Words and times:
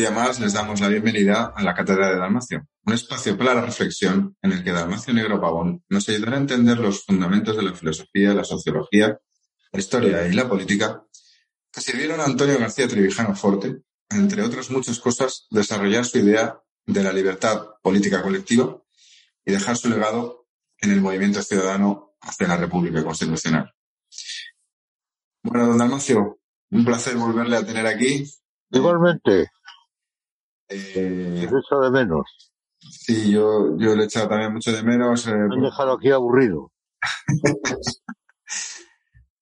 Día 0.00 0.10
más 0.10 0.40
les 0.40 0.54
damos 0.54 0.80
la 0.80 0.88
bienvenida 0.88 1.52
a 1.54 1.62
la 1.62 1.74
Cátedra 1.74 2.08
de 2.08 2.16
Dalmacio, 2.16 2.66
un 2.86 2.94
espacio 2.94 3.36
para 3.36 3.52
la 3.52 3.60
reflexión 3.60 4.34
en 4.40 4.52
el 4.52 4.64
que 4.64 4.72
Dalmacio 4.72 5.12
Negro 5.12 5.38
Pavón 5.38 5.84
nos 5.90 6.08
ayudará 6.08 6.38
a 6.38 6.40
entender 6.40 6.78
los 6.78 7.04
fundamentos 7.04 7.54
de 7.54 7.62
la 7.62 7.74
filosofía, 7.74 8.32
la 8.32 8.44
sociología, 8.44 9.20
la 9.70 9.78
historia 9.78 10.26
y 10.26 10.32
la 10.32 10.48
política 10.48 11.04
que 11.70 11.82
sirvieron 11.82 12.18
a 12.18 12.24
Antonio 12.24 12.58
García 12.58 12.88
Trevijano 12.88 13.36
Forte, 13.36 13.82
entre 14.08 14.42
otras 14.42 14.70
muchas 14.70 14.98
cosas, 15.00 15.46
desarrollar 15.50 16.06
su 16.06 16.16
idea 16.16 16.58
de 16.86 17.02
la 17.02 17.12
libertad 17.12 17.66
política 17.82 18.22
colectiva 18.22 18.82
y 19.44 19.52
dejar 19.52 19.76
su 19.76 19.90
legado 19.90 20.46
en 20.78 20.92
el 20.92 21.02
movimiento 21.02 21.42
ciudadano 21.42 22.14
hacia 22.22 22.48
la 22.48 22.56
República 22.56 23.04
Constitucional. 23.04 23.70
Bueno, 25.42 25.66
don 25.66 25.76
Dalmacio, 25.76 26.40
un 26.70 26.86
placer 26.86 27.16
volverle 27.16 27.58
a 27.58 27.66
tener 27.66 27.86
aquí. 27.86 28.24
Igualmente. 28.70 29.50
Eh, 30.70 31.44
Eso 31.46 31.80
de 31.80 31.90
menos. 31.90 32.52
sí, 32.78 33.30
yo, 33.32 33.76
yo 33.76 33.94
le 33.96 34.02
he 34.02 34.06
echado 34.06 34.28
también 34.28 34.52
mucho 34.52 34.72
de 34.72 34.82
menos. 34.82 35.26
eh, 35.26 35.34
Me 35.34 35.54
han 35.56 35.62
dejado 35.62 35.92
aquí 35.94 36.10
aburrido. 36.10 36.72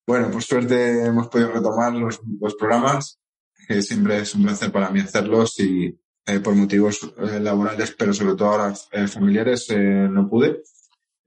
Bueno, 0.05 0.31
por 0.31 0.41
suerte 0.41 1.05
hemos 1.05 1.27
podido 1.27 1.51
retomar 1.51 1.93
los, 1.93 2.19
los 2.41 2.55
programas, 2.55 3.19
que 3.67 3.81
siempre 3.83 4.17
es 4.19 4.33
un 4.33 4.43
placer 4.43 4.71
para 4.71 4.89
mí 4.89 5.01
hacerlos 5.01 5.59
y 5.59 5.99
eh, 6.25 6.39
por 6.39 6.55
motivos 6.55 7.13
eh, 7.17 7.39
laborales, 7.39 7.93
pero 7.97 8.11
sobre 8.13 8.35
todo 8.35 8.49
ahora 8.49 8.73
eh, 8.91 9.07
familiares, 9.07 9.67
eh, 9.69 10.07
no 10.09 10.27
pude. 10.27 10.63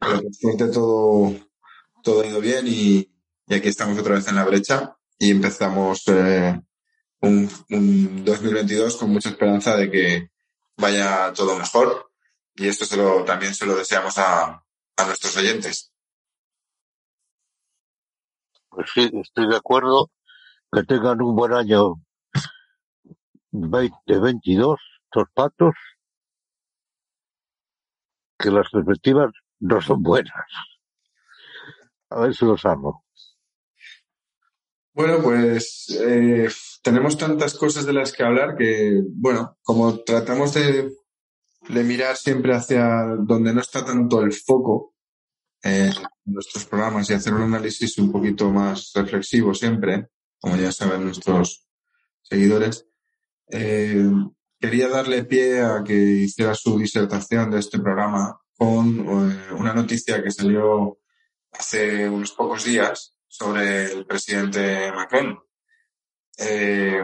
Pero 0.01 0.21
por 0.23 0.35
suerte 0.35 0.67
todo, 0.69 1.33
todo 2.03 2.23
ha 2.23 2.27
ido 2.27 2.41
bien 2.41 2.67
y, 2.67 3.09
y 3.47 3.55
aquí 3.55 3.69
estamos 3.69 3.97
otra 3.99 4.17
vez 4.17 4.27
en 4.27 4.35
la 4.35 4.45
brecha 4.45 4.97
y 5.17 5.31
empezamos 5.31 6.03
un, 7.23 7.51
un 7.71 8.25
2022 8.25 8.97
con 8.97 9.11
mucha 9.11 9.31
esperanza 9.31 9.77
de 9.77 9.91
que 9.91 10.31
vaya 10.77 11.33
todo 11.33 11.57
mejor 11.57 12.11
y 12.55 12.69
esto 12.69 12.85
se 12.85 12.97
lo, 12.97 13.25
también 13.25 13.55
se 13.55 13.67
lo 13.67 13.75
deseamos 13.77 14.19
a, 14.19 14.63
a 14.97 15.07
nuestros 15.07 15.37
oyentes. 15.37 15.93
Pues 18.69 18.91
sí, 18.93 19.11
estoy 19.13 19.49
de 19.49 19.57
acuerdo. 19.57 20.11
Que 20.71 20.85
tengan 20.85 21.21
un 21.21 21.37
buen 21.37 21.53
año 21.53 21.97
2022, 23.51 24.81
estos 25.05 25.29
patos. 25.35 25.75
Que 28.39 28.51
las 28.51 28.69
perspectivas 28.71 29.33
no 29.61 29.81
son 29.81 30.03
buenas. 30.03 30.47
A 32.09 32.21
ver 32.21 32.35
si 32.35 32.45
los 32.45 32.65
hago. 32.65 33.05
Bueno, 34.95 35.23
pues 35.23 35.89
eh, 36.01 36.49
tenemos 36.83 37.17
tantas 37.17 37.55
cosas 37.55 37.87
de 37.87 37.93
las 37.93 38.13
que 38.13 38.25
hablar 38.25 38.57
que, 38.57 39.03
bueno, 39.07 39.57
como 39.63 40.01
tratamos 40.01 40.53
de, 40.55 40.93
mirar 41.69 42.17
siempre 42.17 42.55
hacia 42.55 43.17
donde 43.21 43.55
no 43.55 43.61
está 43.61 43.85
tanto 43.85 44.21
el 44.21 44.33
foco 44.33 44.95
eh, 45.63 45.93
en 46.27 46.33
nuestros 46.35 46.65
programas 46.65 47.09
y 47.09 47.15
hacer 47.15 47.33
un 47.35 47.43
análisis 47.43 47.97
un 47.99 48.11
poquito 48.11 48.51
más 48.51 48.91
reflexivo 48.95 49.55
siempre, 49.55 50.09
como 50.41 50.57
ya 50.57 50.73
saben 50.73 51.05
nuestros 51.05 51.69
seguidores, 52.21 52.89
eh, 53.49 54.11
quería 54.59 54.89
darle 54.89 55.25
pie 55.25 55.61
a 55.61 55.85
que 55.85 55.95
hiciera 55.95 56.55
su 56.57 56.77
disertación 56.79 57.53
de 57.53 57.61
este 57.61 57.79
programa 57.79 58.41
con 58.57 58.99
eh, 58.99 59.53
una 59.57 59.73
noticia 59.73 60.21
que 60.21 60.33
salió 60.33 60.99
hace 61.53 62.09
unos 62.09 62.33
pocos 62.33 62.65
días 62.65 63.17
sobre 63.29 63.93
el 63.93 64.05
presidente 64.05 64.91
Macron. 64.91 65.39
Eh, 66.39 67.03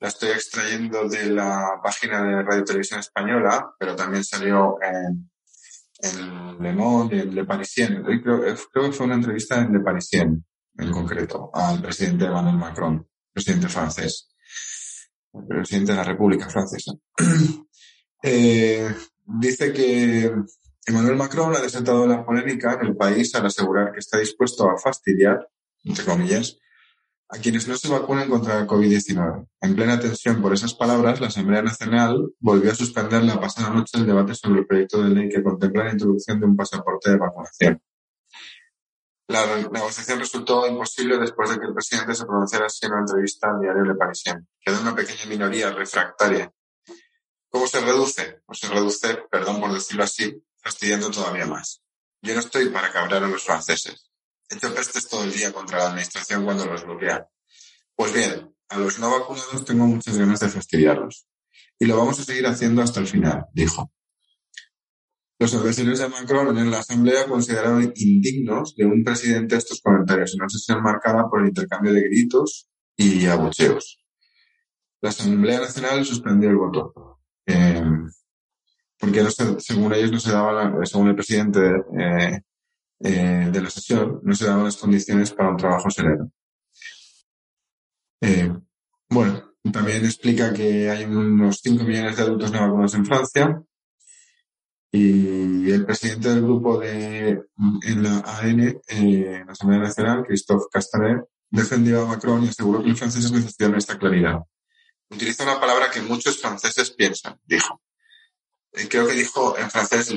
la 0.00 0.08
estoy 0.08 0.30
extrayendo 0.30 1.08
de 1.08 1.26
la 1.26 1.80
página 1.82 2.22
de 2.22 2.42
Radio 2.42 2.64
Televisión 2.64 3.00
Española, 3.00 3.74
pero 3.78 3.96
también 3.96 4.24
salió 4.24 4.76
en, 4.82 5.30
en 6.02 6.62
Le 6.62 6.72
Monde 6.72 7.20
en 7.20 7.34
Le 7.34 7.44
Parisien. 7.44 8.04
Hoy 8.04 8.22
Creo, 8.22 8.42
que 8.42 8.92
fue 8.92 9.06
una 9.06 9.14
entrevista 9.14 9.58
en 9.58 9.72
Le 9.72 9.80
Parisien, 9.80 10.44
en 10.76 10.90
concreto, 10.90 11.50
al 11.54 11.80
presidente 11.80 12.26
Emmanuel 12.26 12.56
Macron, 12.56 13.08
presidente 13.32 13.68
francés, 13.68 14.28
presidente 15.48 15.92
de 15.92 15.98
la 15.98 16.04
República 16.04 16.48
Francesa. 16.48 16.92
Eh, 18.22 18.92
dice 19.24 19.72
que 19.72 20.32
Emmanuel 20.84 21.16
Macron 21.16 21.54
ha 21.54 21.60
desatado 21.60 22.08
la 22.08 22.24
polémica 22.24 22.72
en 22.72 22.86
el 22.88 22.96
país 22.96 23.32
al 23.34 23.46
asegurar 23.46 23.92
que 23.92 24.00
está 24.00 24.18
dispuesto 24.18 24.68
a 24.68 24.78
fastidiar, 24.78 25.48
entre 25.84 26.04
comillas, 26.04 26.58
a 27.28 27.38
quienes 27.38 27.66
no 27.66 27.76
se 27.76 27.88
vacunen 27.88 28.28
contra 28.28 28.60
el 28.60 28.66
COVID-19. 28.66 29.46
En 29.60 29.74
plena 29.74 29.98
tensión 29.98 30.40
por 30.40 30.52
esas 30.52 30.74
palabras, 30.74 31.20
la 31.20 31.26
Asamblea 31.26 31.62
Nacional 31.62 32.32
volvió 32.38 32.70
a 32.70 32.74
suspender 32.74 33.24
la 33.24 33.40
pasada 33.40 33.70
noche 33.70 33.98
el 33.98 34.06
debate 34.06 34.34
sobre 34.34 34.60
el 34.60 34.66
proyecto 34.66 35.02
de 35.02 35.10
ley 35.10 35.28
que 35.28 35.42
contempla 35.42 35.84
la 35.84 35.92
introducción 35.92 36.38
de 36.38 36.46
un 36.46 36.56
pasaporte 36.56 37.10
de 37.10 37.16
vacunación. 37.16 37.82
La 39.28 39.44
negociación 39.56 40.20
resultó 40.20 40.68
imposible 40.68 41.18
después 41.18 41.50
de 41.50 41.58
que 41.58 41.66
el 41.66 41.74
presidente 41.74 42.14
se 42.14 42.26
pronunciara 42.26 42.66
así 42.66 42.86
en 42.86 42.92
una 42.92 43.00
entrevista 43.00 43.50
al 43.50 43.60
diario 43.60 43.82
Le 43.82 43.94
Parisien. 43.96 44.46
Quedó 44.60 44.80
una 44.80 44.94
pequeña 44.94 45.26
minoría 45.26 45.72
refractaria. 45.72 46.52
¿Cómo 47.48 47.66
se 47.66 47.80
reduce? 47.80 48.42
Pues 48.46 48.60
se 48.60 48.68
reduce, 48.68 49.24
perdón 49.28 49.60
por 49.60 49.72
decirlo 49.72 50.04
así, 50.04 50.40
fastidiando 50.62 51.10
todavía 51.10 51.46
más. 51.46 51.82
Yo 52.22 52.34
no 52.34 52.40
estoy 52.40 52.68
para 52.68 52.92
cabrear 52.92 53.24
a 53.24 53.28
los 53.28 53.42
franceses. 53.42 54.10
He 54.48 54.54
hecho 54.56 54.74
pestes 54.74 55.08
todo 55.08 55.24
el 55.24 55.32
día 55.32 55.52
contra 55.52 55.78
la 55.78 55.86
administración 55.90 56.44
cuando 56.44 56.66
los 56.66 56.84
bloquea. 56.84 57.26
Pues 57.94 58.12
bien, 58.12 58.54
a 58.68 58.78
los 58.78 58.98
no 58.98 59.10
vacunados 59.10 59.64
tengo 59.64 59.86
muchas 59.86 60.16
ganas 60.18 60.40
de 60.40 60.48
fastidiarlos. 60.48 61.26
Y 61.78 61.86
lo 61.86 61.96
vamos 61.96 62.18
a 62.20 62.24
seguir 62.24 62.46
haciendo 62.46 62.82
hasta 62.82 63.00
el 63.00 63.06
final, 63.06 63.46
dijo. 63.52 63.92
Los 65.38 65.52
adversarios 65.54 65.98
de 65.98 66.08
Macron 66.08 66.56
en 66.56 66.70
la 66.70 66.78
Asamblea 66.78 67.26
consideraron 67.26 67.92
indignos 67.96 68.74
de 68.74 68.86
un 68.86 69.04
presidente 69.04 69.56
estos 69.56 69.80
comentarios, 69.82 70.32
en 70.34 70.40
una 70.40 70.48
sesión 70.48 70.82
marcada 70.82 71.28
por 71.28 71.42
el 71.42 71.48
intercambio 71.48 71.92
de 71.92 72.02
gritos 72.02 72.68
y 72.96 73.26
abucheos. 73.26 73.98
La 75.02 75.10
Asamblea 75.10 75.60
Nacional 75.60 76.04
suspendió 76.06 76.48
el 76.48 76.56
voto. 76.56 77.20
Eh, 77.46 77.82
porque 78.98 79.22
no 79.22 79.30
se- 79.30 79.60
según 79.60 79.92
ellos 79.92 80.10
no 80.10 80.20
se 80.20 80.32
daban, 80.32 80.78
la- 80.80 80.86
según 80.86 81.08
el 81.08 81.14
presidente 81.14 81.60
eh, 82.00 82.40
eh, 83.00 83.48
de 83.52 83.60
la 83.60 83.70
sesión, 83.70 84.20
no 84.22 84.34
se 84.34 84.46
daban 84.46 84.64
las 84.64 84.76
condiciones 84.76 85.32
para 85.32 85.50
un 85.50 85.56
trabajo 85.56 85.90
sereno. 85.90 86.30
Eh, 88.20 88.52
bueno, 89.08 89.54
también 89.72 90.04
explica 90.04 90.52
que 90.52 90.90
hay 90.90 91.04
unos 91.04 91.60
5 91.62 91.84
millones 91.84 92.16
de 92.16 92.22
adultos 92.22 92.52
no 92.52 92.60
vacunados 92.60 92.94
en 92.94 93.06
Francia 93.06 93.62
y 94.90 95.70
el 95.70 95.84
presidente 95.84 96.30
del 96.30 96.42
grupo 96.42 96.78
de 96.78 97.42
en 97.82 98.02
la 98.02 98.18
AN, 98.20 98.60
eh, 98.60 98.80
en 98.88 99.46
la 99.46 99.52
Asamblea 99.52 99.80
Nacional, 99.80 100.24
Christophe 100.26 100.66
Castaner, 100.72 101.24
defendió 101.50 102.02
a 102.02 102.06
Macron 102.06 102.44
y 102.44 102.48
aseguró 102.48 102.82
que 102.82 102.88
los 102.88 102.98
franceses 102.98 103.30
necesitan 103.32 103.74
esta 103.74 103.98
claridad. 103.98 104.40
Utiliza 105.10 105.44
una 105.44 105.60
palabra 105.60 105.90
que 105.90 106.00
muchos 106.00 106.40
franceses 106.40 106.90
piensan, 106.90 107.38
dijo. 107.44 107.80
Eh, 108.72 108.88
creo 108.88 109.06
que 109.06 109.14
dijo 109.14 109.56
en 109.58 109.70
francés 109.70 110.12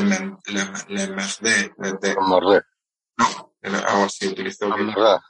le, 0.00 0.64
le, 0.88 1.06
le, 1.06 2.14
Amarré, 2.18 2.62
no, 3.18 3.52
algo 3.62 4.04
así, 4.04 4.28
utilizó 4.28 4.72
amarré, 4.72 5.20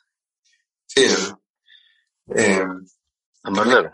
sí, 0.86 1.02
el- 1.04 2.36
eh, 2.36 2.64
amarré. 3.42 3.90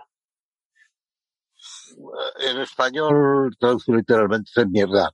En 2.41 2.59
español 2.61 3.57
traduce 3.59 3.93
literalmente 3.93 4.51
es 4.55 4.69
mierda. 4.69 5.11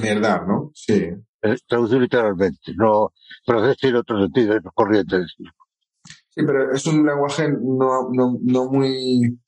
Mierda, 0.00 0.44
¿no? 0.46 0.70
Sí. 0.74 1.08
Es 1.42 1.64
traducir 1.66 2.00
literalmente, 2.00 2.72
no, 2.76 3.12
pero 3.46 3.74
tiene 3.74 3.98
otro 3.98 4.18
sentido, 4.20 4.56
es 4.56 4.62
corriente. 4.74 5.24
Sí, 5.28 6.42
pero 6.44 6.72
es 6.72 6.86
un 6.86 7.04
lenguaje 7.06 7.48
no, 7.48 8.08
no, 8.12 8.38
no 8.42 8.70
muy... 8.70 9.38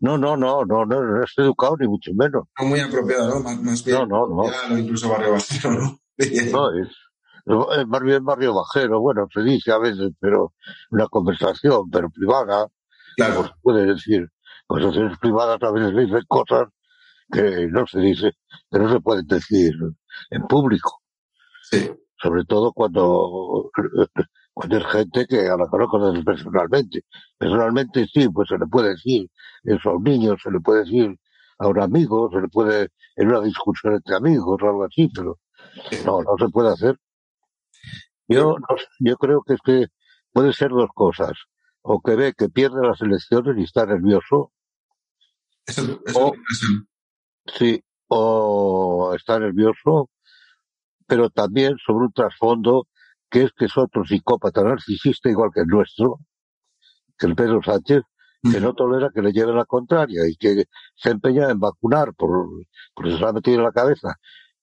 No, 0.00 0.18
no, 0.18 0.36
no, 0.36 0.64
no, 0.64 0.84
no, 0.84 1.02
no 1.02 1.22
es 1.24 1.32
educado 1.38 1.76
ni 1.78 1.86
mucho 1.88 2.12
menos. 2.14 2.44
No 2.60 2.66
muy 2.66 2.80
apropiado, 2.80 3.28
¿no? 3.34 3.40
Más, 3.40 3.60
más 3.62 3.84
bien. 3.84 3.96
No, 3.98 4.06
no, 4.06 4.26
no. 4.26 4.44
Ya, 4.50 4.78
incluso 4.78 5.08
barrio 5.08 5.32
bajero, 5.32 5.70
¿no? 5.72 5.98
No, 6.52 6.70
es, 6.80 6.88
es 7.78 7.86
más 7.88 8.00
bien 8.02 8.24
barrio 8.24 8.54
bajero, 8.54 9.00
bueno, 9.00 9.26
se 9.32 9.40
dice 9.42 9.72
a 9.72 9.78
veces, 9.78 10.12
pero 10.20 10.54
una 10.90 11.06
conversación, 11.08 11.90
pero 11.90 12.08
privada, 12.10 12.68
Claro. 13.16 13.40
pues 13.40 13.50
puede 13.62 13.86
decir, 13.86 14.28
conversaciones 14.66 15.18
privadas 15.18 15.58
a 15.62 15.70
veces 15.72 15.96
dicen 15.96 16.22
cosas 16.28 16.68
que 17.32 17.66
no 17.70 17.86
se 17.86 17.98
dice, 18.00 18.32
que 18.70 18.78
no 18.78 18.92
se 18.92 19.00
pueden 19.00 19.26
decir 19.26 19.72
en 20.30 20.42
público, 20.46 21.00
Sí. 21.62 21.90
sobre 22.22 22.44
todo 22.44 22.72
cuando, 22.72 23.70
es 24.70 24.86
gente 24.86 25.26
que 25.26 25.48
a 25.48 25.56
la 25.56 25.68
que 25.70 25.78
no 25.78 25.88
conoces 25.88 26.24
personalmente. 26.24 27.02
Personalmente 27.38 28.06
sí, 28.12 28.28
pues 28.28 28.48
se 28.48 28.58
le 28.58 28.66
puede 28.66 28.90
decir 28.90 29.30
eso 29.64 29.90
a 29.90 29.96
un 29.96 30.04
niño, 30.04 30.36
se 30.42 30.50
le 30.50 30.60
puede 30.60 30.80
decir 30.84 31.16
a 31.58 31.68
un 31.68 31.80
amigo, 31.80 32.30
se 32.32 32.40
le 32.40 32.48
puede, 32.48 32.88
en 33.16 33.28
una 33.28 33.40
discusión 33.40 33.94
entre 33.94 34.16
amigos 34.16 34.60
o 34.62 34.66
algo 34.66 34.84
así, 34.84 35.08
pero 35.14 35.38
no, 36.04 36.22
no 36.22 36.36
se 36.38 36.48
puede 36.48 36.70
hacer. 36.72 36.98
Yo, 38.28 38.56
yo 39.00 39.16
creo 39.16 39.42
que 39.42 39.54
es 39.54 39.60
que 39.64 39.86
puede 40.32 40.52
ser 40.52 40.70
dos 40.70 40.90
cosas. 40.94 41.32
O 41.82 42.00
que 42.00 42.16
ve 42.16 42.32
que 42.32 42.48
pierde 42.48 42.86
las 42.86 43.00
elecciones 43.02 43.56
y 43.58 43.64
está 43.64 43.84
nervioso, 43.84 44.52
Eso, 45.66 46.00
eso 46.06 46.26
O- 46.26 46.34
es 46.34 47.56
sí, 47.58 47.84
o 48.08 49.12
está 49.14 49.38
nervioso, 49.38 50.10
pero 51.06 51.28
también 51.30 51.76
sobre 51.84 52.06
un 52.06 52.12
trasfondo 52.12 52.86
que 53.34 53.42
es 53.42 53.52
que 53.52 53.64
es 53.64 53.76
otro 53.76 54.04
psicópata 54.04 54.62
narcisista 54.62 55.28
igual 55.28 55.50
que 55.52 55.62
el 55.62 55.66
nuestro, 55.66 56.20
que 57.18 57.26
el 57.26 57.34
Pedro 57.34 57.60
Sánchez, 57.64 58.02
que 58.40 58.60
no 58.60 58.74
tolera 58.74 59.10
que 59.12 59.22
le 59.22 59.32
lleven 59.32 59.56
la 59.56 59.64
contraria 59.64 60.20
y 60.28 60.36
que 60.36 60.66
se 60.94 61.10
empeña 61.10 61.50
en 61.50 61.58
vacunar 61.58 62.14
por, 62.14 62.30
porque 62.94 63.18
se 63.18 63.24
ha 63.24 63.32
metido 63.32 63.56
en 63.56 63.64
la 63.64 63.72
cabeza. 63.72 64.14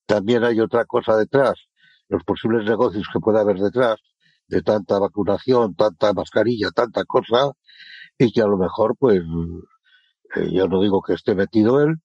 También 0.06 0.46
hay 0.46 0.62
otra 0.62 0.86
cosa 0.86 1.18
detrás, 1.18 1.56
los 2.08 2.24
posibles 2.24 2.64
negocios 2.64 3.10
que 3.12 3.20
puede 3.20 3.42
haber 3.42 3.58
detrás 3.58 3.98
de 4.48 4.62
tanta 4.62 5.00
vacunación, 5.00 5.76
tanta 5.76 6.14
mascarilla, 6.14 6.70
tanta 6.72 7.04
cosa, 7.04 7.52
y 8.18 8.32
que 8.32 8.42
a 8.42 8.48
lo 8.48 8.58
mejor, 8.58 8.96
pues, 8.98 9.20
eh, 10.36 10.50
yo 10.50 10.70
no 10.70 10.82
digo 10.82 11.02
que 11.02 11.16
esté 11.16 11.36
metido 11.36 11.82
él, 11.82 11.98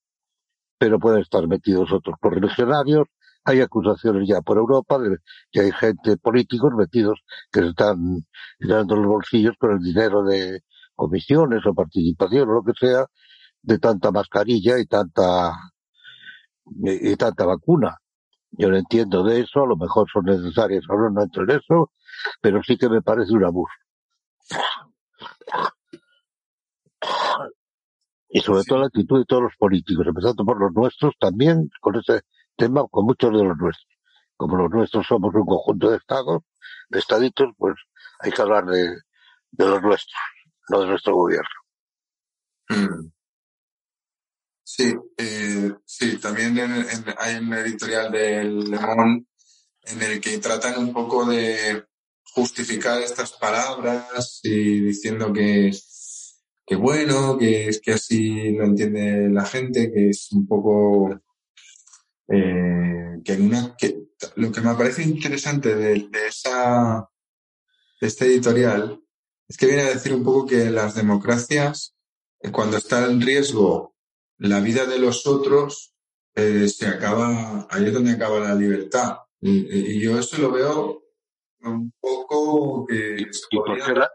pero 0.78 0.98
pueden 0.98 1.20
estar 1.20 1.46
metidos 1.46 1.92
otros 1.92 2.16
correligionarios. 2.20 3.06
Hay 3.46 3.60
acusaciones 3.60 4.28
ya 4.28 4.42
por 4.42 4.58
Europa 4.58 4.98
de 4.98 5.18
que 5.52 5.60
hay 5.60 5.72
gente, 5.72 6.16
políticos 6.16 6.72
metidos 6.76 7.20
que 7.52 7.60
se 7.60 7.68
están 7.68 7.96
llenando 8.58 8.96
los 8.96 9.06
bolsillos 9.06 9.54
con 9.58 9.70
el 9.72 9.78
dinero 9.78 10.24
de 10.24 10.62
comisiones 10.96 11.64
o 11.64 11.72
participación 11.72 12.48
o 12.50 12.54
lo 12.54 12.64
que 12.64 12.72
sea, 12.78 13.06
de 13.62 13.78
tanta 13.78 14.10
mascarilla 14.10 14.78
y 14.78 14.86
tanta, 14.86 15.52
y, 16.64 17.12
y 17.12 17.16
tanta 17.16 17.46
vacuna. 17.46 17.96
Yo 18.50 18.68
no 18.70 18.76
entiendo 18.76 19.22
de 19.22 19.40
eso, 19.40 19.62
a 19.62 19.66
lo 19.66 19.76
mejor 19.76 20.08
son 20.12 20.24
necesarias, 20.24 20.84
ahora 20.88 21.10
no 21.10 21.22
entro 21.22 21.44
en 21.44 21.50
eso, 21.50 21.92
pero 22.40 22.62
sí 22.64 22.76
que 22.76 22.88
me 22.88 23.02
parece 23.02 23.32
un 23.32 23.44
abuso. 23.44 23.74
Y 28.28 28.40
sobre 28.40 28.64
todo 28.64 28.80
la 28.80 28.86
actitud 28.86 29.18
de 29.20 29.24
todos 29.24 29.42
los 29.44 29.56
políticos, 29.56 30.04
empezando 30.06 30.44
por 30.44 30.60
los 30.60 30.72
nuestros 30.72 31.14
también, 31.20 31.70
con 31.80 31.96
ese 31.96 32.22
tema, 32.56 32.86
con 32.90 33.04
muchos 33.06 33.30
de 33.32 33.44
los 33.44 33.56
nuestros. 33.56 33.88
Como 34.36 34.56
los 34.56 34.70
nuestros 34.70 35.06
somos 35.06 35.34
un 35.34 35.46
conjunto 35.46 35.90
de 35.90 35.96
estados, 35.98 36.42
de 36.90 36.98
estaditos, 36.98 37.48
pues 37.58 37.74
hay 38.20 38.32
que 38.32 38.42
hablar 38.42 38.66
de, 38.66 38.82
de 39.52 39.66
los 39.66 39.82
nuestros, 39.82 40.20
no 40.70 40.80
de 40.80 40.86
nuestro 40.88 41.14
gobierno. 41.14 41.48
Sí, 44.64 44.94
eh, 45.16 45.72
sí, 45.84 46.18
también 46.18 46.58
en- 46.58 46.72
en- 46.72 47.14
hay 47.18 47.36
un 47.36 47.54
editorial 47.54 48.10
del 48.12 48.58
Le 48.70 48.78
en 49.84 50.02
el 50.02 50.20
que 50.20 50.38
tratan 50.38 50.78
un 50.78 50.92
poco 50.92 51.24
de 51.26 51.84
justificar 52.34 53.00
estas 53.00 53.32
palabras 53.32 54.40
y 54.42 54.80
diciendo 54.80 55.32
que, 55.32 55.70
que 56.66 56.76
bueno, 56.76 57.38
que 57.38 57.68
es 57.68 57.80
que 57.80 57.92
así 57.92 58.52
lo 58.52 58.64
entiende 58.64 59.28
la 59.30 59.44
gente, 59.46 59.92
que 59.92 60.10
es 60.10 60.30
un 60.32 60.46
poco 60.46 61.20
eh, 62.28 63.20
que 63.24 63.32
una 63.34 63.76
que 63.76 64.06
lo 64.36 64.50
que 64.52 64.60
me 64.60 64.74
parece 64.74 65.02
interesante 65.02 65.74
de, 65.74 66.08
de 66.10 66.26
esa 66.26 67.08
de 68.00 68.06
este 68.06 68.26
editorial 68.26 69.00
es 69.48 69.56
que 69.56 69.66
viene 69.66 69.82
a 69.82 69.90
decir 69.90 70.12
un 70.14 70.24
poco 70.24 70.46
que 70.46 70.70
las 70.70 70.94
democracias 70.94 71.96
eh, 72.40 72.50
cuando 72.50 72.76
está 72.78 73.04
en 73.06 73.20
riesgo 73.20 73.94
la 74.38 74.60
vida 74.60 74.86
de 74.86 74.98
los 74.98 75.26
otros 75.26 75.94
eh, 76.34 76.68
se 76.68 76.86
acaba 76.88 77.66
ahí 77.70 77.86
es 77.86 77.92
donde 77.94 78.12
acaba 78.12 78.40
la 78.40 78.54
libertad 78.54 79.18
y, 79.40 79.96
y 79.96 80.00
yo 80.00 80.18
eso 80.18 80.38
lo 80.40 80.50
veo 80.50 81.02
un 81.60 81.92
poco 82.00 82.86
que 82.86 83.16
¿Y 83.50 83.56
por 83.56 83.76
qué 83.84 83.92
la- 83.92 84.10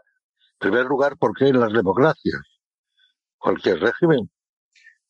en 0.62 0.70
primer 0.70 0.86
lugar, 0.86 1.18
¿por 1.18 1.36
qué 1.36 1.48
en 1.48 1.58
las 1.58 1.72
democracias? 1.72 2.40
Cualquier 3.36 3.80
régimen. 3.80 4.30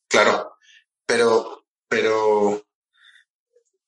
Claro, 0.09 0.55
pero, 1.07 1.67
pero, 1.89 2.63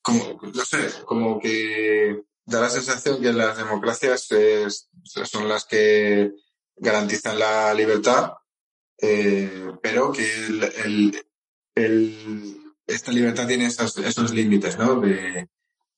como, 0.04 0.38
no 0.42 0.64
sé, 0.64 0.78
como 1.06 1.40
que 1.40 2.22
da 2.46 2.60
la 2.60 2.70
sensación 2.70 3.20
que 3.22 3.32
las 3.32 3.56
democracias 3.56 4.30
es- 4.32 4.88
son 5.24 5.48
las 5.48 5.64
que 5.64 6.32
garantizan 6.76 7.38
la 7.38 7.72
libertad, 7.74 8.34
eh, 9.00 9.72
pero 9.82 10.12
que 10.12 10.24
el, 10.46 10.62
el- 10.84 11.26
el- 11.74 12.60
esta 12.86 13.12
libertad 13.12 13.46
tiene 13.48 13.66
esos, 13.66 13.96
esos 13.98 14.32
límites, 14.32 14.76
¿no? 14.78 15.00
De, 15.00 15.48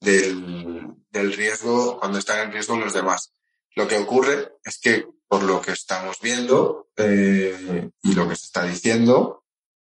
del, 0.00 0.94
del 1.11 1.32
riesgo, 1.32 1.99
cuando 1.99 2.19
están 2.19 2.47
en 2.47 2.52
riesgo 2.52 2.76
los 2.76 2.93
demás. 2.93 3.32
Lo 3.75 3.88
que 3.88 3.99
ocurre 3.99 4.52
es 4.64 4.79
que, 4.79 5.06
por 5.29 5.43
lo 5.43 5.61
que 5.61 5.73
estamos 5.73 6.19
viendo 6.23 6.91
eh, 6.97 7.91
y 8.05 8.14
lo 8.14 8.29
que 8.29 8.37
se 8.37 8.44
está 8.47 8.64
diciendo, 8.64 9.44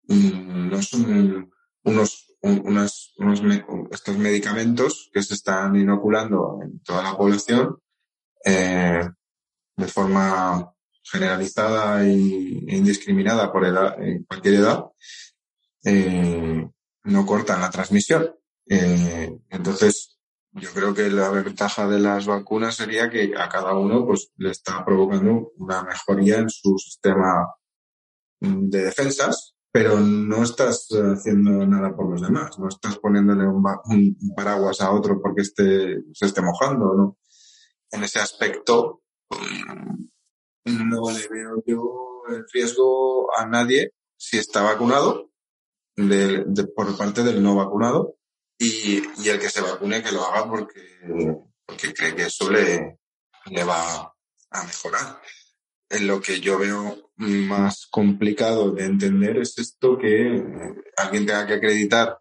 mm, 0.07 0.69
no 0.69 0.81
son 0.83 1.51
unos, 1.83 2.32
un- 2.43 2.61
unas, 2.65 3.13
unos 3.17 3.41
estos 3.91 4.17
medicamentos 4.17 5.09
que 5.13 5.23
se 5.23 5.33
están 5.33 5.75
inoculando 5.75 6.59
en 6.61 6.79
toda 6.81 7.03
la 7.03 7.17
población 7.17 7.77
eh, 8.45 9.01
de 9.77 9.87
forma 9.87 10.71
generalizada 11.03 12.03
e 12.05 12.11
indiscriminada 12.11 13.51
por 13.51 13.65
edad, 13.65 14.01
en 14.01 14.23
cualquier 14.23 14.55
edad, 14.55 14.85
eh, 15.85 16.67
no 17.05 17.25
cortan 17.25 17.61
la 17.61 17.69
transmisión. 17.69 18.33
Eh, 18.69 19.29
entonces, 19.49 20.17
yo 20.51 20.69
creo 20.71 20.93
que 20.93 21.09
la 21.09 21.29
ventaja 21.29 21.87
de 21.87 21.99
las 21.99 22.25
vacunas 22.25 22.75
sería 22.75 23.09
que 23.09 23.33
a 23.37 23.49
cada 23.49 23.73
uno 23.73 24.05
pues, 24.05 24.31
le 24.37 24.51
está 24.51 24.83
provocando 24.85 25.51
una 25.57 25.83
mejoría 25.83 26.37
en 26.37 26.49
su 26.49 26.77
sistema 26.77 27.47
de 28.39 28.83
defensas, 28.83 29.55
pero 29.73 29.99
no 29.99 30.43
estás 30.43 30.91
eh, 30.91 31.01
haciendo 31.01 31.65
nada 31.65 31.95
por 31.95 32.07
los 32.07 32.21
demás, 32.21 32.59
no 32.59 32.67
estás 32.67 32.99
poniéndole 32.99 33.47
un, 33.47 33.65
un 33.85 34.35
paraguas 34.35 34.79
a 34.81 34.91
otro 34.91 35.19
porque 35.19 35.41
esté, 35.41 35.97
se 36.13 36.27
esté 36.27 36.43
mojando, 36.43 36.93
¿no? 36.93 37.17
En 37.89 38.03
ese 38.03 38.19
aspecto, 38.19 39.01
mm, 39.31 40.87
no 40.87 41.09
le 41.09 41.27
veo 41.27 41.63
yo 41.65 42.21
el 42.29 42.45
riesgo 42.53 43.35
a 43.35 43.47
nadie 43.47 43.95
si 44.15 44.37
está 44.37 44.61
vacunado 44.61 45.31
por 46.75 46.95
parte 46.95 47.23
del 47.23 47.41
no 47.41 47.55
vacunado 47.55 48.17
y, 48.59 49.01
y 49.23 49.29
el 49.29 49.39
que 49.39 49.49
se 49.49 49.61
vacune 49.61 50.03
que 50.03 50.11
lo 50.11 50.23
haga 50.23 50.47
porque, 50.47 50.81
porque 51.65 51.93
cree 51.93 52.15
que 52.15 52.25
eso 52.27 52.47
le, 52.51 52.99
le 53.47 53.63
va 53.63 54.13
a 54.51 54.63
mejorar. 54.65 55.19
Lo 56.01 56.19
que 56.21 56.39
yo 56.39 56.57
veo 56.57 57.11
más 57.17 57.87
complicado 57.91 58.71
de 58.71 58.85
entender 58.85 59.37
es 59.37 59.57
esto 59.57 59.97
que 59.97 60.37
eh, 60.37 60.43
alguien 60.97 61.25
tenga 61.25 61.45
que 61.45 61.53
acreditar 61.53 62.19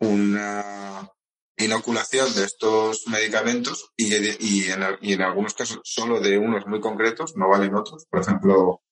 una 0.00 1.08
inoculación 1.56 2.34
de 2.34 2.44
estos 2.44 3.06
medicamentos 3.08 3.92
y, 3.96 4.14
y, 4.14 4.64
en, 4.70 4.82
y 5.00 5.12
en 5.14 5.22
algunos 5.22 5.54
casos 5.54 5.80
solo 5.84 6.20
de 6.20 6.38
unos 6.38 6.66
muy 6.66 6.80
concretos, 6.80 7.36
no 7.36 7.48
valen 7.48 7.74
otros. 7.74 8.06
Por 8.10 8.20
ejemplo, 8.20 8.82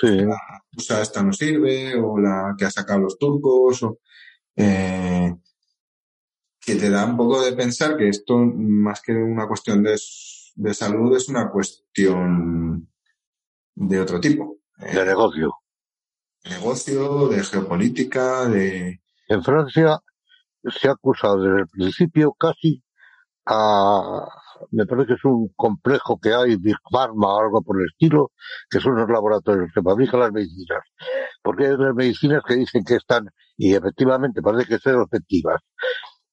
Sí. 0.00 0.16
usa 0.76 1.02
esta 1.02 1.22
no 1.22 1.32
sirve, 1.32 1.96
o 1.96 2.18
la 2.18 2.54
que 2.56 2.66
ha 2.66 2.70
sacado 2.70 3.00
los 3.00 3.18
turcos, 3.18 3.82
o, 3.82 3.98
eh, 4.54 5.34
que 6.60 6.74
te 6.76 6.90
da 6.90 7.04
un 7.06 7.16
poco 7.16 7.42
de 7.42 7.52
pensar 7.54 7.96
que 7.96 8.08
esto, 8.08 8.36
más 8.38 9.00
que 9.00 9.12
una 9.12 9.48
cuestión 9.48 9.82
de, 9.82 9.98
de 10.54 10.74
salud, 10.74 11.16
es 11.16 11.28
una 11.28 11.50
cuestión 11.50 12.88
de 13.78 14.00
otro 14.00 14.20
tipo. 14.20 14.58
Eh, 14.80 14.94
De 14.96 15.04
negocio. 15.04 15.52
de 16.44 16.50
negocio, 16.50 17.28
de 17.28 17.44
geopolítica, 17.44 18.46
de... 18.46 19.00
En 19.28 19.42
Francia, 19.42 19.98
se 20.64 20.88
ha 20.88 20.92
acusado 20.92 21.40
desde 21.42 21.60
el 21.60 21.68
principio 21.68 22.32
casi 22.32 22.82
a, 23.46 24.26
me 24.72 24.86
parece 24.86 25.08
que 25.08 25.14
es 25.14 25.24
un 25.24 25.48
complejo 25.56 26.18
que 26.20 26.34
hay, 26.34 26.56
Big 26.56 26.76
Pharma 26.90 27.34
o 27.34 27.40
algo 27.40 27.62
por 27.62 27.80
el 27.80 27.86
estilo, 27.86 28.32
que 28.68 28.80
son 28.80 28.96
los 28.96 29.08
laboratorios 29.08 29.70
que 29.74 29.82
fabrican 29.82 30.20
las 30.20 30.32
medicinas. 30.32 30.82
Porque 31.42 31.66
hay 31.66 31.76
las 31.76 31.94
medicinas 31.94 32.42
que 32.46 32.56
dicen 32.56 32.84
que 32.84 32.96
están, 32.96 33.28
y 33.56 33.74
efectivamente 33.74 34.42
parece 34.42 34.66
que 34.68 34.78
son 34.78 35.02
efectivas, 35.02 35.60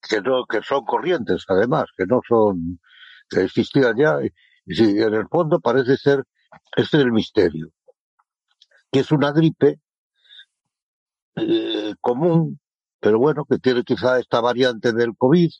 que 0.01 0.21
no, 0.21 0.45
que 0.45 0.61
son 0.61 0.83
corrientes 0.85 1.43
además, 1.47 1.85
que 1.95 2.05
no 2.05 2.21
son, 2.27 2.79
que 3.29 3.43
existían 3.43 3.95
ya, 3.97 4.17
y 4.65 4.73
si 4.73 4.99
en 4.99 5.13
el 5.13 5.27
fondo 5.29 5.59
parece 5.59 5.97
ser, 5.97 6.23
este 6.75 6.97
es 6.97 7.03
el 7.03 7.11
misterio, 7.11 7.69
que 8.91 8.99
es 8.99 9.11
una 9.11 9.31
gripe 9.31 9.79
eh, 11.35 11.93
común, 12.01 12.59
pero 12.99 13.19
bueno, 13.19 13.45
que 13.45 13.59
tiene 13.59 13.83
quizá 13.83 14.19
esta 14.19 14.41
variante 14.41 14.93
del 14.93 15.15
COVID, 15.17 15.51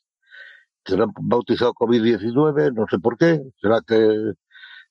que 0.83 0.95
lo 0.95 1.03
han 1.05 1.11
bautizado 1.21 1.73
COVID-19, 1.73 2.73
no 2.73 2.85
sé 2.89 2.99
por 2.99 3.17
qué, 3.17 3.41
será 3.61 3.81
que, 3.85 4.33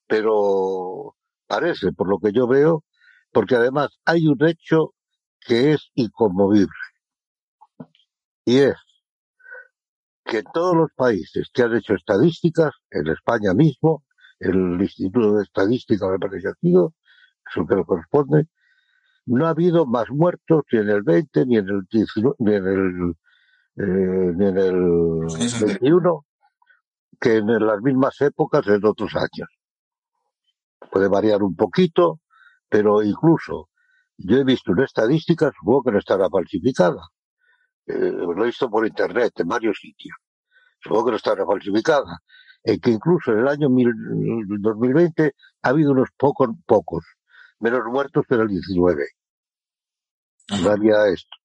pero 0.06 1.16
parece, 1.46 1.92
por 1.92 2.08
lo 2.08 2.18
que 2.18 2.32
yo 2.32 2.46
veo, 2.46 2.84
porque 3.32 3.56
además 3.56 3.98
hay 4.04 4.28
un 4.28 4.44
hecho 4.46 4.94
que 5.40 5.72
es 5.72 5.90
inconmovible. 5.94 6.72
Y 8.44 8.58
es 8.58 8.76
que 10.24 10.42
todos 10.42 10.74
los 10.74 10.90
países 10.96 11.48
que 11.52 11.62
han 11.62 11.76
hecho 11.76 11.94
estadísticas, 11.94 12.72
en 12.90 13.08
España 13.08 13.54
mismo, 13.54 14.03
el 14.38 14.80
Instituto 14.80 15.36
de 15.36 15.44
Estadística 15.44 16.08
me 16.08 16.18
parece 16.18 16.48
aquí, 16.48 16.74
es 16.74 17.56
lo 17.56 17.66
que 17.66 17.76
le 17.76 17.84
corresponde, 17.84 18.48
no 19.26 19.46
ha 19.46 19.50
habido 19.50 19.86
más 19.86 20.10
muertos 20.10 20.64
ni 20.72 20.80
en 20.80 20.88
el 20.90 21.02
20, 21.02 21.46
ni 21.46 21.56
en 21.56 21.68
el 21.68 21.82
19, 21.90 22.36
ni 22.38 22.54
en 22.54 22.66
el, 22.66 23.14
eh, 23.76 24.32
ni 24.36 24.46
en 24.46 24.58
el 24.58 25.26
21, 25.60 26.26
que 27.20 27.36
en 27.36 27.66
las 27.66 27.80
mismas 27.80 28.20
épocas 28.20 28.66
en 28.66 28.84
otros 28.84 29.14
años. 29.14 29.48
Puede 30.90 31.08
variar 31.08 31.42
un 31.42 31.56
poquito, 31.56 32.20
pero 32.68 33.02
incluso 33.02 33.70
yo 34.16 34.36
he 34.36 34.44
visto 34.44 34.72
una 34.72 34.84
estadística, 34.84 35.50
supongo 35.58 35.84
que 35.84 35.92
no 35.92 35.98
estará 35.98 36.28
falsificada. 36.28 37.02
Eh, 37.86 37.94
lo 37.94 38.42
he 38.42 38.46
visto 38.46 38.70
por 38.70 38.86
internet 38.86 39.32
en 39.40 39.48
varios 39.48 39.78
sitios. 39.80 40.16
Supongo 40.80 41.06
que 41.06 41.10
no 41.12 41.16
estará 41.16 41.46
falsificada. 41.46 42.20
En 42.64 42.80
que 42.80 42.90
incluso 42.90 43.32
en 43.32 43.40
el 43.40 43.48
año 43.48 43.68
mil, 43.68 43.92
2020 44.58 45.34
ha 45.62 45.68
habido 45.68 45.92
unos 45.92 46.08
pocos, 46.16 46.48
pocos, 46.66 47.04
menos 47.60 47.84
muertos 47.86 48.24
que 48.26 48.34
en 48.34 48.40
el 48.40 48.48
19. 48.48 49.04
Había 50.48 51.06
esto. 51.08 51.36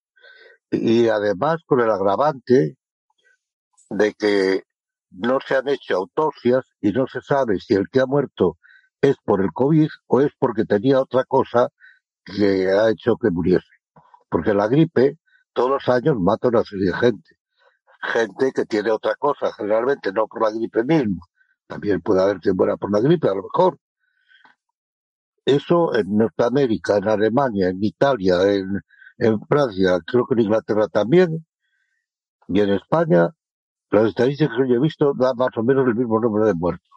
Y 0.70 1.08
además 1.08 1.60
con 1.66 1.80
el 1.80 1.90
agravante 1.90 2.76
de 3.90 4.14
que 4.14 4.62
no 5.10 5.38
se 5.46 5.56
han 5.56 5.68
hecho 5.68 5.96
autopsias 5.96 6.64
y 6.80 6.92
no 6.92 7.06
se 7.06 7.20
sabe 7.20 7.58
si 7.58 7.74
el 7.74 7.88
que 7.90 8.00
ha 8.00 8.06
muerto 8.06 8.56
es 9.00 9.16
por 9.24 9.42
el 9.42 9.50
COVID 9.52 9.88
o 10.06 10.20
es 10.20 10.30
porque 10.38 10.64
tenía 10.64 11.00
otra 11.00 11.24
cosa 11.24 11.68
que 12.24 12.70
ha 12.70 12.90
hecho 12.90 13.16
que 13.16 13.30
muriese. 13.30 13.66
Porque 14.28 14.54
la 14.54 14.68
gripe 14.68 15.18
todos 15.52 15.70
los 15.70 15.88
años 15.88 16.16
mata 16.18 16.48
a 16.48 16.50
una 16.50 16.64
serie 16.64 16.86
de 16.86 16.96
gente. 16.96 17.36
Gente 18.02 18.52
que 18.52 18.64
tiene 18.64 18.90
otra 18.90 19.14
cosa, 19.16 19.52
generalmente 19.52 20.12
no 20.12 20.26
por 20.26 20.42
la 20.42 20.50
gripe 20.50 20.84
misma. 20.84 21.22
También 21.66 22.00
puede 22.00 22.22
haber 22.22 22.40
quien 22.40 22.56
muera 22.56 22.76
por 22.76 22.90
la 22.90 23.00
gripe, 23.00 23.28
a 23.28 23.34
lo 23.34 23.42
mejor. 23.42 23.78
Eso 25.44 25.94
en 25.94 26.16
Norteamérica, 26.16 26.96
en 26.98 27.08
Alemania, 27.08 27.68
en 27.68 27.82
Italia, 27.82 28.42
en, 28.52 28.80
en 29.18 29.40
Francia, 29.46 29.98
creo 30.06 30.26
que 30.26 30.34
en 30.34 30.40
Inglaterra 30.40 30.88
también, 30.88 31.46
y 32.48 32.60
en 32.60 32.70
España, 32.70 33.30
las 33.90 34.06
estadísticas 34.08 34.56
que 34.56 34.68
yo 34.68 34.74
he 34.74 34.80
visto 34.80 35.14
dan 35.14 35.36
más 35.36 35.56
o 35.56 35.62
menos 35.62 35.86
el 35.86 35.94
mismo 35.94 36.20
número 36.20 36.46
de 36.46 36.54
muertos. 36.54 36.88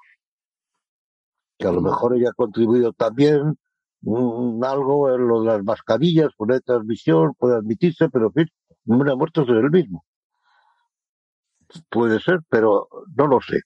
Que 1.57 1.67
a 1.67 1.71
lo 1.71 1.81
mejor 1.81 2.15
ella 2.15 2.29
ha 2.29 2.33
contribuido 2.33 2.93
también 2.93 3.57
un, 4.03 4.63
algo 4.65 5.13
en 5.13 5.27
lo 5.27 5.41
de 5.41 5.47
las 5.47 5.63
mascarillas, 5.63 6.33
poner 6.35 6.61
transmisión, 6.61 7.33
puede 7.37 7.55
admitirse, 7.55 8.09
pero 8.09 8.27
en 8.27 8.33
fin, 8.33 8.47
el 8.69 8.77
número 8.85 9.11
de 9.11 9.17
muertos 9.17 9.49
es 9.49 9.55
el 9.55 9.69
mismo. 9.71 10.05
Puede 11.89 12.19
ser, 12.19 12.39
pero 12.49 12.87
no 13.15 13.27
lo 13.27 13.39
sé. 13.41 13.61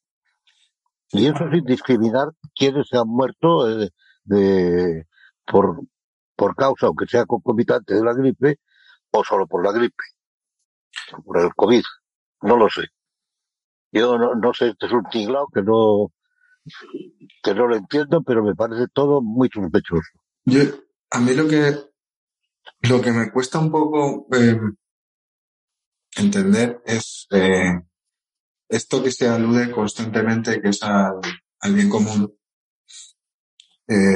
Y 1.12 1.28
eso 1.28 1.50
sin 1.52 1.64
discriminar 1.64 2.30
quiénes 2.56 2.88
se 2.90 2.98
han 2.98 3.08
muerto 3.08 3.70
eh, 3.70 3.90
de, 4.24 5.06
por, 5.46 5.82
por 6.36 6.56
causa, 6.56 6.88
aunque 6.88 7.08
sea 7.08 7.26
concomitante 7.26 7.94
de 7.94 8.04
la 8.04 8.14
gripe, 8.14 8.60
o 9.12 9.24
solo 9.24 9.48
por 9.48 9.64
la 9.64 9.72
gripe, 9.72 10.04
o 11.18 11.22
por 11.22 11.40
el 11.40 11.54
COVID. 11.56 11.84
No 12.42 12.58
lo 12.58 12.70
sé. 12.70 12.84
Yo 13.92 14.18
no, 14.18 14.36
no 14.36 14.54
sé, 14.54 14.70
este 14.70 14.86
es 14.86 14.92
un 14.92 15.04
tinglao 15.10 15.48
que 15.48 15.62
no, 15.62 16.12
que 17.42 17.54
no 17.54 17.68
lo 17.68 17.76
entiendo, 17.76 18.22
pero 18.22 18.44
me 18.44 18.56
parece 18.56 18.88
todo 18.94 19.22
muy 19.22 19.50
sospechoso. 19.50 20.10
Yo, 20.46 20.62
a 21.12 21.20
mí 21.20 21.34
lo 21.34 21.48
que, 21.48 21.74
lo 22.82 23.02
que 23.02 23.12
me 23.12 23.32
cuesta 23.32 23.60
un 23.60 23.72
poco 23.72 24.28
eh, 24.36 24.60
entender 26.18 26.82
es 26.86 27.28
eh, 27.32 27.80
esto 28.70 29.04
que 29.04 29.12
se 29.12 29.28
alude 29.28 29.72
constantemente, 29.72 30.62
que 30.62 30.70
es 30.70 30.84
al, 30.84 31.20
al 31.60 31.74
bien 31.74 31.90
común, 31.90 32.34
eh, 33.88 34.16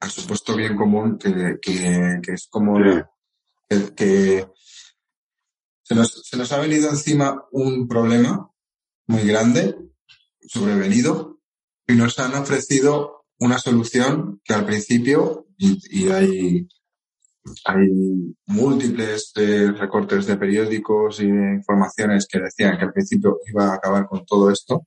al 0.00 0.10
supuesto 0.10 0.56
bien 0.56 0.76
común, 0.76 1.18
que, 1.18 1.58
que, 1.60 2.20
que 2.22 2.32
es 2.32 2.48
como 2.50 2.78
que, 3.68 3.94
que 3.94 4.46
se, 5.82 5.94
nos, 5.94 6.22
se 6.28 6.36
nos 6.36 6.50
ha 6.52 6.58
venido 6.58 6.90
encima 6.90 7.44
un 7.52 7.86
problema 7.86 8.50
muy 9.06 9.22
grande, 9.22 9.76
sobrevenido, 10.40 11.40
y 11.86 11.94
nos 11.94 12.18
han 12.18 12.34
ofrecido 12.34 13.24
una 13.38 13.58
solución 13.58 14.40
que 14.44 14.54
al 14.54 14.64
principio, 14.64 15.46
y, 15.56 15.78
y 15.90 16.10
hay, 16.10 16.68
hay 17.64 17.88
múltiples 18.46 19.32
eh, 19.36 19.72
recortes 19.72 20.26
de 20.26 20.36
periódicos 20.36 21.20
y 21.20 21.26
de 21.26 21.54
informaciones 21.54 22.26
que 22.26 22.40
decían 22.40 22.78
que 22.78 22.84
al 22.84 22.92
principio 22.92 23.40
iba 23.46 23.66
a 23.70 23.74
acabar 23.74 24.06
con 24.06 24.24
todo 24.24 24.50
esto, 24.50 24.86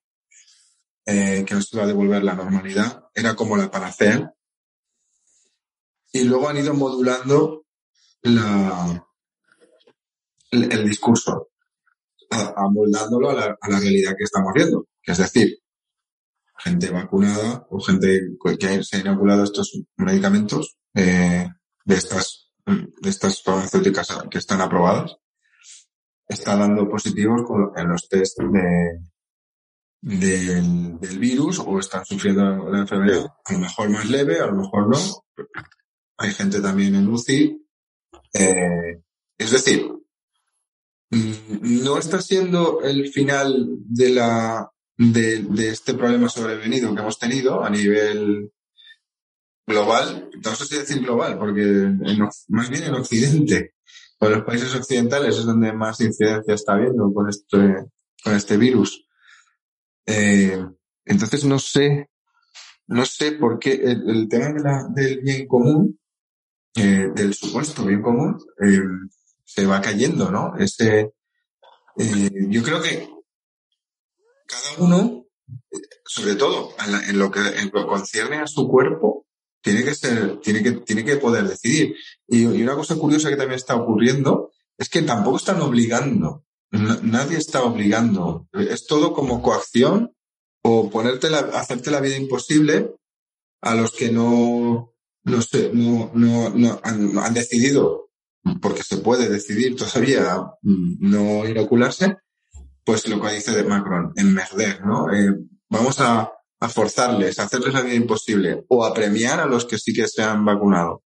eh, 1.06 1.44
que 1.46 1.56
nos 1.56 1.72
iba 1.74 1.84
a 1.84 1.88
devolver 1.88 2.24
la 2.24 2.36
normalidad, 2.36 3.06
era 3.14 3.36
como 3.36 3.58
la 3.58 3.70
panacea. 3.70 4.34
Y 6.14 6.24
luego 6.24 6.48
han 6.48 6.58
ido 6.58 6.74
modulando 6.74 7.66
la, 8.22 9.06
el, 10.52 10.88
discurso, 10.88 11.50
amoldándolo 12.30 13.32
a 13.32 13.34
la, 13.34 13.80
realidad 13.80 14.16
que 14.18 14.24
estamos 14.24 14.54
viendo, 14.54 14.88
que 15.02 15.12
es 15.12 15.18
decir, 15.18 15.60
gente 16.58 16.90
vacunada 16.90 17.68
o 17.70 17.82
gente 17.82 18.30
que 18.42 18.84
se 18.84 18.98
ha 18.98 19.00
inoculado 19.02 19.44
estos 19.44 19.78
medicamentos 19.98 20.78
eh, 20.94 21.50
de 21.84 21.96
estas 21.96 22.45
estas 23.04 23.44
farmacéuticas 23.44 24.08
que 24.30 24.40
están 24.40 24.62
aprobadas 24.62 25.18
está 26.28 26.56
dando 26.56 26.90
positivos 26.90 27.42
en 27.76 27.88
los 27.88 28.10
test 28.10 28.40
de, 28.40 29.00
del, 30.02 31.20
virus 31.20 31.60
o 31.60 31.80
están 31.80 32.06
sufriendo 32.06 32.70
la 32.70 32.80
enfermedad 32.80 33.26
a 33.44 33.54
lo 33.54 33.60
mejor 33.60 33.90
más 33.90 34.10
leve 34.10 34.40
a 34.40 34.48
lo 34.48 34.56
mejor 34.56 34.90
no. 34.90 35.00
Hay 36.18 36.32
gente 36.32 36.62
también 36.62 36.96
en 36.96 37.08
UCI 37.08 37.62
eh, 38.34 39.02
es 39.38 39.52
decir 39.52 39.92
mm, 41.12 41.84
no 41.84 41.98
está 41.98 42.22
siendo 42.22 42.82
el 42.82 43.10
final 43.10 43.68
de 43.86 44.10
la 44.10 44.72
de, 44.98 45.44
de 45.44 45.70
este 45.70 45.94
problema 45.94 46.30
sobrevenido 46.30 46.94
que 46.94 47.02
hemos 47.02 47.20
tenido 47.20 47.64
a 47.64 47.70
nivel 47.70 48.52
global, 49.68 50.30
no 50.44 50.56
sé 50.56 50.66
si 50.66 50.78
decir 50.78 51.02
global, 51.02 51.38
porque 51.40 51.62
en 51.62 52.30
más 52.50 52.70
bien 52.70 52.84
en 52.84 52.94
Occidente, 52.94 53.74
con 54.18 54.32
los 54.32 54.44
países 54.44 54.74
occidentales 54.76 55.38
es 55.38 55.46
donde 55.46 55.74
más 55.74 56.00
incidencia 56.02 56.54
está 56.54 56.74
habiendo 56.74 57.12
con 57.14 57.30
este, 57.30 57.76
con 58.24 58.34
este 58.34 58.58
virus. 58.58 59.06
Eh, 60.06 60.64
entonces 61.06 61.44
no 61.46 61.60
sé, 61.60 62.10
no 62.88 63.06
sé 63.06 63.34
por 63.34 63.60
qué 63.60 63.74
el, 63.74 64.28
tema 64.30 64.88
del 64.90 65.22
bien 65.22 65.48
común, 65.48 66.00
eh, 66.76 67.10
del 67.14 67.34
supuesto 67.34 67.86
bien 67.86 68.02
común, 68.02 68.38
eh, 68.64 68.82
se 69.44 69.66
va 69.66 69.82
cayendo, 69.82 70.30
¿no? 70.32 70.56
Ese, 70.58 71.14
eh, 71.98 72.30
yo 72.50 72.64
creo 72.64 72.82
que 72.82 73.10
cada 74.46 74.86
uno, 74.86 75.26
sobre 76.06 76.36
todo 76.36 76.74
en, 76.86 77.10
en 77.10 77.20
lo 77.20 77.32
que 77.32 77.40
en 77.40 77.70
concierne 77.70 78.38
a 78.38 78.48
su 78.48 78.68
cuerpo, 78.68 79.25
tiene 79.66 79.84
que 79.84 79.96
ser, 79.96 80.40
tiene 80.42 80.62
que, 80.62 80.72
tiene 80.74 81.04
que 81.04 81.18
poder 81.18 81.48
decidir. 81.48 81.96
Y, 82.28 82.46
una 82.46 82.76
cosa 82.76 82.96
curiosa 82.96 83.30
que 83.30 83.36
también 83.36 83.58
está 83.58 83.76
ocurriendo 83.76 84.52
es 84.78 84.90
que 84.90 85.02
tampoco 85.02 85.38
están 85.38 85.60
obligando. 85.60 86.46
Na- 86.70 87.00
nadie 87.02 87.40
está 87.40 87.64
obligando. 87.64 88.48
Es 88.54 88.86
todo 88.86 89.12
como 89.12 89.42
coacción 89.42 90.14
o 90.62 90.92
ponerte 90.92 91.32
la, 91.32 91.40
hacerte 91.40 91.90
la 91.90 92.00
vida 92.00 92.16
imposible 92.16 92.92
a 93.62 93.74
los 93.74 93.92
que 93.92 94.12
no, 94.12 94.94
no 95.24 95.42
sé, 95.42 95.72
no, 95.74 96.12
no, 96.14 96.52
no 96.52 96.80
han, 96.84 97.12
no 97.12 97.22
han 97.22 97.34
decidido 97.34 98.12
porque 98.62 98.84
se 98.84 98.98
puede 98.98 99.28
decidir 99.28 99.76
todavía 99.76 100.44
mm, 100.62 100.98
no 101.00 101.50
inocularse, 101.50 102.18
pues 102.84 103.08
lo 103.08 103.20
que 103.20 103.34
dice 103.34 103.52
de 103.52 103.64
Macron, 103.64 104.14
en 104.16 104.32
merder, 104.32 104.86
¿no? 104.86 105.12
Eh, 105.12 105.36
vamos 105.70 106.00
a, 106.02 106.32
a 106.60 106.70
forzarles, 106.70 107.40
a 107.40 107.44
hacerles 107.44 107.74
la 107.74 107.82
vida 107.82 107.96
imposible 107.96 108.64
o 108.70 108.86
a 108.86 108.94
premiar 108.94 109.40
a 109.40 109.46
los 109.46 109.66
que 109.66 109.78
sí 109.78 109.94
que 109.94 110.08
se 110.08 110.24
han 110.24 110.46
vacunado. 110.46 111.04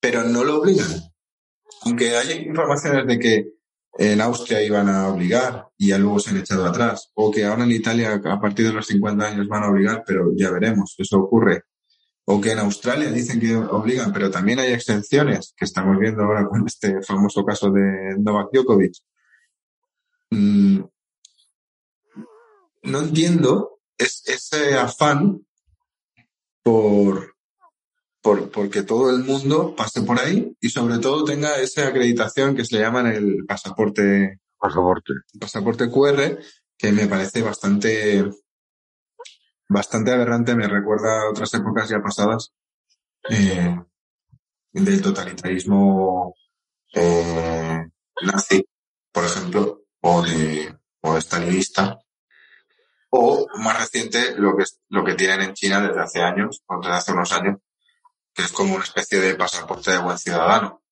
Pero 0.00 0.24
no 0.24 0.44
lo 0.44 0.60
obligan. 0.60 0.88
Aunque 1.82 2.16
hay 2.16 2.44
informaciones 2.46 3.06
de 3.06 3.18
que 3.18 3.52
en 3.98 4.20
Austria 4.20 4.62
iban 4.62 4.88
a 4.88 5.08
obligar 5.08 5.68
y 5.76 5.88
ya 5.88 5.98
luego 5.98 6.18
se 6.20 6.30
han 6.30 6.38
echado 6.38 6.64
atrás, 6.64 7.10
o 7.14 7.30
que 7.30 7.44
ahora 7.44 7.64
en 7.64 7.72
Italia 7.72 8.20
a 8.24 8.40
partir 8.40 8.66
de 8.66 8.72
los 8.72 8.86
50 8.86 9.26
años 9.26 9.48
van 9.48 9.64
a 9.64 9.70
obligar, 9.70 10.04
pero 10.06 10.32
ya 10.36 10.50
veremos, 10.50 10.94
eso 10.98 11.18
ocurre. 11.18 11.64
O 12.24 12.40
que 12.40 12.52
en 12.52 12.60
Australia 12.60 13.10
dicen 13.10 13.40
que 13.40 13.56
obligan, 13.56 14.12
pero 14.12 14.30
también 14.30 14.60
hay 14.60 14.72
exenciones, 14.72 15.52
que 15.56 15.64
estamos 15.64 15.98
viendo 15.98 16.22
ahora 16.22 16.46
con 16.46 16.66
este 16.66 17.02
famoso 17.02 17.44
caso 17.44 17.70
de 17.70 18.16
Novak 18.18 18.50
Djokovic. 18.52 18.94
Mm, 20.30 20.80
no 22.84 23.00
entiendo 23.00 23.79
ese 24.00 24.74
afán 24.74 25.46
por, 26.62 27.34
por, 28.22 28.50
porque 28.50 28.82
todo 28.82 29.10
el 29.10 29.24
mundo 29.24 29.74
pase 29.76 30.02
por 30.02 30.18
ahí 30.18 30.56
y 30.60 30.68
sobre 30.70 30.98
todo 30.98 31.24
tenga 31.24 31.56
esa 31.58 31.88
acreditación 31.88 32.56
que 32.56 32.64
se 32.64 32.76
le 32.76 32.82
llama 32.82 33.10
el 33.12 33.44
pasaporte, 33.46 34.40
Pasaporte. 34.58 35.14
pasaporte 35.38 35.90
QR, 35.90 36.38
que 36.76 36.92
me 36.92 37.06
parece 37.06 37.40
bastante, 37.42 38.30
bastante 39.68 40.12
aberrante, 40.12 40.54
me 40.54 40.68
recuerda 40.68 41.22
a 41.22 41.30
otras 41.30 41.52
épocas 41.54 41.88
ya 41.88 42.02
pasadas, 42.02 42.52
eh, 43.30 43.74
del 44.72 45.02
totalitarismo 45.02 46.34
eh, 46.92 47.86
nazi, 48.22 48.64
por 49.12 49.24
ejemplo, 49.24 49.84
o 50.02 50.22
de, 50.22 50.76
o 51.00 51.16
stalinista, 51.16 51.98
o 53.10 53.46
más 53.58 53.78
reciente 53.78 54.34
lo 54.36 54.56
que, 54.56 54.64
lo 54.88 55.04
que 55.04 55.14
tienen 55.14 55.42
en 55.42 55.54
China 55.54 55.80
desde 55.80 56.00
hace 56.00 56.20
años, 56.22 56.62
o 56.66 56.78
desde 56.80 56.92
hace 56.94 57.12
unos 57.12 57.32
años, 57.32 57.58
que 58.32 58.42
es 58.42 58.52
como 58.52 58.74
una 58.76 58.84
especie 58.84 59.18
de 59.20 59.34
pasaporte 59.34 59.90
de 59.90 59.98
buen 59.98 60.16
ciudadano. 60.18 60.82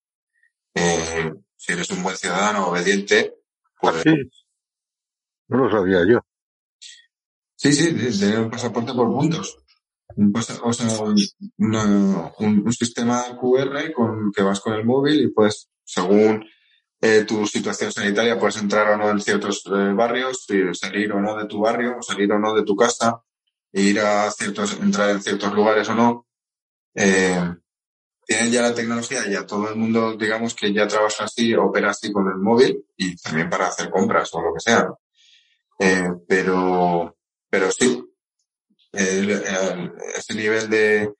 Eh, 0.75 1.33
si 1.55 1.71
eres 1.73 1.89
un 1.91 2.03
buen 2.03 2.15
ciudadano 2.17 2.67
obediente, 2.67 3.35
pues 3.79 4.01
Sí. 4.03 4.15
No 5.47 5.65
lo 5.65 5.71
sabía 5.71 5.99
yo. 6.07 6.19
sí, 7.55 7.73
sí, 7.73 8.19
tener 8.19 8.39
un 8.39 8.49
pasaporte 8.51 8.93
por 8.93 9.07
puntos. 9.07 9.57
Un 10.15 10.31
pasa- 10.31 10.59
o 10.63 10.71
sea, 10.73 10.87
un, 11.01 11.15
una- 11.57 12.31
un- 12.39 12.63
un 12.65 12.73
sistema 12.73 13.23
QR 13.39 13.91
con 13.93 14.31
que 14.31 14.43
vas 14.43 14.59
con 14.59 14.73
el 14.73 14.85
móvil 14.85 15.21
y 15.21 15.27
pues 15.31 15.69
según 15.83 16.45
eh, 17.01 17.23
tu 17.25 17.45
situación 17.47 17.91
sanitaria 17.91 18.37
puedes 18.37 18.57
entrar 18.57 18.89
o 18.89 18.97
no 18.97 19.09
en 19.09 19.21
ciertos 19.21 19.63
eh, 19.67 19.93
barrios, 19.93 20.45
salir 20.73 21.11
o 21.13 21.21
no 21.21 21.37
de 21.37 21.45
tu 21.45 21.59
barrio, 21.61 22.01
salir 22.01 22.31
o 22.31 22.39
no 22.39 22.53
de 22.53 22.63
tu 22.63 22.75
casa, 22.75 23.21
e 23.71 23.81
ir 23.81 23.99
a 23.99 24.29
ciertos, 24.31 24.73
entrar 24.79 25.11
en 25.11 25.21
ciertos 25.21 25.53
lugares 25.53 25.87
o 25.89 25.95
no. 25.95 26.27
Eh, 26.93 27.55
tienen 28.25 28.51
ya 28.51 28.61
la 28.61 28.75
tecnología, 28.75 29.27
ya 29.29 29.45
todo 29.45 29.69
el 29.69 29.75
mundo, 29.75 30.15
digamos 30.17 30.53
que 30.53 30.73
ya 30.73 30.87
trabaja 30.87 31.23
así, 31.23 31.55
opera 31.55 31.91
así 31.91 32.11
con 32.11 32.27
el 32.27 32.37
móvil 32.37 32.85
y 32.97 33.15
también 33.15 33.49
para 33.49 33.67
hacer 33.67 33.89
compras 33.89 34.29
o 34.33 34.41
lo 34.41 34.53
que 34.53 34.59
sea. 34.59 34.89
Eh, 35.79 36.11
pero, 36.27 37.17
pero 37.49 37.71
sí, 37.71 38.03
ese 38.91 40.33
nivel 40.35 40.69
de, 40.69 41.13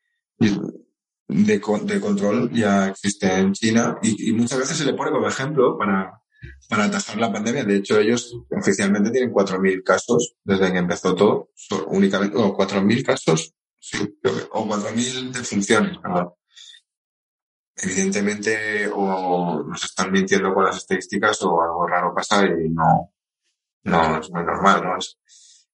de, 1.29 1.61
de 1.83 2.01
control 2.01 2.51
ya 2.51 2.89
existe 2.89 3.31
en 3.31 3.53
China 3.53 3.97
y, 4.01 4.29
y 4.29 4.33
muchas 4.33 4.59
veces 4.59 4.77
se 4.77 4.85
le 4.85 4.95
pone 4.95 5.11
como 5.11 5.27
ejemplo 5.27 5.77
para, 5.77 6.19
para 6.67 6.85
atajar 6.85 7.17
la 7.17 7.31
pandemia. 7.31 7.63
De 7.63 7.77
hecho, 7.77 7.99
ellos 7.99 8.35
oficialmente 8.51 9.11
tienen 9.11 9.31
4.000 9.31 9.83
casos 9.83 10.35
desde 10.43 10.71
que 10.71 10.79
empezó 10.79 11.15
todo, 11.15 11.49
únicamente, 11.87 12.35
o 12.37 12.55
4.000 12.57 13.05
casos, 13.05 13.53
sí, 13.79 14.19
o 14.51 14.65
4.000 14.65 15.31
defunciones. 15.31 15.97
Evidentemente, 17.81 18.89
o 18.93 19.63
nos 19.63 19.83
están 19.83 20.11
mintiendo 20.11 20.53
con 20.53 20.65
las 20.65 20.77
estadísticas 20.77 21.41
o 21.43 21.61
algo 21.61 21.87
raro 21.87 22.13
pasa 22.13 22.43
y 22.45 22.69
no, 22.69 23.13
no 23.83 24.19
es 24.19 24.29
muy 24.31 24.43
normal, 24.43 24.83
¿no? 24.83 24.97
Es, 24.97 25.17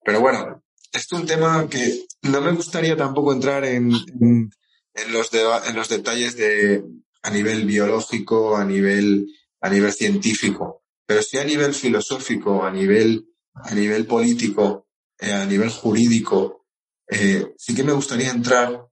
pero 0.04 0.20
bueno, 0.20 0.62
es 0.94 1.12
un 1.14 1.26
tema 1.26 1.68
que 1.68 2.06
no 2.24 2.42
me 2.42 2.52
gustaría 2.52 2.96
tampoco 2.96 3.34
entrar 3.34 3.66
en, 3.66 3.92
en, 4.22 4.52
en 4.96 5.14
los, 5.14 5.32
deba- 5.32 5.64
en 5.68 5.76
los 5.76 5.90
detalles 5.90 6.36
de 6.38 6.84
a 7.24 7.30
nivel 7.30 7.66
biológico, 7.66 8.56
a 8.56 8.66
nivel, 8.66 9.28
a 9.62 9.70
nivel 9.70 9.92
científico, 9.94 10.84
pero 11.06 11.22
sí 11.22 11.38
a 11.38 11.44
nivel 11.44 11.74
filosófico, 11.74 12.64
a 12.64 12.72
nivel, 12.72 13.28
a 13.54 13.74
nivel 13.74 14.06
político, 14.06 14.88
eh, 15.20 15.32
a 15.34 15.46
nivel 15.46 15.70
jurídico, 15.70 16.66
eh, 17.10 17.54
sí 17.58 17.76
que 17.76 17.84
me 17.84 17.94
gustaría 17.94 18.32
entrar 18.32 18.88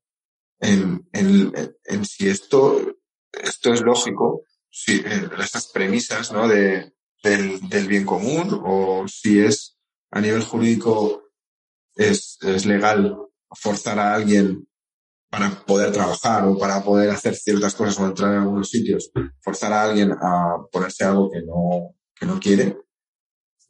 en, 0.60 1.08
en, 1.13 1.52
en- 1.56 1.78
en 1.84 2.06
si 2.06 2.28
esto, 2.30 2.96
esto 3.32 3.74
es 3.74 3.82
lógico, 3.82 4.44
si 4.70 4.96
eh, 5.06 5.30
estas 5.39 5.68
premisas 5.68 6.32
¿no? 6.32 6.48
de, 6.48 6.94
del, 7.24 7.68
del 7.70 7.88
bien 7.88 8.06
común 8.06 8.60
o 8.66 9.06
si 9.08 9.39
es 9.39 9.78
a 10.12 10.22
nivel 10.22 10.44
jurídico 10.44 11.24
es, 11.96 12.38
es 12.42 12.66
legal 12.66 13.18
forzar 13.52 14.00
a 14.00 14.16
alguien 14.16 14.68
para 15.34 15.50
poder 15.50 15.91
trabajar 15.91 16.46
o 16.46 16.60
para 16.60 16.84
poder 16.84 17.10
hacer 17.10 17.34
ciertas 17.34 17.74
cosas 17.74 18.00
o 18.00 18.06
entrar 18.06 18.36
en 18.36 18.41
algunos 18.41 18.69
sitios, 18.69 19.12
forzar 19.41 19.74
a 19.74 19.82
alguien 19.82 20.12
a 20.12 20.58
ponerse 20.72 21.06
algo 21.06 21.32
que 21.32 21.41
no, 21.41 21.96
que 22.13 22.28
no 22.28 22.39
quiere. 22.39 22.78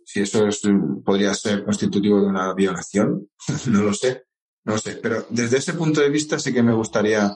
Si 0.04 0.20
eso 0.20 0.46
es, 0.46 0.62
podría 1.06 1.34
ser 1.34 1.64
constitutivo 1.64 2.20
de 2.20 2.28
una 2.28 2.54
violación, 2.54 3.30
no 3.70 3.82
lo 3.82 3.94
sé, 3.94 4.26
no 4.66 4.74
lo 4.74 4.78
sé. 4.78 4.98
Pero 4.98 5.26
desde 5.30 5.60
ese 5.60 5.74
punto 5.74 6.02
de 6.02 6.10
vista 6.10 6.38
sí 6.38 6.54
que 6.54 6.62
me 6.62 6.74
gustaría 6.74 7.32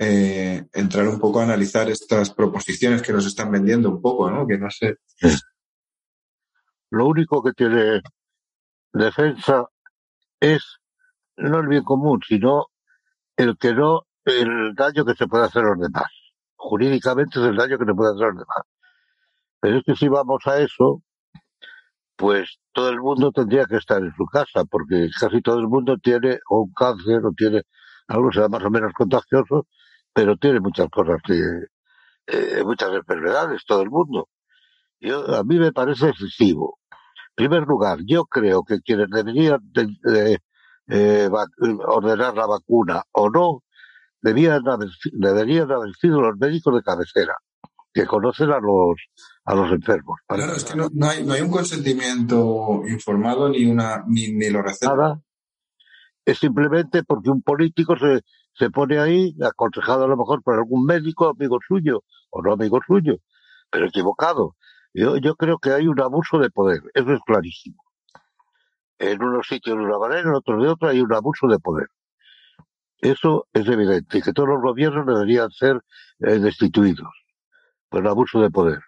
eh, 0.00 0.66
entrar 0.72 1.06
un 1.06 1.20
poco 1.20 1.38
a 1.38 1.44
analizar 1.44 1.88
estas 1.88 2.30
proposiciones 2.34 3.02
que 3.02 3.12
nos 3.12 3.24
están 3.24 3.52
vendiendo 3.52 3.88
un 3.88 4.02
poco, 4.02 4.28
¿no? 4.32 4.48
Que 4.48 4.58
no 4.58 4.68
sé. 4.68 4.96
Lo 6.90 7.06
único 7.06 7.40
que 7.40 7.52
tiene 7.52 8.00
defensa 8.92 9.64
es 10.40 10.80
no 11.36 11.60
el 11.60 11.68
bien 11.68 11.84
común, 11.84 12.20
sino 12.26 12.69
el 13.42 13.56
que 13.58 13.74
no, 13.74 14.06
el 14.24 14.74
daño 14.74 15.04
que 15.04 15.14
se 15.14 15.26
puede 15.26 15.44
hacer 15.46 15.64
a 15.64 15.70
los 15.70 15.80
demás. 15.80 16.10
Jurídicamente 16.56 17.40
es 17.40 17.46
el 17.46 17.56
daño 17.56 17.78
que 17.78 17.86
se 17.86 17.94
puede 17.94 18.12
hacer 18.14 18.24
a 18.24 18.28
los 18.30 18.38
demás. 18.38 18.64
Pero 19.60 19.78
es 19.78 19.84
que 19.84 19.96
si 19.96 20.08
vamos 20.08 20.46
a 20.46 20.58
eso, 20.58 21.02
pues 22.16 22.58
todo 22.72 22.90
el 22.90 23.00
mundo 23.00 23.32
tendría 23.32 23.64
que 23.66 23.76
estar 23.76 24.02
en 24.02 24.12
su 24.14 24.26
casa, 24.26 24.64
porque 24.64 25.08
casi 25.18 25.40
todo 25.42 25.58
el 25.58 25.68
mundo 25.68 25.96
tiene 25.98 26.38
o 26.50 26.62
un 26.62 26.72
cáncer 26.72 27.24
o 27.24 27.32
tiene 27.32 27.62
algo 28.08 28.30
será 28.32 28.48
más 28.48 28.64
o 28.64 28.70
menos 28.70 28.92
contagioso, 28.92 29.66
pero 30.12 30.36
tiene 30.36 30.60
muchas 30.60 30.88
cosas, 30.90 31.18
que, 31.24 31.34
eh, 32.28 32.62
muchas 32.64 32.92
enfermedades, 32.94 33.64
todo 33.66 33.82
el 33.82 33.90
mundo. 33.90 34.28
Yo, 35.00 35.34
a 35.36 35.44
mí 35.44 35.58
me 35.58 35.72
parece 35.72 36.10
excesivo. 36.10 36.78
En 37.38 37.48
primer 37.48 37.64
lugar, 37.68 38.00
yo 38.06 38.24
creo 38.26 38.64
que 38.64 38.80
quienes 38.82 39.08
deberían 39.10 39.60
de- 39.72 39.96
de, 40.02 40.40
eh, 40.90 41.28
va- 41.28 41.46
ordenar 41.86 42.34
la 42.34 42.46
vacuna 42.46 43.02
o 43.12 43.30
no, 43.30 43.62
debían 44.20 44.66
haber, 44.68 44.88
deberían 45.12 45.70
haber 45.70 45.94
sido 45.94 46.20
los 46.20 46.36
médicos 46.38 46.74
de 46.74 46.82
cabecera, 46.82 47.34
que 47.92 48.06
conocen 48.06 48.50
a 48.50 48.58
los, 48.60 48.96
a 49.44 49.54
los 49.54 49.70
enfermos. 49.72 50.18
Claro, 50.28 50.52
es 50.54 50.64
que 50.64 50.76
no, 50.76 50.88
no 50.92 51.08
hay, 51.08 51.24
no 51.24 51.32
hay 51.32 51.40
un 51.40 51.50
consentimiento 51.50 52.82
informado 52.86 53.48
ni 53.48 53.66
una, 53.66 54.04
ni, 54.06 54.32
ni 54.32 54.50
lo 54.50 54.62
receta. 54.62 54.94
nada. 54.94 55.20
Es 56.24 56.38
simplemente 56.38 57.02
porque 57.02 57.30
un 57.30 57.42
político 57.42 57.96
se, 57.96 58.20
se 58.52 58.70
pone 58.70 58.98
ahí, 58.98 59.34
aconsejado 59.42 60.04
a 60.04 60.08
lo 60.08 60.16
mejor 60.16 60.42
por 60.42 60.54
algún 60.54 60.84
médico 60.84 61.28
amigo 61.28 61.58
suyo 61.66 62.04
o 62.30 62.42
no 62.42 62.52
amigo 62.52 62.78
suyo, 62.86 63.16
pero 63.70 63.86
equivocado. 63.86 64.54
Yo, 64.92 65.16
yo 65.16 65.34
creo 65.36 65.58
que 65.58 65.70
hay 65.70 65.86
un 65.88 66.00
abuso 66.00 66.38
de 66.38 66.50
poder, 66.50 66.82
eso 66.94 67.12
es 67.12 67.20
clarísimo. 67.24 67.82
En 69.00 69.22
unos 69.22 69.46
sitios 69.46 69.78
de 69.78 69.82
una 69.82 69.98
manera, 69.98 70.20
en 70.20 70.34
otros 70.34 70.62
de 70.62 70.68
otra, 70.68 70.90
hay 70.90 71.00
un 71.00 71.12
abuso 71.14 71.48
de 71.48 71.58
poder. 71.58 71.88
Eso 72.98 73.46
es 73.54 73.66
evidente, 73.66 74.18
y 74.18 74.22
que 74.22 74.34
todos 74.34 74.50
los 74.50 74.60
gobiernos 74.60 75.06
deberían 75.06 75.50
ser 75.50 75.80
eh, 76.18 76.38
destituidos 76.38 77.08
por 77.88 78.06
abuso 78.06 78.42
de 78.42 78.50
poder. 78.50 78.80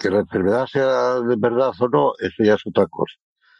Que 0.00 0.08
la 0.08 0.20
enfermedad 0.20 0.66
sea 0.66 1.20
de 1.20 1.36
verdad 1.36 1.72
o 1.78 1.88
no, 1.88 2.12
eso 2.18 2.42
ya 2.42 2.54
es 2.54 2.66
otra 2.66 2.86
cosa. 2.86 3.14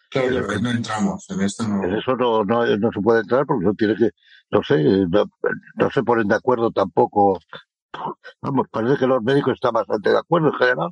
Claro, 0.08 0.50
ahí 0.50 0.62
no 0.62 0.70
entramos, 0.70 1.28
en 1.28 1.42
esto 1.42 1.68
no. 1.68 1.84
En 1.84 1.94
eso 1.94 2.16
no, 2.16 2.42
no, 2.44 2.64
no 2.64 2.90
se 2.90 3.00
puede 3.00 3.20
entrar 3.20 3.44
porque 3.44 3.66
no 3.66 3.74
tiene 3.74 3.96
que, 3.96 4.10
no 4.50 4.62
sé, 4.62 4.82
no, 5.08 5.24
no 5.74 5.90
se 5.90 6.02
ponen 6.02 6.28
de 6.28 6.36
acuerdo 6.36 6.70
tampoco. 6.70 7.38
Vamos, 8.40 8.66
parece 8.70 8.96
que 8.96 9.06
los 9.06 9.22
médicos 9.22 9.54
están 9.54 9.72
bastante 9.72 10.08
de 10.08 10.18
acuerdo 10.18 10.48
en 10.48 10.54
general. 10.54 10.90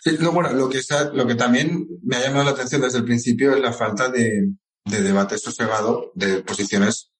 Sí, 0.00 0.16
no, 0.20 0.32
bueno, 0.32 0.52
lo 0.52 0.68
que, 0.68 0.80
lo 1.12 1.26
que 1.26 1.34
también 1.34 1.86
me 2.02 2.16
ha 2.16 2.20
llamado 2.20 2.44
la 2.44 2.50
atención 2.50 2.80
desde 2.80 2.98
el 2.98 3.04
principio 3.04 3.54
es 3.54 3.60
la 3.60 3.72
falta 3.72 4.08
de, 4.08 4.52
de 4.84 5.02
debate 5.02 5.38
sosegado 5.38 6.12
de 6.14 6.42
posiciones 6.42 7.12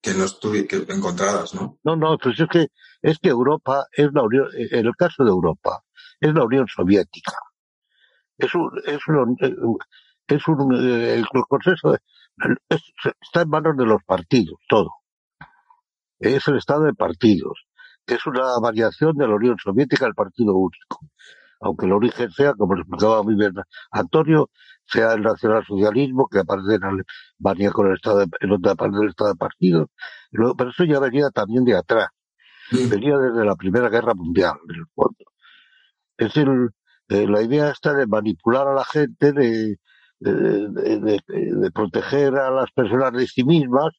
que 0.00 0.14
no 0.14 0.24
estuvi, 0.24 0.66
que 0.66 0.84
encontradas, 0.88 1.54
¿no? 1.54 1.78
No, 1.84 1.96
no, 1.96 2.18
pues 2.18 2.38
es 2.38 2.48
que 2.48 2.66
es 3.02 3.18
que 3.18 3.28
Europa 3.28 3.86
es 3.92 4.08
la 4.12 4.22
Unión, 4.22 4.48
en 4.54 4.86
el 4.86 4.96
caso 4.96 5.24
de 5.24 5.30
Europa, 5.30 5.82
es 6.20 6.34
la 6.34 6.44
Unión 6.44 6.66
Soviética. 6.68 7.32
Es 8.38 8.54
un, 8.54 8.70
es 8.84 9.00
un, 9.08 9.36
es 10.26 10.48
un, 10.48 10.74
el 10.74 11.26
Consejo 11.48 11.96
está 13.20 13.42
en 13.42 13.48
manos 13.48 13.76
de 13.76 13.86
los 13.86 14.02
partidos, 14.04 14.58
todo. 14.68 14.90
Es 16.18 16.46
el 16.48 16.56
Estado 16.56 16.84
de 16.84 16.94
partidos, 16.94 17.66
es 18.06 18.24
una 18.26 18.58
variación 18.60 19.16
de 19.16 19.26
la 19.26 19.34
Unión 19.34 19.56
Soviética 19.62 20.06
el 20.06 20.14
partido 20.14 20.54
único. 20.54 21.00
Aunque 21.62 21.86
el 21.86 21.92
origen 21.92 22.30
sea, 22.30 22.54
como 22.54 22.76
explicaba 22.76 23.22
muy 23.22 23.34
bien 23.36 23.54
Antonio, 23.90 24.50
sea 24.84 25.14
el 25.14 25.22
nacionalsocialismo 25.22 26.28
que 26.28 26.40
aparece 26.40 26.74
en 26.74 26.84
Alemania 26.84 27.70
con 27.70 27.86
el 27.86 27.94
Estado 27.94 28.18
de, 28.18 28.26
en 28.40 28.52
otra 28.52 28.74
parte 28.74 28.98
del 28.98 29.08
Estado 29.08 29.30
de 29.30 29.36
partidos. 29.36 29.88
Pero 30.30 30.70
eso 30.70 30.84
ya 30.84 30.98
venía 30.98 31.30
también 31.30 31.64
de 31.64 31.76
atrás. 31.76 32.08
Venía 32.70 33.16
desde 33.18 33.44
la 33.44 33.54
Primera 33.56 33.88
Guerra 33.88 34.14
Mundial, 34.14 34.54
en 34.68 34.74
el 34.76 34.86
fondo. 34.94 35.24
Es 36.16 36.36
el, 36.36 36.70
eh, 37.08 37.26
la 37.28 37.42
idea 37.42 37.70
está 37.70 37.92
de 37.94 38.06
manipular 38.06 38.66
a 38.66 38.74
la 38.74 38.84
gente, 38.84 39.32
de, 39.32 39.76
de, 40.18 41.70
proteger 41.74 42.36
a 42.36 42.50
las 42.50 42.70
personas 42.72 43.12
de 43.12 43.26
sí 43.26 43.44
mismas, 43.44 43.92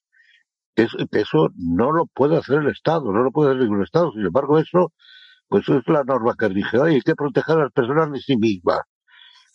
que, 0.76 0.88
eso 1.12 1.50
no 1.56 1.92
lo 1.92 2.08
puede 2.08 2.38
hacer 2.38 2.60
el 2.60 2.70
Estado, 2.70 3.12
no 3.12 3.24
lo 3.24 3.32
puede 3.32 3.52
hacer 3.52 3.64
ningún 3.64 3.84
Estado. 3.84 4.12
Sin 4.12 4.26
embargo, 4.26 4.58
eso, 4.58 4.94
pues 5.54 5.70
es 5.70 5.88
la 5.88 6.04
norma 6.04 6.34
que 6.36 6.50
rige. 6.50 6.82
hay 6.82 7.00
que 7.02 7.14
proteger 7.14 7.60
a 7.60 7.64
las 7.66 7.72
personas 7.72 8.12
de 8.12 8.20
sí 8.20 8.38
mismas. 8.38 8.80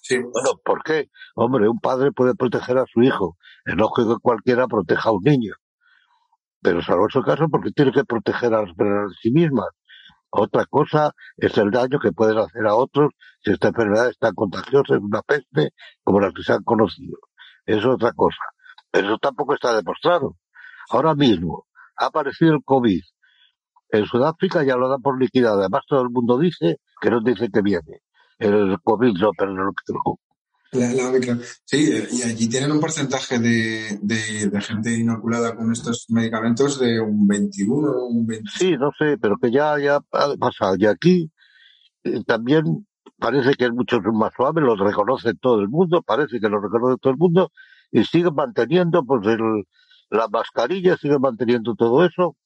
Sí. 0.01 0.17
Bueno, 0.17 0.51
¿por 0.65 0.85
qué? 0.85 1.11
Hombre, 1.35 1.69
un 1.69 1.81
padre 1.81 2.13
puede 2.13 2.37
proteger 2.37 2.79
a 2.79 2.85
su 2.87 3.03
hijo. 3.03 3.37
Es 3.65 3.75
lógico 3.75 4.15
que 4.15 4.23
cualquiera 4.23 4.69
proteja 4.69 5.09
a 5.09 5.13
un 5.13 5.25
niño. 5.25 5.55
Pero 6.63 6.83
salvo 6.83 7.09
ese 7.09 7.21
caso, 7.23 7.49
porque 7.51 7.73
tiene 7.73 7.91
que 7.91 8.05
proteger 8.05 8.55
a 8.55 8.63
las 8.63 8.77
personas 8.77 9.11
de 9.11 9.17
sí 9.21 9.33
mismas. 9.33 9.67
Otra 10.31 10.67
cosa 10.67 11.11
es 11.37 11.59
el 11.59 11.73
daño 11.73 11.99
que 11.99 12.13
pueden 12.13 12.39
hacer 12.39 12.65
a 12.69 12.77
otros 12.77 13.11
si 13.43 13.51
esta 13.51 13.67
enfermedad 13.67 14.09
es 14.09 14.19
tan 14.19 14.35
contagiosa, 14.35 14.95
es 14.95 15.01
una 15.03 15.23
peste 15.23 15.71
como 16.05 16.21
las 16.21 16.33
que 16.33 16.45
se 16.45 16.53
han 16.53 16.63
conocido. 16.63 17.19
Es 17.67 17.85
otra 17.85 18.13
cosa. 18.13 18.45
Pero 18.93 19.09
eso 19.09 19.19
tampoco 19.19 19.55
está 19.55 19.75
demostrado. 19.75 20.37
Ahora 20.91 21.17
mismo 21.17 21.67
ha 21.97 22.07
aparecido 22.07 22.55
el 22.55 22.63
COVID. 22.65 23.03
En 23.91 24.07
Sudáfrica 24.07 24.65
ya 24.65 24.77
lo 24.77 24.89
dan 24.89 25.03
por 25.03 25.21
liquidado. 25.21 25.61
Además 25.61 25.83
todo 25.89 26.03
el 26.03 26.11
mundo 26.11 26.39
dice 26.39 26.79
que 27.01 27.11
no 27.11 27.21
dice 27.21 27.49
que 27.53 27.63
viene. 27.63 28.03
El 28.39 28.77
COVID 28.83 29.15
no, 29.19 29.31
pero 29.37 29.53
no 29.53 29.65
lo 29.65 29.73
la, 30.73 30.93
la 30.93 31.39
Sí, 31.65 31.91
eh, 31.91 32.09
y 32.13 32.23
allí 32.23 32.49
tienen 32.49 32.73
un 32.73 32.81
porcentaje 32.81 33.39
de, 33.39 33.99
de, 34.03 34.61
gente 34.61 34.99
inoculada 34.99 35.57
con 35.57 35.73
estos 35.73 36.07
medicamentos 36.11 36.79
de 36.79 37.01
un 37.01 37.27
21 37.27 37.91
o 37.91 38.07
un 38.07 38.27
20. 38.27 38.51
Sí, 38.51 38.77
no 38.77 38.91
sé, 38.99 39.17
pero 39.19 39.39
que 39.39 39.51
ya, 39.51 39.79
ya 39.79 39.97
ha 39.97 40.37
pasado. 40.37 40.77
Y 40.79 40.85
aquí 40.85 41.31
eh, 42.05 42.23
también 42.27 42.87
parece 43.19 43.55
que 43.55 43.65
es 43.65 43.73
mucho 43.73 44.01
más 44.13 44.33
suave, 44.37 44.61
lo 44.61 44.77
reconoce 44.77 45.33
todo 45.35 45.61
el 45.61 45.69
mundo, 45.69 46.03
parece 46.03 46.39
que 46.39 46.49
lo 46.49 46.61
reconoce 46.61 46.99
todo 47.01 47.13
el 47.13 47.19
mundo, 47.19 47.51
y 47.91 48.05
sigue 48.05 48.31
manteniendo 48.31 49.05
pues 49.05 49.27
el, 49.27 49.65
la 50.11 50.29
mascarilla, 50.29 50.99
sigue 50.99 51.19
manteniendo 51.19 51.75
todo 51.75 52.05
eso. 52.05 52.37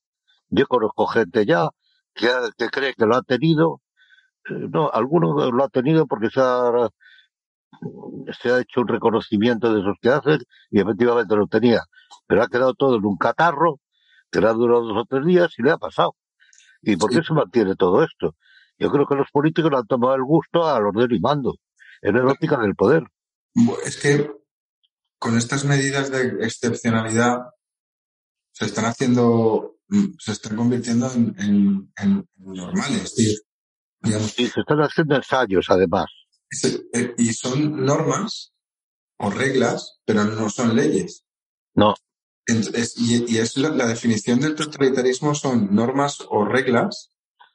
Yo 0.52 0.66
conozco 0.66 1.06
gente 1.06 1.46
ya 1.46 1.70
que, 2.14 2.28
que 2.56 2.68
cree 2.68 2.94
que 2.94 3.06
lo 3.06 3.16
ha 3.16 3.22
tenido, 3.22 3.80
eh, 4.48 4.68
no, 4.70 4.90
algunos 4.90 5.52
lo 5.52 5.64
ha 5.64 5.68
tenido 5.68 6.06
porque 6.06 6.28
se 6.30 6.40
ha 6.40 6.90
se 8.40 8.50
ha 8.50 8.60
hecho 8.60 8.82
un 8.82 8.88
reconocimiento 8.88 9.72
de 9.72 9.80
esos 9.80 9.96
que 10.00 10.10
hacen 10.10 10.38
y 10.70 10.80
efectivamente 10.80 11.34
lo 11.34 11.46
tenía. 11.46 11.80
Pero 12.26 12.42
ha 12.42 12.48
quedado 12.48 12.74
todo 12.74 12.96
en 12.96 13.04
un 13.04 13.16
catarro 13.16 13.80
que 14.30 14.40
le 14.40 14.48
ha 14.48 14.52
durado 14.52 14.82
dos 14.82 14.98
o 14.98 15.06
tres 15.08 15.24
días 15.24 15.52
y 15.58 15.62
le 15.62 15.72
ha 15.72 15.78
pasado. 15.78 16.14
¿Y 16.82 16.96
por 16.96 17.10
qué 17.10 17.22
se 17.22 17.32
mantiene 17.32 17.74
todo 17.74 18.02
esto? 18.04 18.36
Yo 18.78 18.90
creo 18.90 19.06
que 19.06 19.14
los 19.14 19.30
políticos 19.30 19.70
le 19.70 19.78
han 19.78 19.86
tomado 19.86 20.14
el 20.14 20.22
gusto 20.22 20.68
al 20.68 20.86
orden 20.86 21.08
y 21.10 21.20
mando, 21.20 21.54
en 22.02 22.16
la 22.16 22.32
óptica 22.32 22.58
del 22.58 22.74
poder. 22.74 23.04
Es 23.84 23.96
que 24.00 24.30
con 25.18 25.36
estas 25.36 25.64
medidas 25.64 26.10
de 26.10 26.44
excepcionalidad 26.44 27.42
se 28.52 28.66
están 28.66 28.86
haciendo, 28.86 29.76
se 30.18 30.32
están 30.32 30.56
convirtiendo 30.56 31.10
en, 31.12 31.92
normales, 32.36 33.14
Y 33.18 34.10
se 34.10 34.60
están 34.60 34.80
haciendo 34.80 35.16
ensayos, 35.16 35.66
además. 35.68 36.06
Eh, 36.92 37.14
y 37.18 37.32
son 37.32 37.84
normas 37.84 38.52
o 39.18 39.30
reglas, 39.30 40.00
pero 40.04 40.24
no 40.24 40.50
son 40.50 40.74
leyes. 40.74 41.24
No. 41.74 41.94
y, 42.46 43.38
es 43.38 43.56
la, 43.56 43.86
definición 43.86 44.40
del 44.40 44.54
totalitarismo 44.54 45.34
son 45.34 45.74
normas 45.74 46.18
o 46.28 46.44
reglas 46.44 47.10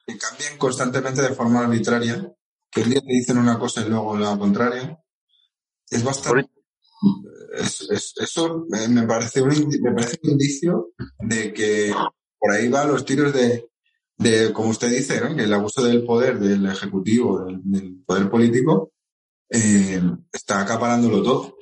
que 0.06 0.16
cambian 0.16 0.56
constantemente 0.58 1.22
de 1.22 1.34
forma 1.34 1.60
arbitraria, 1.60 2.32
que 2.70 2.82
un 2.82 2.90
día 2.90 3.00
te 3.00 3.12
dicen 3.12 3.38
una 3.38 3.58
cosa 3.58 3.82
y 3.82 3.88
luego 3.88 4.16
la 4.16 4.36
contraria. 4.38 4.98
Es 5.90 6.02
bastante... 6.02 6.50
eso 8.20 8.66
me 8.68 9.06
parece, 9.06 9.42
un, 9.42 9.68
me 9.82 9.92
parece 9.92 10.18
un 10.22 10.30
indicio 10.30 10.92
de 11.20 11.52
que 11.52 11.94
por 12.38 12.52
ahí 12.52 12.68
van 12.68 12.88
los 12.88 13.04
tiros 13.04 13.32
de, 13.32 13.68
de, 14.16 14.52
como 14.52 14.70
usted 14.70 14.90
dice, 14.90 15.20
¿no? 15.20 15.34
que 15.34 15.44
el 15.44 15.52
abuso 15.52 15.82
del 15.84 16.04
poder 16.04 16.38
del 16.38 16.66
ejecutivo, 16.66 17.44
del, 17.44 18.02
poder 18.04 18.30
político, 18.30 18.92
eh, 19.50 20.00
está 20.32 20.60
acaparándolo 20.60 21.22
todo. 21.22 21.58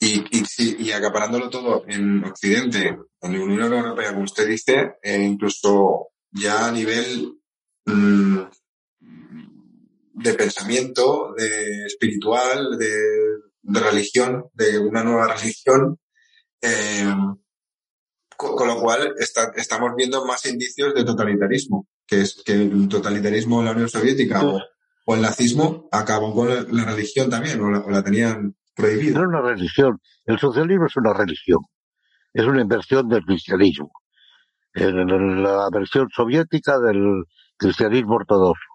Y, 0.00 0.24
y, 0.30 0.86
y, 0.86 0.90
acaparándolo 0.90 1.48
todo 1.48 1.84
en 1.86 2.24
Occidente, 2.24 2.98
en 3.20 3.32
la 3.32 3.44
Unión 3.44 3.72
Europea, 3.72 4.12
como 4.12 4.24
usted 4.24 4.46
dice, 4.46 4.96
e 5.02 5.22
incluso 5.22 6.08
ya 6.30 6.66
a 6.66 6.72
nivel 6.72 7.38
mm, 7.86 8.40
de 10.14 10.34
pensamiento, 10.34 11.32
de 11.36 11.86
espiritual, 11.86 12.76
de, 12.76 12.90
de, 13.62 13.80
religión, 13.80 14.44
de 14.52 14.78
una 14.78 15.02
nueva 15.04 15.34
religión, 15.34 15.98
eh, 16.60 17.14
con, 18.52 18.68
lo 18.68 18.80
cual 18.80 19.14
estamos 19.18 19.90
viendo 19.96 20.24
más 20.24 20.44
indicios 20.46 20.94
de 20.94 21.04
totalitarismo, 21.04 21.88
que 22.06 22.20
es 22.20 22.42
que 22.44 22.52
el 22.52 22.88
totalitarismo 22.88 23.60
en 23.60 23.66
la 23.66 23.72
Unión 23.72 23.88
Soviética 23.88 24.42
o, 24.44 25.14
el 25.14 25.22
nazismo 25.22 25.88
acabó 25.92 26.34
con 26.34 26.48
la, 26.48 26.84
religión 26.84 27.28
también, 27.28 27.60
o 27.60 27.70
la, 27.70 28.02
tenían 28.02 28.56
prohibida. 28.74 29.18
No 29.18 29.22
es 29.22 29.28
una 29.28 29.42
religión, 29.42 30.00
el 30.24 30.38
socialismo 30.38 30.86
es 30.86 30.96
una 30.96 31.12
religión, 31.12 31.60
es 32.32 32.44
una 32.44 32.60
inversión 32.60 33.08
del 33.08 33.24
cristianismo, 33.24 33.90
en, 34.72 35.42
la 35.42 35.68
versión 35.72 36.08
soviética 36.14 36.78
del 36.78 37.24
cristianismo 37.56 38.14
ortodoxo, 38.14 38.68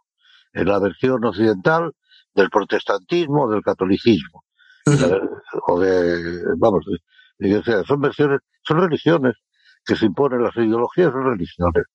en 0.53 0.67
la 0.67 0.79
versión 0.79 1.23
occidental 1.25 1.91
del 2.33 2.49
protestantismo, 2.49 3.49
del 3.49 3.61
catolicismo, 3.61 4.43
o 5.67 5.79
de, 5.79 6.43
vamos, 6.57 6.85
son 7.87 8.01
versiones, 8.01 8.39
son 8.63 8.81
religiones, 8.81 9.35
que 9.89 9.95
se 9.95 10.05
imponen 10.05 10.43
las 10.43 10.55
ideologías 10.55 11.11
son 11.11 11.23
religiones. 11.25 11.85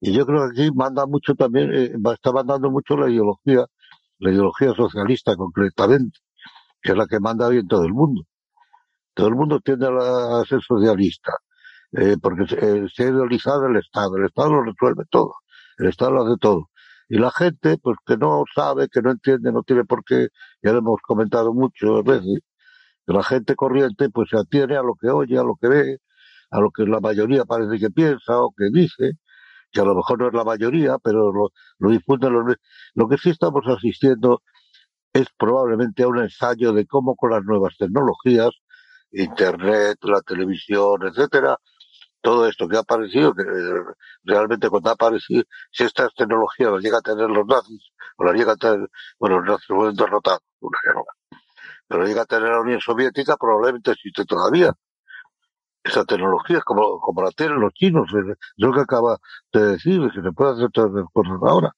Y 0.00 0.12
yo 0.12 0.24
creo 0.24 0.42
que 0.44 0.62
aquí 0.62 0.70
manda 0.72 1.04
mucho 1.04 1.34
también, 1.34 1.74
eh, 1.74 1.92
está 2.12 2.30
mandando 2.30 2.70
mucho 2.70 2.96
la 2.96 3.10
ideología, 3.10 3.66
la 4.20 4.30
ideología 4.30 4.72
socialista 4.72 5.34
concretamente, 5.34 6.20
que 6.80 6.92
es 6.92 6.96
la 6.96 7.06
que 7.08 7.18
manda 7.18 7.48
hoy 7.48 7.58
en 7.58 7.66
todo 7.66 7.84
el 7.86 7.92
mundo. 7.92 8.22
Todo 9.14 9.26
el 9.26 9.34
mundo 9.34 9.58
tiende 9.58 9.88
a 9.88 10.44
ser 10.48 10.60
socialista, 10.62 11.32
eh, 11.92 12.16
porque 12.22 12.46
se, 12.46 12.88
se 12.88 13.02
ha 13.04 13.10
idealizado 13.10 13.66
el 13.66 13.78
Estado. 13.78 14.16
El 14.16 14.26
Estado 14.26 14.50
lo 14.52 14.62
resuelve 14.62 15.04
todo. 15.10 15.34
El 15.78 15.88
Estado 15.88 16.12
lo 16.12 16.22
hace 16.22 16.36
todo. 16.40 16.70
Y 17.08 17.18
la 17.18 17.32
gente, 17.32 17.78
pues 17.78 17.96
que 18.06 18.16
no 18.16 18.44
sabe, 18.54 18.88
que 18.88 19.02
no 19.02 19.10
entiende, 19.10 19.50
no 19.50 19.62
tiene 19.64 19.84
por 19.84 20.04
qué, 20.04 20.28
ya 20.62 20.72
lo 20.72 20.78
hemos 20.78 21.00
comentado 21.02 21.52
muchas 21.52 22.04
veces, 22.04 22.40
la 23.06 23.24
gente 23.24 23.56
corriente 23.56 24.08
pues 24.10 24.30
se 24.30 24.38
atiene 24.38 24.76
a 24.76 24.82
lo 24.82 24.94
que 24.94 25.08
oye, 25.10 25.36
a 25.36 25.42
lo 25.42 25.56
que 25.60 25.68
ve, 25.68 25.98
a 26.54 26.60
lo 26.60 26.70
que 26.70 26.84
la 26.84 27.00
mayoría 27.00 27.44
parece 27.44 27.78
que 27.80 27.90
piensa 27.90 28.40
o 28.40 28.54
que 28.56 28.66
dice, 28.72 29.18
que 29.72 29.80
a 29.80 29.84
lo 29.84 29.96
mejor 29.96 30.20
no 30.20 30.28
es 30.28 30.34
la 30.34 30.44
mayoría, 30.44 30.98
pero 30.98 31.32
lo, 31.32 31.50
lo 31.78 31.90
difunden 31.90 32.32
los... 32.32 32.56
Lo 32.94 33.08
que 33.08 33.18
sí 33.18 33.30
estamos 33.30 33.64
asistiendo 33.66 34.42
es 35.12 35.26
probablemente 35.36 36.04
a 36.04 36.08
un 36.08 36.20
ensayo 36.20 36.72
de 36.72 36.86
cómo 36.86 37.16
con 37.16 37.32
las 37.32 37.42
nuevas 37.42 37.76
tecnologías, 37.76 38.50
Internet, 39.10 39.98
la 40.02 40.20
televisión, 40.22 41.00
etcétera, 41.08 41.58
todo 42.20 42.48
esto 42.48 42.68
que 42.68 42.76
ha 42.76 42.80
aparecido, 42.80 43.34
que 43.34 43.44
realmente 44.22 44.68
cuando 44.70 44.90
ha 44.90 44.94
aparecido, 44.94 45.42
si 45.72 45.84
estas 45.84 46.14
tecnologías 46.14 46.70
las 46.70 46.82
llega 46.82 46.98
a 46.98 47.02
tener 47.02 47.28
los 47.30 47.46
nazis, 47.46 47.82
o 48.16 48.24
las 48.24 48.34
llega 48.36 48.52
a 48.52 48.56
tener, 48.56 48.88
bueno, 49.18 49.40
los 49.40 49.46
nazis 49.46 49.66
fueron 49.66 49.94
derrotados, 49.96 50.42
una 50.60 50.78
guerra, 50.84 51.02
pero 51.88 52.06
llega 52.06 52.22
a 52.22 52.26
tener 52.26 52.50
la 52.50 52.60
Unión 52.60 52.80
Soviética, 52.80 53.36
probablemente 53.36 53.90
existe 53.90 54.24
todavía 54.24 54.72
esa 55.84 56.04
tecnología 56.04 56.60
como, 56.62 56.98
como 56.98 57.22
la 57.22 57.30
tienen 57.30 57.60
los 57.60 57.72
chinos. 57.74 58.08
Es 58.08 58.36
lo 58.56 58.72
que 58.72 58.80
acaba 58.80 59.18
de 59.52 59.72
decir, 59.72 60.00
que 60.14 60.22
se 60.22 60.32
puede 60.32 60.52
hacer 60.52 60.70
todas 60.72 60.92
las 60.92 61.04
cosas 61.12 61.38
ahora, 61.42 61.72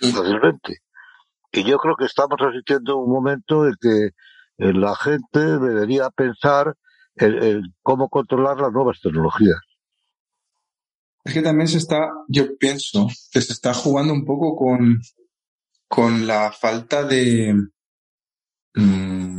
fácilmente. 0.00 0.78
Y 1.52 1.64
yo 1.64 1.78
creo 1.78 1.96
que 1.96 2.06
estamos 2.06 2.38
asistiendo 2.40 2.94
a 2.94 3.04
un 3.04 3.12
momento 3.12 3.66
en 3.66 3.74
que 3.80 4.06
eh, 4.58 4.72
la 4.72 4.96
gente 4.96 5.38
debería 5.38 6.10
pensar 6.10 6.74
en, 7.14 7.62
cómo 7.82 8.08
controlar 8.08 8.58
las 8.58 8.72
nuevas 8.72 8.98
tecnologías. 9.00 9.60
Es 11.24 11.34
que 11.34 11.42
también 11.42 11.68
se 11.68 11.78
está, 11.78 12.10
yo 12.26 12.56
pienso, 12.58 13.06
que 13.30 13.40
se 13.40 13.52
está 13.52 13.74
jugando 13.74 14.12
un 14.12 14.24
poco 14.24 14.56
con, 14.56 15.00
con 15.86 16.26
la 16.26 16.50
falta 16.50 17.04
de, 17.04 17.54
mm, 18.74 19.31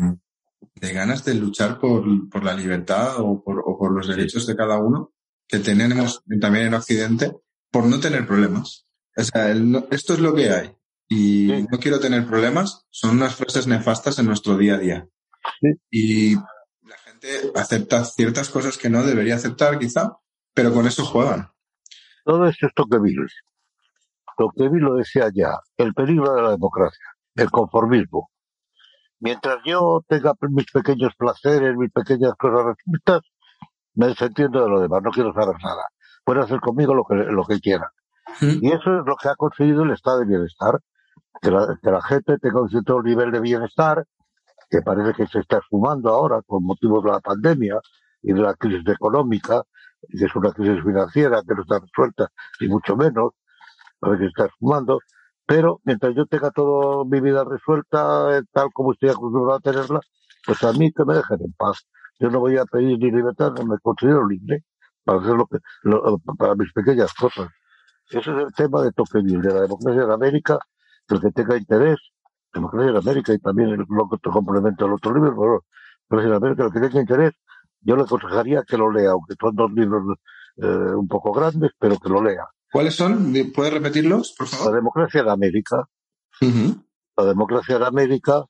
de 0.84 0.92
ganas 0.92 1.24
de 1.24 1.34
luchar 1.34 1.80
por, 1.80 2.04
por 2.30 2.44
la 2.44 2.54
libertad 2.54 3.16
o 3.20 3.42
por, 3.42 3.64
o 3.66 3.78
por 3.78 3.94
los 3.94 4.06
derechos 4.06 4.46
de 4.46 4.58
cada 4.58 4.78
uno 4.78 5.14
que 5.48 5.60
tenemos 5.60 6.22
también 6.42 6.68
en 6.68 6.74
Occidente 6.74 7.32
por 7.72 7.86
no 7.86 8.02
tener 8.02 8.28
problemas. 8.28 8.86
O 9.16 9.24
sea, 9.24 9.50
el 9.50 9.88
esto 9.92 10.14
es 10.14 10.20
lo 10.20 10.36
que 10.36 10.50
hay 10.50 10.76
y 11.08 11.66
no 11.72 11.80
quiero 11.80 12.02
tener 12.02 12.28
problemas 12.28 12.86
son 12.90 13.12
unas 13.12 13.34
frases 13.34 13.66
nefastas 13.66 14.20
en 14.20 14.26
nuestro 14.26 14.58
día 14.58 14.76
a 14.76 14.78
día. 14.78 15.08
Y 15.90 16.36
la 16.36 16.98
gente 17.06 17.30
acepta 17.56 18.04
ciertas 18.04 18.50
cosas 18.50 18.78
que 18.78 18.90
no 18.90 19.04
debería 19.04 19.36
aceptar 19.36 19.80
quizá, 19.80 20.18
pero 20.54 20.74
con 20.74 20.86
eso 20.86 21.06
juegan. 21.06 21.48
Todo 22.26 22.46
esto 22.46 22.68
es 22.68 22.74
Tocqueville. 22.74 23.28
Tocqueville 24.38 24.84
lo 24.84 24.96
decía 24.96 25.32
ya, 25.34 25.60
el 25.78 25.94
peligro 25.94 26.34
de 26.34 26.42
la 26.42 26.52
democracia, 26.52 27.06
el 27.36 27.50
conformismo. 27.50 28.33
Mientras 29.24 29.60
yo 29.64 30.04
tenga 30.06 30.34
mis 30.50 30.70
pequeños 30.70 31.14
placeres, 31.18 31.78
mis 31.78 31.90
pequeñas 31.94 32.34
cosas 32.38 32.76
resueltas, 32.76 33.22
me 33.96 34.08
desentiendo 34.08 34.62
de 34.62 34.70
lo 34.70 34.82
demás, 34.82 35.02
no 35.02 35.12
quiero 35.12 35.32
saber 35.34 35.56
nada. 35.64 35.84
Pueden 36.26 36.44
hacer 36.44 36.60
conmigo 36.60 36.94
lo 36.94 37.06
que, 37.06 37.16
lo 37.16 37.46
que 37.46 37.62
quieran. 37.62 37.88
Y 38.42 38.68
eso 38.68 39.00
es 39.00 39.06
lo 39.06 39.16
que 39.16 39.30
ha 39.30 39.36
conseguido 39.36 39.84
el 39.84 39.92
estado 39.92 40.20
de 40.20 40.26
bienestar, 40.26 40.78
que 41.42 41.52
la, 41.52 41.80
que 41.82 41.90
la 41.90 42.02
gente 42.02 42.38
tenga 42.38 42.62
un 42.62 42.70
cierto 42.70 43.02
nivel 43.02 43.32
de 43.32 43.40
bienestar, 43.40 44.04
que 44.70 44.82
parece 44.82 45.14
que 45.14 45.26
se 45.28 45.40
está 45.40 45.60
esfumando 45.60 46.10
ahora 46.10 46.42
con 46.46 46.66
motivos 46.66 47.02
de 47.06 47.12
la 47.12 47.22
pandemia 47.22 47.80
y 48.22 48.34
de 48.34 48.42
la 48.42 48.56
crisis 48.56 48.86
económica, 48.90 49.64
que 50.02 50.26
es 50.26 50.36
una 50.36 50.52
crisis 50.52 50.84
financiera 50.84 51.42
que 51.48 51.56
no 51.56 51.62
está 51.62 51.80
resuelta, 51.80 52.30
ni 52.60 52.68
mucho 52.68 52.98
menos, 52.98 53.32
a 54.02 54.18
que 54.18 54.26
está 54.26 54.50
fumando, 54.60 55.00
pero 55.46 55.82
mientras 55.84 56.16
yo 56.16 56.26
tenga 56.26 56.52
toda 56.52 57.06
mi 57.06 57.20
vida 57.22 57.44
resuelta, 57.44 58.38
eh, 58.38 58.44
tal 58.52 58.70
como 58.74 58.94
estoy 58.94 59.10
acostumbrado 59.10 59.56
a 59.56 59.60
tenerla, 59.60 60.00
pues 60.46 60.64
a 60.64 60.74
mí 60.74 60.92
que 60.92 61.06
me 61.06 61.16
dejen 61.16 61.42
en 61.42 61.54
paz. 61.54 61.86
Yo 62.20 62.30
no 62.30 62.40
voy 62.40 62.58
a 62.58 62.66
pedir 62.66 63.00
ni 63.00 63.12
libertad, 63.12 63.54
no 63.54 63.66
me 63.66 63.78
considero 63.80 64.28
libre 64.28 64.64
para 65.04 65.20
hacer 65.20 65.36
lo 65.36 65.46
que, 65.48 65.58
lo, 65.84 66.20
para 66.38 66.56
mis 66.56 66.72
pequeñas 66.74 67.14
cosas. 67.14 67.50
Ese 68.10 68.20
es 68.20 68.28
el 68.28 68.54
tema 68.54 68.82
de 68.84 68.92
Tocqueville, 68.92 69.42
de 69.42 69.54
la 69.54 69.62
democracia 69.62 70.04
en 70.04 70.12
América, 70.12 70.60
el 71.10 71.22
que 71.22 71.32
tenga 71.32 71.58
interés, 71.58 71.98
democracia 72.54 72.92
en 72.92 72.98
América 72.98 73.34
y 73.34 73.40
también 73.40 73.70
el, 73.70 73.86
lo 73.90 74.10
que 74.10 74.18
complemento 74.30 74.86
al 74.86 74.94
otro 74.94 75.14
libro, 75.14 75.36
pero 75.36 75.66
democracia 76.10 76.30
en 76.30 76.36
América, 76.36 76.64
el 76.66 76.72
que 76.72 76.80
tenga 76.80 77.02
interés, 77.02 77.34
yo 77.82 77.96
le 77.96 78.04
aconsejaría 78.04 78.64
que 78.64 78.78
lo 78.78 78.92
lea, 78.92 79.12
aunque 79.12 79.36
son 79.40 79.56
dos 79.56 79.72
libros 79.74 80.18
eh, 80.58 80.68
un 80.68 81.08
poco 81.08 81.34
grandes, 81.34 81.72
pero 81.80 81.98
que 81.98 82.10
lo 82.10 82.24
lea. 82.24 82.46
¿Cuáles 82.74 82.96
son? 82.96 83.32
¿Puedes 83.54 83.72
repetirlos, 83.72 84.34
por 84.36 84.48
favor? 84.48 84.72
La 84.72 84.78
democracia 84.78 85.22
en 85.22 85.30
América. 85.30 85.88
La 86.42 87.24
democracia 87.24 87.76
en 87.76 87.84
América, 87.84 88.46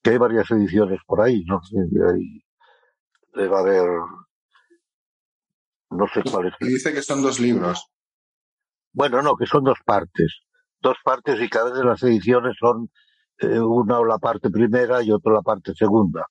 que 0.00 0.10
hay 0.10 0.18
varias 0.18 0.48
ediciones 0.52 1.00
por 1.04 1.20
ahí, 1.20 1.42
no 1.44 1.60
sé, 1.64 1.76
hay, 1.76 2.44
debe 3.34 3.58
haber, 3.58 3.88
no 5.90 6.06
sé 6.14 6.22
cuáles. 6.30 6.54
Dice 6.60 6.94
que 6.94 7.02
son 7.02 7.22
dos 7.22 7.40
libros. 7.40 7.90
Bueno, 8.92 9.20
no, 9.20 9.34
que 9.34 9.46
son 9.46 9.64
dos 9.64 9.78
partes. 9.84 10.42
Dos 10.80 10.98
partes 11.04 11.42
y 11.42 11.48
cada 11.48 11.70
vez 11.70 11.80
de 11.80 11.84
las 11.84 12.00
ediciones 12.04 12.56
son 12.60 12.88
eh, 13.38 13.58
una 13.58 14.00
la 14.02 14.18
parte 14.18 14.48
primera 14.48 15.02
y 15.02 15.10
otra 15.10 15.32
la 15.32 15.42
parte 15.42 15.74
segunda. 15.74 16.24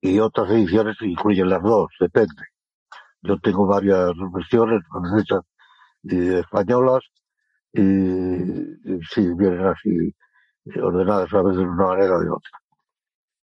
Y 0.00 0.18
otras 0.18 0.50
ediciones 0.50 0.96
incluyen 1.00 1.48
las 1.48 1.62
dos, 1.62 1.92
depende. 2.00 2.42
Yo 3.22 3.38
tengo 3.38 3.68
varias 3.68 4.10
versiones 4.34 4.82
francesas 4.90 5.42
y 6.02 6.34
españolas 6.36 7.02
y, 7.72 7.82
y 7.82 9.00
sí, 9.10 9.28
vienen 9.36 9.66
así 9.66 10.14
ordenadas 10.82 11.32
a 11.34 11.42
veces 11.42 11.58
de 11.58 11.64
una 11.64 11.86
manera 11.88 12.16
o 12.16 12.20
de 12.20 12.30
otra. 12.30 12.58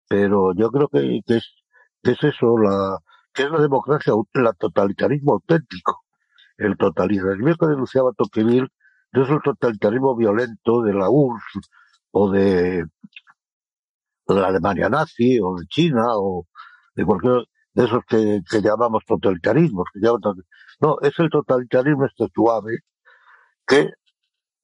Pero 0.09 0.55
yo 0.55 0.71
creo 0.71 0.89
que, 0.89 1.21
que 1.27 1.37
es, 1.37 1.45
que 2.03 2.13
es 2.13 2.25
eso, 2.25 2.59
la, 2.59 2.99
que 3.33 3.45
es 3.45 3.51
la 3.51 3.61
democracia, 3.61 4.13
el 4.35 4.57
totalitarismo 4.59 5.35
auténtico. 5.35 6.03
El 6.59 6.77
totalitarismo 6.77 7.55
que 7.57 7.67
denunciaba 7.67 8.13
Tocqueville 8.13 8.69
no 9.13 9.25
es 9.25 9.31
el 9.31 9.43
totalitarismo 9.43 10.17
violento 10.17 10.83
de 10.83 10.95
la 10.95 11.11
URSS 11.11 11.71
o 12.13 12.31
de, 12.31 12.87
o 14.27 14.35
de 14.35 14.41
la 14.41 14.49
Alemania 14.49 14.89
nazi 14.89 15.39
o 15.41 15.57
de 15.59 15.67
China 15.67 16.05
o 16.17 16.47
de 16.97 17.05
cualquier 17.05 17.45
de 17.75 17.85
esos 17.85 18.05
que, 18.09 18.41
llamamos 18.63 19.05
totalitarismos. 19.05 19.87
No, 20.81 20.99
es 21.03 21.19
el 21.19 21.29
totalitarismo 21.31 22.07
este 22.07 22.29
suave 22.35 22.79
que 23.67 23.91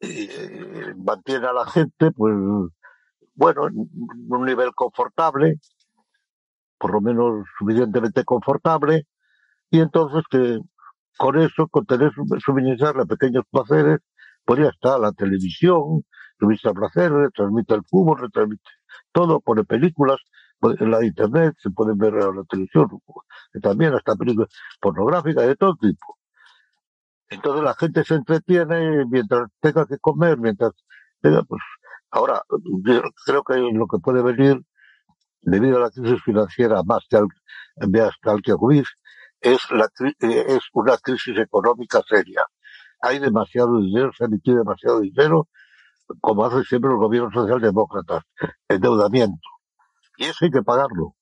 eh, 0.01 0.95
mantiene 0.97 1.47
a 1.47 1.53
la 1.53 1.67
gente, 1.67 2.13
pues, 2.13 2.35
bueno, 3.35 3.69
en 3.69 3.89
un 4.29 4.45
nivel 4.45 4.73
confortable, 4.75 5.57
por 6.79 6.93
lo 6.93 7.01
menos 7.01 7.47
suficientemente 7.59 8.25
confortable, 8.25 9.07
y 9.71 9.81
entonces 9.81 10.23
que 10.31 10.59
con 11.19 11.39
eso, 11.39 11.69
con 11.69 11.85
tener 11.87 12.13
suministrarle 12.45 13.07
pequeños 13.07 13.45
placeres, 13.51 13.99
pues 14.45 14.61
ya 14.61 14.69
está, 14.69 14.99
la 14.99 15.13
televisión, 15.13 16.05
suministra 16.39 16.73
placeres, 16.73 17.31
transmite 17.35 17.75
el 17.75 17.83
fútbol, 17.85 18.21
retransmite 18.21 18.71
todo, 19.13 19.41
pone 19.41 19.65
películas, 19.65 20.19
en 20.63 20.91
la 20.91 21.05
internet, 21.05 21.55
se 21.59 21.71
pueden 21.71 21.97
ver 21.99 22.15
en 22.15 22.37
la 22.37 22.45
televisión, 22.49 22.89
también 23.63 23.95
hasta 23.95 24.15
películas 24.17 24.51
pornográficas 24.81 25.47
de 25.47 25.57
todo 25.57 25.77
tipo. 25.77 26.19
Entonces 27.29 27.63
la 27.63 27.75
gente 27.75 28.05
se 28.05 28.15
entretiene 28.15 29.05
mientras 29.07 29.49
tenga 29.61 29.87
que 29.87 29.99
comer, 29.99 30.39
mientras 30.39 30.73
tenga, 31.21 31.43
pues, 31.45 31.63
ahora, 32.11 32.43
creo 33.25 33.43
que 33.45 33.55
lo 33.73 33.87
que 33.87 33.99
puede 33.99 34.23
venir 34.23 34.61
debido 35.43 35.79
a 35.79 35.81
la 35.81 35.91
crisis 35.91 36.23
financiera 36.23 36.83
más 36.83 37.05
que 37.09 37.17
al, 37.17 37.27
al 37.77 38.43
que 38.43 38.53
es, 39.41 39.59
la, 39.71 39.89
es 40.21 40.63
una 40.75 40.97
crisis 40.99 41.39
económica 41.39 42.03
seria. 42.09 42.43
Hay 43.03 43.19
demasiado 43.19 43.81
dinero, 43.81 44.11
se 44.17 44.25
ha 44.25 44.27
emitido 44.27 44.59
demasiado 44.59 45.01
dinero, 45.01 45.49
como 46.21 46.45
hacen 46.45 46.65
siempre 46.65 46.91
los 46.91 47.01
gobiernos 47.01 47.33
socialdemócratas, 47.33 48.25
endeudamiento. 48.69 49.49
Y 50.21 50.25
eso 50.27 50.45
hay 50.45 50.51
que 50.51 50.63
pagarlo. 50.63 51.15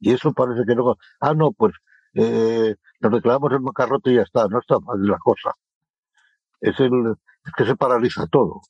Y 0.00 0.14
eso 0.14 0.32
parece 0.32 0.64
que 0.66 0.74
no. 0.74 0.96
Ah, 1.20 1.34
no, 1.34 1.52
pues 1.52 1.74
eh, 2.14 2.74
nos 2.98 3.12
declaramos 3.12 3.52
el 3.52 3.60
macarrote 3.60 4.10
y 4.10 4.14
ya 4.14 4.22
está. 4.22 4.48
No 4.48 4.58
está 4.58 4.80
mal 4.80 5.06
la 5.06 5.18
cosa. 5.18 5.52
Es, 6.58 6.80
el, 6.80 7.14
es 7.44 7.52
que 7.54 7.66
se 7.66 7.76
paraliza 7.76 8.26
todo. 8.26 8.62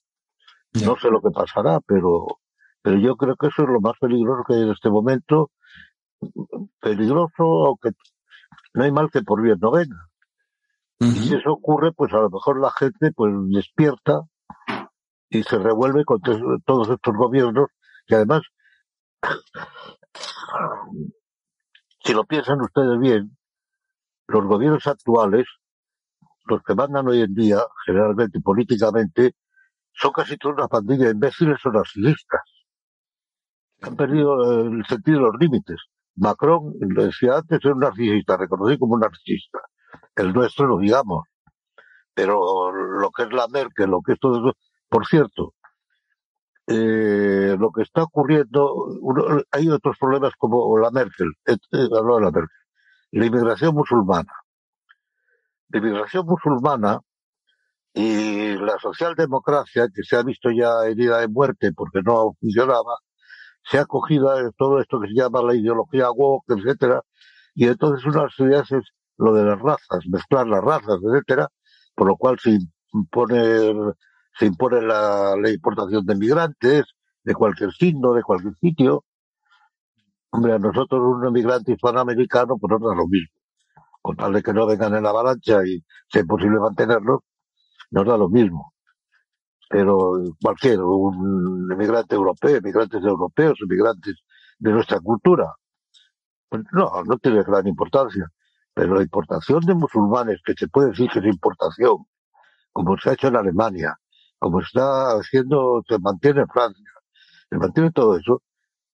No 0.84 0.96
sé 0.96 1.10
lo 1.10 1.22
que 1.22 1.30
pasará, 1.30 1.78
pero, 1.86 2.26
pero 2.82 2.98
yo 2.98 3.14
creo 3.14 3.36
que 3.36 3.46
eso 3.46 3.62
es 3.62 3.68
lo 3.68 3.80
más 3.80 3.94
peligroso 4.00 4.42
que 4.48 4.54
hay 4.54 4.62
en 4.62 4.72
este 4.72 4.90
momento. 4.90 5.52
Peligroso, 6.80 7.66
aunque 7.66 7.90
no 8.74 8.82
hay 8.82 8.90
mal 8.90 9.10
que 9.12 9.22
por 9.22 9.40
bien 9.40 9.58
no 9.60 9.70
venga. 9.70 10.08
Y 10.98 11.10
si 11.12 11.36
eso 11.36 11.52
ocurre, 11.52 11.92
pues 11.92 12.12
a 12.12 12.18
lo 12.18 12.30
mejor 12.30 12.60
la 12.60 12.72
gente 12.72 13.12
pues 13.12 13.32
despierta 13.50 14.22
y 15.30 15.44
se 15.44 15.56
revuelve 15.56 16.04
con 16.04 16.20
todos 16.66 16.90
estos 16.90 17.14
gobiernos 17.14 17.68
que 18.08 18.16
además 18.16 18.42
si 22.04 22.14
lo 22.14 22.24
piensan 22.24 22.61
ustedes 22.61 22.98
bien, 22.98 23.37
los 24.28 24.44
gobiernos 24.44 24.87
actuales, 24.87 25.46
los 26.46 26.62
que 26.62 26.74
mandan 26.74 27.09
hoy 27.09 27.22
en 27.22 27.35
día, 27.35 27.59
generalmente 27.87 28.40
políticamente, 28.40 29.35
son 29.92 30.12
casi 30.12 30.37
toda 30.37 30.54
una 30.54 30.68
pandilla 30.68 31.07
de 31.07 31.12
imbéciles 31.12 31.59
o 31.64 31.70
narcisistas. 31.70 32.42
Han 33.83 33.96
perdido 33.96 34.62
el 34.62 34.85
sentido 34.87 35.18
de 35.18 35.24
los 35.24 35.35
límites. 35.38 35.76
Macron, 36.16 36.74
lo 36.81 37.04
decía 37.04 37.37
antes, 37.37 37.59
es 37.59 37.64
un 37.64 37.81
narcisista, 37.81 38.37
reconocido 38.37 38.78
como 38.81 38.94
un 38.94 39.00
narcisista. 39.00 39.61
El 40.16 40.33
nuestro 40.33 40.66
lo 40.66 40.78
digamos. 40.78 41.26
Pero 42.14 42.72
lo 42.72 43.11
que 43.11 43.22
es 43.24 43.33
la 43.33 43.46
Merkel, 43.48 43.90
lo 43.90 44.00
que 44.02 44.12
es 44.12 44.18
todo 44.18 44.38
eso, 44.38 44.59
por 44.88 45.07
cierto, 45.07 45.54
eh, 46.70 47.57
lo 47.59 47.72
que 47.72 47.81
está 47.81 48.02
ocurriendo, 48.02 48.74
uno, 49.00 49.42
hay 49.50 49.70
otros 49.70 49.96
problemas 49.98 50.35
como 50.37 50.76
la 50.78 50.90
Merkel, 50.90 51.33
eh, 51.46 51.57
eh, 51.72 51.88
habló 51.96 52.16
de 52.16 52.24
la 52.24 52.31
Merkel, 52.31 52.59
la 53.12 53.26
inmigración 53.26 53.74
musulmana. 53.74 54.31
La 55.70 55.78
inmigración 55.78 56.26
musulmana 56.26 57.00
y 57.94 58.54
la 58.59 58.78
socialdemocracia, 58.78 59.88
que 59.94 60.02
se 60.02 60.16
ha 60.16 60.22
visto 60.22 60.50
ya 60.50 60.85
herida 60.87 61.20
de 61.20 61.28
muerte 61.28 61.72
porque 61.72 62.02
no 62.02 62.35
funcionaba, 62.38 62.98
se 63.64 63.78
ha 63.78 63.87
cogido 63.87 64.31
a 64.31 64.50
todo 64.52 64.78
esto 64.81 65.00
que 65.00 65.09
se 65.09 65.14
llama 65.14 65.42
la 65.42 65.54
ideología 65.54 66.11
woke, 66.11 66.50
etcétera, 66.50 67.00
y 67.54 67.66
entonces 67.66 68.04
una 68.04 68.18
de 68.18 68.24
las 68.24 68.38
ideas 68.40 68.72
es 68.72 68.85
lo 69.16 69.33
de 69.33 69.44
las 69.44 69.59
razas, 69.59 70.04
mezclar 70.07 70.46
las 70.46 70.62
razas, 70.62 70.98
etcétera, 71.02 71.48
por 71.94 72.09
lo 72.09 72.16
cual 72.16 72.38
se 72.38 72.59
impone 72.92 73.94
se 74.38 74.46
impone 74.46 74.83
la, 74.83 75.37
la 75.40 75.51
importación 75.51 76.05
de 76.07 76.14
migrantes 76.16 76.85
de 77.24 77.35
cualquier 77.35 77.72
signo, 77.72 78.12
de 78.14 78.22
cualquier 78.22 78.55
sitio. 78.57 79.05
Hombre, 80.31 80.55
a 80.55 80.59
nosotros 80.59 81.01
un 81.03 81.27
emigrante 81.27 81.72
hispanoamericano 81.72 82.59
pues 82.59 82.70
nos 82.70 82.83
da 82.90 82.94
lo 82.96 83.07
mismo. 83.09 83.35
con 84.03 84.16
tal 84.16 84.33
de 84.33 84.42
que 84.42 84.53
no 84.53 84.66
vengan 84.66 84.94
en 84.94 85.03
la 85.03 85.11
avalancha 85.11 85.64
y 85.66 85.85
sea 86.11 86.22
imposible 86.22 86.59
mantenerlos, 86.61 87.20
nos 87.90 88.07
da 88.07 88.16
lo 88.16 88.29
mismo. 88.29 88.74
Pero 89.68 90.12
cualquier, 90.42 90.81
un 90.83 91.70
emigrante 91.72 92.14
europeo, 92.14 92.57
emigrantes 92.57 93.03
europeos, 93.05 93.59
emigrantes 93.62 94.16
de 94.59 94.72
nuestra 94.72 95.01
cultura, 95.01 95.55
pues 96.48 96.64
no, 96.72 97.03
no 97.05 97.18
tiene 97.18 97.42
gran 97.42 97.66
importancia. 97.66 98.27
Pero 98.74 98.94
la 98.94 99.03
importación 99.03 99.61
de 99.61 99.74
musulmanes, 99.74 100.40
que 100.44 100.55
se 100.55 100.68
puede 100.68 100.90
decir 100.90 101.11
que 101.11 101.18
es 101.20 101.27
importación, 101.27 102.07
como 102.72 102.96
se 102.98 103.11
ha 103.11 103.14
hecho 103.14 103.29
en 103.29 103.37
Alemania, 103.37 103.98
como 104.38 104.61
está 104.61 105.18
haciendo, 105.18 105.83
se 105.88 105.98
mantiene 105.98 106.42
en 106.42 106.48
Francia, 106.48 106.90
se 107.51 107.57
mantiene 107.59 107.90
todo 107.92 108.16
eso, 108.16 108.42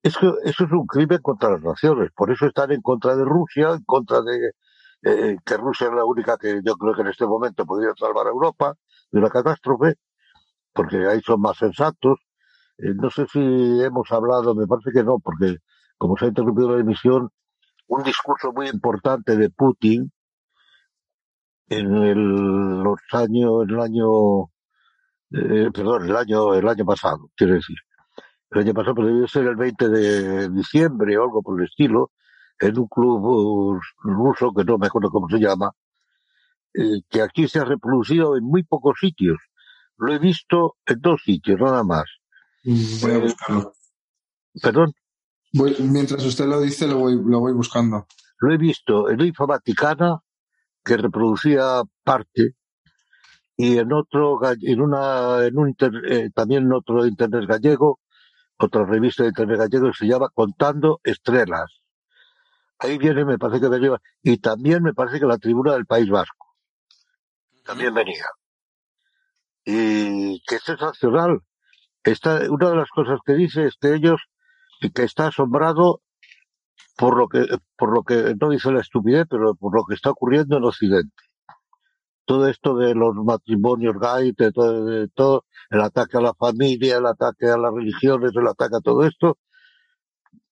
es 0.03 0.17
que 0.19 0.27
eso 0.45 0.65
es 0.65 0.73
un 0.73 0.87
crimen 0.87 1.21
contra 1.23 1.51
las 1.53 1.63
naciones. 1.63 2.11
Por 2.15 2.31
eso 2.31 2.47
están 2.47 2.73
en 2.73 2.83
contra 2.83 3.17
de 3.17 3.25
Rusia, 3.25 3.71
en 3.73 3.85
contra 3.85 4.21
de 4.23 4.53
eh, 5.03 5.37
que 5.45 5.57
Rusia 5.57 5.89
es 5.89 5.95
la 5.95 6.05
única 6.05 6.37
que 6.39 6.61
yo 6.65 6.75
creo 6.77 6.95
que 6.95 7.03
en 7.03 7.09
este 7.09 7.27
momento 7.27 7.67
podría 7.67 7.91
salvar 7.97 8.27
a 8.27 8.31
Europa 8.31 8.75
de 9.11 9.19
una 9.21 9.31
catástrofe, 9.31 9.95
porque 10.73 11.07
ahí 11.07 11.21
son 11.23 11.41
más 11.41 11.57
sensatos. 11.59 12.19
Eh, 12.79 12.95
no 12.95 13.11
sé 13.11 13.27
si 13.33 13.39
hemos 13.41 14.11
hablado, 14.13 14.55
me 14.55 14.67
parece 14.67 14.91
que 14.93 15.05
no, 15.05 15.19
porque 15.21 15.59
como 15.99 16.17
se 16.17 16.27
ha 16.27 16.29
interrumpido 16.29 16.75
la 16.75 16.81
emisión, 16.81 17.31
un 17.89 18.03
discurso 18.03 18.53
muy 18.53 18.69
importante 18.69 19.37
de 19.37 19.51
Putin 19.51 20.11
en 21.69 21.95
el, 22.03 22.83
los 22.83 23.01
años, 23.13 23.65
en 23.65 23.71
el 23.71 23.81
año, 23.81 24.51
eh, 25.35 25.71
perdón, 25.73 26.05
el 26.09 26.17
año, 26.17 26.55
el 26.55 26.67
año 26.69 26.85
pasado, 26.85 27.31
quiero 27.37 27.55
decir. 27.55 27.77
El 28.51 28.61
año 28.61 28.75
pasado, 28.75 28.95
pero 28.95 29.09
debió 29.09 29.27
ser 29.29 29.47
el 29.47 29.57
20 29.57 29.89
de 29.89 30.51
diciembre 30.51 31.17
o 31.19 31.25
algo 31.25 31.43
por 31.43 31.61
el 31.61 31.67
estilo, 31.67 32.13
en 32.61 32.79
un 32.79 32.87
club 32.87 33.81
ruso 34.03 34.53
que 34.57 34.65
no 34.65 34.79
me 34.79 34.87
acuerdo 34.87 35.11
cómo 35.11 35.29
se 35.29 35.39
llama, 35.39 35.73
eh, 36.75 37.01
que 37.11 37.23
aquí 37.23 37.49
se 37.49 37.59
ha 37.59 37.65
reproducido 37.65 38.37
en 38.37 38.45
muy 38.45 38.63
pocos 38.63 38.99
sitios. 39.01 39.39
Lo 39.97 40.13
he 40.13 40.19
visto 40.19 40.77
en 40.87 41.01
dos 41.01 41.23
sitios, 41.25 41.61
nada 41.61 41.83
más. 41.85 42.05
Voy 42.65 43.13
a 43.13 43.19
buscarlo. 43.19 43.73
Perdón, 44.63 44.93
Voy- 45.53 45.77
mientras 45.81 46.25
usted 46.25 46.47
lo 46.47 46.61
dice, 46.61 46.87
lo 46.87 46.99
voy, 46.99 47.15
lo 47.25 47.41
voy 47.41 47.53
buscando. 47.53 48.07
lo 48.39 48.53
he 48.53 48.57
visto 48.57 49.09
en 49.11 49.21
Infa 49.21 49.47
Vaticana, 49.47 50.19
que 50.85 50.97
reproducía 50.97 51.83
parte, 52.05 52.55
y 53.57 53.79
en 53.79 53.93
otro, 53.93 54.41
en 54.61 54.81
una, 54.81 55.45
en 55.45 55.59
un 55.59 55.69
inter- 55.69 56.03
eh, 56.11 56.31
también 56.35 56.65
en 56.65 56.73
otro 56.73 57.07
internet 57.07 57.45
gallego, 57.47 58.01
otra 58.59 58.85
revista 58.85 59.23
de 59.23 59.31
internet 59.31 59.59
gallego 59.59 59.87
que 59.89 59.99
se 59.99 60.07
llama 60.07 60.29
Contando 60.35 61.01
Estrellas. 61.05 61.83
Ahí 62.79 62.99
viene, 62.99 63.25
me 63.25 63.39
parece 63.39 63.61
que 63.61 63.69
venía, 63.69 64.01
y 64.23 64.39
también 64.39 64.83
me 64.83 64.95
parece 64.95 65.21
que 65.21 65.27
la 65.27 65.39
tribuna 65.39 65.73
del 65.73 65.87
País 65.87 66.09
Vasco 66.11 66.45
también 67.65 67.95
venía. 67.95 68.27
Y 69.65 70.43
que 70.47 70.57
es 70.57 70.63
sensacional. 70.63 71.41
Está, 72.03 72.41
una 72.51 72.71
de 72.71 72.77
las 72.77 72.91
cosas 72.91 73.19
que 73.25 73.33
dice 73.33 73.65
es 73.65 73.77
que 73.81 73.95
ellos, 73.95 74.21
que 74.81 75.03
está 75.03 75.29
asombrado 75.29 76.03
por 76.97 77.17
lo 77.17 77.29
que, 77.29 77.47
por 77.77 77.95
lo 77.95 78.03
que, 78.03 78.35
no 78.39 78.51
dice 78.51 78.71
la 78.71 78.81
estupidez, 78.81 79.27
pero 79.29 79.55
por 79.55 79.75
lo 79.75 79.85
que 79.85 79.95
está 79.95 80.11
ocurriendo 80.11 80.59
en 80.59 80.65
Occidente. 80.65 81.15
Todo 82.25 82.49
esto 82.49 82.77
de 82.77 82.95
los 82.95 83.15
matrimonios 83.17 83.97
gay, 84.01 84.33
de 84.33 84.51
todo, 84.53 85.07
todo, 85.09 85.45
el 85.71 85.81
ataque 85.81 86.17
a 86.17 86.21
la 86.21 86.35
familia, 86.35 86.97
el 86.97 87.07
ataque 87.07 87.47
a 87.49 87.59
las 87.59 87.73
religiones, 87.73 88.33
el 88.35 88.47
ataque 88.47 88.77
a 88.77 88.81
todo 88.81 89.05
esto, 89.05 89.39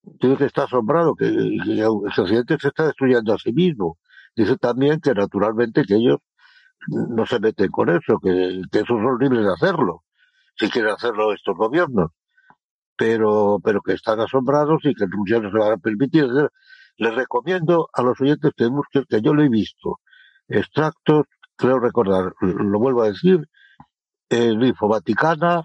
dice 0.03 0.37
que 0.37 0.45
está 0.45 0.65
asombrado, 0.65 1.15
que, 1.15 1.27
que 1.65 1.81
el 1.81 1.87
Occidente 1.87 2.57
se 2.61 2.69
está 2.69 2.87
destruyendo 2.87 3.33
a 3.33 3.39
sí 3.39 3.53
mismo. 3.53 3.99
Dice 4.37 4.57
también 4.57 5.01
que 5.01 5.15
naturalmente 5.15 5.85
que 5.85 5.95
ellos 5.95 6.19
no 6.89 7.27
se 7.27 7.39
meten 7.41 7.71
con 7.71 7.91
eso, 7.91 8.19
que, 8.23 8.63
que 8.71 8.79
eso 8.81 8.99
es 8.99 9.05
horrible 9.05 9.43
de 9.43 9.53
hacerlo, 9.53 10.05
si 10.57 10.69
quieren 10.69 10.93
hacerlo 10.93 11.33
estos 11.33 11.57
gobiernos, 11.57 12.11
pero, 12.97 13.59
pero 13.63 13.81
que 13.83 13.93
están 13.95 14.21
asombrados 14.21 14.81
y 14.85 14.95
que 14.95 15.07
Rusia 15.07 15.41
no 15.41 15.51
se 15.51 15.59
van 15.59 15.73
a 15.73 15.77
permitir. 15.77 16.27
Les 16.97 17.15
recomiendo 17.15 17.89
a 17.93 18.03
los 18.03 18.21
oyentes 18.21 18.53
que 18.57 18.67
busquen, 18.67 19.05
que 19.09 19.21
yo 19.23 19.35
lo 19.35 19.43
he 19.43 19.49
visto, 19.49 20.01
extractos, 20.49 21.25
creo 21.63 21.79
recordar, 21.79 22.35
lo 22.41 22.79
vuelvo 22.79 23.03
a 23.03 23.07
decir, 23.07 23.49
Info 24.29 24.89
Vaticana, 24.89 25.63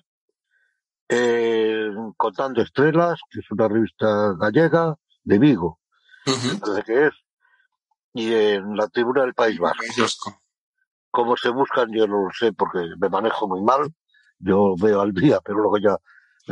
en 1.09 2.13
Contando 2.13 2.61
Estrellas, 2.61 3.19
que 3.31 3.39
es 3.39 3.51
una 3.51 3.67
revista 3.67 4.33
gallega 4.39 4.95
de 5.23 5.39
Vigo, 5.39 5.79
me 6.25 6.59
parece 6.59 6.83
que 6.83 7.07
es, 7.07 7.13
y 8.13 8.33
en 8.33 8.75
la 8.75 8.87
Tribuna 8.87 9.21
del 9.21 9.33
País 9.33 9.59
Vasco. 9.59 9.83
Cómo 11.09 11.35
se 11.35 11.49
buscan, 11.49 11.91
yo 11.91 12.05
no 12.05 12.25
lo 12.25 12.29
sé 12.31 12.53
porque 12.53 12.79
me 12.99 13.09
manejo 13.09 13.47
muy 13.47 13.61
mal. 13.61 13.91
Yo 14.39 14.75
veo 14.79 15.01
al 15.01 15.13
día, 15.13 15.39
pero 15.43 15.57
luego 15.57 15.77
ya, 15.79 15.97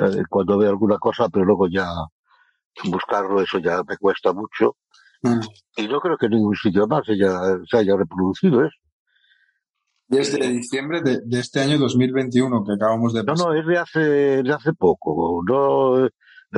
eh, 0.01 0.23
cuando 0.27 0.57
veo 0.57 0.69
alguna 0.69 0.97
cosa, 0.97 1.29
pero 1.29 1.45
luego 1.45 1.67
ya 1.67 1.87
buscarlo, 2.85 3.41
eso 3.41 3.59
ya 3.59 3.83
me 3.87 3.97
cuesta 3.97 4.33
mucho. 4.33 4.77
Mm. 5.21 5.39
Y 5.77 5.87
no 5.87 5.99
creo 5.99 6.17
que 6.17 6.27
en 6.27 6.33
ningún 6.33 6.55
sitio 6.55 6.87
más 6.87 7.05
se 7.05 7.13
haya, 7.13 7.31
se 7.69 7.77
haya 7.77 7.95
reproducido 7.95 8.63
eso. 8.65 8.77
Desde 10.07 10.47
diciembre 10.49 11.01
de, 11.01 11.19
de 11.25 11.39
este 11.39 11.61
año 11.61 11.77
2021 11.79 12.63
que 12.63 12.73
acabamos 12.73 13.13
de 13.13 13.21
No, 13.23 13.33
pasar. 13.33 13.47
no, 13.47 13.53
es 13.59 13.65
de 13.65 13.77
hace, 13.77 13.99
de 14.43 14.53
hace 14.53 14.73
poco. 14.73 15.41
No, 15.47 16.05
eh, 16.05 16.11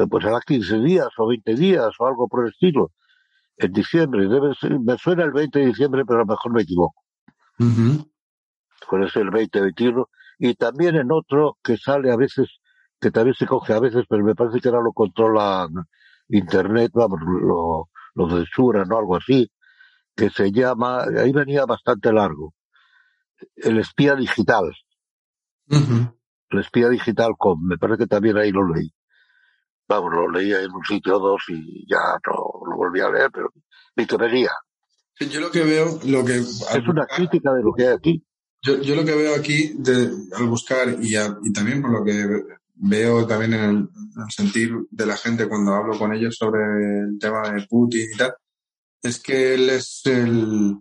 pues 0.10 0.26
hará 0.26 0.40
15 0.46 0.80
días 0.80 1.08
o 1.18 1.28
20 1.28 1.56
días 1.56 1.90
o 2.00 2.08
algo 2.08 2.28
por 2.28 2.44
el 2.46 2.52
estilo. 2.52 2.92
En 3.58 3.72
diciembre, 3.72 4.28
debe 4.28 4.54
ser- 4.56 4.80
me 4.80 4.98
suena 4.98 5.24
el 5.24 5.32
20 5.32 5.60
de 5.60 5.66
diciembre, 5.68 6.04
pero 6.06 6.20
a 6.20 6.24
lo 6.24 6.28
mejor 6.28 6.54
me 6.54 6.62
equivoco. 6.62 7.02
Con 8.88 9.04
ese 9.04 9.22
el 9.22 9.32
2021 9.32 10.10
y 10.40 10.54
también 10.54 10.96
en 10.96 11.12
otro 11.12 11.58
que 11.64 11.78
sale 11.78 12.12
a 12.12 12.16
veces, 12.16 12.48
que 13.00 13.10
también 13.12 13.34
se 13.36 13.48
coge 13.48 13.74
a 13.74 13.80
veces, 13.80 14.06
pero 14.08 14.24
me 14.24 14.36
parece 14.36 14.60
que 14.60 14.68
ahora 14.70 14.82
lo 14.82 14.94
controla 14.94 15.68
Internet, 16.30 16.92
vamos, 16.94 17.20
lo, 17.22 17.90
lo 18.14 18.30
censuran 18.30 18.92
o 18.92 18.98
algo 19.00 19.16
así, 19.16 19.50
que 20.16 20.30
se 20.30 20.52
llama, 20.52 21.04
ahí 21.04 21.32
venía 21.32 21.66
bastante 21.66 22.14
largo, 22.14 22.54
El 23.56 23.80
espía 23.80 24.16
digital, 24.16 24.72
el 26.50 26.60
espía 26.60 26.90
digital 26.90 27.34
com, 27.38 27.60
me 27.66 27.78
parece 27.78 28.00
que 28.00 28.08
también 28.08 28.38
ahí 28.38 28.52
lo 28.52 28.68
leí. 28.74 28.92
Vamos, 29.88 30.12
lo 30.14 30.30
leía 30.30 30.62
en 30.62 30.72
un 30.72 30.84
sitio 30.84 31.18
o 31.18 31.20
dos 31.20 31.42
y 31.50 31.86
ya 31.90 31.98
no 32.26 32.34
lo 32.70 32.76
volví 32.78 33.00
a 33.00 33.10
leer, 33.10 33.30
pero 33.32 33.52
que 33.96 34.18
venía. 34.18 34.52
Yo 35.20 35.40
lo 35.40 35.50
que 35.50 35.64
veo, 35.64 36.00
lo 36.06 36.24
que 36.26 36.36
Es 36.38 36.88
una 36.88 37.06
crítica 37.08 37.54
de 37.54 37.64
lo 37.64 37.74
que 37.74 37.88
hay 37.88 37.94
aquí. 37.94 38.24
Yo, 38.62 38.82
yo 38.82 38.96
lo 38.96 39.06
que 39.06 39.16
veo 39.16 39.36
aquí 39.36 39.74
de- 39.78 40.12
al 40.36 40.48
buscar 40.48 40.88
y, 41.02 41.16
a- 41.16 41.38
y 41.44 41.54
también 41.54 41.82
por 41.82 41.92
lo 41.92 42.04
que 42.04 42.44
veo 42.76 43.26
también 43.26 43.54
en 43.54 43.64
el, 43.64 43.76
en 43.78 44.24
el 44.26 44.32
sentir 44.32 44.72
de 44.92 45.06
la 45.06 45.16
gente 45.16 45.48
cuando 45.48 45.74
hablo 45.74 45.98
con 45.98 46.14
ellos 46.14 46.36
sobre 46.36 46.62
el 46.64 47.18
tema 47.20 47.50
de 47.52 47.66
Putin 47.68 48.08
y 48.14 48.18
tal, 48.18 48.34
es 49.02 49.20
que 49.22 49.54
él 49.56 49.70
es 49.70 50.02
el, 50.06 50.76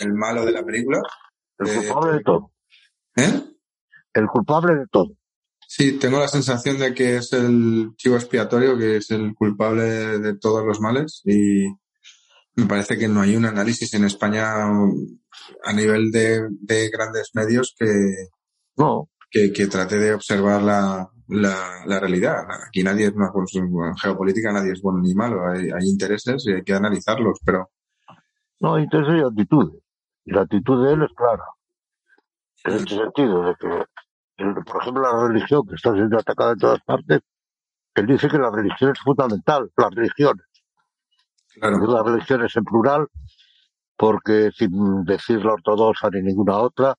el 0.00 0.12
malo 0.12 0.44
de 0.44 0.52
la 0.52 0.64
película. 0.64 1.00
El 1.58 1.68
Eh, 1.68 1.76
culpable 1.76 2.12
de 2.12 2.20
todo. 2.22 2.52
¿Eh? 3.16 3.42
El 4.14 4.26
culpable 4.26 4.74
de 4.76 4.86
todo. 4.90 5.12
Sí, 5.68 5.98
tengo 5.98 6.18
la 6.20 6.28
sensación 6.28 6.78
de 6.78 6.94
que 6.94 7.16
es 7.16 7.32
el 7.32 7.90
chivo 7.96 8.14
expiatorio, 8.16 8.78
que 8.78 8.96
es 8.98 9.10
el 9.10 9.34
culpable 9.34 9.82
de, 9.82 10.18
de 10.20 10.38
todos 10.38 10.64
los 10.64 10.80
males 10.80 11.22
y 11.24 11.66
me 12.54 12.66
parece 12.66 12.96
que 12.96 13.08
no 13.08 13.20
hay 13.20 13.36
un 13.36 13.44
análisis 13.44 13.92
en 13.94 14.04
España 14.04 14.64
a 14.64 15.72
nivel 15.74 16.10
de, 16.10 16.46
de 16.60 16.88
grandes 16.88 17.30
medios 17.34 17.74
que, 17.78 17.86
No, 18.76 19.10
que, 19.30 19.52
que 19.52 19.66
trate 19.66 19.98
de 19.98 20.14
observar 20.14 20.62
la, 20.62 21.10
la, 21.28 21.82
la 21.84 22.00
realidad. 22.00 22.46
Aquí 22.68 22.82
nadie 22.82 23.06
es 23.08 23.12
una 23.12 23.30
pues, 23.32 23.54
en 23.56 23.68
geopolítica, 23.96 24.52
nadie 24.52 24.72
es 24.72 24.80
bueno 24.80 25.00
ni 25.02 25.14
malo. 25.14 25.46
Hay, 25.50 25.68
hay 25.70 25.88
intereses 25.88 26.44
y 26.46 26.52
hay 26.52 26.62
que 26.62 26.72
analizarlos, 26.72 27.40
pero 27.44 27.70
No, 28.60 28.78
intereses 28.78 29.20
y 29.20 29.26
actitudes. 29.26 29.82
Y 30.26 30.32
la 30.32 30.42
actitud 30.42 30.84
de 30.84 30.92
él 30.92 31.02
es 31.04 31.12
clara. 31.14 31.44
En 32.64 32.72
el 32.72 32.88
sentido 32.88 33.44
de 33.44 33.54
que, 33.54 33.84
por 34.64 34.82
ejemplo, 34.82 35.02
la 35.02 35.28
religión 35.28 35.66
que 35.66 35.76
está 35.76 35.92
siendo 35.92 36.18
atacada 36.18 36.52
en 36.52 36.58
todas 36.58 36.80
partes, 36.80 37.20
él 37.94 38.06
dice 38.06 38.28
que 38.28 38.38
la 38.38 38.50
religión 38.50 38.90
es 38.90 39.00
fundamental, 39.00 39.70
las 39.76 39.94
religiones. 39.94 40.44
claro, 41.54 41.78
Las 41.86 42.04
religiones 42.04 42.56
en 42.56 42.64
plural, 42.64 43.06
porque 43.96 44.50
sin 44.52 45.04
decir 45.04 45.44
la 45.44 45.54
ortodoxa 45.54 46.10
ni 46.10 46.22
ninguna 46.22 46.58
otra, 46.58 46.96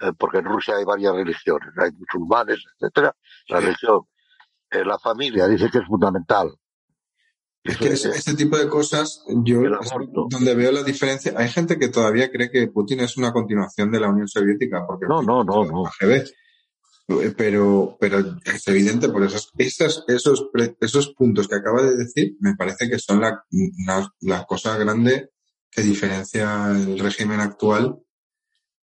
eh, 0.00 0.12
porque 0.16 0.38
en 0.38 0.44
Rusia 0.44 0.76
hay 0.76 0.84
varias 0.84 1.14
religiones, 1.14 1.70
hay 1.78 1.90
musulmanes, 1.92 2.62
etcétera. 2.74 3.16
La 3.48 3.60
religión, 3.60 4.02
eh, 4.70 4.84
la 4.84 4.98
familia 4.98 5.48
dice 5.48 5.70
que 5.70 5.78
es 5.78 5.86
fundamental. 5.86 6.54
Es 7.68 7.76
que 7.78 7.88
ese, 7.88 8.08
ese 8.10 8.34
tipo 8.34 8.56
de 8.58 8.68
cosas, 8.68 9.22
yo 9.44 9.60
donde 10.28 10.54
veo 10.54 10.72
la 10.72 10.82
diferencia. 10.82 11.32
Hay 11.36 11.48
gente 11.48 11.78
que 11.78 11.88
todavía 11.88 12.30
cree 12.30 12.50
que 12.50 12.68
Putin 12.68 13.00
es 13.00 13.16
una 13.16 13.32
continuación 13.32 13.90
de 13.90 14.00
la 14.00 14.08
Unión 14.10 14.28
Soviética, 14.28 14.84
porque 14.86 15.06
No, 15.08 15.22
no, 15.22 15.42
no, 15.44 15.64
no. 15.64 15.84
Eh, 16.00 16.24
Pero, 17.36 17.96
pero 18.00 18.18
es 18.44 18.66
evidente 18.66 19.08
por 19.08 19.22
esos, 19.22 19.52
esos, 19.58 20.48
pre- 20.52 20.76
esos 20.80 21.14
puntos 21.14 21.46
que 21.46 21.54
acaba 21.54 21.80
de 21.82 21.94
decir, 21.96 22.34
me 22.40 22.56
parece 22.56 22.88
que 22.90 22.98
son 22.98 23.20
la, 23.20 23.44
una- 23.52 24.12
la 24.22 24.44
cosa 24.44 24.76
grande 24.76 25.30
que 25.70 25.82
diferencia 25.82 26.70
el 26.72 26.98
régimen 26.98 27.38
actual 27.40 27.96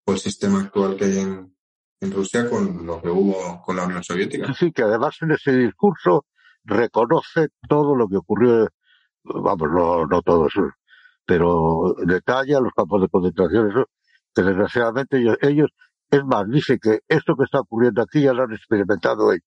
o 0.05 0.12
el 0.12 0.18
sistema 0.18 0.61
actual 0.61 0.97
que 0.97 1.05
hay 1.07 1.18
en, 1.18 1.57
en 2.01 2.12
Rusia 2.12 2.49
con 2.51 2.85
lo 2.85 3.01
que 3.01 3.09
hubo 3.09 3.62
con 3.62 3.76
la 3.76 3.85
Unión 3.87 4.05
Soviética. 4.05 4.53
Sí, 4.53 4.70
que 4.70 4.83
además 4.83 5.16
en 5.22 5.31
ese 5.33 5.53
discurso 5.53 6.26
reconoce 6.64 7.48
todo 7.68 7.96
lo 7.96 8.08
que 8.08 8.16
ocurrió, 8.18 8.68
vamos, 9.24 9.68
no, 9.70 10.06
no 10.06 10.22
todo 10.22 10.46
eso, 10.48 10.62
pero 11.26 11.94
detalla 12.06 12.61
los 12.61 12.72
campos 12.74 13.02
de 13.02 13.08
concentración, 13.08 13.70
eso, 13.70 13.86
que 14.34 14.42
desgraciadamente 14.42 15.18
ellos, 15.18 15.36
ellos, 15.42 15.70
es 16.11 16.24
más, 16.24 16.48
dice 16.48 16.78
que 16.78 17.00
esto 17.08 17.36
que 17.36 17.44
está 17.44 17.61
ocurriendo 17.61 18.02
aquí 18.02 18.22
ya 18.22 18.32
lo 18.32 18.44
han 18.44 18.52
experimentado 18.52 19.32
ellos, 19.32 19.44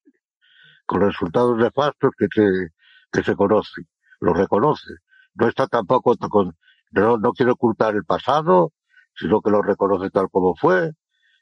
con 0.86 1.02
resultados 1.02 1.58
nefastos 1.58 2.12
que 2.18 2.28
se, 2.34 2.70
que 3.12 3.24
se 3.24 3.36
conocen, 3.36 3.88
lo 4.20 4.34
reconoce. 4.34 4.94
No 5.36 5.48
está 5.48 5.68
tampoco 5.68 6.16
con, 6.18 6.56
no, 6.92 7.18
no 7.18 7.34
quiere 7.34 7.52
ocultar 7.54 7.96
el 7.96 8.06
pasado, 8.06 8.72
sino 9.16 9.42
que 9.42 9.52
lo 9.52 9.62
reconoce 9.62 10.10
tal 10.10 10.30
como 10.30 10.56
fue, 10.56 10.92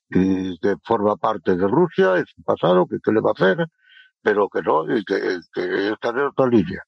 y 0.09 0.57
que 0.59 0.75
forma 0.83 1.15
parte 1.17 1.55
de 1.55 1.67
Rusia, 1.67 2.17
es 2.17 2.25
un 2.37 2.43
pasado, 2.43 2.85
que, 2.87 2.97
que 3.03 3.11
le 3.11 3.21
va 3.21 3.31
a 3.31 3.33
hacer, 3.33 3.67
pero 4.21 4.47
que 4.49 4.61
no, 4.61 4.83
y 4.95 5.03
que, 5.03 5.39
que 5.53 5.89
está 5.89 6.09
en 6.09 6.19
otra 6.19 6.47
línea. 6.47 6.81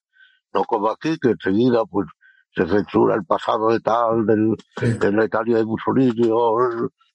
No 0.54 0.64
como 0.64 0.90
aquí, 0.90 1.18
que 1.20 1.32
enseguida, 1.32 1.84
pues, 1.86 2.08
se 2.56 2.68
censura 2.68 3.16
el 3.16 3.26
pasado 3.26 3.70
de 3.70 3.80
tal, 3.80 4.26
del, 4.26 4.56
de 5.00 5.12
la 5.12 5.26
Italia 5.26 5.58
de 5.58 5.66
Mussolini, 5.66 6.30
o 6.32 6.60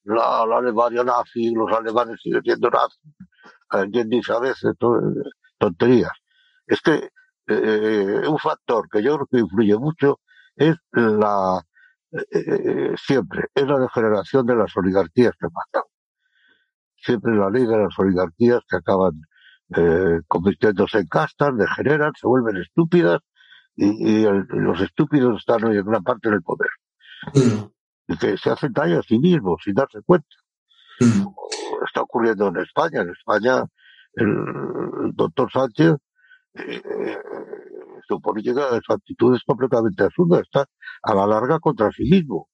la, 0.04 0.44
la 0.46 0.56
Alemania 0.58 1.04
nazi, 1.04 1.54
los 1.54 1.70
alemanes 1.72 2.20
siguen 2.20 2.42
siendo 2.42 2.70
nazis. 2.70 4.08
Dice 4.08 4.32
a 4.32 4.40
veces 4.40 4.74
tonterías. 5.58 6.12
Es 6.66 6.80
que 6.80 7.10
eh, 7.46 8.22
un 8.26 8.38
factor 8.38 8.88
que 8.90 9.02
yo 9.02 9.16
creo 9.16 9.26
que 9.30 9.38
influye 9.38 9.76
mucho 9.76 10.20
es 10.56 10.76
la, 10.92 11.62
eh, 12.12 12.24
eh, 12.32 12.94
siempre, 12.96 13.44
es 13.54 13.66
la 13.66 13.78
degeneración 13.78 14.46
de 14.46 14.56
las 14.56 14.76
oligarquías 14.76 15.32
que 15.38 15.46
matan. 15.46 15.82
Siempre 16.96 17.36
la 17.36 17.50
ley 17.50 17.64
de 17.64 17.78
las 17.78 17.96
oligarquías 17.98 18.60
que 18.68 18.76
acaban 18.76 19.12
eh, 19.76 20.20
convirtiéndose 20.26 20.98
en 20.98 21.06
castas, 21.06 21.56
degeneran, 21.56 22.12
se 22.18 22.26
vuelven 22.26 22.56
estúpidas 22.56 23.20
y, 23.76 24.20
y 24.20 24.24
el, 24.24 24.46
los 24.50 24.80
estúpidos 24.80 25.38
están 25.38 25.64
hoy 25.64 25.76
en 25.76 25.84
gran 25.84 26.02
parte 26.02 26.28
en 26.28 26.34
el 26.34 26.42
poder. 26.42 26.70
Mm. 27.34 28.12
Y 28.12 28.16
que 28.16 28.36
se 28.38 28.50
hacen 28.50 28.72
daño 28.72 28.98
a 28.98 29.02
sí 29.02 29.18
mismos 29.18 29.60
sin 29.62 29.74
darse 29.74 30.00
cuenta. 30.04 30.28
Mm. 31.00 31.26
Está 31.86 32.02
ocurriendo 32.02 32.48
en 32.48 32.56
España. 32.56 33.02
En 33.02 33.10
España, 33.10 33.64
el, 34.14 34.28
el 35.04 35.12
doctor 35.14 35.50
Sánchez, 35.52 35.94
eh, 36.54 36.82
eh, 36.84 37.18
su 38.06 38.20
política, 38.20 38.80
su 38.84 38.92
actitud 38.92 39.36
es 39.36 39.42
completamente 39.44 40.02
absurda. 40.04 40.40
Está 40.40 40.66
a 41.02 41.14
la 41.14 41.26
larga 41.26 41.60
contra 41.60 41.90
sí 41.92 42.04
mismo. 42.04 42.48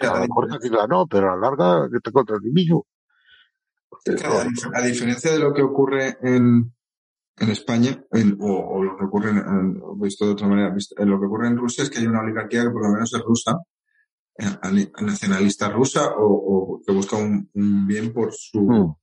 A 0.00 0.20
la 0.20 0.58
quizá 0.62 0.86
no, 0.86 1.06
pero 1.06 1.32
a 1.32 1.36
la 1.36 1.50
larga 1.50 1.88
está 1.92 2.12
contra 2.12 2.36
sí 2.38 2.50
mismo. 2.50 2.86
Claro, 4.04 4.38
a 4.40 4.44
dif- 4.44 4.70
a 4.74 4.82
diferencia 4.82 5.32
de 5.32 5.38
lo 5.38 5.52
que 5.52 5.62
ocurre 5.62 6.16
en, 6.22 6.72
en 7.36 7.48
España, 7.50 8.02
en- 8.12 8.36
o, 8.40 8.46
o 8.76 8.82
lo 8.84 8.96
que 8.96 9.04
ocurre 9.04 9.30
en, 9.30 9.74
visto 10.00 10.26
de 10.26 10.32
otra 10.32 10.48
manera, 10.48 10.74
lo 10.98 11.20
que 11.20 11.26
ocurre 11.26 11.48
en 11.48 11.56
Rusia 11.56 11.84
es 11.84 11.90
que 11.90 11.98
hay 11.98 12.06
una 12.06 12.20
oligarquía 12.20 12.62
que 12.64 12.70
por 12.70 12.82
lo 12.86 12.92
menos 12.92 13.12
es 13.14 13.20
rusa, 13.22 13.58
eh, 14.38 14.46
ali- 14.62 14.90
nacionalista 15.02 15.68
rusa, 15.70 16.12
o, 16.16 16.26
o 16.26 16.80
que 16.86 16.92
busca 16.92 17.16
un, 17.16 17.50
un 17.54 17.86
bien 17.86 18.12
por 18.12 18.32
su, 18.32 18.60
Mm. 18.62 18.94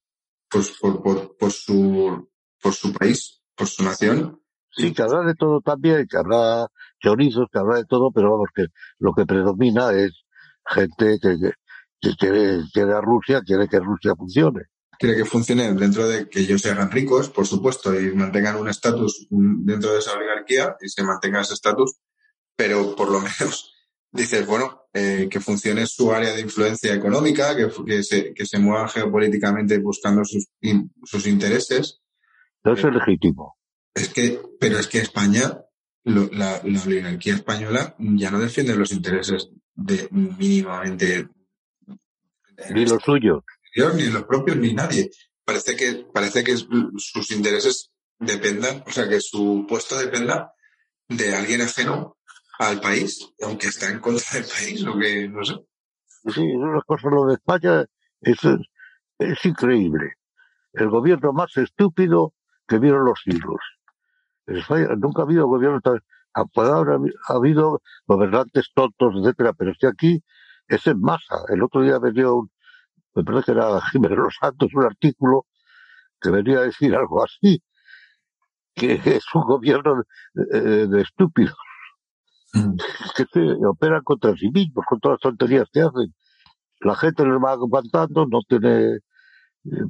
por, 0.49 0.63
por, 0.81 1.03
por, 1.03 1.37
por 1.37 1.51
su, 1.51 2.29
por 2.61 2.73
su 2.73 2.93
país, 2.93 3.41
por 3.55 3.67
su 3.67 3.83
nación. 3.83 4.41
Sí, 4.71 4.93
que 4.93 5.01
habrá 5.01 5.21
de 5.23 5.33
todo 5.35 5.59
también, 5.61 6.05
que 6.09 6.17
habrá 6.17 6.67
chorizos, 6.99 7.47
que 7.51 7.59
habrá 7.59 7.77
de 7.77 7.85
todo, 7.85 8.11
pero 8.11 8.31
vamos, 8.31 8.49
que 8.53 8.65
lo 8.99 9.13
que 9.13 9.25
predomina 9.25 9.91
es 9.91 10.23
gente 10.65 11.17
que, 11.21 11.37
que, 11.39 11.51
que 11.99 12.15
quiere, 12.15 12.61
quiere 12.71 12.93
a 12.93 13.01
Rusia, 13.01 13.41
quiere 13.45 13.67
que 13.67 13.79
Rusia 13.79 14.13
funcione. 14.15 14.61
Quiere 14.99 15.15
que 15.15 15.25
funcione 15.25 15.73
dentro 15.73 16.07
de 16.07 16.27
que 16.29 16.39
ellos 16.41 16.61
se 16.61 16.71
hagan 16.71 16.91
ricos, 16.91 17.29
por 17.29 17.45
supuesto, 17.47 17.99
y 17.99 18.13
mantengan 18.15 18.55
un 18.57 18.69
estatus 18.69 19.27
dentro 19.29 19.93
de 19.93 19.99
esa 19.99 20.13
oligarquía 20.13 20.75
y 20.81 20.89
se 20.89 21.03
mantenga 21.03 21.41
ese 21.41 21.53
estatus, 21.53 21.97
pero 22.55 22.95
por 22.95 23.11
lo 23.11 23.19
menos 23.39 23.73
dices, 24.11 24.45
bueno, 24.47 24.83
eh, 24.93 25.27
que 25.29 25.39
funcione 25.39 25.85
su 25.85 26.11
área 26.11 26.33
de 26.33 26.41
influencia 26.41 26.93
económica, 26.93 27.55
que, 27.55 27.69
que, 27.85 28.01
se, 28.03 28.33
que 28.33 28.45
se 28.45 28.57
muevan 28.57 28.89
geopolíticamente 28.89 29.77
buscando 29.79 30.23
sus, 30.25 30.47
in- 30.61 30.91
sus 31.03 31.27
intereses. 31.27 32.01
No 32.63 32.73
es 32.73 32.83
legítimo. 32.83 33.57
Es 33.93 34.09
que, 34.09 34.41
pero 34.59 34.79
es 34.79 34.87
que 34.87 34.99
España, 34.99 35.59
lo- 36.03 36.29
la, 36.31 36.61
la 36.63 36.81
oligarquía 36.83 37.35
española 37.35 37.95
ya 37.99 38.31
no 38.31 38.39
defiende 38.39 38.75
los 38.75 38.91
intereses 38.91 39.49
de 39.75 40.07
mínimamente 40.11 41.27
Ni 42.73 42.85
los 42.87 43.03
suyos. 43.03 43.43
Ni 43.95 44.07
los 44.07 44.23
propios, 44.23 44.57
ni 44.57 44.73
nadie. 44.73 45.09
Parece 45.43 45.75
que, 45.75 46.05
parece 46.13 46.43
que 46.43 46.57
sus 46.57 47.31
intereses 47.31 47.91
dependan, 48.19 48.83
o 48.85 48.91
sea, 48.91 49.07
que 49.07 49.21
su 49.21 49.65
puesto 49.67 49.97
dependa 49.97 50.51
de 51.07 51.35
alguien 51.35 51.61
ajeno 51.61 52.17
al 52.59 52.81
país, 52.81 53.33
aunque 53.41 53.67
está 53.67 53.89
en 53.89 53.99
contra 53.99 54.25
del 54.33 54.45
país, 54.45 54.85
o 54.85 54.97
que, 54.97 55.29
no 55.29 55.43
sé. 55.45 55.53
Sí, 56.33 56.41
es 56.49 56.55
una 56.55 56.81
cosa, 56.81 57.09
lo 57.09 57.25
de 57.27 57.35
España 57.35 57.85
es, 58.21 59.45
increíble. 59.45 60.15
El 60.73 60.89
gobierno 60.89 61.31
más 61.31 61.55
estúpido 61.57 62.33
que 62.67 62.79
vieron 62.79 63.05
los 63.05 63.21
siglos. 63.23 63.61
España 64.47 64.89
nunca 64.97 65.21
ha 65.21 65.25
habido 65.25 65.47
gobierno 65.47 65.79
tan, 65.81 66.01
ha 66.33 67.33
habido 67.33 67.81
gobernantes 68.05 68.69
tontos, 68.73 69.15
etcétera, 69.15 69.53
pero 69.53 69.71
es 69.71 69.77
que 69.77 69.87
aquí 69.87 70.23
es 70.67 70.85
en 70.87 70.99
masa. 70.99 71.43
El 71.49 71.63
otro 71.63 71.81
día 71.81 71.99
venía 71.99 72.31
un, 72.31 72.51
me 73.17 73.23
parece 73.25 73.45
que 73.47 73.51
era 73.53 73.81
Jiménez 73.91 74.17
Los 74.19 74.35
Santos, 74.39 74.71
un 74.75 74.85
artículo 74.85 75.45
que 76.21 76.31
venía 76.31 76.59
a 76.59 76.63
decir 76.63 76.95
algo 76.95 77.23
así, 77.23 77.61
que 78.75 78.93
es 79.05 79.25
un 79.33 79.43
gobierno 79.43 80.03
de, 80.33 80.87
de- 80.87 81.01
estúpidos, 81.01 81.57
que 83.15 83.25
se 83.31 83.65
operan 83.65 84.03
contra 84.03 84.35
sí 84.35 84.49
mismos, 84.49 84.85
con 84.87 84.99
todas 84.99 85.15
las 85.15 85.21
tonterías 85.21 85.67
que 85.71 85.81
hacen. 85.81 86.13
La 86.81 86.95
gente 86.95 87.25
les 87.25 87.35
va 87.43 87.53
aguantando, 87.53 88.25
no 88.27 88.41
tiene, 88.47 88.95
eh, 88.95 88.99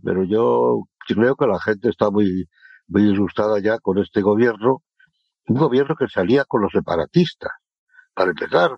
pero 0.03 0.23
yo 0.25 0.83
creo 1.07 1.35
que 1.35 1.47
la 1.47 1.59
gente 1.61 1.89
está 1.89 2.11
muy, 2.11 2.47
muy 2.87 3.03
ilustrada 3.03 3.59
ya 3.59 3.79
con 3.79 3.97
este 3.99 4.21
gobierno, 4.21 4.83
un 5.47 5.57
gobierno 5.57 5.95
que 5.97 6.07
salía 6.09 6.45
con 6.45 6.61
los 6.63 6.71
separatistas, 6.73 7.51
para 8.15 8.31
empezar. 8.31 8.77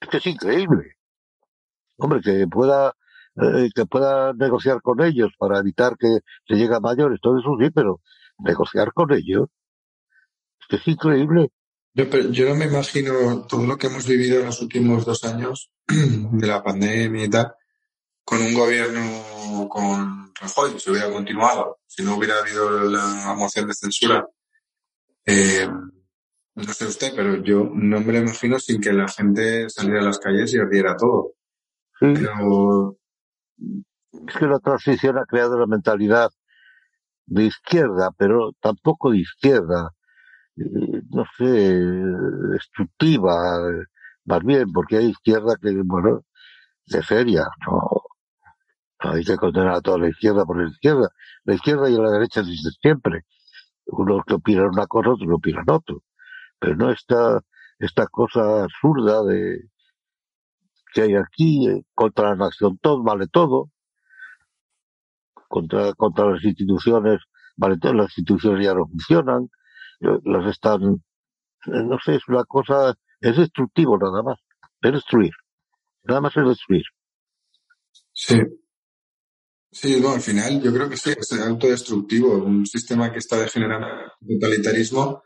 Es 0.00 0.08
que 0.08 0.16
es 0.16 0.26
increíble. 0.26 0.96
Hombre, 1.98 2.20
que 2.22 2.46
pueda, 2.46 2.94
eh, 3.42 3.68
que 3.74 3.86
pueda 3.86 4.32
negociar 4.32 4.80
con 4.82 5.02
ellos 5.02 5.32
para 5.38 5.58
evitar 5.58 5.96
que 5.98 6.20
se 6.46 6.54
llegue 6.54 6.74
a 6.74 6.80
mayores, 6.80 7.20
todo 7.20 7.38
eso 7.38 7.56
sí, 7.60 7.70
pero 7.70 8.00
negociar 8.38 8.92
con 8.92 9.12
ellos, 9.12 9.48
es 10.60 10.66
que 10.68 10.76
es 10.76 10.88
increíble. 10.88 11.50
Yo, 11.94 12.10
pero 12.10 12.30
yo 12.30 12.48
no 12.48 12.54
me 12.54 12.66
imagino 12.66 13.46
todo 13.46 13.66
lo 13.66 13.76
que 13.78 13.86
hemos 13.86 14.06
vivido 14.06 14.40
en 14.40 14.46
los 14.46 14.60
últimos 14.60 15.04
dos 15.04 15.24
años 15.24 15.70
de 15.86 16.46
la 16.46 16.62
pandemia 16.62 17.24
y 17.24 17.30
tal, 17.30 17.52
con 18.24 18.42
un 18.42 18.54
gobierno 18.54 19.68
con 19.68 20.32
Rajoy, 20.40 20.78
si 20.78 20.90
hubiera 20.90 21.10
continuado, 21.10 21.78
si 21.86 22.02
no 22.02 22.16
hubiera 22.16 22.38
habido 22.38 22.70
la 22.84 23.34
moción 23.36 23.68
de 23.68 23.74
censura. 23.74 24.26
Eh, 25.24 25.68
no 26.54 26.72
sé 26.72 26.86
usted, 26.86 27.12
pero 27.14 27.42
yo 27.42 27.70
no 27.72 28.00
me 28.00 28.12
lo 28.12 28.18
imagino 28.20 28.58
sin 28.58 28.80
que 28.80 28.92
la 28.92 29.08
gente 29.08 29.68
saliera 29.68 30.00
a 30.00 30.04
las 30.04 30.18
calles 30.18 30.52
y 30.54 30.58
ardiera 30.58 30.96
todo. 30.96 31.34
Sí, 31.98 32.06
Pero 32.14 32.95
es 34.28 34.36
que 34.36 34.46
la 34.46 34.58
transición 34.60 35.18
ha 35.18 35.26
creado 35.26 35.56
una 35.56 35.66
mentalidad 35.66 36.30
de 37.26 37.44
izquierda, 37.44 38.10
pero 38.16 38.52
tampoco 38.60 39.10
de 39.10 39.18
izquierda, 39.18 39.90
eh, 40.56 41.02
no 41.10 41.24
sé, 41.36 41.44
destructiva, 42.52 43.34
más 44.24 44.42
bien, 44.44 44.72
porque 44.72 44.96
hay 44.98 45.06
izquierda 45.06 45.56
que, 45.60 45.72
bueno, 45.84 46.22
de 46.86 47.02
feria, 47.02 47.44
no, 47.66 48.02
no 49.04 49.10
hay 49.12 49.24
que 49.24 49.36
condenar 49.36 49.74
a 49.74 49.80
toda 49.80 49.98
la 49.98 50.08
izquierda 50.08 50.44
por 50.44 50.62
la 50.62 50.68
izquierda. 50.68 51.08
La 51.44 51.54
izquierda 51.54 51.88
y 51.90 51.96
la 51.96 52.10
derecha 52.10 52.42
desde 52.42 52.70
siempre. 52.80 53.22
Unos 53.86 54.24
que 54.26 54.34
opinan 54.34 54.66
una 54.66 54.86
cosa, 54.86 55.10
otros 55.10 55.28
que 55.28 55.34
opinan 55.34 55.64
otro. 55.68 56.02
Pero 56.58 56.76
no 56.76 56.90
esta, 56.90 57.40
esta 57.78 58.06
cosa 58.08 58.64
absurda 58.64 59.22
de 59.24 59.60
que 60.96 61.02
hay 61.02 61.14
aquí 61.14 61.68
eh, 61.68 61.84
contra 61.94 62.30
la 62.30 62.36
nación 62.36 62.78
todo, 62.78 63.02
vale 63.02 63.26
todo, 63.28 63.70
contra, 65.46 65.92
contra 65.92 66.30
las 66.30 66.42
instituciones, 66.42 67.18
vale 67.54 67.76
todo, 67.78 67.92
las 67.92 68.16
instituciones 68.16 68.64
ya 68.64 68.72
no 68.72 68.86
funcionan, 68.86 69.50
eh, 70.00 70.18
las 70.24 70.50
están, 70.50 70.82
eh, 71.66 71.82
no 71.84 71.98
sé, 72.02 72.14
es 72.14 72.26
una 72.28 72.44
cosa, 72.44 72.94
es 73.20 73.36
destructivo 73.36 73.98
nada 73.98 74.22
más, 74.22 74.38
es 74.80 74.92
destruir, 74.92 75.32
nada 76.04 76.22
más 76.22 76.34
es 76.34 76.48
destruir. 76.48 76.84
sí, 78.14 78.40
sí, 79.70 80.00
no, 80.00 80.12
al 80.12 80.22
final 80.22 80.62
yo 80.62 80.72
creo 80.72 80.88
que 80.88 80.96
sí, 80.96 81.10
es 81.10 81.30
autodestructivo. 81.32 82.38
Un 82.38 82.64
sistema 82.64 83.12
que 83.12 83.18
está 83.18 83.38
degenerando 83.38 83.86
totalitarismo, 84.26 85.22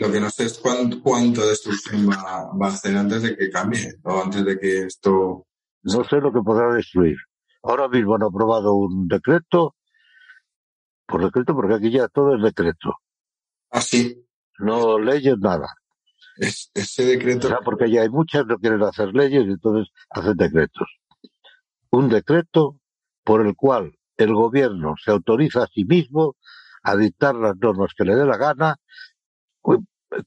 Lo 0.00 0.10
que 0.10 0.18
no 0.18 0.30
sé 0.30 0.46
es 0.46 0.58
cuánto, 0.58 1.02
cuánto 1.02 1.46
destrucción 1.46 2.08
va, 2.08 2.50
va 2.58 2.68
a 2.68 2.70
hacer 2.70 2.96
antes 2.96 3.20
de 3.22 3.36
que 3.36 3.50
cambie 3.50 3.96
o 4.02 4.22
antes 4.22 4.42
de 4.46 4.58
que 4.58 4.84
esto... 4.84 5.46
No 5.82 6.04
sé 6.04 6.16
lo 6.22 6.32
que 6.32 6.40
podrá 6.40 6.72
destruir. 6.72 7.18
Ahora 7.62 7.86
mismo 7.86 8.14
han 8.14 8.22
aprobado 8.22 8.72
un 8.76 9.06
decreto, 9.06 9.76
por 11.06 11.22
decreto, 11.22 11.54
porque 11.54 11.74
aquí 11.74 11.90
ya 11.90 12.08
todo 12.08 12.34
es 12.34 12.42
decreto. 12.42 12.94
Ah, 13.70 13.82
sí. 13.82 14.26
No 14.58 14.98
leyes 14.98 15.36
nada. 15.38 15.68
Es, 16.38 16.70
ese 16.72 17.04
decreto... 17.04 17.48
O 17.48 17.50
sea, 17.50 17.60
porque 17.62 17.90
ya 17.90 18.00
hay 18.00 18.08
muchas, 18.08 18.46
no 18.46 18.56
quieren 18.56 18.82
hacer 18.82 19.08
leyes 19.12 19.44
y 19.44 19.50
entonces 19.50 19.92
hacen 20.08 20.34
decretos. 20.34 20.88
Un 21.90 22.08
decreto 22.08 22.78
por 23.22 23.46
el 23.46 23.54
cual 23.54 23.98
el 24.16 24.32
gobierno 24.32 24.94
se 24.96 25.10
autoriza 25.10 25.64
a 25.64 25.66
sí 25.66 25.84
mismo 25.84 26.36
a 26.82 26.96
dictar 26.96 27.34
las 27.34 27.54
normas 27.58 27.92
que 27.94 28.04
le 28.04 28.16
dé 28.16 28.24
la 28.24 28.38
gana 28.38 28.76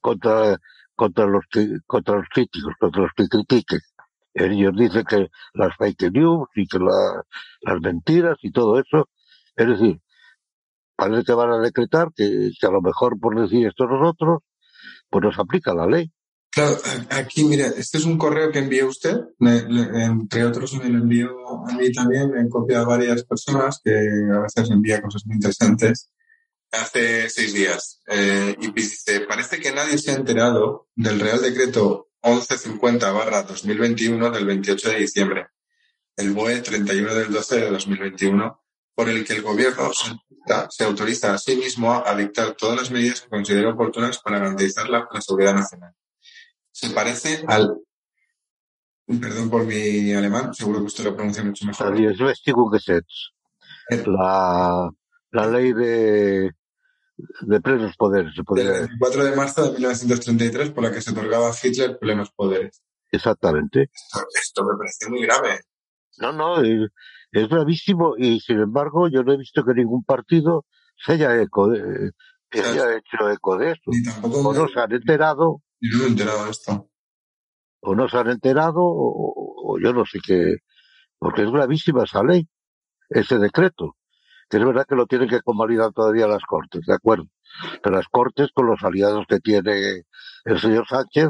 contra, 0.02 0.58
contra 0.96 1.26
los 1.26 1.44
contra 1.86 2.16
los 2.16 2.28
críticos, 2.34 2.74
contra 2.80 3.02
los 3.04 3.12
que 3.16 3.28
critiquen. 3.28 3.80
Ellos 4.36 4.74
dicen 4.76 5.04
que 5.06 5.28
las 5.54 5.76
fake 5.78 6.12
news 6.12 6.48
y 6.56 6.66
que 6.68 6.80
la- 6.80 7.24
las 7.62 7.82
mentiras 7.82 8.38
y 8.42 8.52
todo 8.52 8.80
eso. 8.80 9.10
Es 9.56 9.68
decir, 9.68 10.00
parece 10.96 11.24
que 11.24 11.34
van 11.34 11.52
a 11.52 11.60
decretar 11.60 12.10
que, 12.16 12.50
a 12.62 12.72
lo 12.72 12.82
mejor 12.82 13.20
por 13.20 13.40
decir 13.40 13.68
esto 13.68 13.86
nosotros, 13.86 14.40
pues 15.10 15.24
nos 15.24 15.38
aplica 15.38 15.74
la 15.74 15.86
ley. 15.86 16.12
Claro, 16.50 16.78
aquí, 17.10 17.44
mira, 17.46 17.66
este 17.68 17.98
es 17.98 18.06
un 18.06 18.18
correo 18.18 18.52
que 18.52 18.60
envió 18.60 18.88
usted, 18.88 19.18
me- 19.40 19.64
le- 19.68 20.04
entre 20.04 20.46
otros 20.46 20.74
me 20.76 20.88
lo 20.88 21.00
envió 21.00 21.30
a 21.68 21.74
mí 21.76 21.92
también, 21.92 22.30
me 22.30 22.40
han 22.42 22.50
copiado 22.50 22.86
varias 22.86 23.24
personas 23.24 23.82
que 23.84 23.92
a 23.92 24.40
veces 24.40 24.70
envía 24.70 25.02
cosas 25.02 25.24
muy 25.26 25.36
interesantes. 25.36 26.12
Hace 26.74 27.30
seis 27.30 27.54
días. 27.54 28.02
Eh, 28.08 28.56
y 28.60 28.72
dice, 28.72 29.22
parece 29.22 29.60
que 29.60 29.72
nadie 29.72 29.98
se 29.98 30.12
ha 30.12 30.16
enterado 30.16 30.88
del 30.96 31.20
Real 31.20 31.42
Decreto 31.42 32.10
1150-2021 32.24 34.32
del 34.32 34.46
28 34.46 34.90
de 34.90 34.96
diciembre, 35.00 35.48
el 36.18 36.32
BOE 36.32 36.62
31 36.62 37.14
del 37.16 37.32
12 37.32 37.60
de 37.60 37.70
2021, 37.70 38.60
por 38.96 39.10
el 39.10 39.26
que 39.26 39.34
el 39.34 39.42
gobierno 39.42 39.92
se, 39.94 40.12
se 40.70 40.84
autoriza 40.84 41.34
a 41.34 41.38
sí 41.38 41.56
mismo 41.56 42.04
a 42.06 42.16
dictar 42.16 42.54
todas 42.54 42.78
las 42.80 42.92
medidas 42.92 43.22
que 43.22 43.30
considere 43.30 43.68
oportunas 43.68 44.20
para 44.20 44.40
garantizar 44.40 44.90
la, 44.90 45.08
la 45.12 45.22
seguridad 45.22 45.54
nacional 45.54 45.94
se 46.76 46.90
parece 46.90 47.44
al. 47.48 47.78
Perdón 49.06 49.50
por 49.50 49.66
mi 49.66 50.14
alemán, 50.14 50.54
seguro 50.54 50.80
que 50.80 50.86
usted 50.86 51.04
lo 51.04 51.16
pronuncia 51.16 51.44
mucho 51.44 51.66
mejor. 51.66 51.88
El- 53.90 54.06
la, 54.12 54.90
la 55.32 55.48
ley 55.48 55.74
de, 55.74 56.52
de 57.42 57.62
plenos 57.62 57.96
poderes, 57.96 58.34
se 58.36 58.44
podría 58.44 58.72
decir. 58.72 58.88
24 58.90 59.24
de 59.24 59.36
marzo 59.36 59.64
de 59.66 59.72
1933, 59.74 60.72
por 60.72 60.84
la 60.84 60.92
que 60.92 61.02
se 61.02 61.12
otorgaba 61.12 61.50
a 61.50 61.54
Hitler 61.62 61.98
plenos 62.00 62.32
poderes. 62.32 62.84
Exactamente. 63.12 63.90
Esto, 63.94 64.26
esto 64.34 64.64
me 64.66 64.78
parece 64.78 65.10
muy 65.10 65.22
grave. 65.22 65.60
No, 66.18 66.32
no, 66.32 66.62
es, 66.62 66.90
es 67.32 67.50
gravísimo 67.50 68.16
y 68.18 68.40
sin 68.40 68.60
embargo 68.60 69.08
yo 69.08 69.24
no 69.24 69.34
he 69.34 69.38
visto 69.38 69.64
que 69.64 69.74
ningún 69.74 70.04
partido 70.04 70.66
se 70.96 71.14
haya, 71.14 71.40
eco 71.42 71.70
de, 71.70 72.12
que 72.50 72.62
se 72.62 72.70
haya 72.70 72.98
hecho 72.98 73.30
eco 73.30 73.58
de 73.58 73.76
tampoco 74.06 74.50
O 74.50 74.54
no 74.54 74.68
se 74.68 74.80
han 74.80 74.92
enterado, 74.92 75.62
ni 75.80 75.90
no 75.98 76.04
he 76.04 76.08
enterado 76.08 76.46
de 76.46 76.52
esto. 76.52 76.90
o 77.82 77.96
no 77.96 78.08
se 78.08 78.18
han 78.18 78.30
enterado, 78.30 78.82
o, 78.82 79.74
o 79.74 79.80
yo 79.80 79.94
no 79.94 80.06
sé 80.06 80.20
qué, 80.26 80.58
porque 81.18 81.44
es 81.44 81.52
gravísima 81.52 82.04
esa 82.04 82.24
ley, 82.24 82.48
ese 83.10 83.38
decreto. 83.38 83.96
Que 84.54 84.60
es 84.60 84.66
verdad 84.66 84.86
que 84.88 84.94
lo 84.94 85.08
tienen 85.08 85.28
que 85.28 85.42
convalidar 85.42 85.92
todavía 85.94 86.28
las 86.28 86.44
Cortes, 86.44 86.86
de 86.86 86.94
acuerdo. 86.94 87.26
Pero 87.82 87.96
las 87.96 88.08
Cortes, 88.08 88.52
con 88.54 88.68
los 88.68 88.84
aliados 88.84 89.26
que 89.28 89.40
tiene 89.40 90.04
el 90.46 90.60
señor 90.60 90.86
Sánchez, 90.88 91.30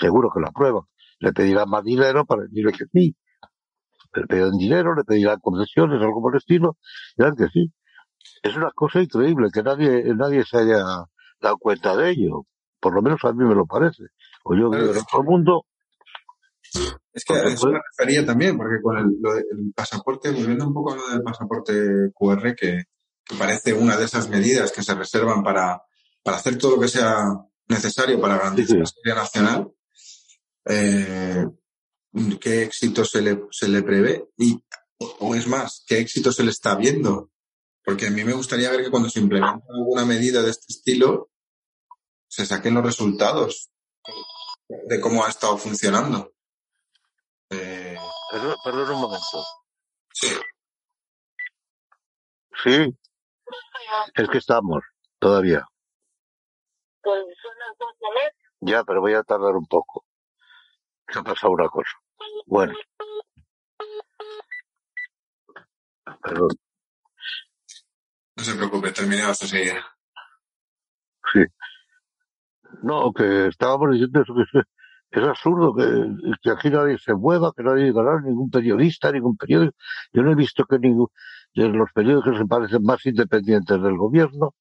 seguro 0.00 0.28
que 0.34 0.40
lo 0.40 0.48
aprueban. 0.48 0.82
Le 1.20 1.32
pedirán 1.32 1.70
más 1.70 1.84
dinero 1.84 2.24
para 2.24 2.42
decirle 2.42 2.72
que 2.72 2.86
sí. 2.92 3.16
Le 4.12 4.26
pedirán 4.26 4.58
dinero, 4.58 4.96
le 4.96 5.04
pedirán 5.04 5.38
concesiones, 5.38 6.02
algo 6.02 6.20
por 6.20 6.34
el 6.34 6.38
estilo, 6.38 6.76
dirán 7.16 7.36
que 7.36 7.46
sí. 7.46 7.72
Es 8.42 8.56
una 8.56 8.72
cosa 8.72 9.00
increíble 9.00 9.50
que 9.52 9.62
nadie, 9.62 10.12
nadie 10.16 10.44
se 10.44 10.58
haya 10.58 10.82
dado 11.40 11.58
cuenta 11.58 11.96
de 11.96 12.10
ello. 12.10 12.42
Por 12.80 12.92
lo 12.92 13.02
menos 13.02 13.20
a 13.22 13.32
mí 13.32 13.44
me 13.44 13.54
lo 13.54 13.66
parece. 13.66 14.02
O 14.42 14.56
yo 14.56 14.68
Claro, 14.68 14.82
vivo 14.82 14.94
en 14.94 14.98
otro 15.00 15.22
mundo, 15.22 15.66
Es 17.12 17.24
que 17.24 17.34
a 17.34 17.42
eso 17.54 17.68
me 17.68 17.78
refería 17.96 18.26
también, 18.26 18.56
porque 18.56 18.80
con 18.82 18.96
el, 18.98 19.06
lo 19.20 19.34
de- 19.34 19.44
el 19.50 19.72
pasaporte, 19.74 20.30
volviendo 20.30 20.66
un 20.66 20.74
poco 20.74 20.92
a 20.92 20.96
lo 20.96 21.08
del 21.10 21.22
pasaporte 21.22 21.72
QR, 22.14 22.54
que, 22.56 22.84
que 23.24 23.36
parece 23.36 23.72
una 23.72 23.96
de 23.96 24.04
esas 24.04 24.28
medidas 24.28 24.72
que 24.72 24.82
se 24.82 24.94
reservan 24.94 25.42
para, 25.42 25.82
para 26.22 26.36
hacer 26.38 26.58
todo 26.58 26.76
lo 26.76 26.80
que 26.80 26.88
sea 26.88 27.24
necesario 27.68 28.20
para 28.20 28.36
garantizar 28.38 28.78
la 28.78 28.86
seguridad 28.86 29.16
nacional, 29.16 29.72
eh, 30.66 31.46
qué 32.40 32.62
éxito 32.64 33.04
se 33.04 33.22
le, 33.22 33.44
se 33.50 33.68
le 33.68 33.82
prevé 33.82 34.28
y, 34.38 34.60
o 34.98 35.34
es 35.34 35.46
más, 35.46 35.84
qué 35.86 35.98
éxito 35.98 36.32
se 36.32 36.42
le 36.44 36.50
está 36.50 36.74
viendo. 36.74 37.30
Porque 37.84 38.06
a 38.06 38.10
mí 38.10 38.24
me 38.24 38.32
gustaría 38.32 38.70
ver 38.70 38.82
que 38.82 38.90
cuando 38.90 39.10
se 39.10 39.20
implementa 39.20 39.62
alguna 39.68 40.04
medida 40.06 40.42
de 40.42 40.50
este 40.50 40.72
estilo, 40.72 41.30
se 42.28 42.46
saquen 42.46 42.74
los 42.74 42.84
resultados 42.84 43.70
de 44.88 45.00
cómo 45.00 45.24
ha 45.24 45.28
estado 45.28 45.58
funcionando. 45.58 46.32
Eh, 47.50 47.96
Perdón, 48.30 48.56
perdón 48.64 48.90
un 48.96 49.00
momento. 49.00 49.44
sí, 50.12 50.28
Sí, 52.62 52.96
es 54.14 54.28
que 54.28 54.38
estamos 54.38 54.82
todavía. 55.18 55.66
Ya, 58.60 58.82
pero 58.84 59.00
voy 59.00 59.14
a 59.14 59.22
tardar 59.22 59.54
un 59.54 59.66
poco. 59.66 60.04
Se 61.12 61.18
ha 61.18 61.22
pasado 61.22 61.52
una 61.52 61.68
cosa. 61.68 61.90
Bueno, 62.46 62.74
perdón. 66.22 66.48
no 68.36 68.44
se 68.44 68.54
preocupe, 68.54 68.92
terminamos 68.92 69.40
enseguida. 69.42 69.84
Sí. 71.32 71.40
No, 72.82 73.12
que 73.12 73.48
estábamos 73.48 73.92
diciendo 73.92 74.20
eso, 74.22 74.34
que 74.34 74.62
es, 75.20 75.26
absurdo 75.26 75.74
que, 75.74 75.84
que 76.42 76.50
aquí 76.50 76.70
nadie 76.70 76.98
se 76.98 77.14
mueva, 77.14 77.52
que 77.56 77.62
nadie 77.62 77.84
diga 77.84 78.02
nada, 78.02 78.20
ningún 78.20 78.50
periodista, 78.50 79.12
ningún 79.12 79.36
periódico. 79.36 79.76
Yo 80.12 80.22
no 80.22 80.32
he 80.32 80.34
visto 80.34 80.64
que 80.64 80.78
ningún, 80.78 81.08
de 81.54 81.68
los 81.68 81.90
periódicos 81.92 82.32
que 82.32 82.38
se 82.38 82.46
parecen 82.46 82.82
más 82.82 83.04
independientes 83.06 83.80
del 83.80 83.96
gobierno, 83.96 84.54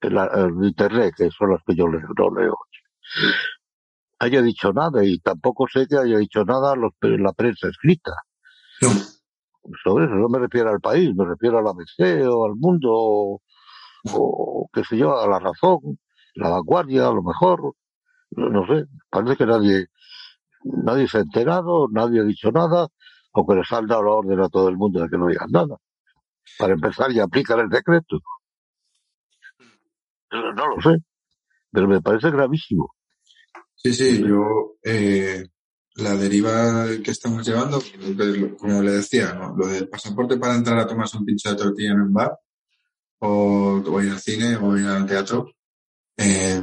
en 0.00 0.14
la, 0.14 0.30
en 0.34 0.64
internet, 0.64 1.14
que 1.16 1.30
son 1.30 1.50
los 1.50 1.60
que 1.66 1.74
yo 1.74 1.88
leo, 1.88 2.08
no 2.16 2.30
leo, 2.34 2.56
haya 4.18 4.42
dicho 4.42 4.72
nada 4.72 5.04
y 5.04 5.18
tampoco 5.18 5.66
sé 5.68 5.86
que 5.86 5.96
haya 5.96 6.18
dicho 6.18 6.44
nada 6.44 6.74
los, 6.76 6.92
la 7.00 7.32
prensa 7.32 7.68
escrita. 7.68 8.12
No, 8.80 8.90
Sobre 9.82 10.06
eso 10.06 10.14
no 10.14 10.28
me 10.28 10.38
refiero 10.38 10.70
al 10.70 10.80
país, 10.80 11.14
me 11.14 11.24
refiero 11.24 11.58
al 11.58 11.66
ABC 11.66 12.26
o 12.28 12.46
al 12.46 12.56
mundo 12.56 12.90
o, 12.92 13.40
o 14.12 14.68
qué 14.72 14.84
sé 14.84 14.96
yo, 14.96 15.18
a 15.18 15.26
la 15.28 15.38
razón, 15.38 15.98
la 16.34 16.50
vanguardia, 16.50 17.08
a 17.08 17.12
lo 17.12 17.22
mejor, 17.22 17.74
no, 18.36 18.66
sé, 18.66 18.86
parece 19.10 19.36
que 19.36 19.46
nadie, 19.46 19.86
nadie 20.64 21.08
se 21.08 21.18
ha 21.18 21.20
enterado, 21.20 21.88
nadie 21.90 22.20
ha 22.20 22.24
dicho 22.24 22.50
nada, 22.50 22.88
o 23.32 23.46
que 23.46 23.54
les 23.54 23.72
han 23.72 23.86
dado 23.86 24.02
la 24.04 24.10
orden 24.12 24.40
a 24.40 24.48
todo 24.48 24.68
el 24.68 24.76
mundo 24.76 25.00
de 25.00 25.08
que 25.08 25.18
no 25.18 25.26
digan 25.26 25.50
nada. 25.50 25.76
Para 26.58 26.74
empezar 26.74 27.10
ya 27.12 27.24
aplican 27.24 27.60
el 27.60 27.68
decreto. 27.68 28.20
No 30.30 30.66
lo 30.66 30.80
sé, 30.82 30.98
pero 31.70 31.88
me 31.88 32.00
parece 32.00 32.30
gravísimo. 32.30 32.94
sí, 33.74 33.92
sí, 33.92 34.22
yo, 34.26 34.76
eh, 34.82 35.44
la 35.96 36.16
deriva 36.16 36.86
que 37.02 37.10
estamos 37.12 37.46
llevando, 37.46 37.80
como 38.58 38.82
le 38.82 38.92
decía, 38.92 39.32
¿no? 39.34 39.54
lo 39.56 39.68
del 39.68 39.88
pasaporte 39.88 40.36
para 40.38 40.56
entrar 40.56 40.78
a 40.78 40.86
tomarse 40.86 41.16
un 41.16 41.24
pincho 41.24 41.50
de 41.50 41.56
tortilla 41.56 41.92
en 41.92 42.00
un 42.00 42.12
bar, 42.12 42.36
o, 43.20 43.80
o 43.86 44.02
ir 44.02 44.10
al 44.10 44.18
cine, 44.18 44.56
o 44.56 44.76
ir 44.76 44.86
al 44.86 45.06
teatro, 45.06 45.52
eh, 46.16 46.62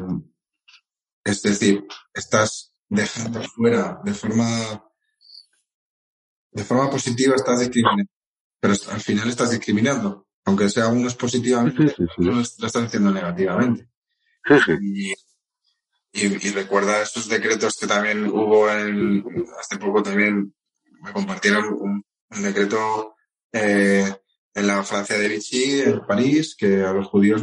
es 1.23 1.41
decir, 1.41 1.85
estás 2.13 2.73
dejando 2.89 3.41
fuera 3.43 4.01
de 4.03 4.13
forma, 4.13 4.83
de 6.51 6.63
forma 6.63 6.89
positiva, 6.89 7.35
estás 7.35 7.59
discriminando, 7.59 8.11
pero 8.59 8.73
al 8.91 9.01
final 9.01 9.29
estás 9.29 9.51
discriminando, 9.51 10.27
aunque 10.45 10.69
sea 10.69 10.87
unos 10.87 11.15
positivamente, 11.15 11.89
sí, 11.89 12.03
lo 12.17 12.39
estás 12.41 12.75
haciendo 12.75 13.11
negativamente. 13.11 13.89
Y, 14.81 15.11
y, 16.13 16.47
y 16.47 16.51
recuerda 16.51 17.01
esos 17.01 17.29
decretos 17.29 17.77
que 17.79 17.87
también 17.87 18.25
hubo 18.25 18.69
en, 18.69 19.23
hace 19.59 19.77
poco 19.77 20.03
también 20.03 20.53
me 21.01 21.13
compartieron 21.13 21.65
un, 21.65 22.03
un 22.29 22.41
decreto 22.43 23.15
eh, 23.53 24.11
en 24.53 24.67
la 24.67 24.83
Francia 24.83 25.17
de 25.17 25.27
Vichy, 25.27 25.81
en 25.81 26.05
París, 26.05 26.55
que 26.57 26.83
a 26.83 26.91
los 26.91 27.07
judíos 27.07 27.41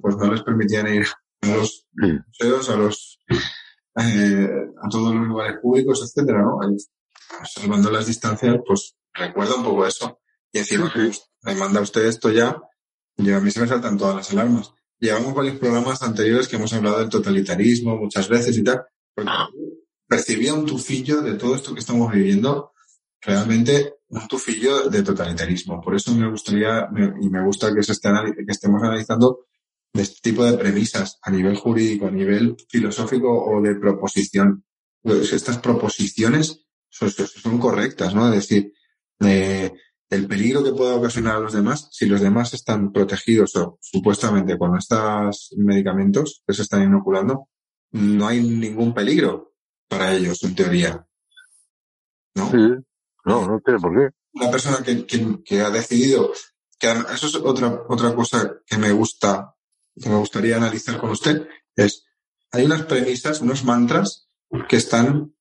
pues, 0.00 0.16
no 0.16 0.32
les 0.32 0.42
permitían 0.42 0.94
ir 0.94 1.06
a 1.42 1.46
los 1.48 1.86
museos, 1.92 2.70
a 2.70 2.76
los 2.76 3.13
eh, 3.28 4.48
a 4.82 4.88
todos 4.88 5.14
los 5.14 5.26
lugares 5.26 5.58
públicos, 5.60 6.02
etcétera, 6.02 6.42
¿no? 6.42 6.58
Salvando 7.44 7.90
las 7.90 8.06
distancias, 8.06 8.56
pues 8.66 8.96
recuerda 9.12 9.56
un 9.56 9.64
poco 9.64 9.86
eso. 9.86 10.20
Y 10.52 10.62
que 10.64 10.78
me 11.42 11.54
manda 11.54 11.80
usted 11.80 12.06
esto 12.06 12.30
ya, 12.30 12.56
yo 13.16 13.36
a 13.36 13.40
mí 13.40 13.50
se 13.50 13.60
me 13.60 13.66
saltan 13.66 13.98
todas 13.98 14.16
las 14.16 14.30
alarmas. 14.32 14.72
llevamos 14.98 15.34
varios 15.34 15.58
programas 15.58 16.02
anteriores 16.02 16.48
que 16.48 16.56
hemos 16.56 16.72
hablado 16.72 17.00
del 17.00 17.08
totalitarismo 17.08 17.96
muchas 17.96 18.28
veces 18.28 18.56
y 18.56 18.64
tal, 18.64 18.84
porque 19.14 19.30
percibía 20.06 20.54
un 20.54 20.66
tufillo 20.66 21.20
de 21.22 21.34
todo 21.34 21.54
esto 21.54 21.74
que 21.74 21.80
estamos 21.80 22.12
viviendo, 22.12 22.72
realmente 23.20 23.94
un 24.08 24.26
tufillo 24.28 24.88
de 24.88 25.02
totalitarismo. 25.02 25.80
Por 25.80 25.94
eso 25.94 26.14
me 26.14 26.30
gustaría, 26.30 26.88
y 27.20 27.28
me 27.28 27.44
gusta 27.44 27.74
que, 27.74 27.82
se 27.82 27.92
esté, 27.92 28.10
que 28.34 28.52
estemos 28.52 28.82
analizando 28.82 29.46
de 29.94 30.02
este 30.02 30.30
tipo 30.30 30.44
de 30.44 30.58
premisas 30.58 31.18
a 31.22 31.30
nivel 31.30 31.56
jurídico, 31.56 32.06
a 32.06 32.10
nivel 32.10 32.56
filosófico 32.68 33.46
o 33.46 33.62
de 33.62 33.76
proposición. 33.76 34.64
Pues 35.00 35.32
estas 35.32 35.58
proposiciones 35.58 36.66
son, 36.88 37.10
son 37.10 37.58
correctas, 37.58 38.14
¿no? 38.14 38.26
Es 38.28 38.48
decir, 38.48 38.72
eh, 39.20 39.72
el 40.10 40.26
peligro 40.26 40.62
que 40.62 40.72
pueda 40.72 40.96
ocasionar 40.96 41.36
a 41.36 41.40
los 41.40 41.52
demás, 41.52 41.88
si 41.92 42.06
los 42.06 42.20
demás 42.20 42.54
están 42.54 42.92
protegidos 42.92 43.54
o 43.56 43.78
supuestamente 43.80 44.58
con 44.58 44.76
estos 44.76 45.54
medicamentos 45.56 46.42
que 46.46 46.54
se 46.54 46.62
están 46.62 46.82
inoculando, 46.82 47.48
no 47.92 48.26
hay 48.26 48.40
ningún 48.40 48.92
peligro 48.92 49.54
para 49.88 50.12
ellos, 50.12 50.42
en 50.42 50.54
teoría. 50.54 51.06
¿No? 52.34 52.50
No, 53.24 53.46
no 53.46 53.60
tiene 53.64 53.80
por 53.80 53.94
qué. 53.94 54.14
Una 54.34 54.50
persona 54.50 54.78
que, 54.84 55.06
que, 55.44 55.60
ha 55.60 55.70
decidido, 55.70 56.32
que 56.78 56.90
eso 56.90 57.26
es 57.28 57.34
otra, 57.36 57.82
otra 57.88 58.14
cosa 58.14 58.56
que 58.66 58.76
me 58.78 58.90
gusta, 58.90 59.53
que 60.00 60.08
me 60.08 60.16
gustaría 60.16 60.56
analizar 60.56 60.98
con 60.98 61.10
usted, 61.10 61.46
es, 61.76 62.04
hay 62.50 62.64
unas 62.64 62.82
premisas, 62.86 63.40
unos 63.40 63.64
mantras 63.64 64.28
que 64.68 64.76
están, 64.76 65.34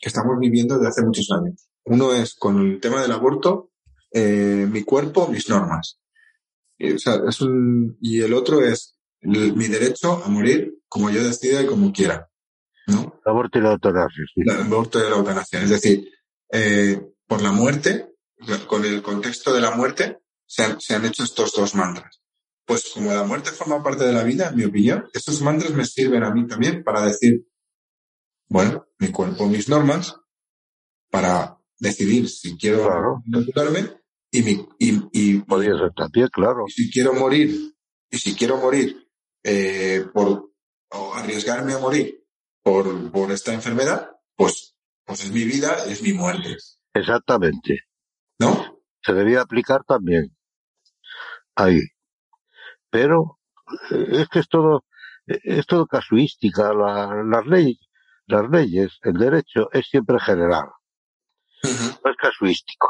que 0.00 0.08
estamos 0.08 0.38
viviendo 0.38 0.76
desde 0.76 0.88
hace 0.88 1.02
muchos 1.02 1.28
años. 1.30 1.68
Uno 1.84 2.12
es 2.14 2.34
con 2.34 2.58
el 2.60 2.80
tema 2.80 3.02
del 3.02 3.12
aborto, 3.12 3.70
eh, 4.12 4.66
mi 4.70 4.82
cuerpo, 4.82 5.28
mis 5.28 5.48
normas. 5.48 6.00
Y, 6.78 6.92
o 6.92 6.98
sea, 6.98 7.20
es 7.28 7.40
un, 7.40 7.96
y 8.00 8.20
el 8.20 8.34
otro 8.34 8.60
es 8.60 8.96
mi 9.20 9.68
derecho 9.68 10.22
a 10.24 10.28
morir 10.28 10.78
como 10.88 11.10
yo 11.10 11.22
decida 11.22 11.62
y 11.62 11.66
como 11.66 11.92
quiera. 11.92 12.28
¿no? 12.88 13.20
El 13.24 13.30
aborto 13.30 13.58
y 13.58 13.62
la 13.62 13.72
eutanasia. 13.72 14.24
El 14.34 14.50
aborto 14.50 14.98
y 14.98 15.02
la 15.02 15.16
eutanasia. 15.16 15.62
Es 15.62 15.70
decir, 15.70 16.08
eh, 16.50 17.00
por 17.26 17.40
la 17.42 17.52
muerte, 17.52 18.10
con 18.66 18.84
el 18.84 19.02
contexto 19.02 19.54
de 19.54 19.60
la 19.60 19.70
muerte, 19.70 20.18
se 20.44 20.64
han, 20.64 20.80
se 20.80 20.94
han 20.94 21.04
hecho 21.06 21.22
estos 21.22 21.52
dos 21.52 21.74
mantras. 21.74 22.21
Pues 22.64 22.90
como 22.94 23.12
la 23.12 23.24
muerte 23.24 23.50
forma 23.50 23.82
parte 23.82 24.04
de 24.04 24.12
la 24.12 24.22
vida, 24.22 24.48
en 24.48 24.56
mi 24.56 24.64
opinión, 24.64 25.08
estos 25.12 25.40
mantras 25.42 25.72
me 25.72 25.84
sirven 25.84 26.22
a 26.22 26.32
mí 26.32 26.46
también 26.46 26.84
para 26.84 27.04
decir, 27.04 27.46
bueno, 28.48 28.86
mi 28.98 29.10
cuerpo, 29.10 29.46
mis 29.46 29.68
normas, 29.68 30.16
para 31.10 31.58
decidir 31.78 32.28
si 32.28 32.56
quiero 32.56 32.84
claro. 32.84 33.22
y, 34.30 34.42
mi, 34.42 34.68
y, 34.78 35.08
y 35.12 35.38
podría 35.40 35.76
ser 35.76 35.92
también, 35.96 36.28
claro. 36.28 36.64
Y 36.68 36.70
si 36.70 36.90
quiero 36.90 37.14
morir, 37.14 37.74
y 38.10 38.18
si 38.18 38.34
quiero 38.34 38.58
morir 38.58 39.08
eh, 39.42 40.06
por 40.12 40.52
o 40.92 41.14
arriesgarme 41.14 41.72
a 41.72 41.78
morir 41.78 42.24
por, 42.62 43.10
por 43.10 43.32
esta 43.32 43.52
enfermedad, 43.52 44.10
pues, 44.36 44.76
pues 45.04 45.24
es 45.24 45.32
mi 45.32 45.44
vida, 45.44 45.84
es 45.86 46.02
mi 46.02 46.12
muerte. 46.12 46.56
Exactamente. 46.94 47.80
¿No? 48.38 48.82
Se 49.02 49.12
debía 49.12 49.40
aplicar 49.40 49.82
también 49.84 50.36
ahí. 51.54 51.80
Pero 52.92 53.38
eh, 53.90 54.06
es 54.20 54.28
que 54.28 54.40
es 54.40 54.48
todo, 54.48 54.84
es 55.26 55.66
todo 55.66 55.86
casuística. 55.86 56.74
La, 56.74 57.24
las 57.24 57.46
leyes, 57.46 57.88
las 58.26 58.48
leyes, 58.50 58.98
el 59.02 59.14
derecho 59.14 59.70
es 59.72 59.86
siempre 59.88 60.20
general. 60.20 60.66
No 61.64 62.10
es 62.10 62.16
casuístico. 62.16 62.88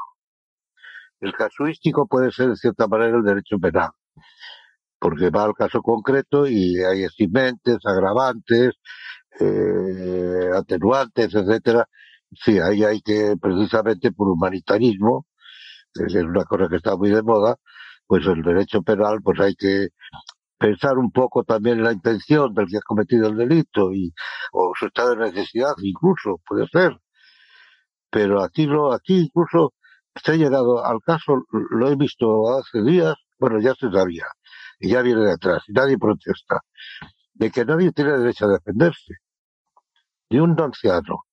El 1.20 1.32
casuístico 1.34 2.08
puede 2.08 2.32
ser, 2.32 2.48
de 2.48 2.56
cierta 2.56 2.88
manera, 2.88 3.16
el 3.16 3.22
derecho 3.22 3.58
penal, 3.58 3.90
porque 4.98 5.30
va 5.30 5.44
al 5.44 5.54
caso 5.54 5.80
concreto 5.80 6.48
y 6.48 6.82
hay 6.82 7.04
eximentes, 7.04 7.78
agravantes, 7.84 8.72
eh, 9.38 10.50
atenuantes, 10.52 11.32
etcétera. 11.32 11.86
Sí, 12.32 12.58
ahí 12.58 12.82
hay 12.82 13.02
que, 13.02 13.36
precisamente 13.40 14.10
por 14.10 14.30
humanitarismo, 14.30 15.26
que 15.94 16.06
es 16.06 16.14
una 16.14 16.44
cosa 16.44 16.66
que 16.68 16.76
está 16.76 16.96
muy 16.96 17.10
de 17.10 17.22
moda, 17.22 17.56
pues 18.06 18.26
el 18.26 18.42
derecho 18.42 18.82
penal, 18.82 19.20
pues 19.22 19.40
hay 19.40 19.54
que 19.54 19.88
pensar 20.58 20.96
un 20.98 21.10
poco 21.10 21.44
también 21.44 21.82
la 21.82 21.92
intención 21.92 22.54
del 22.54 22.66
que 22.68 22.78
ha 22.78 22.82
cometido 22.82 23.28
el 23.28 23.36
delito 23.36 23.92
y, 23.92 24.12
o 24.52 24.72
su 24.78 24.86
estado 24.86 25.16
de 25.16 25.32
necesidad, 25.32 25.72
incluso, 25.82 26.40
puede 26.46 26.68
ser. 26.68 26.96
Pero 28.10 28.42
aquí 28.42 28.66
no, 28.66 28.92
aquí 28.92 29.18
incluso 29.18 29.72
se 30.22 30.32
ha 30.32 30.36
llegado 30.36 30.84
al 30.84 31.00
caso, 31.00 31.44
lo 31.50 31.88
he 31.88 31.96
visto 31.96 32.56
hace 32.56 32.82
días, 32.82 33.14
bueno, 33.38 33.60
ya 33.60 33.74
se 33.74 33.90
sabía, 33.90 34.26
y 34.78 34.90
ya 34.90 35.02
viene 35.02 35.22
de 35.22 35.32
atrás, 35.32 35.62
y 35.66 35.72
nadie 35.72 35.98
protesta, 35.98 36.60
de 37.34 37.50
que 37.50 37.64
nadie 37.64 37.92
tiene 37.92 38.18
derecho 38.18 38.44
a 38.46 38.52
defenderse, 38.52 39.14
ni 40.30 40.38
un 40.38 40.60
anciano, 40.60 41.24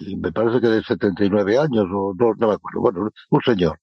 me 0.00 0.32
parece 0.32 0.60
que 0.60 0.68
de 0.68 0.82
79 0.82 1.58
años, 1.58 1.86
o 1.92 2.14
no, 2.18 2.32
no 2.38 2.48
me 2.48 2.54
acuerdo, 2.54 2.80
bueno, 2.80 3.10
un 3.30 3.40
señor, 3.42 3.78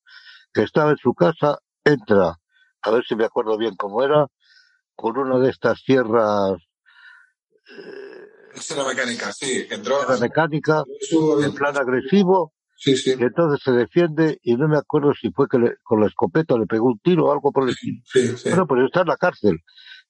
que 0.53 0.63
estaba 0.63 0.91
en 0.91 0.97
su 0.97 1.13
casa, 1.13 1.59
entra, 1.86 2.38
a 2.82 2.92
ver 2.92 3.06
si 3.06 3.16
me 3.16 3.26
acuerdo 3.26 3.58
bien 3.58 3.76
cómo 3.76 4.04
era, 4.04 4.28
con 4.96 5.18
una 5.18 5.40
de 5.40 5.50
estas 5.50 5.80
sierras 5.82 6.58
es 8.56 8.78
la 8.78 8.86
mecánica, 8.86 9.32
sí. 9.34 9.68
Entró. 9.70 9.98
La 10.08 10.18
mecánica, 10.18 10.84
en 11.44 11.54
plan 11.54 11.78
agresivo. 11.78 12.54
Sí, 12.78 12.96
sí. 12.96 13.16
Y 13.18 13.24
entonces 13.24 13.62
se 13.64 13.72
defiende 13.72 14.40
y 14.44 14.56
no 14.56 14.68
me 14.68 14.78
acuerdo 14.78 15.14
si 15.14 15.32
fue 15.32 15.48
que 15.48 15.58
con 15.84 16.02
la 16.02 16.08
escopeta 16.08 16.58
le 16.58 16.66
pegó 16.66 16.88
un 16.88 17.00
tiro 17.00 17.26
o 17.26 17.32
algo 17.32 17.52
por 17.52 17.64
el 17.64 17.70
estilo. 17.70 18.02
Sí, 18.06 18.38
sí. 18.38 18.50
Bueno, 18.50 18.68
pues 18.68 18.84
está 18.86 19.02
en 19.02 19.08
la 19.08 19.18
cárcel. 19.18 19.60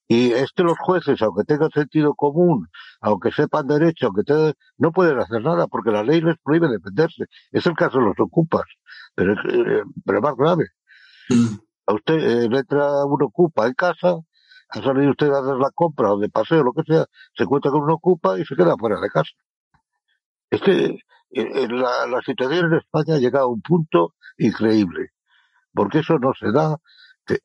Y 0.07 0.32
es 0.34 0.51
que 0.55 0.63
los 0.63 0.78
jueces, 0.78 1.19
aunque 1.21 1.43
tengan 1.43 1.71
sentido 1.71 2.13
común, 2.13 2.67
aunque 3.01 3.32
sepan 3.32 3.67
derecho, 3.67 4.07
aunque 4.07 4.23
te, 4.23 4.53
no 4.78 4.91
pueden 4.91 5.17
hacer 5.19 5.41
nada 5.41 5.67
porque 5.67 5.91
la 5.91 6.03
ley 6.03 6.21
les 6.21 6.38
prohíbe 6.43 6.67
defenderse. 6.67 7.26
Es 7.51 7.65
el 7.65 7.73
caso 7.73 7.97
de 7.97 8.05
los 8.05 8.19
ocupas, 8.19 8.65
pero 9.15 9.34
es, 9.34 9.39
eh, 9.51 9.84
pero 10.05 10.21
más 10.21 10.36
grave. 10.36 10.65
Mm. 11.30 11.55
A 11.88 11.93
usted 11.93 12.15
eh, 12.15 12.49
le 12.49 12.59
entra 12.59 13.05
un 13.05 13.23
ocupa 13.23 13.67
en 13.67 13.73
casa 13.73 14.17
ha 14.69 14.81
salido 14.81 15.11
usted 15.11 15.29
a 15.29 15.39
hacer 15.39 15.55
la 15.55 15.69
compra 15.73 16.13
o 16.13 16.19
de 16.19 16.29
paseo, 16.29 16.63
lo 16.63 16.73
que 16.73 16.83
sea, 16.83 17.05
se 17.36 17.43
encuentra 17.43 17.71
con 17.71 17.83
una 17.83 17.93
ocupa 17.93 18.39
y 18.39 18.45
se 18.45 18.55
queda 18.55 18.75
fuera 18.77 18.99
de 18.99 19.09
casa. 19.09 19.31
Es 20.49 20.61
que 20.61 20.99
eh, 21.31 21.67
la, 21.69 22.07
la 22.07 22.21
situación 22.21 22.65
en 22.65 22.79
España 22.79 23.15
ha 23.15 23.19
llegado 23.19 23.45
a 23.45 23.49
un 23.49 23.61
punto 23.61 24.15
increíble, 24.38 25.11
porque 25.73 25.99
eso 25.99 26.17
no 26.19 26.33
se 26.33 26.51
da 26.51 26.77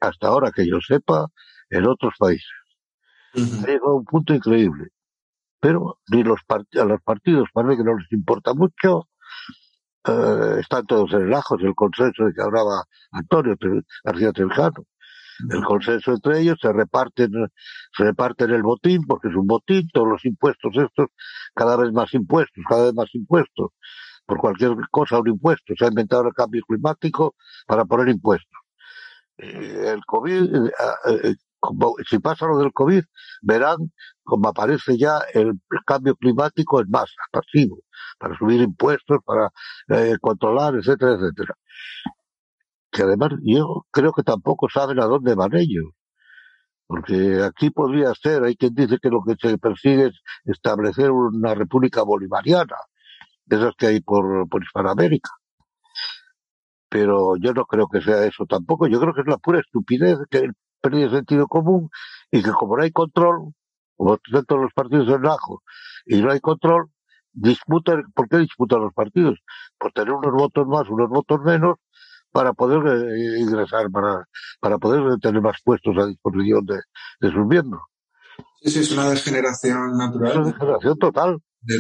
hasta 0.01 0.29
ahora 0.29 0.51
que 0.51 0.67
yo 0.67 0.79
sepa 0.81 1.27
en 1.71 1.87
otros 1.87 2.15
países. 2.19 2.51
Ha 3.35 3.67
llegado 3.67 3.93
a 3.93 3.97
un 3.97 4.05
punto 4.05 4.35
increíble. 4.35 4.89
Pero 5.61 5.99
ni 6.09 6.23
los 6.23 6.41
a 6.49 6.85
los 6.85 7.03
partidos 7.03 7.49
parece 7.53 7.77
que 7.77 7.85
no 7.85 7.97
les 7.97 8.11
importa 8.13 8.55
mucho, 8.55 9.10
eh, 10.07 10.61
están 10.61 10.87
todos 10.87 11.13
en 11.13 11.23
el 11.23 11.35
ajo, 11.35 11.59
es 11.59 11.65
el 11.65 11.75
consenso 11.75 12.25
de 12.25 12.35
que 12.35 12.43
hablaba 12.43 12.85
Antonio 13.13 13.57
García 14.05 14.33
Trejano 14.33 14.87
el 15.49 15.65
consenso 15.65 16.13
entre 16.13 16.41
ellos, 16.41 16.59
se 16.61 16.73
reparten, 16.73 17.31
se 17.97 18.05
reparten 18.05 18.51
el 18.51 18.63
botín, 18.63 19.07
porque 19.07 19.29
es 19.29 19.35
un 19.35 19.47
botín, 19.47 19.89
todos 19.93 20.09
los 20.09 20.25
impuestos 20.25 20.73
estos, 20.77 21.09
cada 21.55 21.77
vez 21.77 21.93
más 21.93 22.13
impuestos, 22.15 22.63
cada 22.69 22.85
vez 22.85 22.95
más 22.95 23.15
impuestos, 23.15 23.71
por 24.27 24.39
cualquier 24.39 24.73
cosa 24.91 25.19
un 25.19 25.29
impuesto, 25.29 25.75
se 25.77 25.85
ha 25.85 25.89
inventado 25.89 26.27
el 26.27 26.35
cambio 26.35 26.63
climático 26.67 27.35
para 27.67 27.85
poner 27.85 28.09
impuestos. 28.09 28.59
Eh, 29.39 29.93
el 29.95 30.05
COVID, 30.05 30.71
eh, 31.63 31.75
eh, 32.01 32.05
si 32.09 32.19
pasa 32.19 32.47
lo 32.47 32.59
del 32.59 32.73
COVID, 32.73 33.03
verán 33.43 33.93
como 34.23 34.49
aparece 34.49 34.97
ya 34.99 35.19
el 35.35 35.61
cambio 35.87 36.17
climático 36.17 36.81
en 36.81 36.91
masa, 36.91 37.23
pasivo, 37.33 37.81
para 38.19 38.37
subir 38.39 38.61
impuestos, 38.61 39.19
para 39.25 39.51
controlar, 40.21 40.77
etcétera, 40.77 41.15
etcétera 41.15 41.55
que 42.91 43.03
además 43.03 43.31
yo 43.43 43.87
creo 43.91 44.13
que 44.13 44.23
tampoco 44.23 44.69
saben 44.69 45.01
a 45.01 45.07
dónde 45.07 45.35
van 45.35 45.55
ellos. 45.57 45.85
Porque 46.87 47.43
aquí 47.45 47.71
podría 47.71 48.13
ser, 48.15 48.43
hay 48.45 48.57
quien 48.57 48.75
dice 48.75 48.99
que 49.01 49.11
lo 49.11 49.23
que 49.23 49.37
se 49.41 49.59
persigue 49.59 50.07
es 50.07 50.21
establecer 50.45 51.11
una 51.13 51.55
república 51.55 52.03
bolivariana, 52.03 52.77
de 53.47 53.57
esas 53.57 53.75
que 53.77 53.87
hay 53.89 54.01
por, 54.01 54.49
por 54.49 54.63
Hispanoamérica. 54.65 55.31
Pero 56.89 57.37
yo 57.37 57.53
no 57.55 57.65
creo 57.67 57.87
que 57.89 58.01
sea 58.01 58.25
eso 58.27 58.45
tampoco, 58.47 58.89
yo 58.89 59.01
creo 59.01 59.15
que 59.15 59.21
es 59.21 59.27
la 59.29 59.39
pura 59.39 59.61
estupidez, 59.61 60.19
que 60.31 60.51
el 60.83 61.11
sentido 61.11 61.47
común 61.47 61.91
y 62.31 62.43
que 62.43 62.51
como 62.53 62.77
no 62.77 62.83
hay 62.83 62.91
control, 62.91 63.53
como 63.97 64.19
todos 64.47 64.63
los 64.63 64.73
partidos 64.73 65.09
en 65.09 65.27
ajo 65.27 65.63
y 66.07 66.21
no 66.23 66.33
hay 66.33 66.41
control, 66.41 66.91
disputan, 67.33 68.05
¿por 68.15 68.29
qué 68.29 68.39
disputan 68.39 68.81
los 68.81 68.93
partidos? 68.95 69.39
Por 69.79 69.93
tener 69.93 70.13
unos 70.13 70.33
votos 70.33 70.67
más, 70.67 70.89
unos 70.89 71.09
votos 71.09 71.41
menos, 71.45 71.77
para 72.33 72.53
poder 72.53 72.81
eh, 72.87 73.41
ingresar, 73.41 73.91
para, 73.91 74.25
para 74.61 74.79
poder 74.79 75.19
tener 75.19 75.43
más 75.43 75.57
puestos 75.65 75.97
a 75.99 76.07
disposición 76.07 76.65
de, 76.65 76.79
de 77.21 77.33
sus 77.33 77.47
miembros. 77.47 77.83
Sí, 78.63 78.71
sí, 78.71 78.79
es 78.81 78.93
una 78.93 79.11
degeneración 79.11 79.97
natural. 79.97 80.31
Es 80.31 80.37
una 80.37 80.47
degeneración 80.47 80.99
total. 80.99 81.39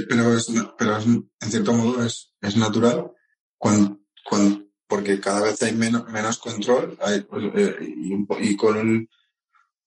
pero, 0.08 0.34
es, 0.34 0.52
pero 0.78 0.96
en 0.96 1.50
cierto 1.50 1.72
modo 1.72 2.02
es, 2.02 2.34
es 2.40 2.56
natural 2.56 3.12
cuando, 3.56 4.00
cuando, 4.28 4.69
porque 4.90 5.20
cada 5.20 5.42
vez 5.42 5.62
hay 5.62 5.72
menos, 5.72 6.06
menos 6.10 6.38
control 6.38 6.98
hay, 7.00 7.22
pues, 7.22 7.44
eh, 7.54 7.76
y, 7.80 8.50
y, 8.50 8.56
con 8.56 9.08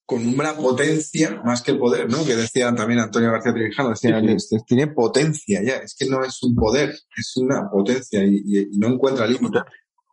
con 0.06 0.28
una 0.28 0.54
potencia 0.54 1.42
más 1.46 1.62
que 1.62 1.76
poder, 1.76 2.10
¿no? 2.10 2.26
Que 2.26 2.36
decía 2.36 2.74
también 2.76 3.00
Antonio 3.00 3.32
García 3.32 3.54
Trevijano, 3.54 3.90
decía, 3.90 4.22
tiene 4.68 4.88
potencia 4.88 5.62
ya, 5.64 5.78
es 5.78 5.96
que 5.98 6.08
no 6.08 6.24
es 6.24 6.44
un 6.44 6.56
poder, 6.56 6.90
es 7.16 7.38
una 7.38 7.70
potencia 7.70 8.24
y, 8.24 8.70
no 8.78 8.88
encuentra 8.88 9.26
límite, 9.26 9.60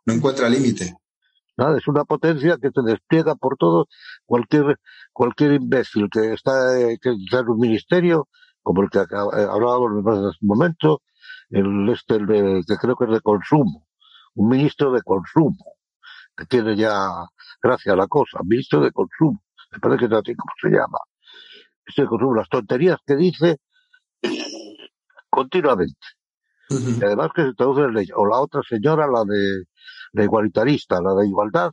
no 0.05 0.13
encuentra 0.13 0.49
límite. 0.49 0.95
Nada, 1.57 1.77
es 1.77 1.87
una 1.87 2.05
potencia 2.05 2.57
que 2.61 2.69
se 2.73 2.81
despliega 2.83 3.35
por 3.35 3.57
todo 3.57 3.87
cualquier 4.25 4.79
cualquier 5.11 5.53
imbécil 5.53 6.07
que 6.09 6.33
está 6.33 6.51
que 7.01 7.11
está 7.25 7.39
en 7.39 7.49
un 7.49 7.59
ministerio, 7.59 8.29
como 8.63 8.83
el 8.83 8.89
que 8.89 8.99
hablábamos 8.99 9.91
en 9.91 10.07
un 10.07 10.33
momento, 10.41 11.01
el 11.49 11.89
este 11.89 12.15
el 12.15 12.63
que 12.65 12.77
creo 12.77 12.95
que 12.95 13.05
es 13.05 13.11
de 13.11 13.21
consumo, 13.21 13.85
un 14.35 14.49
ministro 14.49 14.91
de 14.91 15.01
consumo, 15.01 15.75
que 16.35 16.45
tiene 16.45 16.75
ya 16.75 16.93
gracia 17.61 17.93
a 17.93 17.95
la 17.95 18.07
cosa, 18.07 18.39
ministro 18.43 18.81
de 18.81 18.91
consumo 18.91 19.41
me 19.71 19.79
parece 19.79 19.99
que 19.99 20.05
es 20.05 20.11
así 20.11 20.35
como 20.35 20.53
se 20.61 20.69
llama. 20.69 20.99
Estoy 21.85 22.05
con 22.07 22.35
las 22.35 22.49
tonterías 22.49 22.97
que 23.05 23.15
dice 23.15 23.57
continuamente. 25.29 26.07
Y 26.69 27.03
además 27.03 27.31
que 27.35 27.43
se 27.43 27.53
traduce 27.53 27.81
en 27.81 27.93
ley. 27.93 28.07
O 28.15 28.25
la 28.25 28.39
otra 28.39 28.61
señora, 28.67 29.07
la 29.07 29.23
de 29.25 29.63
la 30.13 30.23
igualitarista, 30.23 31.01
la 31.01 31.13
de 31.15 31.27
igualdad, 31.27 31.71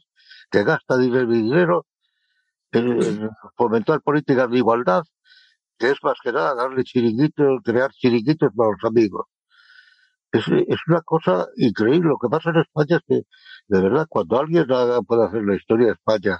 que 0.50 0.64
gasta 0.64 0.96
dinero 0.96 1.32
y 1.32 1.42
dinero 1.42 1.86
en 2.72 3.30
fomentar 3.56 4.00
políticas 4.00 4.50
de 4.50 4.58
igualdad, 4.58 5.02
que 5.78 5.90
es 5.90 5.98
más 6.02 6.18
que 6.22 6.32
nada 6.32 6.54
darle 6.54 6.82
chiringuitos, 6.84 7.60
crear 7.64 7.90
chiringuitos 7.92 8.50
para 8.56 8.70
los 8.70 8.84
amigos. 8.84 9.26
Es, 10.32 10.46
una 10.86 11.00
cosa 11.02 11.46
increíble. 11.56 12.08
Lo 12.10 12.18
que 12.18 12.28
pasa 12.28 12.50
en 12.50 12.60
España 12.60 12.96
es 12.96 13.02
que, 13.06 13.22
de 13.68 13.80
verdad, 13.82 14.06
cuando 14.08 14.38
alguien 14.38 14.66
puede 15.06 15.26
hacer 15.26 15.42
la 15.44 15.56
historia 15.56 15.86
de 15.86 15.92
España 15.92 16.38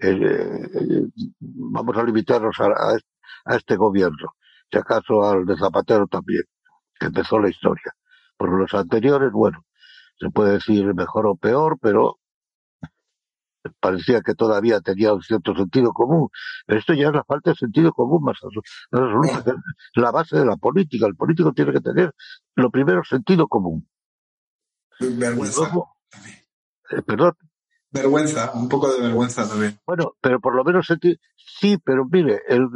eh, 0.00 1.06
vamos 1.40 1.96
a 1.96 2.04
limitarnos 2.04 2.58
a, 2.60 2.66
a, 3.46 3.56
este 3.56 3.76
gobierno, 3.76 4.34
si 4.70 4.78
acaso 4.78 5.22
al 5.24 5.44
de 5.46 5.56
Zapatero 5.56 6.06
también, 6.06 6.44
que 6.98 7.06
empezó 7.06 7.38
la 7.38 7.50
historia. 7.50 7.92
Por 8.36 8.50
los 8.58 8.72
anteriores, 8.74 9.30
bueno, 9.32 9.64
se 10.18 10.30
puede 10.30 10.54
decir 10.54 10.94
mejor 10.94 11.26
o 11.26 11.36
peor, 11.36 11.78
pero 11.80 12.19
parecía 13.80 14.20
que 14.22 14.34
todavía 14.34 14.80
tenía 14.80 15.12
un 15.12 15.22
cierto 15.22 15.54
sentido 15.54 15.92
común. 15.92 16.28
Pero 16.66 16.80
esto 16.80 16.94
ya 16.94 17.08
es 17.08 17.14
la 17.14 17.24
falta 17.24 17.50
de 17.50 17.56
sentido 17.56 17.92
común 17.92 18.22
más 18.22 18.38
la 19.94 20.10
base 20.10 20.38
de 20.38 20.44
la 20.44 20.56
política. 20.56 21.06
El 21.06 21.16
político 21.16 21.52
tiene 21.52 21.72
que 21.72 21.80
tener, 21.80 22.14
lo 22.54 22.70
primero, 22.70 23.02
sentido 23.04 23.48
común. 23.48 23.88
Vergüenza. 25.00 25.70
Eh, 26.90 27.02
perdón. 27.02 27.34
Vergüenza, 27.90 28.52
un 28.54 28.68
poco 28.68 28.92
de 28.92 29.00
vergüenza 29.00 29.48
también. 29.48 29.78
Bueno, 29.86 30.12
pero 30.20 30.40
por 30.40 30.54
lo 30.54 30.64
menos 30.64 30.86
sí, 31.36 31.78
pero 31.84 32.04
mire, 32.04 32.42
el, 32.48 32.68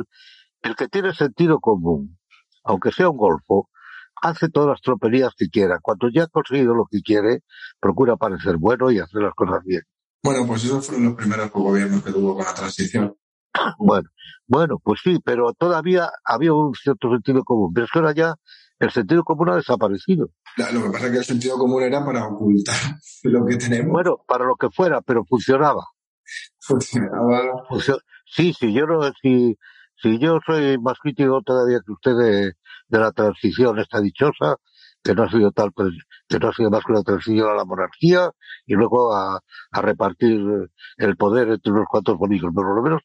el 0.62 0.74
que 0.74 0.89
tiene 0.89 1.14
sentido 1.14 1.61
común, 1.61 2.18
aunque 2.64 2.91
sea 2.91 3.11
un 3.11 3.16
golfo, 3.16 3.68
hace 4.22 4.49
todas 4.49 4.70
las 4.70 4.80
tropelías 4.80 5.32
que 5.37 5.49
quiera. 5.49 5.78
Cuando 5.80 6.09
ya 6.09 6.24
ha 6.24 6.26
conseguido 6.26 6.74
lo 6.74 6.87
que 6.91 7.01
quiere, 7.03 7.43
procura 7.78 8.16
parecer 8.16 8.57
bueno 8.57 8.91
y 8.91 8.99
hacer 8.99 9.22
las 9.22 9.35
cosas 9.35 9.62
bien. 9.64 9.82
Bueno, 10.25 10.47
pues 10.47 10.64
esos 10.64 10.87
fueron 10.87 11.05
los 11.05 11.14
primeros 11.16 11.51
gobiernos 11.53 12.03
que 12.03 12.11
tuvo 12.11 12.35
con 12.35 12.47
la 12.47 12.55
transición. 12.55 13.14
Bueno, 13.79 14.09
bueno, 14.47 14.79
pues 14.83 15.01
sí, 15.05 15.18
pero 15.22 15.53
todavía 15.53 16.11
había 16.25 16.55
un 16.55 16.75
cierto 16.75 17.11
sentido 17.11 17.45
común. 17.45 17.72
Pero 17.75 17.85
es 17.85 17.93
que 17.93 17.99
ahora 17.99 18.14
ya 18.14 18.35
el 18.79 18.91
sentido 18.91 19.22
común 19.22 19.51
ha 19.51 19.57
desaparecido. 19.57 20.31
Lo 20.57 20.83
que 20.83 20.91
pasa 20.91 21.07
es 21.07 21.12
que 21.12 21.18
el 21.18 21.25
sentido 21.25 21.59
común 21.59 21.83
era 21.83 22.03
para 22.03 22.27
ocultar 22.27 22.75
lo 23.25 23.45
que 23.45 23.57
tenemos. 23.59 23.93
Bueno, 23.93 24.16
para 24.27 24.47
lo 24.47 24.57
que 24.57 24.70
fuera, 24.70 25.03
pero 25.03 25.27
funcionaba. 25.27 25.85
Funcionaba. 26.59 27.43
sí, 28.25 28.55
sí, 28.59 28.72
yo 28.72 28.87
no, 28.87 29.03
si, 29.20 29.59
si 30.03 30.18
yo 30.18 30.39
soy 30.47 30.79
más 30.79 30.99
crítico 31.01 31.43
todavía 31.43 31.81
que 31.85 31.93
usted 31.93 32.16
de, 32.16 32.53
de 32.89 32.99
la 32.99 33.12
transición 33.12 33.79
esta 33.79 34.01
dichosa, 34.01 34.57
que 35.05 35.15
no 35.15 35.25
ha 35.25 35.31
sido 35.31 35.53
tal, 35.53 35.71
pues, 35.73 35.93
que 36.27 36.39
no 36.39 36.49
ha 36.49 36.53
sido 36.53 36.71
más 36.71 36.83
que 36.85 36.93
una 36.93 37.03
transición 37.03 37.49
a 37.51 37.55
la 37.55 37.65
monarquía 37.65 38.31
y 38.67 38.75
luego 38.75 39.15
a, 39.15 39.39
a 39.71 39.83
repartir 39.83 40.41
el 40.97 41.17
poder 41.17 41.51
entre 41.51 41.73
unos 41.73 41.87
cuantos 41.89 42.17
bonitos, 42.17 42.51
pero 42.55 42.69
por 42.69 42.77
lo 42.77 42.83
menos 42.83 43.03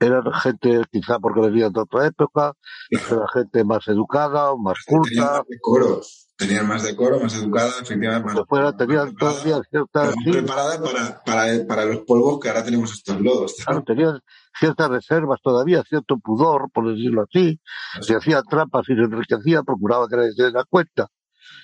eran 0.00 0.32
gente, 0.32 0.82
quizá 0.90 1.18
porque 1.18 1.40
venían 1.40 1.72
de 1.72 1.80
otra 1.80 2.06
época, 2.06 2.52
era 2.90 3.26
gente 3.32 3.64
más 3.64 3.86
educada, 3.88 4.54
más 4.56 4.78
culta. 4.86 5.08
Tenían 5.08 5.28
más 5.28 5.44
decoro, 5.48 6.00
tenían 6.36 6.68
más 6.68 6.82
decoro, 6.82 7.20
más 7.20 7.34
educada, 7.36 7.70
efectivamente. 7.80 8.34
Más 8.34 8.48
fuera, 8.48 8.76
tenían 8.76 9.14
todavía 9.14 9.60
cierta. 9.70 10.12
preparada 10.24 10.82
para, 10.82 11.22
para, 11.24 11.66
para, 11.66 11.84
los 11.84 11.98
polvos 12.00 12.40
que 12.40 12.48
ahora 12.48 12.64
tenemos 12.64 12.92
estos 12.92 13.20
lodos. 13.20 13.54
Claro, 13.64 13.82
tenían 13.84 14.20
ciertas 14.58 14.88
reservas 14.88 15.40
todavía, 15.42 15.82
cierto 15.88 16.18
pudor, 16.18 16.70
por 16.72 16.90
decirlo 16.90 17.22
así. 17.22 17.60
Se 18.00 18.16
hacían 18.16 18.42
trampas 18.48 18.88
y 18.88 18.94
se 18.94 19.02
enriquecían, 19.02 19.64
procuraba 19.64 20.08
que 20.08 20.16
nadie 20.16 20.32
se 20.32 20.42
diera 20.42 20.64
cuenta. 20.68 21.08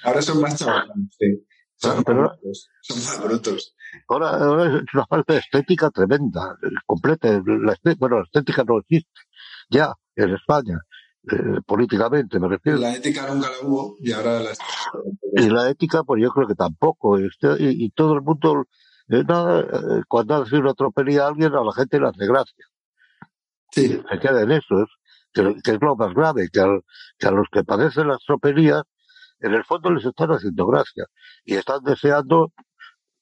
Ahora 0.04 0.22
son 0.22 0.40
más 0.40 0.56
chavales, 0.56 0.94
sí. 1.18 1.46
Son, 1.76 2.04
pero, 2.04 2.30
son 2.82 2.98
más 2.98 3.22
brutos. 3.22 3.74
Ahora, 4.08 4.30
ahora, 4.36 4.76
es 4.76 4.82
una 4.92 5.06
falta 5.06 5.32
de 5.32 5.38
estética 5.38 5.90
tremenda, 5.90 6.56
completa. 6.84 7.28
La 7.44 7.74
bueno, 7.98 8.18
la 8.18 8.24
estética 8.24 8.64
no 8.64 8.78
existe 8.80 9.20
ya 9.70 9.94
en 10.16 10.34
España, 10.34 10.78
eh, 11.30 11.60
políticamente 11.66 12.38
me 12.38 12.48
refiero. 12.48 12.78
La 12.78 12.94
ética 12.94 13.26
nunca 13.32 13.48
la 13.50 13.66
hubo 13.66 13.96
y 14.00 14.12
ahora 14.12 14.40
la 14.40 14.50
Y 15.36 15.48
la 15.48 15.70
ética, 15.70 16.02
pues 16.02 16.22
yo 16.22 16.30
creo 16.30 16.48
que 16.48 16.54
tampoco. 16.54 17.18
Este, 17.18 17.48
y, 17.58 17.84
y 17.84 17.90
todo 17.90 18.14
el 18.14 18.22
mundo, 18.22 18.66
eh, 19.08 19.24
nada, 19.26 19.60
eh, 19.60 20.02
cuando 20.08 20.36
hace 20.36 20.56
una 20.56 20.74
tropelía 20.74 21.24
a 21.24 21.28
alguien, 21.28 21.54
a 21.54 21.62
la 21.62 21.72
gente 21.72 22.00
le 22.00 22.08
hace 22.08 22.26
gracia. 22.26 22.66
Sí. 23.70 24.00
Se 24.10 24.18
queda 24.18 24.42
en 24.42 24.50
eso, 24.50 24.82
es, 24.82 24.88
que, 25.32 25.54
que 25.62 25.70
es 25.72 25.78
lo 25.80 25.94
más 25.94 26.12
grave, 26.14 26.48
que, 26.52 26.60
al, 26.60 26.82
que 27.18 27.28
a 27.28 27.30
los 27.30 27.46
que 27.52 27.64
padecen 27.64 28.08
las 28.08 28.24
tropelías, 28.24 28.82
en 29.40 29.54
el 29.54 29.64
fondo 29.64 29.90
les 29.90 30.04
están 30.04 30.30
haciendo 30.30 30.66
gracia 30.66 31.06
y 31.44 31.54
están 31.54 31.82
deseando, 31.82 32.52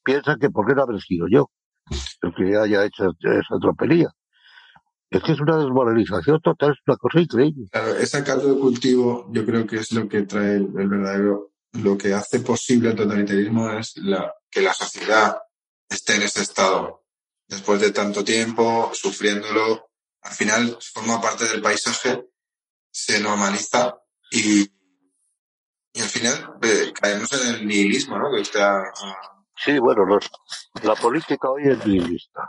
piensan 0.02 0.38
que 0.38 0.50
por 0.50 0.66
qué 0.66 0.74
no 0.74 0.82
habré 0.82 1.00
sido 1.00 1.26
yo 1.30 1.50
el 2.22 2.34
que 2.34 2.56
haya 2.56 2.84
hecho 2.84 3.10
esa 3.20 3.58
tropelía. 3.60 4.10
Es 5.10 5.22
que 5.22 5.32
es 5.32 5.40
una 5.40 5.56
desmoralización 5.56 6.40
total, 6.42 6.72
es 6.72 6.78
una 6.86 6.96
cosa 6.96 7.20
increíble. 7.20 7.68
Ese 7.98 8.22
caldo 8.22 8.54
de 8.54 8.60
cultivo 8.60 9.26
yo 9.32 9.44
creo 9.46 9.66
que 9.66 9.76
es 9.76 9.92
lo 9.92 10.06
que 10.06 10.22
trae 10.22 10.56
el, 10.56 10.66
verdadero, 10.66 11.52
lo 11.72 11.96
que 11.96 12.12
hace 12.12 12.40
posible 12.40 12.90
el 12.90 12.96
totalitarismo 12.96 13.70
es 13.70 13.94
que 14.50 14.60
la 14.60 14.74
sociedad 14.74 15.38
esté 15.88 16.16
en 16.16 16.22
ese 16.22 16.42
estado. 16.42 17.04
Después 17.46 17.80
de 17.80 17.92
tanto 17.92 18.22
tiempo, 18.22 18.90
sufriéndolo, 18.92 19.90
al 20.22 20.32
final 20.32 20.76
forma 20.92 21.20
parte 21.20 21.46
del 21.46 21.62
paisaje, 21.62 22.26
se 22.90 23.20
normaliza 23.20 23.96
y 24.30 24.70
y 25.92 26.00
al 26.00 26.08
final 26.08 26.54
eh, 26.62 26.92
caemos 26.92 27.32
en 27.32 27.54
el 27.54 27.66
nihilismo, 27.66 28.18
¿no? 28.18 28.30
Que 28.30 28.42
está, 28.42 28.82
Sí, 29.64 29.78
bueno, 29.78 30.04
la 30.84 30.94
política 30.94 31.50
hoy 31.50 31.62
es 31.66 31.84
nihilista. 31.84 32.48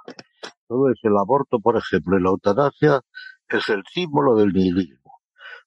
Todo 0.67 0.91
es 0.91 0.99
el 1.01 1.17
aborto, 1.17 1.59
por 1.59 1.75
ejemplo, 1.75 2.17
y 2.17 2.21
la 2.21 2.29
eutanasia 2.29 3.01
es 3.47 3.69
el 3.69 3.83
símbolo 3.91 4.35
del 4.35 4.53
nihilismo. 4.53 5.19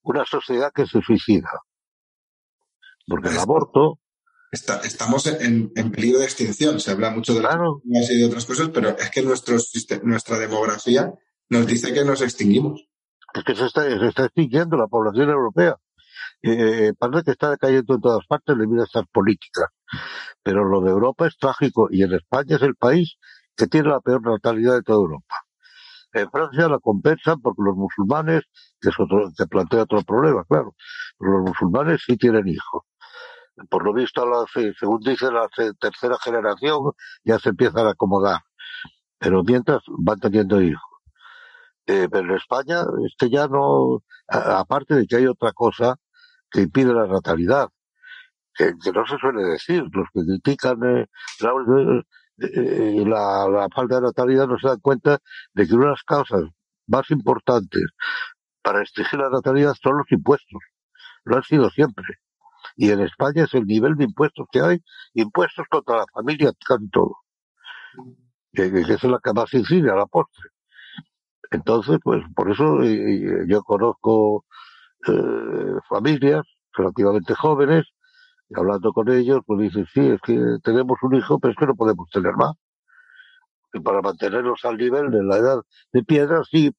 Una 0.03 0.25
sociedad 0.25 0.71
que 0.73 0.87
se 0.87 1.01
suicida. 1.01 1.51
Porque 3.07 3.31
el 3.31 3.39
aborto... 3.39 3.99
Está, 4.53 4.81
estamos 4.81 5.27
en, 5.27 5.73
en, 5.75 5.91
peligro 5.91 6.19
de 6.19 6.27
extinción. 6.27 6.79
Se 6.79 6.93
habla 6.93 7.11
mucho 7.11 7.35
de 7.35 7.41
claro. 7.41 7.81
las 7.87 8.11
y 8.11 8.19
de 8.19 8.27
otras 8.27 8.45
cosas, 8.45 8.69
pero 8.69 8.91
es 8.91 9.11
que 9.11 9.23
nuestro, 9.23 9.57
nuestra 10.03 10.39
demografía 10.39 11.13
nos 11.49 11.67
dice 11.67 11.93
que 11.93 12.05
nos 12.05 12.21
extinguimos. 12.21 12.87
Es 13.35 13.45
que 13.45 13.55
se 13.55 13.65
está, 13.65 13.83
se 13.85 14.07
está 14.07 14.27
extinguiendo 14.27 14.77
la 14.77 14.87
población 14.87 15.31
europea 15.31 15.79
eh, 16.43 16.93
parece 16.99 17.25
que 17.25 17.31
está 17.33 17.57
cayendo 17.57 17.95
en 17.95 18.01
todas 18.01 18.27
partes 18.27 18.57
debido 18.59 18.83
a 18.83 18.85
estas 18.85 19.07
políticas. 19.13 19.67
Pero 20.43 20.65
lo 20.65 20.81
de 20.81 20.91
Europa 20.91 21.27
es 21.27 21.37
trágico 21.39 21.89
y 21.91 22.03
en 22.03 22.15
España 22.15 22.57
es 22.57 22.63
el 22.63 22.75
país 22.75 23.17
que 23.57 23.67
tiene 23.67 23.89
la 23.89 24.01
peor 24.01 24.23
natalidad 24.23 24.75
de 24.75 24.83
toda 24.83 24.99
Europa. 24.99 25.37
En 26.13 26.31
Francia 26.31 26.69
la 26.69 26.79
compensan 26.79 27.41
porque 27.41 27.63
los 27.65 27.77
musulmanes, 27.77 28.43
que 28.81 29.47
plantea 29.47 29.83
otro 29.83 30.03
problema, 30.03 30.45
claro, 30.45 30.75
los 31.19 31.43
musulmanes 31.43 32.03
sí 32.05 32.17
tienen 32.17 32.49
hijos. 32.49 32.83
Por 33.71 33.85
lo 33.85 33.93
visto, 33.95 34.27
la, 34.27 34.45
según 34.79 35.01
dice 35.01 35.31
la 35.31 35.49
tercera 35.79 36.17
generación, 36.23 36.93
ya 37.25 37.39
se 37.39 37.51
empiezan 37.51 37.87
a 37.87 37.91
acomodar. 37.91 38.41
Pero 39.19 39.43
mientras 39.45 39.83
van 39.87 40.21
teniendo 40.21 40.61
hijos. 40.61 40.83
Eh, 41.87 42.09
pero 42.11 42.31
en 42.31 42.37
España, 42.37 42.83
este 43.07 43.31
ya 43.31 43.49
no, 43.49 44.03
aparte 44.29 44.95
de 44.95 45.07
que 45.07 45.17
hay 45.17 45.27
otra 45.27 45.53
cosa, 45.53 45.97
que 46.53 46.63
impide 46.63 46.93
la 46.93 47.07
natalidad, 47.07 47.69
que, 48.55 48.73
no 48.93 49.07
se 49.07 49.19
suele 49.19 49.43
decir. 49.45 49.83
Los 49.93 50.09
que 50.13 50.21
critican 50.25 50.85
eh, 50.85 51.07
la, 51.41 51.53
eh, 52.39 53.05
la, 53.07 53.69
falta 53.75 53.97
de 53.97 54.03
natalidad 54.03 54.47
no 54.47 54.59
se 54.59 54.69
dan 54.69 54.81
cuenta 54.81 55.19
de 55.55 55.67
que 55.67 55.75
una 55.75 55.87
de 55.87 55.91
las 55.93 56.03
causas 56.03 56.43
más 56.87 57.11
importantes 57.11 57.83
para 58.63 58.81
restringir 58.81 59.19
la 59.19 59.31
natalidad 59.31 59.75
son 59.83 59.99
los 59.99 60.11
impuestos. 60.13 60.61
Lo 61.25 61.37
han 61.37 61.43
sido 61.43 61.71
siempre. 61.71 62.05
Y 62.77 62.91
en 62.91 63.01
España 63.01 63.45
es 63.45 63.55
el 63.55 63.67
nivel 63.67 63.97
de 63.97 64.05
impuestos 64.05 64.47
que 64.51 64.61
hay, 64.61 64.83
impuestos 65.15 65.67
contra 65.69 65.97
la 65.97 66.05
familia, 66.13 66.53
casi 66.67 66.89
todo. 66.91 67.17
Que 68.53 68.67
es 68.67 69.05
la 69.05 69.19
que 69.23 69.33
más 69.33 69.53
incide 69.55 69.91
a 69.91 69.97
la 69.97 70.07
postre. 70.07 70.51
Entonces, 71.51 71.99
pues 72.03 72.23
por 72.35 72.51
eso 72.51 72.83
yo 73.47 73.63
conozco 73.63 74.47
eh, 75.09 75.79
familias 75.89 76.45
relativamente 76.73 77.35
jóvenes 77.35 77.85
y 78.49 78.59
hablando 78.59 78.93
con 78.93 79.11
ellos, 79.11 79.41
pues 79.47 79.61
dicen, 79.61 79.87
sí, 79.93 80.01
es 80.01 80.21
que 80.21 80.39
tenemos 80.63 80.99
un 81.03 81.15
hijo, 81.15 81.39
pero 81.39 81.53
es 81.53 81.59
que 81.59 81.67
no 81.67 81.75
podemos 81.75 82.09
tener 82.11 82.35
más. 82.35 82.53
Y 83.73 83.81
para 83.81 84.03
mantenernos 84.03 84.61
al 84.65 84.77
nivel 84.77 85.11
de 85.11 85.23
la 85.23 85.39
edad 85.39 85.63
de 85.93 86.03
piedra, 86.03 86.43
sí, 86.51 86.71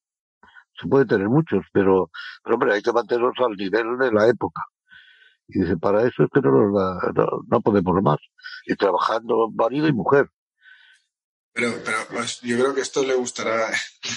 se 0.80 0.88
puede 0.88 1.06
tener 1.06 1.28
muchos, 1.28 1.64
pero, 1.72 2.10
hombre, 2.44 2.74
hay 2.74 2.82
que 2.82 2.92
mantenernos 2.92 3.34
al 3.38 3.56
nivel 3.56 3.98
de 3.98 4.12
la 4.12 4.28
época. 4.28 4.62
Y 5.48 5.60
dice, 5.60 5.76
para 5.76 6.02
eso 6.06 6.22
es 6.24 6.30
que 6.32 6.40
no, 6.40 6.50
no, 6.52 7.26
no 7.48 7.60
podemos 7.60 8.02
más. 8.02 8.18
Y 8.66 8.76
trabajando 8.76 9.50
marido 9.52 9.88
y 9.88 9.92
mujer. 9.92 10.30
Pero, 11.52 11.72
pero 11.84 11.98
pues, 12.10 12.40
yo 12.40 12.56
creo 12.56 12.74
que 12.74 12.80
esto 12.80 13.04
le 13.04 13.14
gustará, 13.14 13.68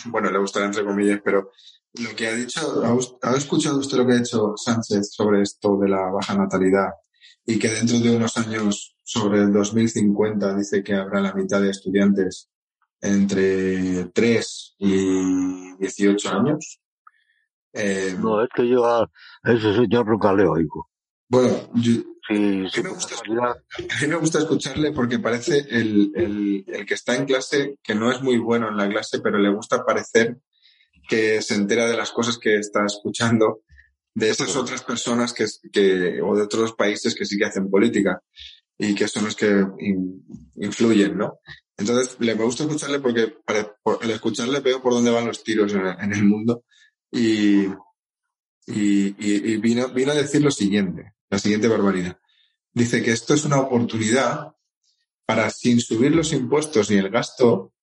bueno, 0.06 0.32
le 0.32 0.40
gustará 0.40 0.66
entre 0.66 0.86
comillas, 0.86 1.22
pero 1.24 1.52
lo 1.94 2.16
que 2.16 2.28
ha 2.28 2.34
dicho, 2.34 2.84
¿ha, 3.24 3.36
escuchado 3.36 3.80
usted 3.80 3.98
lo 3.98 4.06
que 4.06 4.14
ha 4.14 4.18
dicho 4.18 4.54
Sánchez 4.56 5.12
sobre 5.12 5.42
esto 5.42 5.78
de 5.78 5.90
la 5.90 6.10
baja 6.12 6.36
natalidad? 6.36 6.90
Y 7.46 7.58
que 7.58 7.70
dentro 7.70 8.00
de 8.00 8.16
unos 8.16 8.38
años, 8.38 8.96
sobre 9.04 9.40
el 9.40 9.54
2050, 9.54 10.56
dice 10.56 10.84
que 10.84 10.94
habrá 10.94 11.22
la 11.22 11.34
mitad 11.34 11.62
de 11.62 11.70
estudiantes 11.70 12.50
entre 13.02 14.06
3 14.06 14.76
y 14.80 15.78
18 15.78 16.30
años. 16.30 16.82
Eh, 17.74 18.16
no, 18.20 18.44
es 18.44 18.50
que 18.54 18.68
yo 18.68 18.86
a 18.86 19.10
ese 19.44 19.76
señor 19.76 20.08
nunca 20.08 20.34
le 20.34 20.46
oigo. 20.46 20.90
Bueno, 21.30 21.70
sí, 21.82 22.06
a, 22.30 22.34
mí 22.34 24.08
me 24.08 24.16
gusta, 24.16 24.40
escucharle 24.40 24.92
porque 24.92 25.20
parece 25.20 25.60
el, 25.70 26.12
el, 26.16 26.66
el, 26.68 26.86
que 26.86 26.94
está 26.94 27.16
en 27.16 27.26
clase, 27.26 27.78
que 27.82 27.96
no 27.96 28.12
es 28.12 28.22
muy 28.22 28.38
bueno 28.38 28.70
en 28.70 28.78
la 28.78 28.90
clase, 28.90 29.20
pero 29.20 29.38
le 29.38 29.54
gusta 29.54 29.86
parecer 29.86 30.38
que 31.08 31.42
se 31.42 31.56
entera 31.56 31.88
de 31.88 31.98
las 31.98 32.12
cosas 32.12 32.38
que 32.38 32.56
está 32.58 32.86
escuchando 32.86 33.62
de 34.14 34.30
esas 34.30 34.56
otras 34.56 34.84
personas 34.84 35.34
que, 35.34 35.46
que, 35.72 36.22
o 36.22 36.36
de 36.36 36.44
otros 36.44 36.74
países 36.74 37.16
que 37.16 37.26
sí 37.26 37.38
que 37.38 37.46
hacen 37.46 37.70
política 37.70 38.22
y 38.78 38.96
que 38.96 39.08
son 39.08 39.26
los 39.26 39.36
que 39.36 39.64
influyen, 40.56 41.18
¿no? 41.18 41.40
Entonces, 41.78 42.18
le 42.20 42.36
me 42.36 42.44
gusta 42.44 42.64
escucharle 42.64 43.00
porque 43.00 43.28
para, 43.46 43.76
al 44.02 44.12
escucharle 44.12 44.60
veo 44.60 44.82
por 44.82 44.94
dónde 44.94 45.12
van 45.12 45.28
los 45.28 45.44
tiros 45.44 45.74
en, 45.74 45.86
en 45.86 46.14
el 46.14 46.26
mundo 46.26 46.64
y, 47.12 47.66
y, 48.66 49.16
y, 49.20 49.58
vino, 49.58 49.88
vino 49.90 50.12
a 50.12 50.16
decir 50.16 50.42
lo 50.42 50.52
siguiente 50.52 51.14
la 51.30 51.40
siguiente 51.40 51.68
barbaridad. 51.68 52.20
Dice 52.74 53.02
que 53.02 53.12
esto 53.12 53.34
es 53.34 53.46
una 53.46 53.60
oportunidad 53.60 54.54
para, 55.26 55.50
sin 55.50 55.80
subir 55.80 56.16
los 56.16 56.32
impuestos 56.34 56.90
ni 56.90 56.98
el 56.98 57.10
gasto 57.10 57.74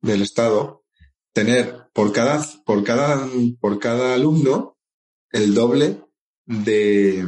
del 0.00 0.22
Estado, 0.22 0.84
tener 1.32 1.88
por 1.92 2.12
cada, 2.12 2.44
por 2.64 2.84
cada, 2.84 3.26
por 3.60 3.78
cada 3.78 4.14
alumno 4.14 4.76
el 5.30 5.54
doble 5.54 6.02
de, 6.46 7.24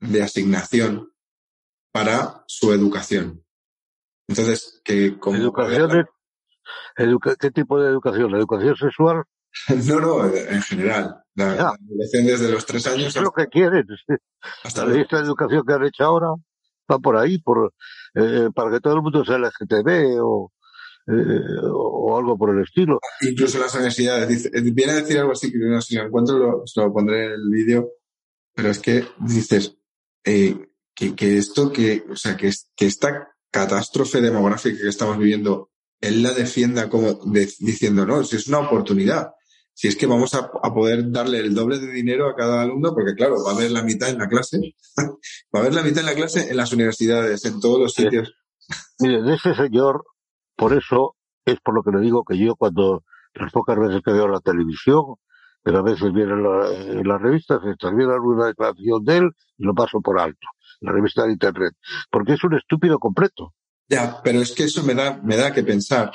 de 0.00 0.22
asignación 0.22 1.12
para 1.92 2.44
su 2.46 2.72
educación. 2.72 3.44
Entonces, 4.28 4.80
que 4.84 5.18
como... 5.18 5.38
¿Educación 5.38 6.06
¿Qué 7.38 7.50
tipo 7.50 7.80
de 7.80 7.88
educación? 7.88 8.30
¿La 8.32 8.38
educación 8.38 8.76
sexual? 8.76 9.24
No, 9.88 10.00
no, 10.00 10.26
en 10.26 10.62
general. 10.62 11.22
La, 11.34 11.74
educación 11.88 12.26
desde 12.26 12.50
los 12.50 12.66
tres 12.66 12.86
años. 12.86 13.16
Es 13.16 13.22
lo 13.22 13.30
que 13.30 13.46
quieren. 13.46 13.86
Hasta 14.64 14.84
la 14.84 15.00
esta 15.00 15.18
educación 15.18 15.64
que 15.66 15.72
han 15.72 15.84
hecho 15.84 16.04
ahora 16.04 16.28
va 16.90 16.98
por 16.98 17.16
ahí, 17.16 17.38
por 17.38 17.72
eh, 18.14 18.48
para 18.54 18.70
que 18.70 18.80
todo 18.80 18.94
el 18.94 19.02
mundo 19.02 19.24
sea 19.24 19.38
LGTB 19.38 20.18
o, 20.20 20.52
eh, 21.06 21.60
o 21.72 22.16
algo 22.16 22.36
por 22.36 22.54
el 22.54 22.62
estilo. 22.62 22.98
Incluso 23.20 23.58
las 23.58 23.74
universidades. 23.74 24.28
Dice, 24.28 24.50
eh, 24.52 24.60
viene 24.60 24.92
a 24.92 24.96
decir 24.96 25.18
algo 25.18 25.32
así, 25.32 25.50
que 25.50 25.58
no, 25.58 25.80
si 25.80 25.96
lo 25.96 26.04
encuentro 26.04 26.38
lo, 26.38 26.66
se 26.66 26.80
lo 26.80 26.92
pondré 26.92 27.26
en 27.26 27.32
el 27.32 27.48
vídeo, 27.50 27.90
pero 28.54 28.70
es 28.70 28.78
que 28.78 29.04
dices 29.20 29.76
eh, 30.24 30.56
que, 30.94 31.14
que 31.14 31.38
esto, 31.38 31.72
que, 31.72 32.04
o 32.10 32.16
sea, 32.16 32.36
que, 32.36 32.50
que 32.74 32.86
esta 32.86 33.28
catástrofe 33.50 34.20
demográfica 34.20 34.82
que 34.82 34.88
estamos 34.88 35.18
viviendo, 35.18 35.70
él 36.00 36.22
la 36.22 36.32
defienda 36.32 36.88
como 36.88 37.14
diciendo, 37.24 38.04
no, 38.04 38.22
si 38.24 38.36
es 38.36 38.48
una 38.48 38.58
oportunidad 38.58 39.30
si 39.76 39.88
es 39.88 39.96
que 39.96 40.06
vamos 40.06 40.34
a, 40.34 40.50
poder 40.72 41.10
darle 41.12 41.38
el 41.38 41.54
doble 41.54 41.78
de 41.78 41.92
dinero 41.92 42.30
a 42.30 42.34
cada 42.34 42.62
alumno, 42.62 42.94
porque 42.94 43.14
claro, 43.14 43.44
va 43.44 43.52
a 43.52 43.54
haber 43.54 43.70
la 43.70 43.82
mitad 43.82 44.08
en 44.08 44.16
la 44.16 44.26
clase, 44.26 44.58
va 44.96 45.58
a 45.58 45.58
haber 45.58 45.74
la 45.74 45.82
mitad 45.82 46.00
en 46.00 46.06
la 46.06 46.14
clase 46.14 46.50
en 46.50 46.56
las 46.56 46.72
universidades, 46.72 47.44
en 47.44 47.60
todos 47.60 47.78
los 47.78 47.92
sitios. 47.92 48.32
Mire, 49.00 49.20
de 49.20 49.34
ese 49.34 49.54
señor, 49.54 50.02
por 50.56 50.72
eso 50.72 51.16
es 51.44 51.60
por 51.60 51.74
lo 51.74 51.82
que 51.82 51.90
le 51.90 52.00
digo 52.00 52.24
que 52.24 52.36
yo 52.36 52.56
cuando 52.56 53.04
las 53.34 53.52
pocas 53.52 53.78
veces 53.78 54.02
que 54.04 54.12
veo 54.12 54.28
la 54.28 54.40
televisión, 54.40 55.16
pero 55.62 55.78
a 55.78 55.82
veces 55.82 56.12
viene 56.12 56.32
en, 56.32 57.08
las 57.08 57.20
revistas, 57.20 57.60
estas 57.66 57.94
viene 57.94 58.12
alguna 58.12 58.46
declaración 58.46 59.04
de 59.04 59.16
él 59.18 59.30
y 59.58 59.64
lo 59.64 59.74
paso 59.74 60.00
por 60.00 60.18
alto, 60.18 60.46
la 60.80 60.92
revista 60.92 61.24
de 61.24 61.32
internet, 61.32 61.74
porque 62.10 62.34
es 62.34 62.44
un 62.44 62.54
estúpido 62.54 62.98
completo. 62.98 63.54
Ya, 63.88 64.20
pero 64.22 64.40
es 64.40 64.52
que 64.52 64.64
eso 64.64 64.82
me 64.82 64.94
da, 64.94 65.20
me 65.22 65.36
da 65.36 65.52
que 65.52 65.62
pensar 65.62 66.10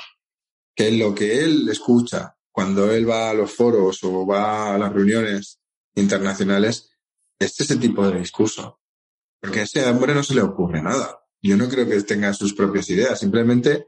que 0.74 0.90
lo 0.92 1.14
que 1.14 1.44
él 1.44 1.68
escucha 1.70 2.36
cuando 2.52 2.92
él 2.92 3.08
va 3.08 3.30
a 3.30 3.34
los 3.34 3.52
foros 3.52 4.04
o 4.04 4.26
va 4.26 4.74
a 4.74 4.78
las 4.78 4.92
reuniones 4.92 5.58
internacionales, 5.94 6.90
es 7.38 7.58
ese 7.58 7.76
tipo 7.76 8.06
de 8.06 8.18
discurso. 8.18 8.80
Porque 9.40 9.60
a 9.60 9.62
ese 9.62 9.84
hombre 9.88 10.14
no 10.14 10.22
se 10.22 10.34
le 10.34 10.42
ocurre 10.42 10.82
nada. 10.82 11.18
Yo 11.40 11.56
no 11.56 11.68
creo 11.68 11.88
que 11.88 12.00
tenga 12.02 12.32
sus 12.34 12.54
propias 12.54 12.88
ideas. 12.90 13.18
Simplemente 13.18 13.86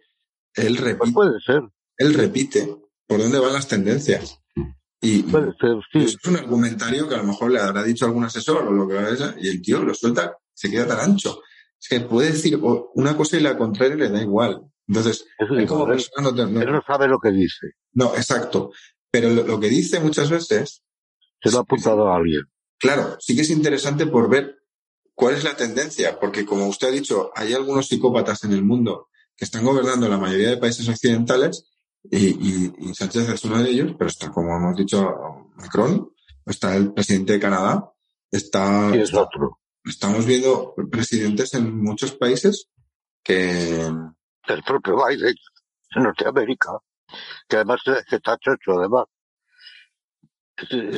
él 0.54 0.76
repite. 0.76 0.98
Pues 0.98 1.12
puede 1.12 1.40
ser. 1.40 1.62
Él 1.96 2.14
repite 2.14 2.76
por 3.06 3.20
dónde 3.20 3.38
van 3.38 3.52
las 3.52 3.68
tendencias. 3.68 4.40
Y, 5.00 5.22
puede 5.24 5.52
ser, 5.60 5.76
sí. 5.92 5.98
es 5.98 6.16
un 6.26 6.36
argumentario 6.36 7.06
que 7.06 7.14
a 7.14 7.18
lo 7.18 7.24
mejor 7.24 7.50
le 7.50 7.60
habrá 7.60 7.82
dicho 7.82 8.06
algún 8.06 8.24
asesor 8.24 8.66
o 8.66 8.72
lo 8.72 8.88
que 8.88 9.16
sea, 9.16 9.34
y 9.38 9.48
el 9.48 9.60
tío 9.60 9.82
lo 9.82 9.92
suelta, 9.92 10.38
se 10.54 10.70
queda 10.70 10.86
tan 10.86 11.00
ancho. 11.00 11.42
Es 11.78 11.88
que 11.88 12.00
puede 12.00 12.32
decir 12.32 12.58
una 12.94 13.14
cosa 13.14 13.36
y 13.36 13.40
la 13.40 13.58
contraria 13.58 13.96
le 13.96 14.08
da 14.08 14.22
igual. 14.22 14.62
Entonces, 14.88 15.26
él 15.38 15.66
como 15.66 15.86
persona 15.86 16.30
no, 16.30 16.46
no, 16.46 16.82
sabe 16.86 17.06
lo 17.08 17.18
que 17.18 17.30
dice. 17.30 17.72
No, 17.92 18.14
exacto. 18.14 18.72
Pero 19.10 19.28
lo, 19.30 19.60
que 19.60 19.68
dice 19.68 20.00
muchas 20.00 20.30
veces. 20.30 20.82
Se 21.42 21.50
lo 21.50 21.58
ha 21.58 21.60
apuntado 21.60 22.08
a 22.08 22.16
alguien. 22.16 22.42
Claro, 22.78 23.16
sí 23.20 23.36
que 23.36 23.42
es 23.42 23.50
interesante 23.50 24.06
por 24.06 24.30
ver 24.30 24.62
cuál 25.14 25.34
es 25.34 25.44
la 25.44 25.56
tendencia, 25.56 26.18
porque 26.18 26.46
como 26.46 26.66
usted 26.66 26.88
ha 26.88 26.92
dicho, 26.92 27.30
hay 27.34 27.52
algunos 27.52 27.86
psicópatas 27.86 28.44
en 28.44 28.52
el 28.52 28.64
mundo 28.64 29.08
que 29.36 29.44
están 29.44 29.64
gobernando 29.64 30.08
la 30.08 30.18
mayoría 30.18 30.50
de 30.50 30.56
países 30.56 30.88
occidentales 30.88 31.70
y, 32.10 32.68
y, 32.90 32.94
Sánchez 32.94 33.28
es 33.30 33.44
uno 33.44 33.62
de 33.62 33.70
ellos, 33.70 33.94
pero 33.98 34.08
está, 34.08 34.30
como 34.30 34.54
hemos 34.56 34.76
dicho, 34.76 35.50
Macron, 35.56 36.10
está 36.44 36.76
el 36.76 36.92
presidente 36.92 37.34
de 37.34 37.40
Canadá, 37.40 37.90
está, 38.30 38.92
otro. 39.14 39.60
estamos 39.84 40.26
viendo 40.26 40.74
presidentes 40.90 41.54
en 41.54 41.82
muchos 41.82 42.12
países 42.12 42.68
que, 43.22 43.86
el 43.86 44.62
propio 44.64 44.96
Biden 45.06 45.34
en 45.96 46.02
Norteamérica, 46.02 46.72
que 47.48 47.56
además 47.56 47.80
que 47.84 48.16
está 48.16 48.36
chocho, 48.38 48.78
además. 48.78 49.06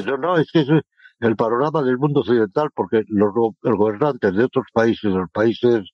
No, 0.05 0.17
no, 0.19 0.37
es 0.37 0.51
que 0.51 0.61
es 0.61 0.69
el 1.21 1.37
panorama 1.37 1.83
del 1.83 1.99
mundo 1.99 2.21
occidental, 2.21 2.71
porque 2.75 3.05
los, 3.09 3.33
gobernantes 3.63 4.35
de 4.35 4.45
otros 4.45 4.67
países, 4.73 5.11
los 5.13 5.31
países 5.31 5.85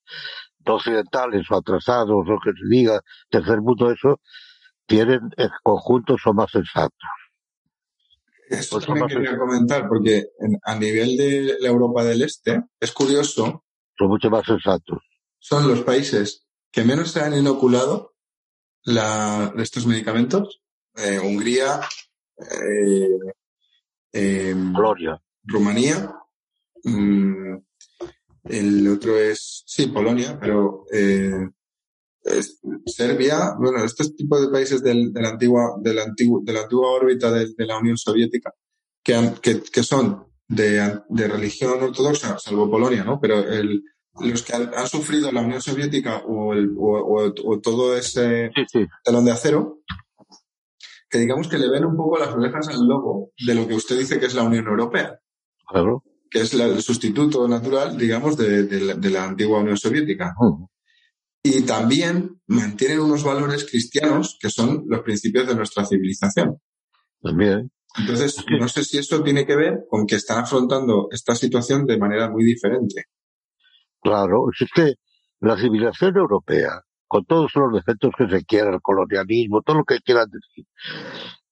occidentales 0.67 1.51
o 1.51 1.57
atrasados, 1.57 2.27
o 2.29 2.39
que 2.43 2.51
se 2.53 2.69
diga, 2.69 3.01
tercer 3.31 3.61
mundo, 3.61 3.91
eso, 3.91 4.21
tienen 4.87 5.21
en 5.37 5.51
conjunto 5.63 6.17
son 6.19 6.37
más 6.37 6.51
sensatos. 6.51 7.09
Eso 8.49 8.77
pues 8.77 8.87
también 8.87 9.09
quería 9.09 9.39
comentar, 9.39 9.89
porque 9.89 10.27
a 10.65 10.75
nivel 10.75 11.17
de 11.17 11.57
la 11.59 11.69
Europa 11.69 12.05
del 12.05 12.23
Este, 12.23 12.63
es 12.79 12.93
curioso. 12.93 13.65
Son 13.97 14.09
mucho 14.09 14.29
más 14.29 14.45
sensatos. 14.45 14.99
Son 15.39 15.67
los 15.67 15.83
países 15.83 16.47
que 16.71 16.85
menos 16.85 17.11
se 17.11 17.21
han 17.21 17.35
inoculado 17.35 18.15
la, 18.85 19.55
estos 19.57 19.87
medicamentos. 19.87 20.61
Eh, 20.97 21.19
Hungría, 21.19 21.81
eh, 22.39 23.09
eh, 24.13 24.55
Rumanía. 25.45 26.15
Mm, 26.85 27.57
el 28.45 28.89
otro 28.89 29.17
es, 29.19 29.63
sí, 29.67 29.87
Polonia, 29.87 30.39
pero 30.41 30.85
eh, 30.93 31.49
Serbia, 32.87 33.55
bueno, 33.59 33.85
estos 33.85 34.15
tipos 34.15 34.41
de 34.41 34.53
países 34.53 34.83
del, 34.83 35.13
de 35.13 35.23
la 35.23 35.31
antigua, 35.31 35.77
de 35.81 35.95
la 35.95 36.03
antigua, 36.05 36.41
de 36.43 36.53
la 36.53 36.61
antigua 36.63 36.91
órbita 36.91 37.31
de, 37.31 37.53
la 37.59 37.79
Unión 37.79 37.97
Soviética, 37.97 38.53
que, 39.03 39.33
que, 39.41 39.63
que 39.63 39.83
son 39.83 40.27
de, 40.49 41.01
de, 41.09 41.29
religión 41.29 41.83
ortodoxa, 41.83 42.39
salvo 42.39 42.71
Polonia, 42.71 43.05
¿no? 43.05 43.21
Pero 43.21 43.39
el, 43.39 43.83
los 44.21 44.43
que 44.43 44.53
han, 44.55 44.87
sufrido 44.87 45.33
la 45.33 45.41
Unión 45.41 45.63
Soviética 45.63 46.23
o, 46.27 46.53
el, 46.53 46.75
o, 46.79 47.33
o, 47.45 47.61
todo 47.61 47.97
ese 47.97 48.51
telón 49.03 49.25
de 49.25 49.33
acero, 49.33 49.81
que 51.09 51.19
digamos 51.19 51.49
que 51.49 51.59
le 51.59 51.71
ven 51.71 51.85
un 51.85 51.97
poco 51.97 52.19
las 52.19 52.35
orejas 52.35 52.69
al 52.69 52.87
lobo 52.87 53.33
de 53.47 53.55
lo 53.55 53.67
que 53.67 53.75
usted 53.75 53.99
dice 53.99 54.19
que 54.19 54.27
es 54.27 54.35
la 54.35 54.45
Unión 54.45 54.67
Europea. 54.67 55.19
Claro. 55.67 56.05
Que 56.33 56.41
es 56.41 56.55
el 56.55 56.81
sustituto 56.81 57.47
natural, 57.47 57.97
digamos, 57.99 58.37
de, 58.37 58.65
de, 58.65 59.11
la, 59.11 59.25
antigua 59.25 59.61
Unión 59.61 59.77
Soviética. 59.77 60.35
Mm. 60.39 60.65
Y 61.45 61.63
también 61.63 62.41
mantienen 62.47 63.01
unos 63.01 63.23
valores 63.23 63.67
cristianos 63.69 64.39
que 64.41 64.49
son 64.49 64.85
los 64.87 65.01
principios 65.01 65.47
de 65.47 65.57
nuestra 65.57 65.85
civilización. 65.85 66.57
También. 67.21 67.71
Entonces, 67.99 68.43
no 68.59 68.69
sé 68.69 68.85
si 68.85 68.99
eso 68.99 69.23
tiene 69.23 69.47
que 69.47 69.57
ver 69.57 69.81
con 69.89 70.07
que 70.07 70.15
están 70.17 70.45
afrontando 70.45 71.09
esta 71.11 71.35
situación 71.35 71.85
de 71.85 71.99
manera 71.99 72.31
muy 72.31 72.45
diferente. 72.45 73.05
Claro, 74.01 74.47
es 74.59 74.69
que 74.75 74.95
la 75.41 75.57
civilización 75.57 76.17
europea, 76.17 76.81
con 77.07 77.25
todos 77.25 77.51
los 77.55 77.73
defectos 77.75 78.13
que 78.17 78.29
se 78.29 78.45
quieran, 78.45 78.75
el 78.75 78.81
colonialismo, 78.81 79.61
todo 79.63 79.79
lo 79.79 79.85
que 79.85 79.99
quieran 79.99 80.29
decir, 80.31 80.67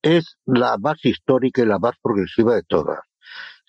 es 0.03 0.39
la 0.47 0.79
más 0.79 1.05
histórica 1.05 1.63
y 1.63 1.67
la 1.67 1.79
más 1.79 1.95
progresiva 2.03 2.55
de 2.55 2.63
todas. 2.63 3.01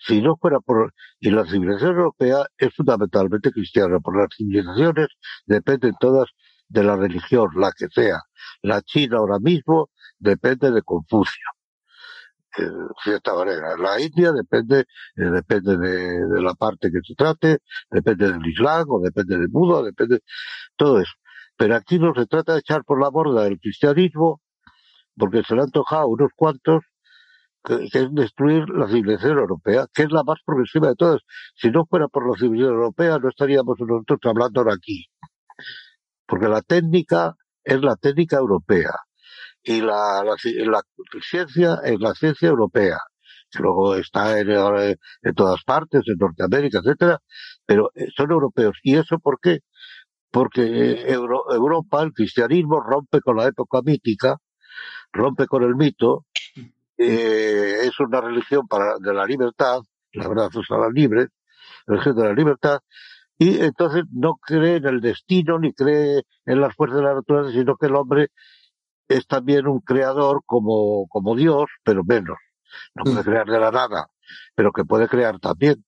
Si 0.06 0.20
no 0.20 0.36
fuera 0.36 0.60
por, 0.60 0.92
y 1.20 1.30
la 1.30 1.44
civilización 1.44 1.96
europea 1.96 2.44
es 2.58 2.74
fundamentalmente 2.74 3.52
cristiana, 3.52 4.00
por 4.00 4.16
las 4.16 4.28
civilizaciones 4.36 5.08
dependen 5.46 5.94
todas 6.00 6.26
de 6.68 6.82
la 6.82 6.96
religión, 6.96 7.50
la 7.56 7.72
que 7.76 7.86
sea. 7.88 8.20
La 8.62 8.82
China 8.82 9.18
ahora 9.18 9.38
mismo 9.38 9.90
depende 10.18 10.70
de 10.70 10.82
Confucio. 10.82 11.46
De 12.56 12.68
cierta 13.02 13.34
manera. 13.34 13.76
La 13.78 13.98
India 14.00 14.30
depende, 14.32 14.80
eh, 14.80 14.84
depende 15.16 15.78
de, 15.78 16.26
de, 16.26 16.42
la 16.42 16.54
parte 16.54 16.90
que 16.90 17.00
se 17.02 17.14
trate, 17.14 17.58
depende 17.90 18.30
del 18.30 18.46
Islam, 18.46 18.84
o 18.90 19.00
depende 19.00 19.38
del 19.38 19.48
Buda, 19.48 19.82
depende, 19.82 20.20
todo 20.76 21.00
eso. 21.00 21.12
Pero 21.56 21.76
aquí 21.76 21.98
no 21.98 22.14
se 22.14 22.26
trata 22.26 22.54
de 22.54 22.60
echar 22.60 22.84
por 22.84 23.00
la 23.00 23.08
borda 23.08 23.46
el 23.46 23.58
cristianismo, 23.58 24.40
porque 25.16 25.42
se 25.44 25.54
le 25.54 25.62
han 25.62 25.70
tocado 25.70 26.08
unos 26.08 26.30
cuantos, 26.36 26.82
que, 27.64 27.88
es 27.92 28.08
destruir 28.12 28.68
la 28.68 28.88
civilización 28.88 29.38
europea, 29.38 29.86
que 29.92 30.02
es 30.02 30.10
la 30.10 30.22
más 30.24 30.38
progresiva 30.44 30.88
de 30.88 30.94
todas. 30.96 31.20
Si 31.54 31.70
no 31.70 31.84
fuera 31.86 32.08
por 32.08 32.28
la 32.28 32.36
civilización 32.36 32.74
europea, 32.74 33.18
no 33.18 33.28
estaríamos 33.28 33.76
nosotros 33.80 34.18
hablando 34.24 34.60
ahora 34.60 34.74
aquí. 34.74 35.06
Porque 36.26 36.48
la 36.48 36.62
técnica 36.62 37.34
es 37.64 37.80
la 37.82 37.96
técnica 37.96 38.36
europea 38.36 38.92
y 39.62 39.80
la, 39.80 40.22
ciencia 41.22 41.78
es 41.84 42.00
la 42.00 42.14
ciencia 42.14 42.48
europea 42.48 42.98
que 43.50 43.62
luego 43.62 43.94
está 43.96 44.38
en, 44.40 44.46
todas 45.36 45.62
partes, 45.64 46.00
en 46.06 46.16
Norteamérica, 46.18 46.78
etcétera, 46.78 47.18
pero 47.66 47.90
son 48.16 48.30
europeos. 48.30 48.78
¿Y 48.82 48.96
eso 48.96 49.18
por 49.18 49.38
qué? 49.40 49.58
Porque 50.30 51.04
Euro, 51.12 51.44
Europa, 51.52 52.02
el 52.02 52.12
cristianismo, 52.12 52.80
rompe 52.80 53.20
con 53.20 53.36
la 53.36 53.46
época 53.46 53.82
mítica, 53.84 54.38
rompe 55.12 55.46
con 55.46 55.64
el 55.64 55.76
mito, 55.76 56.24
eh, 57.02 57.86
es 57.86 57.98
una 58.00 58.20
religión 58.20 58.66
para, 58.66 58.98
de 58.98 59.12
la 59.12 59.24
libertad, 59.26 59.80
la 60.12 60.28
verdad 60.28 60.50
es 60.52 60.70
la 60.70 60.88
libre, 60.90 61.28
religión 61.86 62.16
de 62.16 62.24
la 62.24 62.32
libertad, 62.32 62.80
y 63.38 63.60
entonces 63.60 64.04
no 64.12 64.36
cree 64.36 64.76
en 64.76 64.86
el 64.86 65.00
destino 65.00 65.58
ni 65.58 65.72
cree 65.72 66.22
en 66.46 66.60
las 66.60 66.74
fuerzas 66.74 66.98
de 66.98 67.04
la 67.04 67.14
naturaleza, 67.14 67.58
sino 67.58 67.76
que 67.76 67.86
el 67.86 67.96
hombre 67.96 68.28
es 69.08 69.26
también 69.26 69.66
un 69.66 69.80
creador 69.80 70.42
como, 70.46 71.06
como 71.08 71.34
Dios, 71.34 71.66
pero 71.82 72.04
menos. 72.04 72.38
No 72.94 73.04
puede 73.04 73.24
crear 73.24 73.46
de 73.46 73.58
la 73.58 73.70
nada, 73.70 74.08
pero 74.54 74.72
que 74.72 74.84
puede 74.84 75.08
crear 75.08 75.38
también. 75.38 75.84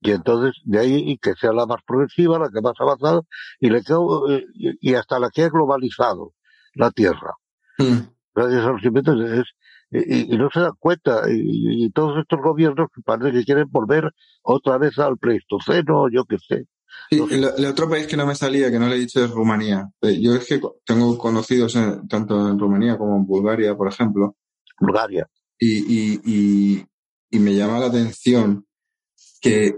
Y 0.00 0.12
entonces, 0.12 0.60
de 0.64 0.78
ahí 0.78 1.02
y 1.06 1.18
que 1.18 1.34
sea 1.34 1.52
la 1.52 1.66
más 1.66 1.82
progresiva, 1.84 2.38
la 2.38 2.50
que 2.52 2.60
más 2.60 2.74
avanzada, 2.78 3.22
y, 3.58 3.70
le 3.70 3.82
y 4.80 4.94
hasta 4.94 5.18
la 5.18 5.30
que 5.30 5.44
ha 5.44 5.48
globalizado 5.48 6.34
la 6.74 6.90
Tierra. 6.90 7.34
Mm. 7.78 7.98
Gracias 8.34 8.64
a 8.64 8.70
los 8.70 8.84
inventos 8.84 9.20
es, 9.20 9.46
y, 9.90 10.34
y, 10.34 10.36
no 10.36 10.50
se 10.52 10.60
dan 10.60 10.72
cuenta, 10.78 11.22
y, 11.30 11.86
y, 11.86 11.90
todos 11.90 12.18
estos 12.18 12.40
gobiernos 12.40 12.88
parece 13.04 13.32
que 13.32 13.44
quieren 13.44 13.70
volver 13.70 14.12
otra 14.42 14.78
vez 14.78 14.98
al 14.98 15.16
Pleistoceno, 15.18 16.08
yo 16.10 16.24
qué 16.24 16.36
sé. 16.38 16.66
Sí, 17.10 17.22
el, 17.30 17.44
el, 17.44 17.66
otro 17.66 17.88
país 17.88 18.06
que 18.06 18.16
no 18.16 18.26
me 18.26 18.34
salía, 18.34 18.70
que 18.70 18.78
no 18.78 18.88
le 18.88 18.96
he 18.96 19.00
dicho, 19.00 19.24
es 19.24 19.30
Rumanía. 19.30 19.88
Eh, 20.02 20.20
yo 20.20 20.34
es 20.34 20.46
que 20.46 20.60
tengo 20.84 21.16
conocidos 21.16 21.76
en, 21.76 22.06
tanto 22.08 22.48
en 22.48 22.58
Rumanía 22.58 22.98
como 22.98 23.16
en 23.16 23.26
Bulgaria, 23.26 23.76
por 23.76 23.88
ejemplo. 23.88 24.36
Bulgaria. 24.78 25.26
Y, 25.58 25.78
y, 25.78 26.20
y, 26.24 26.86
y 27.30 27.38
me 27.38 27.54
llama 27.54 27.78
la 27.78 27.86
atención 27.86 28.66
que 29.40 29.74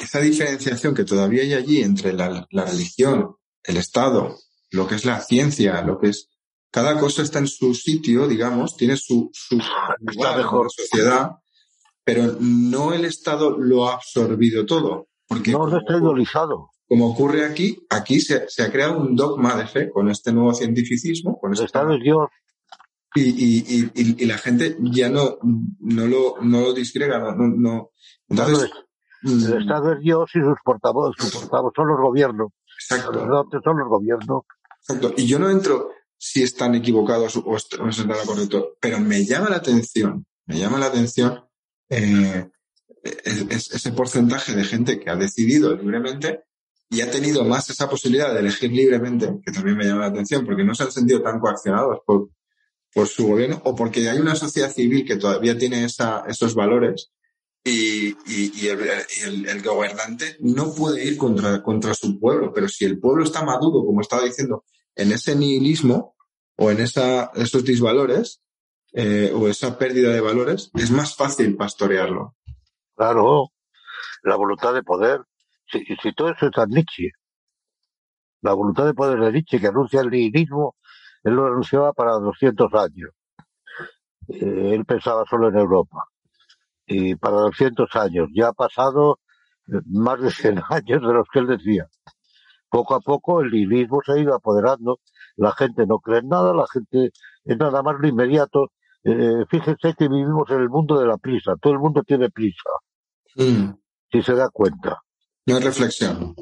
esa 0.00 0.20
diferenciación 0.20 0.94
que 0.94 1.04
todavía 1.04 1.42
hay 1.42 1.54
allí 1.54 1.82
entre 1.82 2.12
la, 2.12 2.46
la 2.50 2.64
religión, 2.64 3.36
el 3.64 3.76
Estado, 3.76 4.36
lo 4.70 4.86
que 4.86 4.96
es 4.96 5.04
la 5.04 5.20
ciencia, 5.20 5.82
lo 5.82 5.98
que 5.98 6.08
es 6.08 6.28
cada 6.70 6.98
cosa 6.98 7.22
está 7.22 7.38
en 7.38 7.46
su 7.46 7.74
sitio, 7.74 8.26
digamos, 8.26 8.76
tiene 8.76 8.96
su, 8.96 9.30
su 9.32 9.56
lugar 10.00 10.38
mejor. 10.38 10.60
en 10.60 10.64
la 10.64 10.70
sociedad, 10.70 11.30
pero 12.04 12.36
no 12.40 12.92
el 12.92 13.04
Estado 13.04 13.56
lo 13.58 13.88
ha 13.88 13.94
absorbido 13.94 14.66
todo. 14.66 15.08
Porque 15.26 15.52
no, 15.52 15.76
está 15.76 15.96
idolizado. 15.96 16.70
Como 16.86 17.10
ocurre 17.10 17.44
aquí, 17.44 17.86
aquí 17.90 18.18
se, 18.20 18.48
se, 18.48 18.62
ha 18.62 18.72
creado 18.72 18.98
un 18.98 19.14
dogma 19.14 19.54
de 19.56 19.66
fe 19.66 19.90
con 19.90 20.08
este 20.08 20.32
nuevo 20.32 20.54
cientificismo. 20.54 21.38
Con 21.38 21.54
el 21.54 21.62
Estado 21.62 21.94
es 21.94 22.02
Dios. 22.02 22.28
Y, 23.14 23.22
y, 23.22 23.90
y, 23.94 24.22
y, 24.22 24.26
la 24.26 24.38
gente 24.38 24.76
ya 24.80 25.08
no, 25.08 25.38
no, 25.80 26.06
lo, 26.06 26.36
no 26.40 26.60
lo 26.60 26.72
disgrega, 26.72 27.18
no, 27.18 27.32
no, 27.34 27.48
no. 27.56 27.90
Entonces, 28.28 28.70
el, 29.22 29.44
el 29.44 29.62
Estado 29.62 29.94
es 29.94 30.00
Dios 30.00 30.30
y 30.34 30.40
sus 30.40 30.56
portavoces, 30.64 31.24
sus 31.24 31.40
portavoces 31.42 31.74
son 31.76 31.88
los 31.88 31.98
gobiernos. 31.98 32.52
Exacto. 32.78 33.26
Los 33.26 33.46
son 33.64 33.78
los 33.78 33.88
gobiernos. 33.88 34.42
Exacto. 34.80 35.12
Y 35.16 35.26
yo 35.26 35.38
no 35.38 35.50
entro, 35.50 35.90
si 36.18 36.42
están 36.42 36.74
equivocados 36.74 37.36
o, 37.36 37.56
están 37.56 37.90
correcto. 38.26 38.76
Pero 38.80 38.98
me 39.00 39.24
llama 39.24 39.48
la 39.50 39.56
atención, 39.56 40.26
me 40.46 40.58
llama 40.58 40.78
la 40.78 40.86
atención 40.86 41.44
eh, 41.88 42.48
es, 43.04 43.70
ese 43.72 43.92
porcentaje 43.92 44.54
de 44.54 44.64
gente 44.64 45.00
que 45.00 45.10
ha 45.10 45.16
decidido 45.16 45.74
libremente 45.74 46.42
y 46.90 47.00
ha 47.02 47.10
tenido 47.10 47.44
más 47.44 47.70
esa 47.70 47.88
posibilidad 47.88 48.32
de 48.32 48.40
elegir 48.40 48.72
libremente, 48.72 49.38
que 49.44 49.52
también 49.52 49.76
me 49.76 49.84
llama 49.84 50.02
la 50.02 50.06
atención, 50.06 50.44
porque 50.44 50.64
no 50.64 50.74
se 50.74 50.84
han 50.84 50.92
sentido 50.92 51.22
tan 51.22 51.38
coaccionados 51.38 51.98
por, 52.04 52.30
por 52.92 53.06
su 53.06 53.28
gobierno 53.28 53.60
o 53.64 53.76
porque 53.76 54.08
hay 54.08 54.18
una 54.18 54.34
sociedad 54.34 54.72
civil 54.72 55.04
que 55.06 55.16
todavía 55.16 55.56
tiene 55.56 55.84
esa, 55.84 56.24
esos 56.26 56.54
valores 56.54 57.10
y, 57.62 58.08
y, 58.08 58.52
y, 58.54 58.68
el, 58.68 58.80
el, 59.24 59.48
el, 59.48 59.62
gobernante 59.62 60.36
no 60.40 60.74
puede 60.74 61.04
ir 61.04 61.18
contra, 61.18 61.62
contra 61.62 61.92
su 61.92 62.18
pueblo, 62.18 62.52
pero 62.54 62.68
si 62.68 62.86
el 62.86 62.98
pueblo 62.98 63.24
está 63.24 63.44
maduro, 63.44 63.84
como 63.84 64.00
estaba 64.00 64.24
diciendo, 64.24 64.64
en 64.98 65.12
ese 65.12 65.36
nihilismo 65.36 66.16
o 66.56 66.70
en 66.70 66.80
esa, 66.80 67.30
esos 67.34 67.64
disvalores 67.64 68.42
eh, 68.92 69.32
o 69.34 69.48
esa 69.48 69.78
pérdida 69.78 70.12
de 70.12 70.20
valores, 70.20 70.70
es 70.74 70.90
más 70.90 71.14
fácil 71.16 71.56
pastorearlo. 71.56 72.34
Claro, 72.96 73.52
la 74.24 74.36
voluntad 74.36 74.74
de 74.74 74.82
poder. 74.82 75.20
Si, 75.70 75.84
si 76.02 76.12
todo 76.14 76.30
eso 76.30 76.46
está 76.46 76.64
en 76.64 76.70
Nietzsche, 76.70 77.10
la 78.40 78.54
voluntad 78.54 78.86
de 78.86 78.94
poder 78.94 79.20
de 79.20 79.32
Nietzsche 79.32 79.60
que 79.60 79.68
anuncia 79.68 80.00
el 80.00 80.10
nihilismo, 80.10 80.74
él 81.22 81.34
lo 81.34 81.46
anunciaba 81.46 81.92
para 81.92 82.12
200 82.14 82.72
años. 82.74 83.10
Eh, 84.28 84.74
él 84.74 84.84
pensaba 84.84 85.24
solo 85.30 85.48
en 85.48 85.58
Europa. 85.58 86.08
Y 86.86 87.14
para 87.14 87.36
200 87.36 87.94
años, 87.96 88.28
ya 88.34 88.48
ha 88.48 88.52
pasado 88.52 89.20
más 89.86 90.20
de 90.20 90.30
100 90.30 90.62
años 90.70 91.02
de 91.02 91.12
los 91.12 91.28
que 91.32 91.38
él 91.38 91.46
decía 91.46 91.86
poco 92.68 92.94
a 92.94 93.00
poco 93.00 93.40
el 93.40 93.50
nihilismo 93.50 94.00
se 94.04 94.12
ha 94.12 94.18
ido 94.18 94.34
apoderando, 94.34 95.00
la 95.36 95.52
gente 95.52 95.86
no 95.86 95.98
cree 95.98 96.20
en 96.20 96.28
nada, 96.28 96.52
la 96.54 96.66
gente 96.72 97.10
es 97.44 97.58
nada 97.58 97.82
más 97.82 97.96
lo 97.98 98.08
inmediato. 98.08 98.68
Eh, 99.04 99.44
fíjense 99.48 99.94
que 99.94 100.08
vivimos 100.08 100.50
en 100.50 100.60
el 100.60 100.68
mundo 100.68 100.98
de 100.98 101.06
la 101.06 101.16
prisa, 101.16 101.54
todo 101.60 101.72
el 101.72 101.78
mundo 101.78 102.02
tiene 102.02 102.30
prisa, 102.30 102.70
Mm. 103.36 103.74
si 104.10 104.22
se 104.22 104.34
da 104.34 104.48
cuenta. 104.50 105.00
No 105.46 105.56
hay 105.56 105.62
reflexión. 105.62 106.34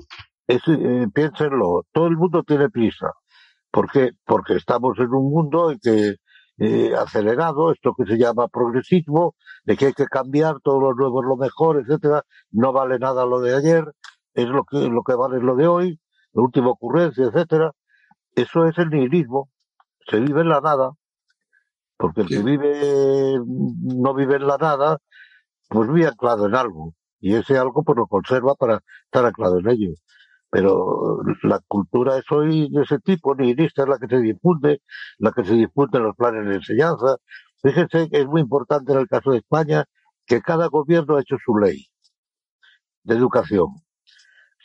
Es, 0.47 0.63
eh, 0.69 1.07
piénsenlo, 1.13 1.83
todo 1.93 2.07
el 2.07 2.17
mundo 2.17 2.43
tiene 2.43 2.71
prisa. 2.71 3.13
¿Por 3.71 3.91
qué? 3.91 4.13
Porque 4.25 4.55
estamos 4.55 4.99
en 4.99 5.13
un 5.13 5.31
mundo 5.31 5.71
en 5.71 5.79
que 5.79 6.17
eh, 6.59 6.95
acelerado, 6.97 7.71
esto 7.71 7.93
que 7.95 8.07
se 8.07 8.17
llama 8.17 8.49
progresismo, 8.49 9.35
de 9.65 9.77
que 9.77 9.87
hay 9.87 9.93
que 9.93 10.07
cambiar, 10.07 10.57
todo 10.63 10.81
lo 10.81 10.95
nuevo 10.95 11.21
es 11.21 11.29
lo 11.29 11.37
mejor, 11.37 11.79
etcétera, 11.79 12.23
no 12.51 12.73
vale 12.73 12.99
nada 12.99 13.27
lo 13.27 13.41
de 13.41 13.55
ayer, 13.55 13.93
es 14.33 14.49
lo 14.49 14.65
que, 14.65 14.89
lo 14.89 15.03
que 15.03 15.15
vale 15.15 15.39
lo 15.41 15.55
de 15.55 15.67
hoy, 15.67 16.01
la 16.37 16.43
última 16.43 16.69
ocurrencia, 16.69 17.25
etcétera, 17.25 17.73
eso 18.35 18.67
es 18.67 18.77
el 18.79 18.91
nihilismo. 18.91 19.49
Se 20.07 20.21
vive 20.21 20.43
en 20.43 20.51
la 20.51 20.61
nada, 20.61 20.93
porque 21.97 22.21
el 22.21 22.29
Sí. 22.29 22.37
que 22.37 22.43
vive, 22.43 23.41
no 23.47 24.15
vive 24.15 24.37
en 24.37 24.47
la 24.47 24.59
nada, 24.59 24.99
pues 25.71 25.91
vive 25.91 26.09
anclado 26.09 26.47
en 26.47 26.55
algo. 26.55 26.93
Y 27.21 27.35
ese 27.35 27.57
algo 27.59 27.83
pues 27.83 27.97
lo 27.97 28.07
conserva 28.07 28.55
para 28.55 28.81
estar 29.07 29.25
anclado 29.25 29.59
en 29.59 29.69
ello. 29.71 29.95
Pero 30.51 31.23
la 31.43 31.61
cultura 31.67 32.19
es 32.19 32.31
hoy 32.31 32.69
de 32.71 32.83
ese 32.83 32.99
tipo, 32.99 33.35
nihilista, 33.35 33.83
es 33.85 33.89
la 33.89 33.99
que 33.99 34.07
se 34.07 34.21
difunde, 34.21 34.83
la 35.19 35.33
que 35.33 35.45
se 35.45 35.55
difunde 35.55 35.99
en 35.99 36.05
los 36.05 36.17
planes 36.17 36.47
de 36.47 36.57
enseñanza. 36.57 37.17
Fíjense 37.63 38.11
que 38.11 38.21
es 38.21 38.27
muy 38.27 38.43
importante 38.43 38.93
en 38.93 38.99
el 38.99 39.09
caso 39.09 39.31
de 39.31 39.39
España 39.39 39.87
que 40.27 40.43
cada 40.43 40.67
gobierno 40.67 41.17
ha 41.17 41.23
hecho 41.23 41.37
su 41.45 41.57
ley 41.57 41.87
de 43.05 43.15
educación. 43.17 43.69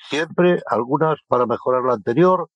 Siempre 0.09 0.61
algunas 0.67 1.19
para 1.27 1.45
mejorar 1.45 1.83
la 1.83 1.93
anterior, 1.93 2.49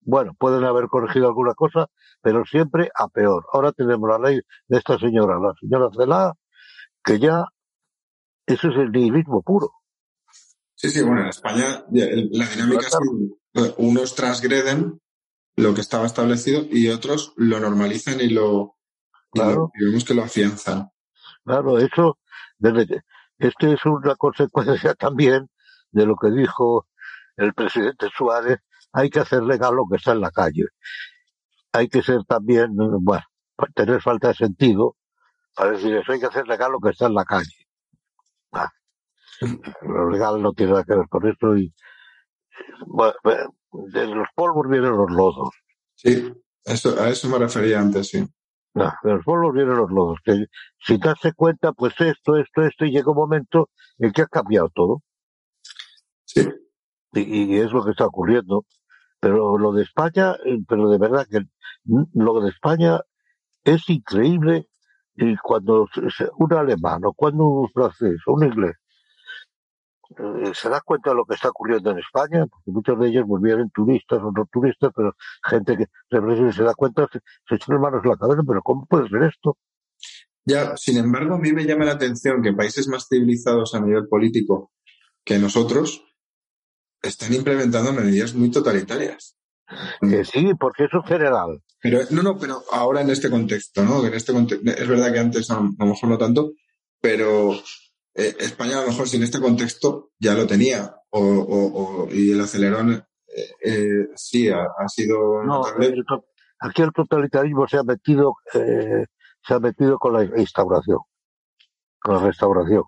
bueno, 0.00 0.34
pueden 0.38 0.64
haber 0.64 0.86
corregido 0.86 1.26
alguna 1.26 1.54
cosa, 1.54 1.86
pero 2.22 2.44
siempre 2.44 2.90
a 2.94 3.08
peor. 3.08 3.46
Ahora 3.52 3.72
tenemos 3.72 4.08
la 4.08 4.18
ley 4.18 4.40
de 4.68 4.78
esta 4.78 4.98
señora, 4.98 5.38
la 5.40 5.52
señora 5.60 5.90
Celá, 5.96 6.32
que 7.04 7.18
ya 7.18 7.44
eso 8.46 8.68
es 8.68 8.76
el 8.76 8.92
nihilismo 8.92 9.42
puro. 9.42 9.72
Sí, 10.74 10.90
sí, 10.90 11.02
bueno, 11.02 11.22
en 11.22 11.28
España 11.28 11.84
la 11.90 12.46
dinámica 12.46 12.86
es 12.86 12.96
que 13.52 13.74
unos 13.78 14.14
transgreden 14.14 15.00
lo 15.56 15.74
que 15.74 15.80
estaba 15.80 16.06
establecido 16.06 16.64
y 16.70 16.88
otros 16.88 17.32
lo 17.36 17.58
normalizan 17.58 18.20
y 18.20 18.28
lo, 18.28 18.76
Claro. 19.36 19.70
Y, 19.74 19.84
vemos 19.84 20.04
que 20.04 20.14
lo 20.14 20.24
afianzan. 20.24 20.90
Claro, 21.44 21.78
eso, 21.78 22.18
desde, 22.58 23.02
este 23.38 23.72
es 23.72 23.84
una 23.84 24.16
consecuencia 24.16 24.94
también 24.98 25.48
de 25.90 26.06
lo 26.06 26.16
que 26.16 26.30
dijo 26.30 26.86
el 27.36 27.54
presidente 27.54 28.08
Suárez, 28.16 28.58
hay 28.92 29.10
que 29.10 29.20
hacer 29.20 29.42
legal 29.42 29.74
lo 29.74 29.84
que 29.90 29.96
está 29.96 30.12
en 30.12 30.20
la 30.20 30.30
calle. 30.30 30.64
Hay 31.72 31.88
que 31.88 32.02
ser 32.02 32.24
también, 32.24 32.74
bueno, 32.74 33.24
tener 33.74 34.00
falta 34.00 34.28
de 34.28 34.34
sentido 34.34 34.96
para 35.54 35.72
decir 35.72 35.94
eso, 35.96 36.12
hay 36.12 36.20
que 36.20 36.26
hacer 36.26 36.46
legal 36.46 36.72
lo 36.72 36.80
que 36.80 36.90
está 36.90 37.06
en 37.06 37.14
la 37.14 37.24
calle. 37.24 37.66
Ah, 38.52 38.70
lo 39.82 40.10
legal 40.10 40.40
no 40.42 40.52
tiene 40.52 40.72
nada 40.72 40.84
que 40.84 40.94
ver 40.94 41.08
con 41.08 41.26
esto 41.26 41.56
y 41.56 41.72
bueno, 42.86 43.14
de 43.72 44.06
los 44.06 44.28
polvos 44.34 44.66
vienen 44.68 44.96
los 44.96 45.10
lodos. 45.10 45.50
Sí, 45.94 46.32
eso, 46.64 47.00
a 47.00 47.08
eso 47.08 47.28
me 47.28 47.38
refería 47.38 47.80
antes, 47.80 48.08
sí. 48.08 48.26
No, 48.74 48.92
de 49.02 49.14
los 49.14 49.24
polvos 49.24 49.54
vienen 49.54 49.76
los 49.76 49.90
lodos. 49.90 50.18
Que 50.24 50.46
si 50.78 50.98
te 50.98 51.08
das 51.08 51.20
cuenta, 51.34 51.72
pues 51.72 51.94
esto, 52.00 52.36
esto, 52.36 52.62
esto, 52.62 52.84
y 52.84 52.90
llega 52.90 53.10
un 53.10 53.16
momento 53.16 53.70
en 53.98 54.12
que 54.12 54.22
ha 54.22 54.26
cambiado 54.26 54.68
todo. 54.74 55.02
Sí. 56.36 56.48
Y, 57.14 57.56
es 57.56 57.72
lo 57.72 57.84
que 57.84 57.92
está 57.92 58.06
ocurriendo. 58.06 58.64
Pero 59.20 59.56
lo 59.56 59.72
de 59.72 59.82
España, 59.82 60.34
eh, 60.44 60.58
pero 60.68 60.90
de 60.90 60.98
verdad 60.98 61.26
que 61.28 61.40
lo 61.84 62.40
de 62.40 62.50
España 62.50 63.00
es 63.64 63.88
increíble 63.88 64.68
y 65.14 65.36
cuando 65.36 65.88
un 66.38 66.52
alemán 66.52 67.00
o 67.04 67.12
cuando 67.14 67.44
un 67.44 67.70
francés 67.70 68.20
o 68.26 68.34
un 68.34 68.44
inglés 68.44 68.76
eh, 70.18 70.52
se 70.54 70.68
da 70.68 70.82
cuenta 70.82 71.10
de 71.10 71.16
lo 71.16 71.24
que 71.24 71.34
está 71.34 71.48
ocurriendo 71.48 71.90
en 71.90 71.98
España, 71.98 72.46
porque 72.46 72.70
muchos 72.70 72.98
de 73.00 73.08
ellos 73.08 73.26
volvieron 73.26 73.70
turistas 73.70 74.18
o 74.22 74.30
no 74.30 74.46
turistas, 74.52 74.92
pero 74.94 75.14
gente 75.42 75.76
que 75.76 75.86
se 76.52 76.62
da 76.62 76.74
cuenta, 76.74 77.08
se, 77.10 77.20
se 77.48 77.54
echan 77.54 77.74
las 77.74 77.82
manos 77.82 78.04
en 78.04 78.10
la 78.10 78.16
cabeza, 78.16 78.42
pero 78.46 78.62
¿cómo 78.62 78.86
puede 78.86 79.08
ser 79.08 79.22
esto? 79.22 79.56
Ya, 80.44 80.76
sin 80.76 80.98
embargo, 80.98 81.34
a 81.34 81.38
mí 81.38 81.50
me 81.52 81.64
llama 81.64 81.86
la 81.86 81.92
atención 81.92 82.40
que 82.40 82.52
países 82.52 82.86
más 82.86 83.08
civilizados 83.08 83.74
a 83.74 83.80
nivel 83.80 84.06
político 84.06 84.70
que 85.24 85.40
nosotros 85.40 86.04
están 87.08 87.32
implementando 87.32 87.92
medidas 87.92 88.34
muy 88.34 88.50
totalitarias. 88.50 89.36
Que 90.00 90.24
sí, 90.24 90.52
porque 90.58 90.84
eso 90.84 91.00
es 91.02 91.08
general. 91.08 91.62
Pero, 91.82 92.00
no, 92.10 92.22
no, 92.22 92.38
pero 92.38 92.62
ahora 92.70 93.00
en 93.00 93.10
este 93.10 93.30
contexto, 93.30 93.84
¿no? 93.84 94.04
En 94.04 94.14
este 94.14 94.32
contexto, 94.32 94.70
es 94.70 94.88
verdad 94.88 95.12
que 95.12 95.18
antes 95.18 95.50
a, 95.50 95.60
lo 95.60 95.86
mejor 95.86 96.08
no 96.08 96.18
tanto, 96.18 96.52
pero 97.00 97.52
eh, 98.14 98.36
España 98.38 98.78
a 98.78 98.82
lo 98.82 98.88
mejor 98.88 99.08
si 99.08 99.16
en 99.16 99.24
este 99.24 99.40
contexto 99.40 100.10
ya 100.18 100.34
lo 100.34 100.46
tenía. 100.46 100.94
O, 101.10 101.20
o, 101.20 102.04
o 102.04 102.12
y 102.12 102.32
el 102.32 102.40
acelerón 102.40 102.92
eh, 103.36 103.54
eh, 103.64 104.08
sí 104.14 104.48
ha, 104.48 104.62
ha 104.62 104.88
sido 104.88 105.42
No, 105.44 105.62
el 105.78 106.04
aquí 106.58 106.82
el 106.82 106.92
totalitarismo 106.92 107.66
se 107.68 107.78
ha 107.78 107.82
metido, 107.82 108.36
eh, 108.54 109.04
se 109.46 109.54
ha 109.54 109.58
metido 109.58 109.98
con 109.98 110.14
la 110.14 110.24
instauración, 110.40 111.00
con 112.00 112.14
la 112.14 112.20
restauración, 112.20 112.84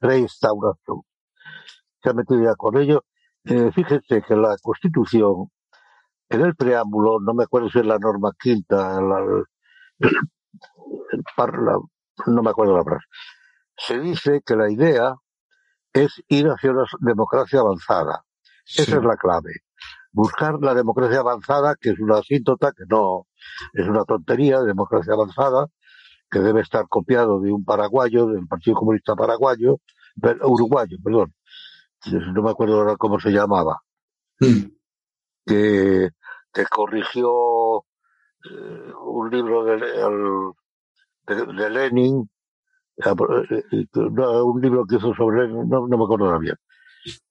reinstauración. 0.00 1.02
Se 2.02 2.10
ha 2.10 2.12
metido 2.12 2.42
ya 2.42 2.54
con 2.54 2.76
ello. 2.76 3.04
Eh, 3.44 3.70
fíjense 3.72 4.22
que 4.22 4.36
la 4.36 4.56
Constitución, 4.62 5.48
en 6.28 6.40
el 6.42 6.54
preámbulo, 6.54 7.18
no 7.20 7.34
me 7.34 7.44
acuerdo 7.44 7.68
si 7.70 7.80
es 7.80 7.86
la 7.86 7.98
norma 7.98 8.32
quinta, 8.38 9.00
la- 9.00 9.44
la- 11.36 11.78
no 12.26 12.42
me 12.42 12.50
acuerdo 12.50 12.76
la 12.76 12.84
frase, 12.84 13.04
se 13.76 13.98
dice 14.00 14.42
que 14.44 14.56
la 14.56 14.70
idea 14.70 15.14
es 15.92 16.22
ir 16.28 16.46
hacia 16.46 16.70
una 16.70 16.84
democracia 17.00 17.60
avanzada. 17.60 18.24
Sí. 18.64 18.82
Esa 18.82 18.96
es 18.98 19.02
la 19.04 19.16
clave. 19.16 19.50
Buscar 20.12 20.58
la 20.60 20.74
democracia 20.74 21.20
avanzada, 21.20 21.74
que 21.80 21.90
es 21.90 21.98
una 21.98 22.18
asíntota, 22.18 22.72
que 22.72 22.84
no 22.88 23.26
es 23.72 23.88
una 23.88 24.04
tontería, 24.04 24.60
democracia 24.60 25.14
avanzada, 25.14 25.66
que 26.30 26.38
debe 26.38 26.60
estar 26.60 26.86
copiado 26.88 27.40
de 27.40 27.52
un 27.52 27.64
paraguayo, 27.64 28.26
del 28.26 28.46
Partido 28.46 28.76
Comunista 28.76 29.16
Paraguayo, 29.16 29.78
uruguayo, 30.44 30.96
perdón. 31.02 31.34
No 32.10 32.42
me 32.42 32.50
acuerdo 32.50 32.80
ahora 32.80 32.96
cómo 32.96 33.20
se 33.20 33.30
llamaba, 33.30 33.80
Mm. 34.40 34.72
que, 35.46 36.10
corrigió 36.70 37.84
eh, 38.50 38.92
un 39.04 39.30
libro 39.30 39.64
de, 39.64 39.74
el- 39.74 40.52
de, 41.26 41.52
de 41.54 41.70
Lenin, 41.70 42.28
eh, 42.96 43.62
eh, 43.72 43.86
no, 43.94 44.44
un 44.46 44.60
libro 44.60 44.84
que 44.84 44.96
hizo 44.96 45.14
sobre 45.14 45.46
Lenin, 45.46 45.68
no, 45.68 45.86
no 45.86 45.96
me 45.98 46.04
acuerdo 46.04 46.24
ahora 46.26 46.38
bien. 46.38 46.56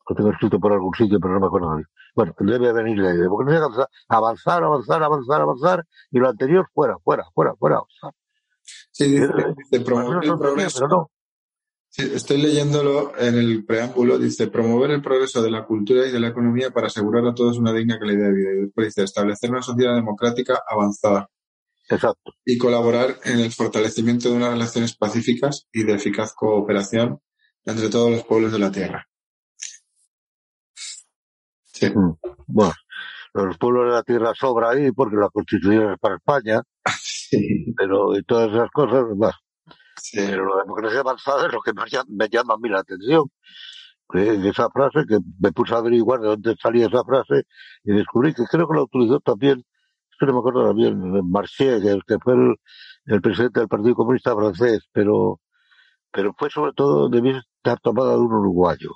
Lo 0.09 0.15
tengo 0.15 0.32
escrito 0.32 0.59
por 0.59 0.74
algún 0.74 0.93
sitio, 0.95 1.19
pero 1.19 1.34
no 1.34 1.39
me 1.41 1.47
acuerdo 1.47 1.76
bien. 1.76 1.88
Bueno, 2.15 2.34
debe 2.39 2.74
venir 2.74 3.01
de 3.01 3.09
ahí. 3.09 3.17
Democracia 3.17 3.59
avanzar, 3.59 3.88
avanzar, 4.09 4.63
avanzar, 4.63 5.03
avanzar, 5.03 5.41
avanzar, 5.41 5.86
y 6.11 6.19
lo 6.19 6.30
anterior 6.30 6.67
fuera, 6.74 6.97
fuera, 6.99 7.24
fuera, 7.34 7.55
fuera. 7.55 7.76
avanzar. 7.78 8.13
Sí, 8.91 9.19
promover 9.86 10.17
una 10.17 10.26
el 10.26 10.38
progreso. 10.38 10.80
pero 10.80 10.88
no. 10.89 11.11
Sí, 11.93 12.09
estoy 12.13 12.37
leyéndolo 12.41 13.11
en 13.17 13.35
el 13.35 13.65
preámbulo, 13.65 14.17
dice 14.17 14.47
promover 14.47 14.91
el 14.91 15.01
progreso 15.01 15.43
de 15.43 15.51
la 15.51 15.65
cultura 15.65 16.07
y 16.07 16.11
de 16.11 16.21
la 16.21 16.29
economía 16.29 16.71
para 16.71 16.87
asegurar 16.87 17.25
a 17.27 17.33
todos 17.33 17.57
una 17.57 17.73
digna 17.73 17.99
calidad 17.99 18.27
de 18.27 18.33
vida. 18.33 18.49
Y 18.53 18.61
después 18.61 18.87
dice 18.87 19.03
establecer 19.03 19.51
una 19.51 19.61
sociedad 19.61 19.93
democrática 19.93 20.63
avanzada 20.65 21.29
Exacto. 21.89 22.31
y 22.45 22.57
colaborar 22.57 23.17
en 23.25 23.41
el 23.41 23.51
fortalecimiento 23.51 24.29
de 24.29 24.37
unas 24.37 24.53
relaciones 24.53 24.95
pacíficas 24.95 25.67
y 25.73 25.83
de 25.83 25.95
eficaz 25.95 26.33
cooperación 26.33 27.19
entre 27.65 27.89
todos 27.89 28.09
los 28.09 28.23
pueblos 28.23 28.53
de 28.53 28.59
la 28.59 28.71
tierra. 28.71 29.05
Sí, 31.65 31.89
Mm. 31.89 32.13
Bueno, 32.47 32.73
los 33.33 33.57
pueblos 33.57 33.87
de 33.87 33.91
la 33.91 34.03
tierra 34.03 34.33
sobra 34.33 34.69
ahí 34.69 34.91
porque 34.93 35.17
la 35.17 35.29
constitución 35.29 35.91
es 35.91 35.99
para 35.99 36.15
España, 36.15 36.61
sí, 37.01 37.73
pero 37.75 38.15
y 38.17 38.23
todas 38.23 38.49
esas 38.51 38.69
cosas, 38.71 39.03
bueno, 39.15 39.33
sí. 40.01 40.17
pero 40.17 40.45
la 40.45 40.63
democracia 40.63 40.99
avanzada 40.99 41.47
es 41.47 41.53
lo 41.53 41.61
que 41.61 41.71
llama, 41.73 42.05
me 42.09 42.29
llama 42.29 42.53
a 42.55 42.57
mí 42.57 42.69
la 42.69 42.79
atención. 42.79 43.25
Esa 44.13 44.69
frase, 44.69 45.05
que 45.07 45.19
me 45.39 45.51
puse 45.53 45.73
a 45.73 45.77
averiguar 45.77 46.19
de 46.19 46.27
dónde 46.27 46.55
salía 46.61 46.87
esa 46.87 47.03
frase 47.03 47.43
y 47.83 47.93
descubrí 47.93 48.33
que 48.33 48.43
creo 48.43 48.67
que 48.67 48.75
la 48.75 48.83
utilizó 48.83 49.19
también, 49.21 49.59
es 49.59 50.27
no 50.27 50.33
me 50.33 50.39
acuerdo 50.39 50.73
bien, 50.73 50.99
Marché, 51.29 51.79
que, 51.81 51.97
que 52.05 52.19
fue 52.19 52.33
el, 52.33 52.55
el 53.05 53.21
presidente 53.21 53.61
del 53.61 53.69
Partido 53.69 53.95
Comunista 53.95 54.35
francés, 54.35 54.81
pero, 54.91 55.39
pero 56.11 56.33
fue 56.37 56.49
sobre 56.49 56.73
todo, 56.73 57.09
debía 57.09 57.41
estar 57.57 57.79
tomada 57.79 58.11
de 58.13 58.19
un 58.19 58.33
uruguayo, 58.33 58.91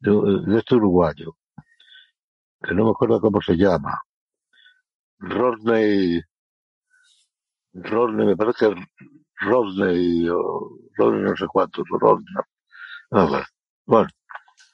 de, 0.00 0.10
de 0.46 0.58
este 0.58 0.74
uruguayo, 0.74 1.34
que 2.62 2.74
no 2.74 2.84
me 2.84 2.90
acuerdo 2.90 3.20
cómo 3.20 3.40
se 3.40 3.56
llama. 3.56 3.98
Rodney, 5.18 6.20
Rodney, 7.72 8.26
me 8.26 8.36
parece 8.36 8.68
que 8.68 8.74
Rodney, 9.42 10.28
o 10.28 10.78
Rodney 10.96 11.22
no 11.22 11.36
sé 11.36 11.46
cuántos, 11.46 11.84
o 11.90 11.98
Rodney. 11.98 12.34
Bueno. 13.10 13.44
Bueno, 13.84 14.08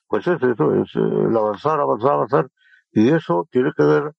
pues 0.06 0.26
es 0.26 0.42
eso, 0.42 0.74
es 0.74 0.94
eh, 0.94 1.00
el 1.00 1.36
avanzar, 1.36 1.80
avanzar, 1.80 2.12
avanzar, 2.12 2.50
y 2.92 3.08
eso 3.08 3.48
tiene 3.50 3.72
que 3.76 3.84
ver, 3.84 4.12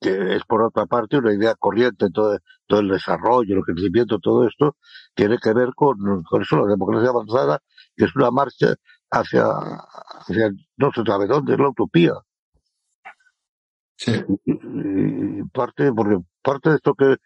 que 0.00 0.36
es 0.36 0.44
por 0.44 0.62
otra 0.62 0.86
parte 0.86 1.18
una 1.18 1.34
idea 1.34 1.54
corriente, 1.54 2.08
todo, 2.12 2.38
todo 2.66 2.80
el 2.80 2.88
desarrollo, 2.88 3.56
el 3.56 3.62
crecimiento, 3.62 4.18
todo 4.20 4.46
esto, 4.46 4.76
tiene 5.14 5.38
que 5.38 5.52
ver 5.52 5.70
con, 5.74 6.22
con 6.22 6.42
eso, 6.42 6.56
la 6.56 6.66
democracia 6.68 7.10
avanzada, 7.10 7.60
que 7.96 8.04
es 8.04 8.14
una 8.16 8.30
marcha 8.30 8.74
hacia, 9.10 9.44
hacia 9.44 10.50
no 10.76 10.90
se 10.92 11.02
sabe 11.04 11.26
dónde, 11.26 11.54
es 11.54 11.58
la 11.58 11.68
utopía. 11.70 12.12
sí. 13.96 14.12
y 14.44 15.42
parte 15.52 15.92
porque 15.92 16.18
parte 16.42 16.70
de 16.70 16.76
esto 16.76 16.94
que, 16.94 17.16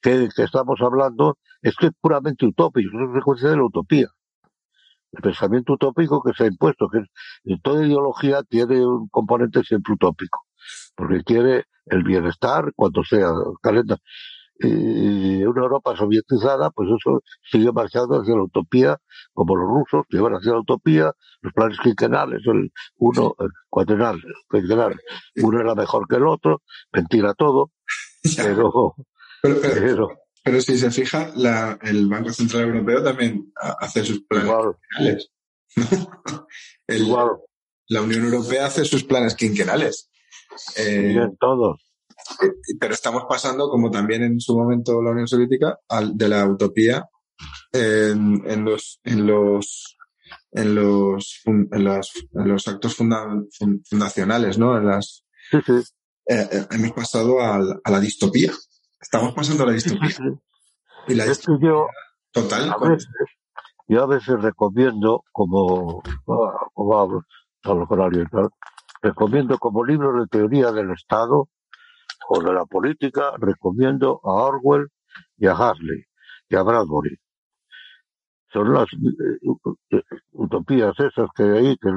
que, 0.00 0.28
que 0.34 0.42
estamos 0.44 0.80
hablando 0.80 1.38
es 1.62 1.74
que 1.76 1.86
es 1.86 1.92
puramente 2.00 2.46
utópico, 2.46 2.88
es 2.98 3.06
consecuencia 3.06 3.50
de 3.50 3.56
la 3.56 3.64
utopía. 3.64 4.08
El 5.12 5.22
pensamiento 5.22 5.72
utópico 5.74 6.22
que 6.22 6.32
se 6.34 6.44
ha 6.44 6.46
impuesto, 6.46 6.88
que 6.88 6.98
es- 6.98 7.62
toda 7.62 7.86
ideología 7.86 8.42
tiene 8.42 8.84
un 8.86 9.08
componente 9.08 9.62
siempre 9.64 9.94
utópico, 9.94 10.44
porque 10.94 11.22
quiere 11.24 11.64
el 11.86 12.02
bienestar 12.02 12.72
cuando 12.76 13.02
sea 13.04 13.30
calenta. 13.62 13.96
Y 14.60 15.44
una 15.44 15.62
Europa 15.62 15.96
sovietizada, 15.96 16.70
pues 16.70 16.88
eso 16.90 17.22
sigue 17.50 17.72
marchando 17.72 18.20
hacia 18.20 18.34
la 18.36 18.42
utopía, 18.44 18.98
como 19.32 19.56
los 19.56 19.68
rusos 19.68 20.06
que 20.08 20.20
van 20.20 20.34
hacia 20.34 20.52
la 20.52 20.60
utopía, 20.60 21.12
los 21.42 21.52
planes 21.54 21.78
quinquenales, 21.80 22.42
el 22.46 22.72
uno, 22.96 23.34
el 23.38 23.50
cuatrenal, 23.70 24.20
quinquenal, 24.50 24.96
uno 25.42 25.60
era 25.60 25.74
mejor 25.76 26.08
que 26.08 26.16
el 26.16 26.26
otro, 26.26 26.62
mentira 26.92 27.34
todo, 27.34 27.70
pero, 28.36 28.94
Pero, 29.42 29.60
pero, 30.44 30.60
si 30.60 30.78
se 30.78 30.90
fija, 30.90 31.30
la, 31.36 31.78
el 31.82 32.06
Banco 32.08 32.32
Central 32.32 32.64
Europeo 32.64 33.02
también 33.02 33.52
ha- 33.60 33.76
hace 33.80 34.04
sus 34.04 34.24
planes 34.24 34.48
quinquenales. 34.96 35.30
El- 36.86 37.06
La 37.90 38.02
Unión 38.02 38.24
Europea 38.24 38.66
hace 38.66 38.84
sus 38.84 39.04
planes 39.04 39.34
quinquenales. 39.34 40.10
Eh, 40.76 41.08
siguen 41.08 41.36
todos. 41.38 41.80
pero 42.80 42.92
estamos 42.94 43.24
pasando, 43.28 43.68
como 43.70 43.90
también 43.90 44.22
en 44.22 44.40
su 44.40 44.56
momento 44.58 45.00
la 45.02 45.10
Unión 45.12 45.28
Soviética, 45.28 45.78
al, 45.88 46.16
de 46.16 46.28
la 46.28 46.46
utopía 46.46 47.06
en, 47.72 48.42
en 48.46 48.64
los 48.64 49.00
en 49.04 49.26
los 49.26 49.96
en 50.52 50.74
los 50.74 51.40
en, 51.46 51.68
los 52.48 52.68
actos 52.68 52.96
funda- 52.96 53.42
fun- 53.58 53.82
fundacionales, 53.88 54.58
¿no? 54.58 54.76
En 54.76 54.86
las 54.86 55.24
Sí, 55.50 55.58
sí, 55.64 55.72
eh, 56.26 56.48
eh, 56.52 56.66
hemos 56.72 56.92
pasado 56.92 57.40
a 57.40 57.58
la 57.90 58.00
distopía. 58.00 58.52
Estamos 59.00 59.32
pasando 59.34 59.64
la 59.66 59.72
distopía. 59.72 60.08
Y 61.06 61.14
la 61.14 61.24
Es 61.24 61.38
que 61.46 61.52
yo, 61.60 61.86
total. 62.32 62.70
a 62.70 62.74
con- 62.74 62.90
veces, 62.90 63.08
yo 63.86 64.02
a 64.02 64.06
veces 64.06 64.40
recomiendo, 64.42 65.24
como, 65.32 66.02
ah, 66.28 66.66
como 66.74 66.98
hablo, 66.98 67.22
hablo 67.64 67.86
con 67.86 68.00
alguien, 68.00 68.28
¿no? 68.32 68.50
recomiendo 69.00 69.58
como 69.58 69.84
libros 69.84 70.20
de 70.20 70.26
teoría 70.26 70.72
del 70.72 70.90
Estado 70.90 71.48
o 72.28 72.40
de 72.42 72.52
la 72.52 72.64
política, 72.66 73.32
recomiendo 73.38 74.20
a 74.24 74.28
Orwell 74.48 74.88
y 75.36 75.46
a 75.46 75.54
Huxley 75.54 76.04
y 76.48 76.56
a 76.56 76.62
Bradbury. 76.62 77.16
Son 78.52 78.72
las 78.72 78.86
eh, 78.92 80.00
utopías 80.32 80.94
esas 80.98 81.28
que 81.36 81.42
hay, 81.44 81.76
que 81.76 81.88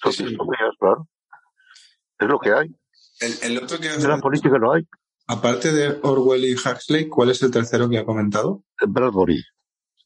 son 0.00 0.12
Sí, 0.12 0.24
sí. 0.26 0.34
utopías, 0.34 0.70
claro. 0.78 1.06
Es 2.18 2.28
lo 2.28 2.38
que 2.38 2.52
hay. 2.52 2.74
El, 3.20 3.52
el 3.52 3.62
otro 3.62 3.78
que 3.78 3.92
En 3.92 4.08
la 4.08 4.18
política 4.18 4.58
no 4.58 4.72
hay. 4.72 4.82
Aparte 5.26 5.72
de 5.72 5.98
Orwell 6.02 6.44
y 6.44 6.54
Huxley, 6.54 7.08
¿cuál 7.08 7.30
es 7.30 7.42
el 7.42 7.50
tercero 7.50 7.88
que 7.88 7.98
ha 7.98 8.04
comentado? 8.04 8.64
Bradbury. 8.86 9.42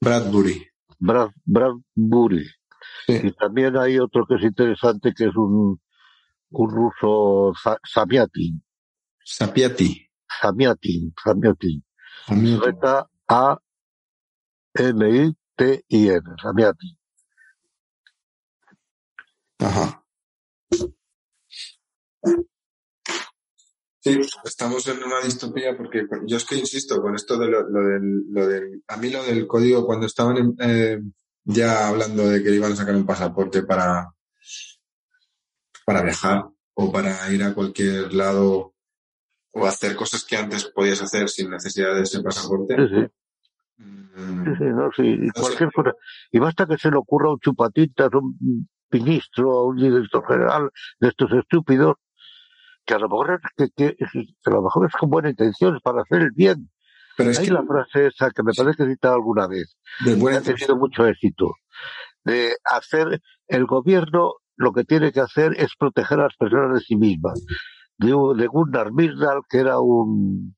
Bradbury. 0.01 0.67
Brad, 0.99 1.31
Bradbury. 1.45 2.47
Sí. 3.07 3.21
Y 3.23 3.33
también 3.33 3.77
hay 3.77 3.99
otro 3.99 4.27
que 4.27 4.37
es 4.37 4.43
interesante, 4.43 5.13
que 5.15 5.25
es 5.25 5.37
un, 5.37 5.81
un 6.51 6.71
ruso, 6.71 7.53
Zamiatin. 7.93 8.63
Sapiati. 9.25 10.09
Zamiatin. 10.43 11.15
Amigo. 12.29 12.65
Z-A-M-I-T-I-N. 12.65 13.63
Zamiatin. 16.43 16.97
Sí, 24.07 24.21
estamos 24.45 24.87
en 24.87 25.03
una 25.03 25.21
distopía 25.25 25.77
porque 25.77 26.07
yo 26.27 26.37
es 26.37 26.45
que 26.45 26.55
insisto 26.55 27.03
con 27.03 27.17
esto 27.17 27.37
de 27.37 27.49
lo, 27.49 27.69
lo 27.69 27.81
del, 27.89 28.23
lo 28.31 28.47
del, 28.47 28.83
a 28.87 28.97
mí 28.99 29.11
lo 29.11 29.25
del 29.25 29.49
código 29.49 29.85
cuando 29.85 30.07
estaban 30.07 30.37
en- 30.37 30.57
eh, 30.61 31.01
ya 31.45 31.89
hablando 31.89 32.29
de 32.29 32.41
que 32.41 32.55
iban 32.55 32.71
a 32.71 32.77
sacar 32.77 32.95
un 32.95 33.05
pasaporte 33.05 33.65
para, 33.65 34.13
para 35.85 36.03
viajar 36.03 36.45
o 36.75 36.93
para 36.93 37.33
ir 37.33 37.43
a 37.43 37.53
cualquier 37.53 38.13
lado 38.15 38.75
o 39.53 39.67
hacer 39.67 39.97
cosas 39.97 40.25
que 40.25 40.37
antes 40.37 40.67
podías 40.67 41.03
hacer 41.03 41.29
sin 41.29 41.51
necesidad 41.51 41.95
de 41.95 42.03
ese 42.03 42.23
pasaporte. 42.23 42.77
Sí, 42.77 42.95
sí. 42.95 43.83
mm, 43.83 44.45
Sí, 44.45 44.51
sí, 44.59 44.65
no, 44.67 44.91
sí, 44.95 45.03
y 45.03 45.31
cualquier 45.31 45.73
cosa. 45.73 45.95
Y 46.31 46.39
basta 46.39 46.65
que 46.67 46.79
se 46.79 46.91
le 46.93 46.97
ocurra 46.99 47.33
un 47.33 47.41
chupatintas, 47.41 48.13
a 48.13 48.19
un 48.19 48.69
ministro, 48.91 49.51
a 49.51 49.67
un 49.67 49.77
director 49.77 50.25
general 50.29 50.71
de 51.01 51.09
estos 51.09 51.33
estúpidos, 51.33 51.97
que 52.87 52.95
a 52.95 52.99
lo 52.99 53.09
mejor 53.09 53.41
es, 53.43 53.51
que, 53.57 53.71
que- 53.77 53.97
que 54.43 54.51
a 54.51 54.55
lo 54.55 54.63
mejor 54.63 54.87
es 54.87 54.93
con 54.99 55.11
buena 55.11 55.31
intención, 55.31 55.79
para 55.83 56.03
hacer 56.03 56.23
el 56.23 56.31
bien. 56.31 56.71
Pero 57.17 57.31
es 57.31 57.39
Hay 57.39 57.47
que 57.47 57.53
la 57.53 57.63
frase 57.65 58.07
esa 58.09 58.31
que 58.31 58.43
me 58.43 58.53
parece 58.53 58.77
que 58.77 58.83
he 58.85 58.93
citado 58.95 59.15
alguna 59.15 59.47
vez, 59.47 59.77
de 60.05 60.19
que 60.19 60.31
ha 60.31 60.41
tenido 60.43 60.77
mucho 60.77 61.07
éxito, 61.07 61.55
de 62.25 62.55
hacer 62.65 63.21
el 63.49 63.65
gobierno 63.67 64.35
lo 64.57 64.73
que 64.73 64.85
tiene 64.85 65.13
que 65.13 65.21
hacer 65.21 65.53
es 65.59 65.71
proteger 65.79 66.21
a 66.21 66.25
las 66.25 66.37
personas 66.37 66.75
de 66.75 66.81
sí 66.81 66.97
mismas. 66.97 67.43
De, 67.99 68.13
un- 68.15 68.37
de 68.37 68.47
Gunnar 68.47 68.93
Myrdal, 68.93 69.41
que 69.49 69.59
era 69.59 69.79
un 69.81 70.55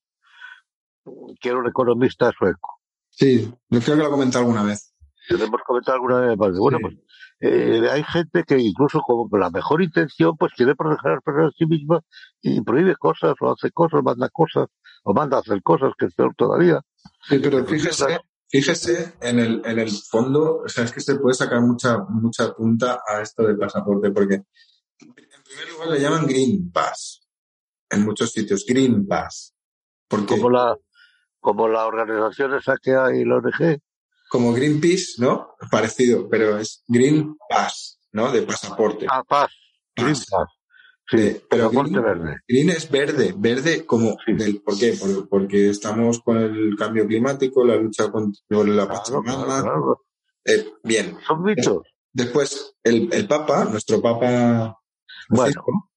que 1.40 1.48
era 1.48 1.58
un 1.58 1.66
economista 1.68 2.30
sueco. 2.36 2.80
Sí, 3.08 3.50
yo 3.70 3.80
creo 3.80 3.96
que 3.96 4.02
lo 4.02 4.08
he 4.08 4.10
comentado 4.10 4.44
alguna 4.44 4.62
vez. 4.62 4.94
Lo 5.36 5.44
hemos 5.44 5.60
comentado 5.66 5.96
alguna 5.96 6.20
vez. 6.20 6.36
Bueno, 6.36 6.58
bueno, 6.58 6.78
Sí. 6.78 6.84
pues 6.96 7.08
eh, 7.40 7.88
hay 7.90 8.02
gente 8.04 8.42
que 8.44 8.58
incluso 8.58 9.00
con 9.00 9.28
la 9.38 9.50
mejor 9.50 9.80
intención 9.82 10.36
pues 10.36 10.52
quiere 10.54 10.74
proteger 10.74 11.12
a 11.12 11.14
las 11.14 11.22
personas 11.22 11.52
de 11.52 11.56
sí 11.58 11.66
mismas 11.66 12.02
y 12.42 12.60
prohíbe 12.62 12.96
cosas 12.96 13.34
o 13.40 13.52
hace 13.52 13.70
cosas, 13.70 14.02
manda 14.02 14.28
cosas 14.30 14.66
o 15.04 15.14
manda 15.14 15.36
a 15.36 15.40
hacer 15.40 15.62
cosas 15.62 15.92
que 15.96 16.06
es 16.06 16.14
peor 16.14 16.34
todavía. 16.36 16.80
Sí, 17.28 17.38
pero 17.38 17.64
fíjese, 17.64 18.18
fíjese 18.48 19.14
en 19.20 19.38
el, 19.38 19.62
en 19.64 19.78
el 19.78 19.90
fondo, 19.90 20.62
o 20.64 20.68
sea, 20.68 20.84
es 20.84 20.92
que 20.92 21.00
se 21.00 21.16
puede 21.16 21.34
sacar 21.34 21.60
mucha, 21.60 21.98
mucha 22.08 22.52
punta 22.54 23.00
a 23.06 23.20
esto 23.22 23.44
del 23.44 23.56
pasaporte, 23.56 24.10
porque 24.10 24.34
en 24.34 25.14
primer 25.44 25.72
lugar 25.72 25.88
le 25.90 26.00
llaman 26.00 26.26
Green 26.26 26.70
Pass. 26.72 27.24
En 27.90 28.04
muchos 28.04 28.32
sitios, 28.32 28.66
Green 28.66 29.06
Pass. 29.06 29.54
Porque 30.08 30.36
Como 30.36 30.50
la 30.50 30.76
como 31.40 31.68
la 31.68 31.86
organización 31.86 32.52
esa 32.54 32.74
que 32.82 32.94
hay, 32.96 33.24
la 33.24 33.36
ONG, 33.36 33.78
como 34.28 34.52
Greenpeace, 34.52 35.14
¿no? 35.18 35.54
Parecido, 35.70 36.28
pero 36.28 36.58
es 36.58 36.82
Green 36.88 37.36
Pass, 37.48 37.98
¿no? 38.12 38.30
De 38.32 38.42
pasaporte. 38.42 39.06
ah, 39.10 39.22
Pass. 39.26 39.50
Green 39.96 40.14
Pass. 40.14 40.48
Sí, 41.10 41.16
Eh, 41.16 41.42
pero 41.48 41.70
Green- 41.70 41.92
verde. 42.02 42.36
Green 42.46 42.68
es 42.70 42.90
verde, 42.90 43.34
verde 43.36 43.86
como 43.86 44.16
Sí. 44.26 44.34
del, 44.34 44.60
¿por 44.60 44.78
qué? 44.78 44.92
Por- 44.92 45.26
porque 45.28 45.70
estamos 45.70 46.20
con 46.20 46.36
el 46.36 46.76
cambio 46.76 47.06
climático, 47.06 47.64
la 47.64 47.76
lucha 47.76 48.10
contra 48.10 48.42
la 48.50 48.64
Claro, 48.64 48.88
Pachamama. 48.88 49.44
claro, 49.46 49.62
claro. 49.62 50.04
Eh, 50.44 50.66
bien, 50.84 51.16
Son 51.26 51.42
mitos. 51.42 51.82
Después, 52.12 52.74
el, 52.82 53.08
el 53.12 53.26
Papa, 53.26 53.64
nuestro 53.66 54.00
Papa 54.02 54.78
Bueno, 55.30 55.42
Francisco, 55.52 55.90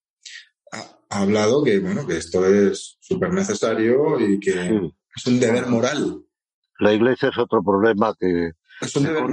ha, 0.71 0.97
ha 1.09 1.21
hablado 1.21 1.63
que, 1.63 1.79
bueno, 1.79 2.05
que 2.07 2.17
esto 2.17 2.45
es 2.45 2.97
súper 3.01 3.33
necesario 3.33 4.19
y 4.19 4.39
que 4.39 4.51
sí. 4.51 4.93
es 5.15 5.27
un 5.27 5.39
deber 5.39 5.67
moral. 5.67 6.23
La 6.81 6.93
iglesia 6.93 7.29
es 7.29 7.37
otro 7.37 7.61
problema 7.63 8.13
que 8.19 8.51
Es 8.81 8.95
un 8.95 9.03
deber 9.03 9.23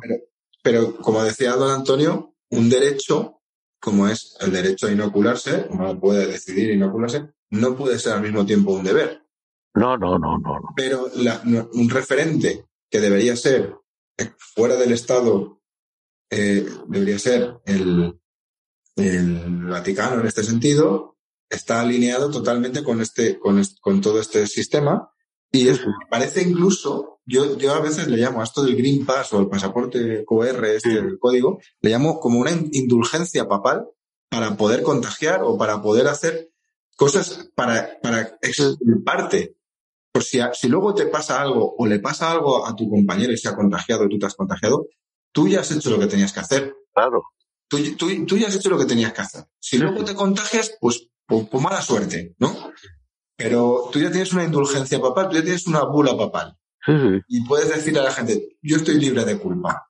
pero, 0.00 0.20
pero, 0.62 0.96
como 0.96 1.22
decía 1.22 1.52
don 1.52 1.70
Antonio, 1.70 2.34
un 2.50 2.68
derecho, 2.70 3.42
como 3.78 4.08
es 4.08 4.36
el 4.40 4.50
derecho 4.52 4.86
a 4.86 4.92
inocularse, 4.92 5.66
uno 5.70 6.00
puede 6.00 6.26
decidir 6.26 6.70
inocularse, 6.70 7.28
no 7.50 7.76
puede 7.76 7.98
ser 7.98 8.14
al 8.14 8.22
mismo 8.22 8.46
tiempo 8.46 8.72
un 8.72 8.84
deber. 8.84 9.22
no, 9.74 9.96
no, 9.98 10.18
no, 10.18 10.38
no, 10.38 10.54
no. 10.60 10.68
Pero 10.74 11.08
la- 11.16 11.42
no- 11.44 11.68
un 11.74 11.90
referente 11.90 12.64
que 12.90 13.00
debería 13.00 13.36
ser 13.36 13.74
eh, 14.16 14.30
fuera 14.38 14.76
del 14.76 14.92
Estado, 14.92 15.60
eh, 16.30 16.66
debería 16.88 17.18
ser 17.18 17.58
el, 17.66 18.18
el 18.96 19.64
Vaticano 19.66 20.20
en 20.20 20.26
este 20.26 20.42
sentido, 20.44 21.16
está 21.50 21.80
alineado 21.80 22.30
totalmente 22.30 22.82
con 22.82 23.00
este, 23.00 23.38
con, 23.38 23.58
est- 23.58 23.78
con 23.80 24.00
todo 24.00 24.20
este 24.20 24.46
sistema. 24.46 25.10
Y 25.56 25.68
es, 25.68 25.86
me 25.86 25.92
parece 26.10 26.42
incluso, 26.42 27.20
yo, 27.24 27.56
yo 27.56 27.72
a 27.74 27.80
veces 27.80 28.08
le 28.08 28.16
llamo 28.16 28.40
a 28.40 28.44
esto 28.44 28.64
del 28.64 28.74
Green 28.76 29.06
Pass 29.06 29.32
o 29.32 29.40
el 29.40 29.46
pasaporte 29.48 30.24
QR, 30.24 30.64
este 30.74 30.90
Sí. 30.90 30.96
el 30.96 31.18
código, 31.18 31.60
le 31.80 31.90
llamo 31.90 32.18
como 32.18 32.40
una 32.40 32.50
in- 32.50 32.70
indulgencia 32.72 33.46
papal 33.46 33.86
para 34.28 34.56
poder 34.56 34.82
contagiar 34.82 35.42
o 35.44 35.56
para 35.56 35.80
poder 35.80 36.08
hacer 36.08 36.50
cosas 36.96 37.50
para, 37.54 38.00
para 38.02 38.36
exculparte. 38.42 39.56
Por 40.12 40.22
si, 40.24 40.40
a- 40.40 40.52
si 40.54 40.68
luego 40.68 40.94
te 40.94 41.06
pasa 41.06 41.40
algo 41.40 41.74
o 41.78 41.86
le 41.86 41.98
pasa 41.98 42.30
algo 42.32 42.66
a 42.66 42.74
tu 42.74 42.88
compañero 42.88 43.32
y 43.32 43.36
se 43.38 43.48
ha 43.48 43.54
contagiado 43.56 44.04
y 44.04 44.08
tú 44.08 44.18
te 44.18 44.26
has 44.26 44.34
contagiado, 44.34 44.86
tú 45.32 45.48
ya 45.48 45.60
has 45.60 45.70
hecho 45.70 45.90
lo 45.90 45.98
que 45.98 46.06
tenías 46.06 46.32
que 46.32 46.40
hacer. 46.40 46.74
Claro. 46.92 47.22
Tú, 47.68 47.78
tú, 47.96 48.08
tú 48.26 48.36
ya 48.36 48.48
has 48.48 48.54
hecho 48.56 48.70
lo 48.70 48.78
que 48.78 48.84
tenías 48.86 49.12
que 49.12 49.20
hacer. 49.22 49.44
Si 49.58 49.76
Sí, 49.76 49.82
luego 49.82 50.04
te 50.04 50.14
contagias, 50.14 50.76
pues, 50.80 51.08
pues, 51.26 51.48
pues 51.50 51.62
mala 51.62 51.80
suerte, 51.80 52.34
¿no? 52.38 52.63
Pero 53.36 53.88
tú 53.92 53.98
ya 53.98 54.10
tienes 54.10 54.32
una 54.32 54.44
indulgencia 54.44 55.00
papal, 55.00 55.28
tú 55.28 55.36
ya 55.36 55.42
tienes 55.42 55.66
una 55.66 55.84
bula 55.84 56.16
papal. 56.16 56.56
Sí, 56.86 56.92
sí, 56.92 57.20
Y 57.28 57.44
puedes 57.46 57.68
decir 57.68 57.98
a 57.98 58.02
la 58.02 58.12
gente, 58.12 58.56
yo 58.62 58.76
estoy 58.76 58.98
libre 59.00 59.24
de 59.24 59.38
culpa. 59.38 59.88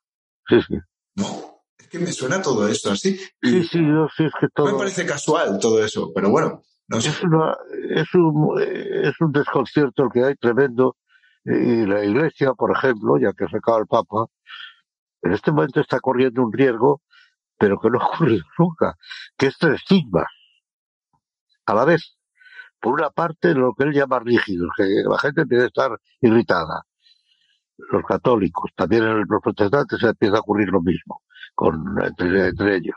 sí, 0.48 0.60
sí. 0.68 0.76
No, 1.16 1.62
es 1.78 1.88
que 1.88 1.98
me 1.98 2.12
suena 2.12 2.40
todo 2.42 2.66
esto 2.68 2.90
así. 2.90 3.16
Sí, 3.42 3.64
sí, 3.64 3.78
yo 3.78 4.08
sí 4.16 4.24
es 4.24 4.32
que 4.40 4.46
No 4.56 4.64
me 4.64 4.70
todo 4.70 4.78
parece 4.78 5.04
casual 5.06 5.58
todo 5.60 5.84
eso, 5.84 6.10
pero 6.14 6.30
bueno, 6.30 6.62
no 6.88 7.00
sé. 7.00 7.08
es 7.10 7.22
una, 7.22 7.56
es 7.90 8.14
un 8.14 8.60
es 8.60 9.20
un 9.20 9.32
desconcierto 9.32 10.04
el 10.04 10.10
que 10.12 10.24
hay 10.24 10.34
tremendo 10.36 10.96
y 11.44 11.84
la 11.86 12.04
Iglesia, 12.04 12.54
por 12.54 12.74
ejemplo, 12.76 13.18
ya 13.18 13.32
que 13.32 13.46
se 13.48 13.58
acaba 13.58 13.78
el 13.78 13.86
Papa, 13.86 14.26
en 15.22 15.32
este 15.32 15.52
momento 15.52 15.80
está 15.80 16.00
corriendo 16.00 16.42
un 16.42 16.52
riesgo, 16.52 17.02
pero 17.58 17.78
que 17.78 17.90
no 17.90 17.98
ha 18.02 18.06
ocurrido 18.06 18.44
nunca, 18.58 18.94
que 19.36 19.46
es 19.46 19.58
tres 19.58 19.80
sigmas 19.86 20.26
a 21.66 21.74
la 21.74 21.84
vez. 21.84 22.16
Por 22.85 23.01
una 23.01 23.09
parte, 23.09 23.55
lo 23.55 23.73
que 23.73 23.85
él 23.85 23.94
llama 23.94 24.19
rígidos, 24.19 24.69
que 24.77 24.85
la 25.09 25.19
gente 25.19 25.47
tiene 25.47 25.62
que 25.62 25.69
estar 25.69 25.98
irritada. 26.20 26.82
Los 27.78 28.05
católicos, 28.05 28.73
también 28.77 29.05
en 29.05 29.24
los 29.27 29.40
protestantes 29.43 29.98
se 29.98 30.09
empieza 30.09 30.36
a 30.36 30.40
ocurrir 30.40 30.69
lo 30.69 30.82
mismo, 30.82 31.23
con, 31.55 31.97
entre, 32.05 32.77
ellos. 32.77 32.94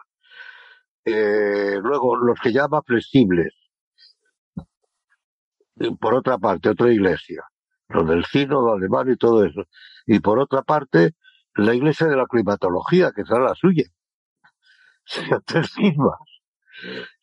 Eh, 1.06 1.80
luego, 1.82 2.18
los 2.18 2.38
que 2.38 2.52
llama 2.52 2.82
flexibles, 2.86 3.54
por 6.02 6.16
otra 6.16 6.38
parte, 6.38 6.68
otra 6.68 6.92
iglesia, 6.92 7.46
los 7.88 8.06
del 8.10 8.26
sínodo 8.26 8.74
alemán 8.74 9.10
y 9.10 9.16
todo 9.16 9.46
eso. 9.46 9.64
Y 10.06 10.20
por 10.20 10.38
otra 10.38 10.64
parte, 10.64 11.14
la 11.56 11.74
iglesia 11.74 12.08
de 12.08 12.18
la 12.18 12.26
climatología, 12.26 13.14
que 13.16 13.24
será 13.24 13.40
la 13.40 13.56
suya. 13.56 13.86
Serían 15.06 15.42
tres 15.46 15.72
sigmas. 15.72 16.20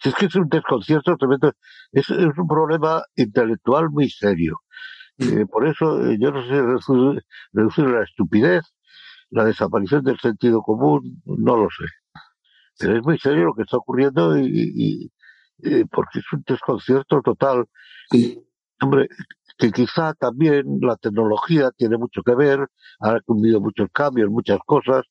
Si 0.02 0.08
es 0.10 0.14
que 0.14 0.26
es 0.26 0.34
un 0.36 0.48
desconcierto 0.48 1.16
tremendo, 1.16 1.52
es, 1.92 2.08
es 2.10 2.38
un 2.38 2.48
problema 2.48 3.02
intelectual 3.16 3.90
muy 3.90 4.08
serio. 4.10 4.60
Eh, 5.18 5.46
por 5.46 5.66
eso 5.68 6.04
eh, 6.10 6.18
yo 6.20 6.32
no 6.32 6.42
sé 6.44 6.62
reducir, 6.62 7.24
reducir 7.52 7.86
la 7.86 8.04
estupidez, 8.04 8.64
la 9.30 9.44
desaparición 9.44 10.04
del 10.04 10.18
sentido 10.20 10.62
común, 10.62 11.22
no 11.26 11.56
lo 11.56 11.68
sé. 11.70 11.84
Pero 12.78 12.96
es 12.96 13.02
muy 13.02 13.18
serio 13.18 13.44
lo 13.44 13.54
que 13.54 13.62
está 13.62 13.76
ocurriendo 13.76 14.36
y, 14.36 14.44
y- 14.46 15.10
y, 15.58 15.70
eh, 15.80 15.84
porque 15.90 16.18
es 16.20 16.24
un 16.32 16.42
desconcierto 16.46 17.20
total. 17.22 17.66
Sí. 18.10 18.40
Hombre, 18.82 19.08
que 19.58 19.70
quizá 19.70 20.14
también 20.14 20.64
la 20.80 20.96
tecnología 20.96 21.70
tiene 21.76 21.96
mucho 21.96 22.22
que 22.22 22.34
ver, 22.34 22.66
ha 23.00 23.20
cumplido 23.20 23.60
muchos 23.60 23.88
cambios, 23.92 24.28
muchas 24.30 24.58
cosas, 24.66 25.04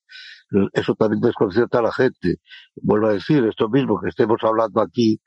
eso 0.72 0.94
también 0.94 1.20
desconcierta 1.20 1.78
a 1.78 1.82
la 1.82 1.92
gente. 1.92 2.36
Vuelvo 2.76 3.08
a 3.08 3.12
decir, 3.12 3.44
esto 3.44 3.68
mismo 3.68 4.00
que 4.00 4.08
estemos 4.08 4.38
hablando 4.42 4.80
aquí, 4.80 5.20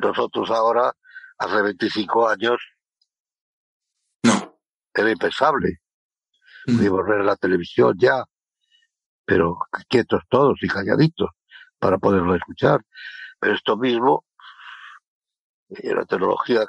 nosotros 0.00 0.50
ahora, 0.50 0.92
hace 1.38 1.62
25 1.62 2.28
años, 2.28 2.60
no. 4.22 4.58
era 4.94 5.10
impensable. 5.10 5.80
Pudimos 6.64 7.04
ver 7.06 7.24
la 7.24 7.36
televisión 7.36 7.94
ya, 7.98 8.24
pero 9.24 9.58
quietos 9.88 10.22
todos 10.28 10.58
y 10.62 10.68
calladitos 10.68 11.30
para 11.78 11.98
poderlo 11.98 12.34
escuchar. 12.34 12.80
Pero 13.40 13.54
esto 13.54 13.76
mismo, 13.76 14.24
eh, 15.70 15.94
la 15.94 16.04
tecnología, 16.04 16.60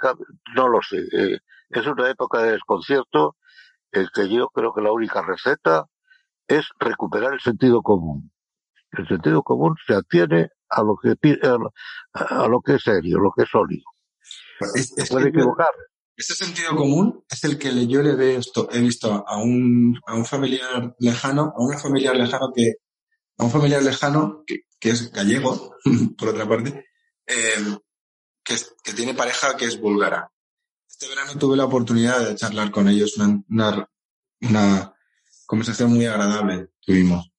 no 0.55 0.67
lo 0.67 0.81
sé. 0.81 0.97
Eh, 1.11 1.39
es 1.69 1.85
una 1.85 2.09
época 2.09 2.41
de 2.41 2.53
desconcierto 2.53 3.37
en 3.91 4.07
que 4.13 4.27
yo 4.27 4.49
creo 4.49 4.73
que 4.73 4.81
la 4.81 4.91
única 4.91 5.21
receta 5.21 5.85
es 6.47 6.65
recuperar 6.79 7.33
el 7.33 7.39
sentido 7.39 7.81
común. 7.81 8.31
El 8.91 9.07
sentido 9.07 9.41
común 9.41 9.75
se 9.87 9.95
atiene 9.95 10.49
a 10.69 10.83
lo 10.83 10.95
que 10.95 11.15
a 12.13 12.47
lo 12.47 12.61
que 12.61 12.75
es 12.75 12.83
serio, 12.83 13.19
lo 13.19 13.31
que 13.35 13.43
es 13.43 13.49
sólido. 13.49 13.85
se 14.75 15.05
puede 15.07 15.29
equivocar. 15.29 15.69
Ese 16.15 16.35
sentido 16.35 16.75
común 16.75 17.23
es 17.27 17.43
el 17.43 17.57
que 17.57 17.87
yo 17.87 18.03
le 18.03 18.15
veo 18.15 18.39
esto, 18.39 18.69
he 18.71 18.79
visto 18.79 19.25
a 19.27 19.37
un, 19.37 19.99
a 20.05 20.13
un 20.13 20.25
familiar 20.25 20.95
lejano, 20.99 21.53
a 21.57 21.63
una 21.63 21.79
familiar 21.79 22.15
lejano 22.15 22.51
que, 22.55 22.73
a 23.39 23.43
un 23.43 23.49
familiar 23.49 23.81
lejano 23.81 24.43
que, 24.45 24.61
que 24.79 24.91
es 24.91 25.11
gallego, 25.11 25.75
por 26.17 26.29
otra 26.29 26.47
parte, 26.47 26.85
eh, 27.25 27.77
que, 28.43 28.55
que, 28.83 28.93
tiene 28.93 29.15
pareja 29.15 29.57
que 29.57 29.65
es 29.65 29.79
búlgara. 29.79 30.31
Este 30.87 31.07
verano 31.07 31.31
tuve 31.39 31.57
la 31.57 31.65
oportunidad 31.65 32.27
de 32.27 32.35
charlar 32.35 32.69
con 32.69 32.87
ellos, 32.87 33.17
una, 33.17 33.43
una, 33.49 33.89
una 34.41 34.93
conversación 35.45 35.93
muy 35.93 36.05
agradable 36.05 36.69
tuvimos. 36.85 37.31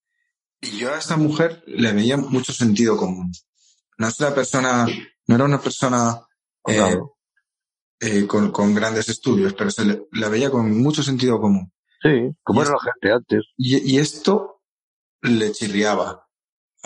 Y 0.60 0.78
yo 0.78 0.94
a 0.94 0.98
esta 0.98 1.16
mujer 1.16 1.62
le 1.66 1.92
veía 1.92 2.16
mucho 2.16 2.52
sentido 2.52 2.96
común. 2.96 3.32
No 3.98 4.08
es 4.08 4.18
una 4.20 4.34
persona, 4.34 4.86
no 5.26 5.34
era 5.34 5.44
una 5.44 5.60
persona 5.60 6.20
eh, 6.66 6.98
eh, 8.00 8.26
con, 8.26 8.50
con, 8.50 8.74
grandes 8.74 9.08
estudios, 9.08 9.52
pero 9.54 9.70
se 9.70 9.84
le, 9.84 10.06
la 10.12 10.28
veía 10.28 10.50
con 10.50 10.70
mucho 10.80 11.02
sentido 11.02 11.40
común. 11.40 11.70
Sí, 12.02 12.34
como 12.42 12.62
era 12.62 12.72
la 12.72 12.92
gente 12.92 13.12
antes. 13.12 13.44
Y, 13.56 13.92
y, 13.94 13.98
esto 13.98 14.62
le 15.22 15.52
chirriaba. 15.52 16.26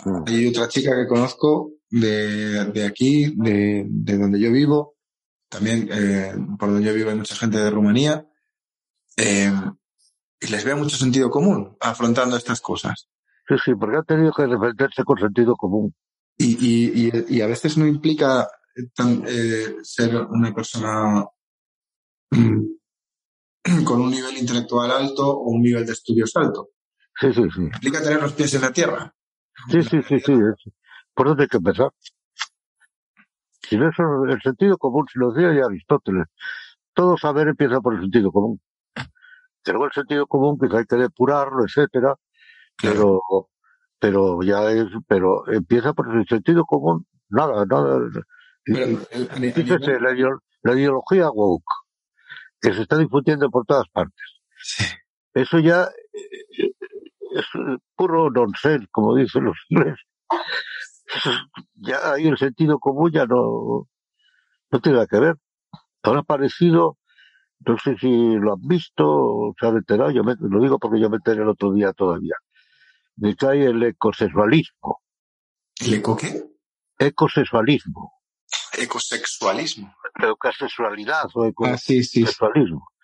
Mm. 0.05 0.23
Hay 0.27 0.47
otra 0.47 0.67
chica 0.67 0.91
que 0.95 1.07
conozco 1.07 1.71
de, 1.89 2.65
de 2.65 2.85
aquí, 2.85 3.33
de, 3.35 3.85
de, 3.89 4.17
donde 4.17 4.39
yo 4.39 4.51
vivo, 4.51 4.95
también 5.49 5.89
eh, 5.91 6.33
por 6.57 6.69
donde 6.69 6.85
yo 6.85 6.93
vivo 6.93 7.09
hay 7.09 7.17
mucha 7.17 7.35
gente 7.35 7.57
de 7.57 7.71
Rumanía, 7.71 8.27
eh, 9.17 9.51
y 10.41 10.47
les 10.47 10.63
veo 10.63 10.77
mucho 10.77 10.95
sentido 10.95 11.29
común 11.29 11.75
afrontando 11.79 12.37
estas 12.37 12.61
cosas. 12.61 13.09
Sí, 13.47 13.55
sí, 13.63 13.71
porque 13.75 13.97
han 13.97 14.05
tenido 14.05 14.31
que 14.31 14.43
defenderse 14.43 15.03
con 15.03 15.17
sentido 15.17 15.55
común. 15.55 15.93
Y, 16.37 16.55
y, 16.65 17.09
y, 17.09 17.37
y 17.37 17.41
a 17.41 17.47
veces 17.47 17.77
no 17.77 17.85
implica 17.85 18.47
tan, 18.95 19.23
eh, 19.27 19.77
ser 19.83 20.15
una 20.15 20.53
persona 20.53 21.25
mm, 22.31 22.63
con 23.85 24.01
un 24.01 24.11
nivel 24.11 24.37
intelectual 24.37 24.91
alto 24.91 25.27
o 25.27 25.49
un 25.49 25.61
nivel 25.61 25.85
de 25.85 25.93
estudios 25.93 26.35
alto. 26.35 26.69
Sí, 27.19 27.33
sí, 27.33 27.43
sí. 27.53 27.61
Implica 27.61 28.01
tener 28.01 28.21
los 28.21 28.33
pies 28.33 28.53
en 28.53 28.61
la 28.61 28.71
tierra. 28.71 29.13
Sí, 29.69 29.83
sí, 29.83 30.01
sí, 30.07 30.19
sí. 30.19 30.33
Por 31.13 31.27
dónde 31.27 31.43
hay 31.43 31.49
que 31.49 31.57
empezar. 31.57 31.91
Si 33.61 33.77
no 33.77 33.89
eso, 33.89 34.03
el 34.27 34.41
sentido 34.41 34.77
común, 34.77 35.05
si 35.11 35.19
lo 35.19 35.31
decía 35.31 35.53
ya 35.53 35.65
Aristóteles, 35.65 36.27
todo 36.93 37.17
saber 37.17 37.49
empieza 37.49 37.81
por 37.81 37.95
el 37.95 38.01
sentido 38.01 38.31
común. 38.31 38.61
Luego 39.65 39.85
el 39.85 39.91
sentido 39.91 40.27
común, 40.27 40.57
que 40.57 40.75
hay 40.75 40.85
que 40.85 40.95
depurarlo, 40.95 41.63
etcétera, 41.65 42.15
pero, 42.81 43.21
pero 43.99 44.41
ya 44.41 44.71
es, 44.71 44.87
pero 45.07 45.47
empieza 45.51 45.93
por 45.93 46.15
el 46.15 46.25
sentido 46.27 46.65
común, 46.65 47.05
nada, 47.29 47.65
nada. 47.65 47.99
Pero, 48.65 48.99
la, 50.63 50.73
ideología 50.73 51.29
woke, 51.29 51.63
que 52.61 52.73
se 52.73 52.81
está 52.81 52.97
difundiendo 52.97 53.49
por 53.49 53.65
todas 53.65 53.87
partes. 53.89 54.41
Eso 55.33 55.59
ya 55.59 55.83
eh, 55.83 56.71
es 57.35 57.45
puro 57.95 58.29
nonsense, 58.29 58.87
como 58.91 59.15
dicen 59.15 59.45
los 59.45 59.57
ingleses. 59.69 60.05
Ya 61.73 62.13
ahí 62.13 62.27
el 62.27 62.37
sentido 62.37 62.77
común 62.79 63.11
ya 63.11 63.25
no, 63.25 63.87
no 64.71 64.79
tiene 64.79 64.97
nada 64.97 65.07
que 65.07 65.19
ver. 65.19 65.35
Ahora 66.03 66.19
ha 66.19 66.23
parecido 66.23 66.98
no 67.65 67.77
sé 67.77 67.97
si 67.97 68.35
lo 68.35 68.53
han 68.53 68.67
visto 68.67 69.05
o 69.05 69.53
se 69.59 69.67
han 69.67 69.77
enterado, 69.77 70.11
yo 70.11 70.23
me, 70.23 70.35
lo 70.39 70.61
digo 70.61 70.79
porque 70.79 70.99
yo 70.99 71.09
me 71.09 71.17
enteré 71.17 71.41
el 71.41 71.49
otro 71.49 71.73
día 71.73 71.93
todavía. 71.93 72.35
Me 73.17 73.35
cae 73.35 73.65
el 73.65 73.83
ecosexualismo. 73.83 75.01
¿El 75.81 75.95
eco 75.95 76.15
qué? 76.15 76.43
Ecosexualismo. 76.97 78.13
Ecosexualismo. 78.77 79.93
Ecosexualidad 80.15 81.25
o 81.33 81.45
ecosexualismo. 81.45 82.87
Ah, 82.89 83.03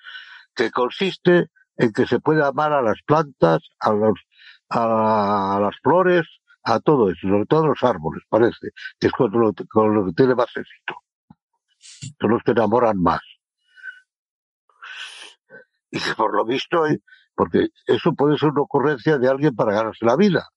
Que 0.56 0.72
consiste 0.72 1.48
en 1.78 1.92
que 1.92 2.06
se 2.08 2.20
puede 2.20 2.46
amar 2.46 2.72
a 2.72 2.82
las 2.82 3.02
plantas, 3.06 3.60
a 3.80 3.92
los, 3.92 4.20
a 4.70 5.60
las 5.62 5.76
flores, 5.84 6.26
a 6.64 6.80
todo 6.80 7.10
eso, 7.10 7.28
sobre 7.28 7.46
todo 7.46 7.64
a 7.64 7.68
los 7.68 7.84
árboles, 7.84 8.24
parece, 8.28 8.70
que 9.00 9.08
es 9.08 9.14
con 9.14 9.32
lo, 9.32 9.54
con 9.70 9.94
lo 9.94 10.06
que 10.06 10.14
tiene 10.14 10.34
más 10.34 10.50
éxito. 10.56 10.96
Son 12.20 12.32
los 12.32 12.42
que 12.44 12.52
enamoran 12.52 13.00
más. 13.02 13.22
Y 15.96 16.00
que 16.02 16.14
por 16.14 16.36
lo 16.36 16.44
visto, 16.44 16.84
porque 17.34 17.70
eso 17.88 18.12
puede 18.14 18.38
ser 18.38 18.50
una 18.50 18.64
ocurrencia 18.64 19.18
de 19.18 19.30
alguien 19.30 19.56
para 19.56 19.72
ganarse 19.72 20.06
la 20.06 20.18
vida, 20.18 20.50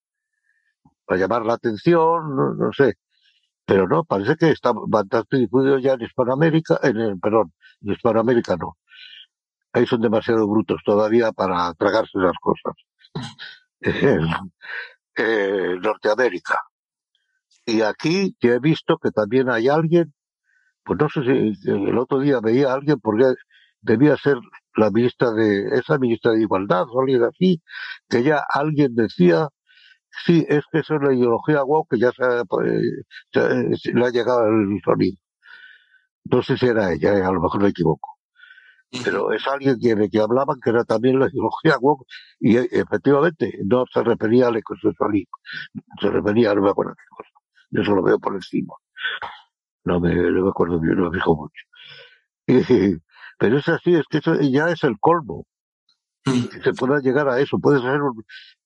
para 1.04 1.20
llamar 1.20 1.46
la 1.46 1.54
atención, 1.54 2.58
no, 2.58 2.72
sé. 2.72 2.94
Pero 3.64 3.86
no, 3.86 4.02
parece 4.02 4.34
que 4.34 4.50
está 4.50 4.72
bastante 4.74 5.36
difundido 5.36 5.78
ya 5.78 5.92
en 5.92 6.02
Hispanoamérica, 6.02 6.80
en 6.82 6.96
el, 6.96 7.20
perdón, 7.20 7.52
en 7.82 7.92
Hispanoamérica 7.92 8.56
no. 8.56 8.78
Ahí 9.72 9.86
son 9.86 10.00
demasiado 10.00 10.44
brutos 10.48 10.80
todavía 10.84 11.30
para 11.30 11.72
tragarse 11.74 12.18
las 12.18 12.36
cosas. 12.40 12.74
En 15.20 15.80
Norteamérica. 15.80 16.60
Y 17.66 17.82
aquí 17.82 18.36
yo 18.40 18.52
he 18.52 18.60
visto 18.60 18.98
que 18.98 19.10
también 19.10 19.50
hay 19.50 19.66
alguien, 19.66 20.14
pues 20.84 20.96
no 21.00 21.08
sé 21.08 21.22
si 21.24 21.70
el 21.70 21.98
otro 21.98 22.20
día 22.20 22.38
veía 22.40 22.70
a 22.70 22.74
alguien 22.74 23.00
porque 23.00 23.34
debía 23.80 24.16
ser 24.16 24.38
la 24.78 24.90
ministra 24.90 25.32
de, 25.32 25.68
esa 25.78 25.98
ministra 25.98 26.32
de 26.32 26.42
Igualdad 26.42 26.86
o 26.90 27.00
alguien 27.00 27.24
así, 27.24 27.62
que 28.08 28.22
ya 28.22 28.42
alguien 28.48 28.94
decía, 28.94 29.48
sí, 30.24 30.46
es 30.48 30.62
que 30.70 30.80
eso 30.80 30.96
es 30.96 31.02
la 31.02 31.14
ideología 31.14 31.62
wow 31.62 31.86
que 31.88 31.98
ya 31.98 32.12
se, 32.12 32.44
pues, 32.48 32.82
le 33.94 34.06
ha 34.06 34.10
llegado 34.10 34.46
el 34.46 34.80
sonido. 34.84 35.16
No 36.24 36.42
sé 36.42 36.56
si 36.58 36.66
era 36.66 36.92
ella, 36.92 37.16
eh, 37.18 37.22
a 37.22 37.32
lo 37.32 37.40
mejor 37.40 37.62
me 37.62 37.70
equivoco. 37.70 38.18
Pero 39.04 39.32
es 39.32 39.46
alguien 39.46 39.78
que, 39.80 40.08
que 40.10 40.20
hablaban 40.20 40.58
que 40.62 40.70
era 40.70 40.84
también 40.84 41.18
la 41.18 41.28
ideología 41.28 41.76
wow 41.78 42.06
y 42.40 42.56
eh, 42.56 42.68
efectivamente 42.72 43.58
no 43.64 43.84
se 43.92 44.02
refería 44.02 44.48
al 44.48 44.56
ecosexualismo, 44.56 45.36
se 46.00 46.10
refería, 46.10 46.54
no 46.54 46.62
me 46.62 46.70
acuerdo 46.70 46.94
qué 46.94 47.04
cosa. 47.16 47.30
Yo 47.70 47.84
solo 47.84 48.02
veo 48.02 48.18
por 48.18 48.34
encima. 48.34 48.74
No 49.84 50.00
me, 50.00 50.14
no 50.14 50.42
me 50.44 50.48
acuerdo 50.50 50.80
bien, 50.80 50.96
no 50.96 51.10
me 51.10 51.18
fijo 51.18 51.36
mucho. 51.36 51.64
Y, 53.07 53.07
pero 53.38 53.58
es 53.58 53.68
así, 53.68 53.94
es 53.94 54.04
que 54.10 54.18
eso 54.18 54.34
ya 54.40 54.70
es 54.70 54.82
el 54.84 54.98
colmo. 54.98 55.46
Mm. 56.24 56.48
Que 56.48 56.60
se 56.62 56.72
pueda 56.72 57.00
llegar 57.00 57.28
a 57.28 57.40
eso. 57.40 57.58
Puede 57.58 57.80
ser 57.80 58.00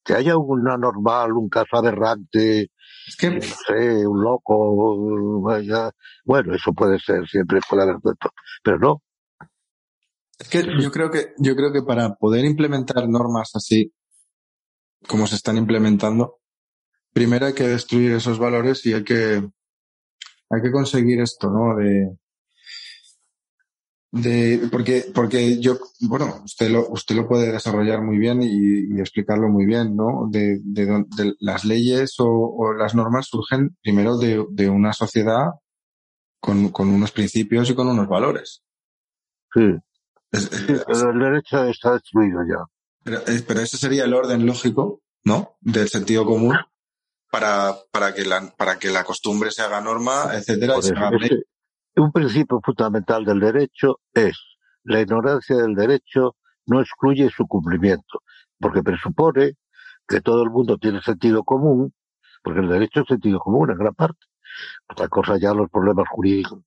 que 0.05 0.15
haya 0.15 0.37
una 0.37 0.77
normal, 0.77 1.33
un 1.33 1.49
caso 1.49 1.77
aberrante, 1.77 2.71
es 3.07 3.17
que... 3.17 3.31
no 3.31 3.41
sé, 3.41 4.07
un 4.07 4.23
loco, 4.23 5.43
vaya. 5.43 5.91
Bueno, 6.25 6.55
eso 6.55 6.73
puede 6.73 6.99
ser, 6.99 7.27
siempre 7.29 7.61
puede 7.69 7.83
haber 7.83 7.97
pero 8.63 8.79
no. 8.79 9.03
Es 10.39 10.49
que 10.49 10.65
yo 10.81 10.91
creo 10.91 11.11
que, 11.11 11.35
yo 11.39 11.55
creo 11.55 11.73
que 11.73 11.83
para 11.83 12.15
poder 12.15 12.45
implementar 12.45 13.09
normas 13.09 13.53
así, 13.55 13.93
como 15.07 15.27
se 15.27 15.37
están 15.37 15.57
implementando, 15.57 16.41
primero 17.13 17.47
hay 17.47 17.55
que 17.55 17.69
destruir 17.69 18.13
esos 18.13 18.39
valores 18.39 18.85
y 18.87 18.95
hay 18.95 19.05
que, 19.05 19.49
hay 20.51 20.63
que 20.63 20.73
conseguir 20.73 21.21
esto, 21.21 21.49
¿no? 21.49 21.77
De, 21.77 22.17
de, 24.13 24.69
porque, 24.71 25.07
porque 25.15 25.59
yo, 25.59 25.79
bueno, 26.01 26.43
usted 26.45 26.71
lo, 26.71 26.87
usted 26.91 27.17
lo 27.17 27.27
puede 27.27 27.51
desarrollar 27.51 28.03
muy 28.03 28.19
bien 28.19 28.43
y, 28.43 28.95
y 28.95 29.01
explicarlo 29.01 29.49
muy 29.49 29.65
bien, 29.65 29.97
¿no? 29.97 30.29
De, 30.31 30.61
de, 30.63 31.05
de 31.17 31.35
las 31.41 31.65
leyes 31.65 32.21
o, 32.21 32.27
o, 32.29 32.75
las 32.75 32.95
normas 32.95 33.27
surgen 33.27 33.75
primero 33.83 34.19
de, 34.19 34.45
de 34.51 34.69
una 34.69 34.93
sociedad 34.93 35.47
con, 36.41 36.69
con, 36.69 36.91
unos 36.91 37.11
principios 37.11 37.71
y 37.71 37.75
con 37.75 37.89
unos 37.89 38.07
valores. 38.07 38.63
Sí. 39.55 39.77
Es, 40.31 40.53
es, 40.53 40.59
sí 40.59 40.75
pero 40.87 41.11
el 41.11 41.19
derecho 41.19 41.65
está 41.65 41.95
destruido 41.95 42.41
ya. 42.47 42.65
Pero, 43.03 43.21
pero, 43.47 43.61
ese 43.61 43.79
sería 43.79 44.05
el 44.05 44.13
orden 44.13 44.45
lógico, 44.45 45.01
¿no? 45.25 45.57
Del 45.61 45.89
sentido 45.89 46.27
común 46.27 46.55
para, 47.31 47.75
para 47.91 48.13
que 48.13 48.27
la, 48.27 48.55
para 48.59 48.79
que 48.79 48.91
la 48.91 49.05
costumbre 49.05 49.51
se 49.51 49.63
haga 49.63 49.81
norma, 49.81 50.33
etcétera, 50.35 50.75
y 50.79 50.83
se 50.83 50.95
haga 50.95 51.11
un 51.97 52.13
principio 52.13 52.61
fundamental 52.65 53.25
del 53.25 53.41
derecho 53.41 54.01
es 54.15 54.39
la 54.85 55.01
ignorancia 55.01 55.57
del 55.57 55.75
derecho 55.75 56.37
no 56.67 56.81
excluye 56.81 57.31
su 57.31 57.47
cumplimiento, 57.47 58.23
porque 58.59 58.83
presupone 58.83 59.53
que 60.07 60.21
todo 60.21 60.43
el 60.43 60.51
mundo 60.51 60.79
tiene 60.79 61.01
sentido 61.03 61.45
común, 61.45 61.93
porque 62.43 62.61
el 62.61 62.69
derecho 62.69 63.01
es 63.01 63.09
sentido 63.09 63.39
común 63.39 63.71
en 63.71 63.79
gran 63.79 63.95
parte. 63.95 64.19
Otra 64.89 65.09
cosa 65.09 65.39
ya 65.39 65.55
los 65.55 65.71
problemas 65.71 66.07
jurídicos 66.11 66.61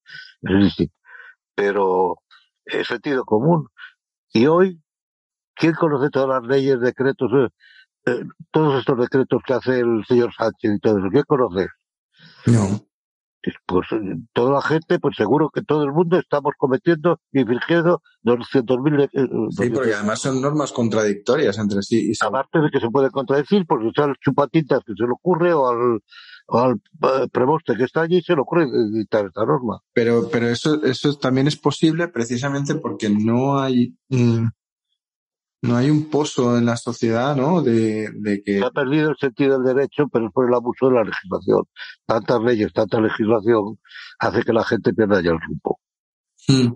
Pero 1.53 2.17
es 2.65 2.87
sentido 2.87 3.25
común. 3.25 3.67
Y 4.33 4.47
hoy, 4.47 4.81
¿quién 5.53 5.73
conoce 5.73 6.09
todas 6.09 6.29
las 6.41 6.43
leyes, 6.49 6.79
decretos, 6.79 7.31
eh, 7.33 7.49
eh, 8.07 8.23
todos 8.51 8.79
estos 8.79 8.97
decretos 8.99 9.41
que 9.45 9.53
hace 9.53 9.79
el 9.79 10.03
señor 10.07 10.33
Sánchez 10.33 10.75
y 10.75 10.79
todo 10.79 10.99
eso? 10.99 11.09
¿Quién 11.09 11.23
conoce? 11.23 11.67
No 12.47 12.85
pues 13.65 13.87
toda 14.33 14.53
la 14.53 14.61
gente, 14.61 14.99
pues 14.99 15.15
seguro 15.15 15.49
que 15.53 15.61
todo 15.61 15.83
el 15.83 15.91
mundo 15.91 16.17
estamos 16.17 16.53
cometiendo 16.57 17.19
y 17.31 17.41
infringiendo 17.41 18.01
200.000. 18.23 19.09
Eh, 19.11 19.27
sí, 19.51 19.69
porque 19.69 19.93
además 19.93 20.19
son 20.19 20.41
normas 20.41 20.71
contradictorias 20.71 21.57
entre 21.57 21.81
sí. 21.81 22.11
Y 22.11 22.25
Aparte 22.25 22.59
de 22.59 22.69
que 22.71 22.79
se 22.79 22.89
puede 22.89 23.11
contradecir, 23.11 23.65
porque 23.67 23.89
sea 23.95 24.05
el 24.05 24.15
chupatintas 24.19 24.79
que 24.85 24.93
se 24.97 25.03
le 25.03 25.11
ocurre 25.11 25.53
o 25.53 25.67
al, 25.67 25.99
o 26.47 26.59
al 26.59 26.73
eh, 26.73 27.27
premoste 27.31 27.75
que 27.75 27.83
está 27.83 28.01
allí 28.01 28.21
se 28.21 28.33
le 28.33 28.41
ocurre 28.41 28.67
quitar 28.93 29.25
esta 29.25 29.45
norma. 29.45 29.79
Pero, 29.93 30.29
pero 30.31 30.47
eso, 30.47 30.83
eso 30.83 31.17
también 31.17 31.47
es 31.47 31.55
posible 31.55 32.07
precisamente 32.07 32.75
porque 32.75 33.09
no 33.09 33.59
hay. 33.59 33.95
Mm, 34.09 34.47
no 35.65 35.75
hay 35.75 35.89
un 35.89 36.09
pozo 36.09 36.57
en 36.57 36.65
la 36.65 36.77
sociedad, 36.77 37.35
¿no? 37.35 37.61
De, 37.61 38.41
que... 38.45 38.59
Se 38.59 38.65
ha 38.65 38.71
perdido 38.71 39.09
el 39.09 39.17
sentido 39.17 39.59
del 39.59 39.75
derecho, 39.75 40.07
pero 40.11 40.27
es 40.27 40.33
por 40.33 40.47
el 40.47 40.53
abuso 40.53 40.87
de 40.87 40.95
la 40.95 41.03
legislación. 41.03 41.63
Tantas 42.05 42.41
leyes, 42.41 42.73
tanta 42.73 43.01
legislación, 43.01 43.79
hace 44.19 44.43
que 44.43 44.53
la 44.53 44.63
gente 44.63 44.93
pierda 44.93 45.21
ya 45.21 45.31
el 45.31 45.39
rumbo. 45.41 45.79
Hmm. 46.47 46.75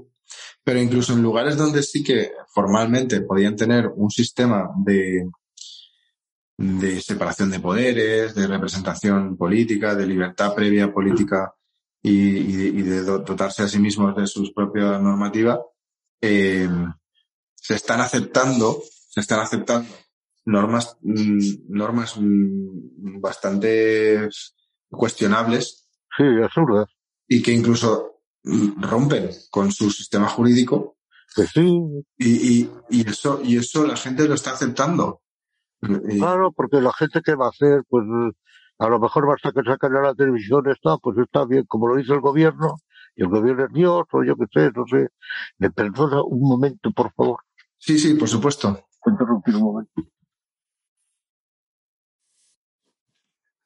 Pero 0.64 0.80
incluso 0.80 1.14
en 1.14 1.22
lugares 1.22 1.58
donde 1.58 1.84
sí 1.84 2.04
que 2.04 2.32
formalmente 2.54 3.22
podían 3.22 3.56
tener 3.56 3.88
un 3.96 4.10
sistema 4.10 4.70
de, 4.84 5.30
de 6.58 7.02
separación 7.02 7.50
de 7.52 7.60
poderes, 7.60 8.36
de 8.36 8.48
representación 8.48 9.38
política, 9.38 9.96
de 9.96 10.06
libertad 10.06 10.54
previa 10.54 10.92
política 10.92 11.54
y, 12.02 12.82
de, 12.82 13.04
dotarse 13.04 13.64
a 13.64 13.68
sí 13.68 13.80
mismos 13.80 14.16
de 14.16 14.28
sus 14.28 14.52
propias 14.52 15.02
normativas, 15.02 15.60
eh, 16.22 16.68
se 17.62 17.76
están 17.76 18.02
aceptando, 18.02 18.82
se 19.10 19.20
están 19.22 19.40
aceptando 19.40 19.88
normas, 20.46 20.98
mm, 21.02 21.68
normas 21.70 22.18
mm, 22.18 23.22
bastante 23.22 24.30
cuestionables. 24.90 25.88
Sí, 26.18 26.24
absurdas. 26.44 26.88
Y 27.28 27.42
que 27.42 27.52
incluso 27.52 28.22
mm, 28.44 28.82
rompen 28.82 29.30
con 29.52 29.72
su 29.72 29.90
sistema 29.92 30.28
jurídico. 30.28 30.98
Pues 31.36 31.50
sí. 31.54 31.80
Y, 32.18 32.28
y, 32.28 32.72
y, 32.90 33.08
eso, 33.08 33.40
y 33.44 33.58
eso 33.58 33.86
la 33.86 33.96
gente 33.96 34.28
lo 34.28 34.34
está 34.34 34.52
aceptando. 34.52 35.22
Claro, 35.80 36.52
porque 36.52 36.82
la 36.82 36.92
gente 36.92 37.22
que 37.22 37.36
va 37.36 37.46
a 37.46 37.50
hacer, 37.50 37.84
pues 37.88 38.04
a 38.80 38.90
lo 38.90 39.00
mejor 39.00 39.28
basta 39.28 39.52
que 39.52 39.62
saquen 39.64 39.96
a 39.96 40.02
la 40.02 40.16
televisión 40.16 40.70
está, 40.70 40.98
pues 40.98 41.18
está 41.20 41.46
bien, 41.46 41.66
como 41.68 41.88
lo 41.88 41.96
dice 41.96 42.14
el 42.14 42.20
gobierno, 42.20 42.78
y 43.16 43.24
el 43.24 43.30
gobierno 43.30 43.66
es 43.66 43.74
Dios, 43.74 44.04
o 44.12 44.24
yo 44.24 44.36
qué 44.36 44.46
sé, 44.52 44.72
no 44.76 44.86
sé. 44.88 45.08
Me 45.58 45.70
perdona 45.70 46.22
un 46.24 46.42
momento, 46.42 46.92
por 46.92 47.14
favor. 47.14 47.40
Sí, 47.80 47.98
sí, 47.98 48.14
por 48.14 48.28
supuesto. 48.28 48.88
Interrumpir 49.06 49.56
un 49.56 49.64
momento. 49.64 50.04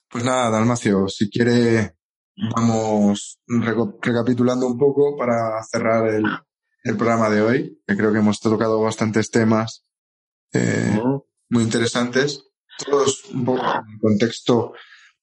Pues 0.10 0.24
nada, 0.24 0.52
Dalmacio, 0.52 1.08
si 1.08 1.30
quiere, 1.30 1.96
vamos 2.56 3.40
recapitulando 3.48 4.68
un 4.68 4.78
poco 4.78 5.18
para 5.18 5.62
cerrar 5.64 6.08
el, 6.08 6.24
programa 6.98 7.30
de 7.30 7.42
hoy, 7.42 7.82
que 7.88 7.98
creo 7.98 8.12
que 8.12 8.20
hemos 8.20 8.40
tocado 8.40 8.80
bastantes 8.80 9.32
temas 9.32 9.86
eh, 10.52 11.02
muy 11.50 11.64
interesantes, 11.64 12.52
todos 12.78 13.26
un 13.34 13.46
poco 13.46 13.64
en 13.64 13.94
el 13.94 14.00
contexto 14.00 14.74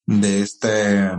de 0.05 0.41
este 0.41 1.11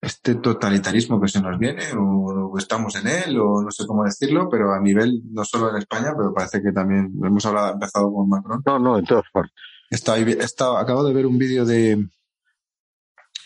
este 0.00 0.36
totalitarismo 0.36 1.20
que 1.20 1.28
se 1.28 1.40
nos 1.40 1.58
viene 1.58 1.82
o, 1.98 2.32
estamos 2.58 2.94
en 2.96 3.06
él 3.08 3.38
o 3.38 3.62
no 3.62 3.70
sé 3.70 3.86
cómo 3.86 4.04
decirlo, 4.04 4.48
pero 4.50 4.72
a 4.72 4.80
nivel 4.80 5.22
no 5.30 5.44
solo 5.44 5.70
en 5.70 5.76
España, 5.76 6.12
pero 6.16 6.32
parece 6.32 6.62
que 6.62 6.72
también 6.72 7.12
hemos 7.22 7.44
hablado, 7.46 7.72
empezado 7.72 8.12
con 8.12 8.28
Macron. 8.28 8.62
No, 8.66 8.78
no, 8.78 8.98
en 8.98 9.04
todas 9.04 9.24
partes. 9.32 9.54
Está, 9.90 10.18
está, 10.18 10.80
acabo 10.80 11.04
de 11.04 11.14
ver 11.14 11.26
un 11.26 11.38
vídeo 11.38 11.64
de, 11.64 12.08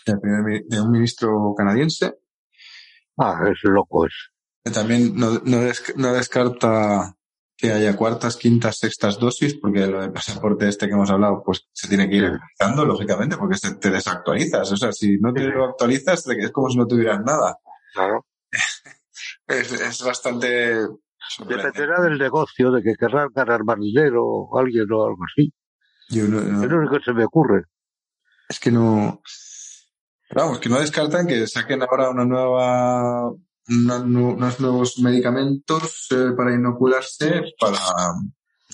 de, 0.05 0.81
un 0.81 0.91
ministro 0.91 1.53
canadiense. 1.55 2.15
Ah, 3.17 3.41
es 3.49 3.59
loco 3.63 4.05
es. 4.05 4.13
Que 4.63 4.71
también 4.71 5.15
no, 5.15 5.41
no 5.43 6.13
descarta 6.13 7.15
que 7.61 7.71
haya 7.71 7.95
cuartas, 7.95 8.37
quintas, 8.37 8.79
sextas 8.79 9.19
dosis, 9.19 9.53
porque 9.53 9.85
lo 9.85 10.01
del 10.01 10.11
pasaporte 10.11 10.67
este 10.67 10.87
que 10.87 10.93
hemos 10.93 11.11
hablado, 11.11 11.43
pues 11.45 11.69
se 11.71 11.87
tiene 11.87 12.09
que 12.09 12.15
ir 12.15 12.25
actualizando, 12.25 12.85
lógicamente, 12.85 13.37
porque 13.37 13.57
te 13.79 13.91
desactualizas. 13.91 14.71
O 14.71 14.77
sea, 14.77 14.91
si 14.91 15.19
no 15.19 15.31
te 15.31 15.41
lo 15.41 15.65
actualizas, 15.65 16.27
es 16.27 16.51
como 16.51 16.69
si 16.71 16.77
no 16.79 16.87
tuvieras 16.87 17.21
nada. 17.23 17.59
Claro. 17.93 18.25
es, 19.59 20.03
bastante... 20.03 20.87
Dependerá 21.47 22.01
del 22.01 22.17
negocio, 22.17 22.71
de 22.71 22.81
que 22.81 22.95
querrán 22.95 23.29
ganar 23.33 23.63
más 23.63 23.79
dinero 23.79 24.25
o 24.25 24.59
alguien 24.59 24.91
o 24.91 25.03
algo 25.03 25.23
así. 25.23 25.53
Yo 26.09 26.27
no, 26.27 26.39
es 26.39 26.69
lo 26.69 26.79
único 26.79 26.97
que 26.97 27.05
se 27.05 27.13
me 27.13 27.25
ocurre. 27.25 27.63
Es 28.49 28.59
que 28.59 28.71
no... 28.71 29.21
Vamos, 30.33 30.59
que 30.59 30.69
no 30.69 30.79
descartan 30.79 31.27
que 31.27 31.45
saquen 31.47 31.81
ahora 31.83 32.09
una 32.09 32.25
nueva 32.25 33.31
unos 33.69 34.59
nuevos 34.59 34.99
medicamentos 34.99 36.07
eh, 36.11 36.31
para 36.35 36.53
inocularse 36.53 37.43
para 37.59 37.77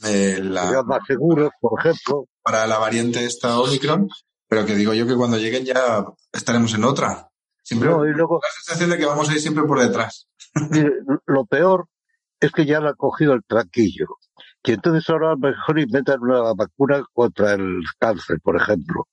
eh, 0.06 0.40
la 0.42 0.84
más 0.84 1.02
seguros, 1.08 1.52
por 1.60 1.80
ejemplo. 1.80 2.26
Para 2.42 2.66
la 2.66 2.78
variante 2.78 3.26
esta 3.26 3.60
Omicron, 3.60 4.08
pero 4.48 4.66
que 4.66 4.76
digo 4.76 4.94
yo 4.94 5.06
que 5.06 5.16
cuando 5.16 5.38
lleguen 5.38 5.66
ya 5.66 6.06
estaremos 6.32 6.74
en 6.74 6.86
otra. 6.86 7.30
Siempre 7.62 7.90
no, 7.90 8.06
y 8.06 8.14
luego, 8.14 8.40
la 8.42 8.64
sensación 8.64 8.92
de 8.92 8.98
que 8.98 9.06
vamos 9.06 9.30
a 9.30 9.34
ir 9.34 9.42
siempre 9.42 9.66
por 9.66 9.82
detrás. 9.82 10.30
Lo 11.26 11.46
peor 11.46 11.88
es 12.40 12.52
que 12.52 12.66
ya 12.66 12.80
le 12.80 12.90
han 12.90 12.96
cogido 12.96 13.34
el 13.34 13.44
tranquillo. 13.44 14.08
Y 14.64 14.74
entonces 14.74 15.10
ahora 15.10 15.36
mejor 15.36 15.80
inventan 15.80 16.22
una 16.22 16.54
vacuna 16.54 17.04
contra 17.14 17.54
el 17.54 17.82
cáncer, 18.00 18.40
por 18.42 18.58
ejemplo 18.58 19.08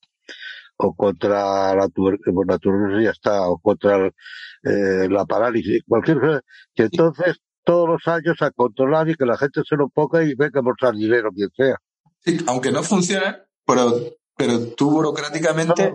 o 0.77 0.95
contra 0.95 1.75
la, 1.75 1.89
tuberculosis, 1.89 3.05
ya 3.05 3.11
está, 3.11 3.49
o 3.49 3.59
contra 3.59 4.07
eh, 4.07 5.09
la 5.09 5.25
parálisis, 5.25 5.83
cualquier 5.87 6.21
cosa, 6.21 6.41
que 6.75 6.85
entonces 6.85 7.37
todos 7.65 7.89
los 7.89 8.07
años 8.07 8.37
a 8.41 8.51
controlar 8.51 9.09
y 9.09 9.15
que 9.15 9.25
la 9.25 9.39
gente 9.39 9.63
se 9.69 9.77
lo 9.77 9.89
ponga 9.89 10.23
y 10.23 10.35
venga 10.35 10.63
por 10.63 10.77
por 10.77 10.97
dinero, 10.97 11.31
quien 11.33 11.51
sea. 11.57 11.77
Sí, 12.19 12.39
aunque 12.47 12.71
no 12.71 12.83
funcione, 12.83 13.37
pero, 13.67 13.93
pero 14.37 14.59
tú 14.77 14.91
burocráticamente 14.91 15.95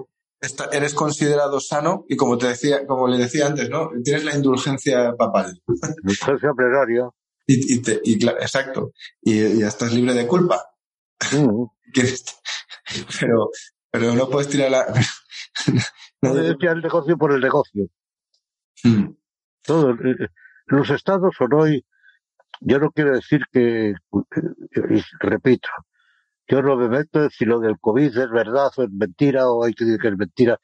eres 0.71 0.93
considerado 0.93 1.59
sano 1.59 2.05
y 2.07 2.15
como 2.15 2.37
te 2.37 2.47
decía, 2.47 2.85
como 2.87 3.07
le 3.07 3.17
decía 3.17 3.47
antes, 3.47 3.69
¿no? 3.69 3.89
Tienes 4.03 4.23
la 4.23 4.35
indulgencia 4.35 5.13
papal. 5.17 5.61
Indulgencia 6.01 6.51
plenaria. 6.55 7.09
Y, 7.45 7.75
y, 7.75 7.81
te, 7.81 7.99
y 8.03 8.13
exacto. 8.27 8.91
Y 9.21 9.59
ya 9.59 9.67
estás 9.67 9.93
libre 9.93 10.13
de 10.13 10.27
culpa. 10.27 10.63
Mm. 11.31 11.65
pero, 13.19 13.49
pero 13.91 14.13
no 14.13 14.29
puedes 14.29 14.49
tirar 14.49 14.71
la... 14.71 14.85
no 16.21 16.31
puedes 16.33 16.57
tirar 16.57 16.77
el 16.77 16.83
negocio 16.83 17.17
por 17.17 17.33
el 17.33 17.41
negocio. 17.41 17.87
Hmm. 18.83 19.15
Todo, 19.63 19.91
eh, 19.91 20.29
los 20.67 20.89
estados 20.89 21.35
son 21.37 21.53
hoy, 21.53 21.85
yo 22.61 22.79
no 22.79 22.91
quiero 22.91 23.13
decir 23.13 23.41
que, 23.51 23.93
repito, 25.19 25.69
yo 26.49 26.61
no 26.61 26.75
me 26.75 26.89
meto 26.89 27.29
si 27.29 27.45
lo 27.45 27.59
del 27.59 27.79
COVID 27.79 28.17
es 28.17 28.29
verdad 28.29 28.69
o 28.75 28.83
es 28.83 28.91
mentira 28.91 29.49
o 29.49 29.63
hay 29.63 29.73
que 29.73 29.85
decir 29.85 30.01
que 30.01 30.07
es 30.09 30.17
mentira, 30.17 30.59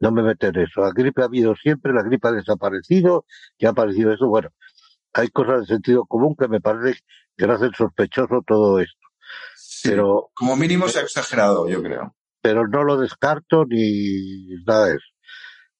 no 0.00 0.10
me 0.10 0.22
meto 0.22 0.48
en 0.48 0.58
eso. 0.58 0.82
La 0.82 0.90
gripe 0.92 1.22
ha 1.22 1.26
habido 1.26 1.54
siempre, 1.54 1.92
la 1.92 2.02
gripe 2.02 2.28
ha 2.28 2.32
desaparecido, 2.32 3.24
ya 3.58 3.68
ha 3.68 3.72
aparecido 3.72 4.12
eso. 4.12 4.26
Bueno, 4.26 4.50
hay 5.12 5.28
cosas 5.28 5.60
de 5.60 5.66
sentido 5.66 6.04
común 6.06 6.34
que 6.38 6.48
me 6.48 6.60
parece 6.60 7.00
que 7.36 7.44
hacen 7.46 7.72
sospechoso 7.72 8.42
todo 8.46 8.80
esto. 8.80 9.06
pero 9.84 10.30
como 10.34 10.56
mínimo 10.56 10.88
se 10.88 10.98
ha 10.98 11.02
exagerado, 11.02 11.68
yo 11.68 11.82
creo 11.82 12.14
pero 12.40 12.66
no 12.66 12.84
lo 12.84 12.96
descarto 12.96 13.64
ni 13.66 14.46
nada 14.66 14.86
de 14.86 14.92
eso. 14.96 15.06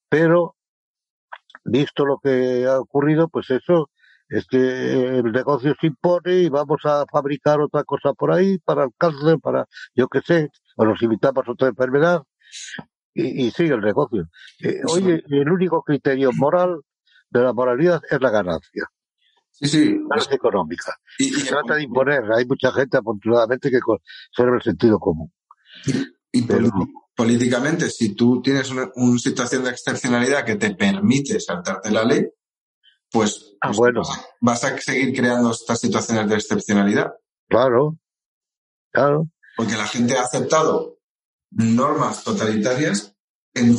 Pero, 0.09 0.56
visto 1.64 2.05
lo 2.05 2.18
que 2.18 2.66
ha 2.66 2.78
ocurrido, 2.78 3.28
pues 3.28 3.51
eso, 3.51 3.90
es 4.31 4.47
que 4.47 5.19
el 5.19 5.32
negocio 5.32 5.74
se 5.81 5.89
impone 5.89 6.35
y 6.43 6.48
vamos 6.48 6.81
a 6.85 7.05
fabricar 7.11 7.61
otra 7.61 7.85
cosa 7.85 8.12
por 8.12 8.32
ahí 8.32 8.59
para 8.59 8.85
el 8.85 8.90
cáncer, 8.97 9.39
para 9.40 9.66
yo 9.94 10.09
qué 10.09 10.20
sé, 10.20 10.48
o 10.77 10.85
nos 10.85 11.02
invitamos 11.02 11.47
a 11.47 11.52
otra 11.52 11.69
enfermedad 11.69 12.23
y, 13.12 13.47
y 13.47 13.51
sigue 13.51 13.74
el 13.74 13.81
negocio. 13.81 14.28
Eh, 14.61 14.81
oye, 14.86 15.23
el 15.28 15.51
único 15.51 15.82
criterio 15.82 16.31
moral 16.32 16.81
de 17.28 17.43
la 17.43 17.52
moralidad 17.52 18.01
es 18.09 18.20
la 18.20 18.31
ganancia. 18.31 18.85
Sí, 19.51 19.66
sí. 19.66 19.97
es 20.16 20.32
económica. 20.32 20.97
Y, 21.19 21.31
se 21.31 21.51
trata 21.51 21.74
de 21.74 21.82
imponer. 21.82 22.23
Hay 22.32 22.47
mucha 22.47 22.73
gente, 22.73 22.97
afortunadamente, 22.97 23.70
que 23.70 23.81
conserva 23.81 24.57
el 24.57 24.62
sentido 24.62 24.98
común. 24.98 25.32
Y 26.32 26.47
políticamente, 27.15 27.90
si 27.90 28.15
tú 28.15 28.40
tienes 28.40 28.70
una, 28.70 28.90
situación 29.19 29.65
de 29.65 29.70
excepcionalidad 29.70 30.44
que 30.44 30.57
te 30.57 30.74
permite 30.74 31.39
saltarte 31.40 31.90
la 31.90 32.05
ley, 32.05 32.27
pues, 33.10 33.54
Ah, 33.60 33.68
pues 33.68 33.78
bueno. 33.78 34.02
vas, 34.40 34.64
a, 34.64 34.78
seguir 34.78 35.14
creando 35.14 35.50
estas 35.50 35.80
situaciones 35.80 36.28
de 36.28 36.34
excepcionalidad. 36.36 37.12
Claro, 37.48 37.98
claro. 38.92 39.28
Porque 39.56 39.76
la 39.76 39.86
gente 39.86 40.16
ha 40.16 40.22
aceptado 40.22 40.98
normas 41.50 42.24
totalitarias 42.24 43.14
en- 43.54 43.76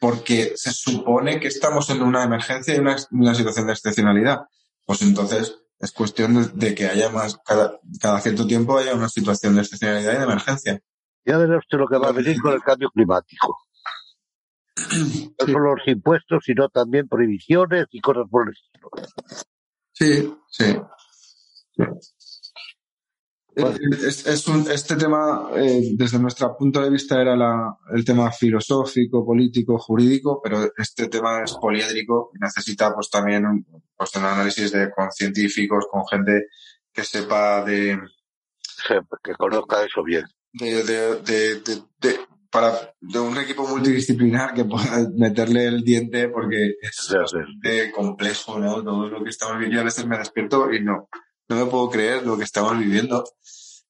porque 0.00 0.52
se 0.54 0.70
supone 0.72 1.40
que 1.40 1.48
estamos 1.48 1.90
en 1.90 2.02
una 2.02 2.22
emergencia 2.22 2.76
y 2.76 2.78
una, 2.78 2.96
una 3.10 3.34
situación 3.34 3.66
de 3.66 3.72
excepcionalidad. 3.72 4.42
Pues 4.84 5.02
entonces 5.02 5.58
es 5.80 5.92
cuestión 5.92 6.34
de, 6.34 6.68
de 6.68 6.74
que 6.74 6.86
haya 6.86 7.10
más, 7.10 7.38
cada, 7.44 7.80
cada 8.00 8.20
cierto 8.20 8.46
tiempo 8.46 8.78
haya 8.78 8.94
una 8.94 9.08
situación 9.08 9.54
de 9.54 9.62
excepcionalidad 9.62 10.12
y 10.14 10.16
de 10.18 10.24
emergencia. 10.24 10.80
Ya 11.24 11.36
verá 11.38 11.58
usted 11.58 11.78
lo 11.78 11.88
que 11.88 11.98
va 11.98 12.08
a 12.08 12.12
venir 12.12 12.40
con 12.40 12.52
el 12.52 12.62
cambio 12.62 12.90
climático. 12.90 13.56
No 15.40 15.46
solo 15.46 15.74
los 15.76 15.86
impuestos, 15.88 16.42
sino 16.44 16.68
también 16.68 17.08
prohibiciones 17.08 17.86
y 17.90 18.00
cosas 18.00 18.24
por 18.30 18.48
el 18.48 18.54
estilo. 18.54 18.90
Sí, 19.92 20.34
sí. 20.50 20.76
Bueno. 23.56 23.76
Es, 24.06 24.24
es 24.26 24.46
un, 24.46 24.70
este 24.70 24.94
tema, 24.94 25.50
eh, 25.56 25.90
desde 25.94 26.18
nuestro 26.20 26.56
punto 26.56 26.80
de 26.80 26.90
vista, 26.90 27.20
era 27.20 27.34
la- 27.34 27.76
el 27.92 28.04
tema 28.04 28.30
filosófico, 28.30 29.26
político, 29.26 29.78
jurídico, 29.78 30.40
pero 30.42 30.70
este 30.76 31.08
tema 31.08 31.42
es 31.42 31.54
poliédrico 31.54 32.30
y 32.34 32.38
necesita 32.38 32.94
pues 32.94 33.10
también 33.10 33.44
un, 33.46 33.66
pues, 33.96 34.14
un 34.14 34.24
análisis 34.26 34.70
de, 34.70 34.92
con 34.92 35.10
científicos, 35.10 35.86
con 35.90 36.06
gente 36.06 36.46
que 36.92 37.02
sepa 37.02 37.64
de, 37.64 37.98
Que 39.24 39.34
conozca 39.34 39.84
eso 39.84 40.04
bien. 40.04 40.24
de, 40.52 40.84
de, 40.84 41.16
de, 41.22 41.60
de- 41.60 41.82
de- 42.00 42.20
para, 42.50 42.94
de 43.00 43.18
un 43.18 43.36
equipo 43.38 43.66
multidisciplinar 43.68 44.54
que 44.54 44.64
pueda 44.64 45.06
meterle 45.16 45.66
el 45.66 45.82
diente 45.82 46.28
porque 46.28 46.74
es 46.80 47.08
bastante 47.20 47.92
complejo, 47.92 48.58
¿no? 48.58 48.82
Todo 48.82 49.08
lo 49.08 49.22
que 49.22 49.30
estamos 49.30 49.54
viviendo. 49.58 49.76
Yo 49.76 49.80
a 49.82 49.84
veces 49.84 50.06
me 50.06 50.18
despierto 50.18 50.72
y 50.72 50.82
no, 50.82 51.08
no 51.48 51.56
me 51.56 51.66
puedo 51.70 51.90
creer 51.90 52.26
lo 52.26 52.36
que 52.38 52.44
estamos 52.44 52.78
viviendo. 52.78 53.24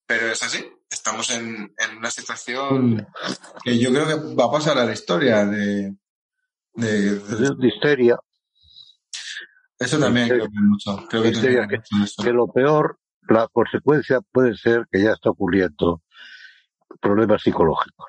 Pero 0.07 0.27
es 0.29 0.43
así. 0.43 0.65
Estamos 0.91 1.31
en, 1.31 1.75
en 1.77 1.99
una 1.99 2.11
situación 2.11 3.07
que 3.63 3.79
yo 3.79 3.91
creo 3.93 4.07
que 4.07 4.35
va 4.35 4.47
a 4.47 4.51
pasar 4.51 4.79
a 4.79 4.85
la 4.87 4.93
historia 4.95 5.45
de, 5.45 5.95
de, 6.75 7.15
de- 7.19 7.55
de 7.59 7.69
histeria, 7.69 8.17
eso 9.79 9.99
también 9.99 10.29
creo 10.29 10.45
que 10.47 10.51
mucho. 10.61 11.07
Creo 11.09 11.23
que 11.23 11.31
tiene 11.33 11.69
que- 11.69 11.79
mucho 11.93 12.23
que 12.23 12.33
lo 12.33 12.49
peor, 12.49 12.99
la 13.29 13.47
consecuencia 13.49 14.21
puede 14.33 14.57
ser 14.57 14.87
que 14.91 15.03
ya 15.03 15.13
está 15.13 15.29
ocurriendo 15.31 16.03
problemas 17.01 17.43
psicológicos. 17.43 18.07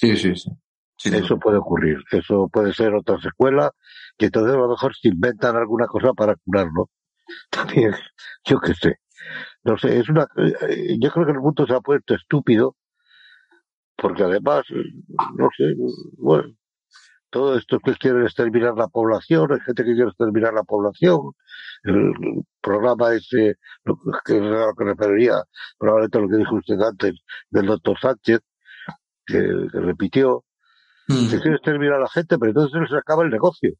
Sí, 0.00 0.16
sí, 0.16 0.34
sí. 0.34 0.50
Eso 1.04 1.38
puede 1.38 1.58
ocurrir. 1.58 1.98
Eso 2.10 2.48
puede 2.48 2.72
ser 2.72 2.94
otra 2.94 3.20
secuela, 3.20 3.70
que 4.16 4.26
entonces 4.26 4.54
a 4.54 4.58
lo 4.58 4.68
mejor 4.68 4.94
se 4.96 5.08
inventan 5.08 5.56
alguna 5.56 5.86
cosa 5.86 6.12
para 6.14 6.36
curarlo. 6.36 6.88
También, 7.50 7.94
yo 8.44 8.60
qué 8.60 8.74
sé. 8.74 8.96
No 9.64 9.78
sé, 9.78 9.98
es 9.98 10.08
una, 10.08 10.26
eh, 10.36 10.96
yo 11.00 11.10
creo 11.10 11.26
que 11.26 11.32
el 11.32 11.40
mundo 11.40 11.66
se 11.66 11.74
ha 11.74 11.80
puesto 11.80 12.14
estúpido, 12.14 12.76
porque 13.96 14.22
además, 14.24 14.62
eh, 14.70 14.82
no 15.36 15.48
sé, 15.56 15.74
bueno, 16.18 16.54
todo 17.30 17.56
esto 17.56 17.80
que 17.80 17.94
quieren 17.96 18.22
exterminar 18.24 18.74
la 18.76 18.88
población, 18.88 19.52
hay 19.52 19.60
gente 19.60 19.84
que 19.84 19.94
quiere 19.94 20.10
exterminar 20.10 20.54
la 20.54 20.64
población, 20.64 21.32
el 21.84 22.12
programa 22.60 23.14
ese, 23.14 23.56
lo 23.84 23.98
que 24.24 24.34
a 24.38 24.40
lo 24.40 24.74
que 24.74 24.84
referiría 24.84 25.34
probablemente 25.78 26.18
a 26.18 26.20
lo 26.22 26.28
que 26.28 26.36
dijo 26.38 26.56
usted 26.56 26.80
antes 26.80 27.14
del 27.50 27.66
doctor 27.66 27.98
Sánchez, 28.00 28.40
que, 29.30 29.68
que 29.72 29.80
repitió, 29.80 30.44
Mm. 31.08 31.28
que 31.28 31.40
quiere 31.40 31.56
exterminar 31.56 31.94
a 31.94 32.00
la 32.02 32.08
gente, 32.08 32.38
pero 32.38 32.50
entonces 32.50 32.72
se 32.72 32.80
les 32.80 32.92
acaba 32.92 33.24
el 33.24 33.30
negocio. 33.30 33.72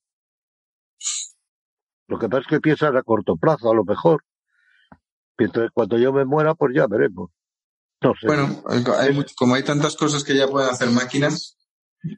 Lo 2.08 2.18
que 2.18 2.28
pasa 2.28 2.40
es 2.42 2.46
que 2.48 2.60
piensan 2.60 2.96
a 2.96 3.02
corto 3.02 3.36
plazo, 3.36 3.70
a 3.70 3.74
lo 3.74 3.84
mejor. 3.84 4.24
Entonces 5.38 5.70
cuando 5.72 5.96
yo 5.96 6.12
me 6.12 6.24
muera, 6.24 6.54
pues 6.54 6.74
ya 6.74 6.86
veremos. 6.86 7.30
No 8.02 8.14
sé. 8.20 8.26
Bueno, 8.26 8.62
hay 8.98 9.14
much- 9.14 9.34
como 9.36 9.54
hay 9.54 9.62
tantas 9.62 9.96
cosas 9.96 10.24
que 10.24 10.34
ya 10.36 10.48
pueden 10.48 10.70
hacer 10.70 10.90
máquinas, 10.90 11.56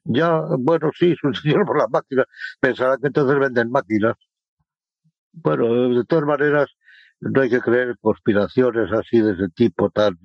Ya, 0.04 0.40
bueno, 0.58 0.90
sí, 0.98 1.14
señor 1.42 1.66
por 1.66 1.76
las 1.78 1.90
máquinas. 1.90 2.26
Pensarán 2.60 2.98
que 3.00 3.08
entonces 3.08 3.38
venden 3.38 3.70
máquinas. 3.70 4.16
Bueno, 5.32 5.88
de 5.98 6.04
todas 6.04 6.24
maneras, 6.24 6.68
no 7.20 7.40
hay 7.42 7.50
que 7.50 7.60
creer 7.60 7.96
conspiraciones 8.00 8.90
así 8.92 9.20
de 9.20 9.32
ese 9.32 9.48
tipo 9.54 9.90
tan, 9.90 10.16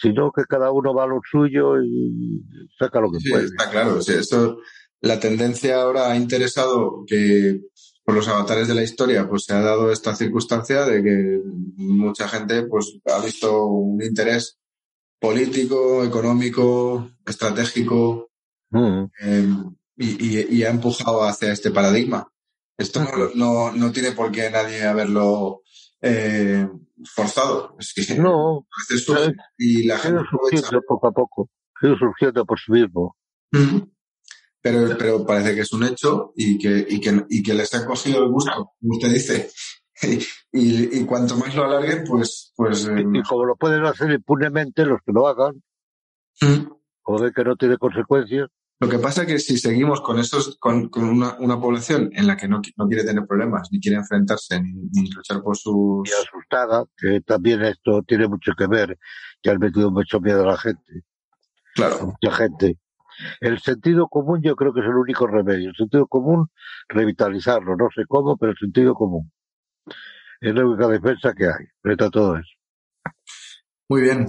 sino 0.00 0.30
que 0.32 0.44
cada 0.48 0.70
uno 0.70 0.94
va 0.94 1.04
a 1.04 1.06
lo 1.08 1.20
suyo 1.30 1.80
y 1.82 2.42
saca 2.78 3.00
lo 3.00 3.10
que 3.10 3.20
Sí, 3.20 3.30
puede. 3.30 3.44
está 3.46 3.70
claro. 3.70 4.00
sí, 4.02 4.12
esto, 4.12 4.58
la 5.00 5.18
tendencia 5.20 5.80
ahora 5.82 6.10
ha 6.10 6.16
interesado 6.16 7.04
que 7.06 7.60
por 8.04 8.14
los 8.14 8.28
avatares 8.28 8.68
de 8.68 8.74
la 8.74 8.82
historia, 8.84 9.28
pues 9.28 9.44
se 9.44 9.52
ha 9.54 9.60
dado 9.60 9.90
esta 9.90 10.14
circunstancia 10.14 10.84
de 10.84 11.02
que 11.02 11.40
mucha 11.76 12.28
gente 12.28 12.62
pues 12.64 12.98
ha 13.12 13.24
visto 13.24 13.66
un 13.66 14.00
interés 14.02 14.58
político, 15.18 16.04
económico, 16.04 17.10
estratégico 17.26 18.30
Mm. 18.70 19.04
eh, 19.22 19.48
y, 19.96 20.38
y- 20.40 20.46
y 20.56 20.64
ha 20.64 20.70
empujado 20.70 21.22
hacia 21.22 21.52
este 21.52 21.70
paradigma. 21.70 22.28
Esto 22.76 23.00
no, 23.04 23.30
no, 23.34 23.72
no 23.72 23.92
tiene 23.92 24.10
por 24.12 24.30
qué 24.32 24.50
nadie 24.50 24.82
haberlo 24.84 25.62
eh, 26.02 26.68
forzado. 27.04 27.76
Es 27.78 27.92
que 27.94 28.14
No, 28.14 28.58
a 28.70 28.80
veces 28.80 29.04
surge 29.04 29.34
y 29.58 29.86
la 29.86 29.98
gente 29.98 30.22
surgiendo 30.30 30.80
poco 30.86 31.08
a 31.08 31.12
poco. 31.12 31.50
Ido 31.82 31.96
surgiendo 31.96 32.44
por 32.44 32.58
sí 32.58 32.72
mismo. 32.72 33.16
Pero, 34.60 34.96
pero 34.98 35.24
parece 35.24 35.54
que 35.54 35.60
es 35.60 35.72
un 35.72 35.84
hecho 35.84 36.32
y 36.34 36.58
que, 36.58 36.86
y 36.88 37.00
que, 37.00 37.24
y 37.28 37.42
que 37.42 37.54
les 37.54 37.72
ha 37.74 37.86
cogido 37.86 38.24
el 38.24 38.30
gusto, 38.30 38.72
como 38.80 38.96
usted 38.96 39.12
dice. 39.12 39.50
Y, 40.52 41.00
y 41.00 41.06
cuanto 41.06 41.36
más 41.36 41.54
lo 41.54 41.64
alarguen, 41.64 42.04
pues, 42.06 42.52
pues 42.54 42.86
eh, 42.86 43.04
Y 43.12 43.22
como 43.22 43.46
lo 43.46 43.56
pueden 43.56 43.84
hacer 43.84 44.10
impunemente 44.10 44.84
los 44.84 45.00
que 45.04 45.12
lo 45.12 45.26
hagan, 45.26 45.62
o 47.02 47.20
ven 47.20 47.32
que 47.34 47.44
no 47.44 47.56
tiene 47.56 47.78
consecuencias, 47.78 48.48
lo 48.78 48.88
que 48.88 48.98
pasa 48.98 49.22
es 49.22 49.28
que 49.28 49.38
si 49.38 49.56
seguimos 49.58 50.00
con 50.02 50.18
esos, 50.18 50.58
con, 50.58 50.88
con 50.88 51.04
una, 51.04 51.36
una 51.38 51.58
población 51.58 52.10
en 52.12 52.26
la 52.26 52.36
que 52.36 52.46
no, 52.48 52.60
no 52.76 52.86
quiere 52.88 53.04
tener 53.04 53.26
problemas, 53.26 53.68
ni 53.72 53.80
quiere 53.80 53.96
enfrentarse, 53.96 54.60
ni, 54.60 54.72
ni 54.92 55.10
luchar 55.10 55.42
por 55.42 55.56
sus 55.56 56.08
y 56.08 56.12
asustada, 56.12 56.84
que 56.96 57.20
también 57.22 57.62
esto 57.62 58.02
tiene 58.02 58.28
mucho 58.28 58.52
que 58.56 58.66
ver, 58.66 58.98
que 59.42 59.50
han 59.50 59.58
metido 59.58 59.90
mucho 59.90 60.20
miedo 60.20 60.42
a 60.42 60.46
la 60.52 60.58
gente, 60.58 60.92
a 60.98 61.74
claro, 61.74 62.06
mucha 62.06 62.36
gente. 62.36 62.78
El 63.40 63.58
sentido 63.60 64.08
común 64.08 64.42
yo 64.42 64.56
creo 64.56 64.74
que 64.74 64.80
es 64.80 64.86
el 64.86 64.94
único 64.94 65.26
remedio. 65.26 65.70
El 65.70 65.76
sentido 65.76 66.06
común, 66.06 66.48
revitalizarlo. 66.88 67.74
No 67.76 67.88
sé 67.94 68.02
cómo, 68.06 68.36
pero 68.36 68.52
el 68.52 68.58
sentido 68.58 68.94
común. 68.94 69.32
Es 70.40 70.54
la 70.54 70.66
única 70.66 70.86
defensa 70.88 71.32
que 71.32 71.46
hay 71.46 71.64
frente 71.80 72.04
a 72.04 72.10
todo 72.10 72.36
eso. 72.36 72.50
muy 73.88 74.02
bien. 74.02 74.26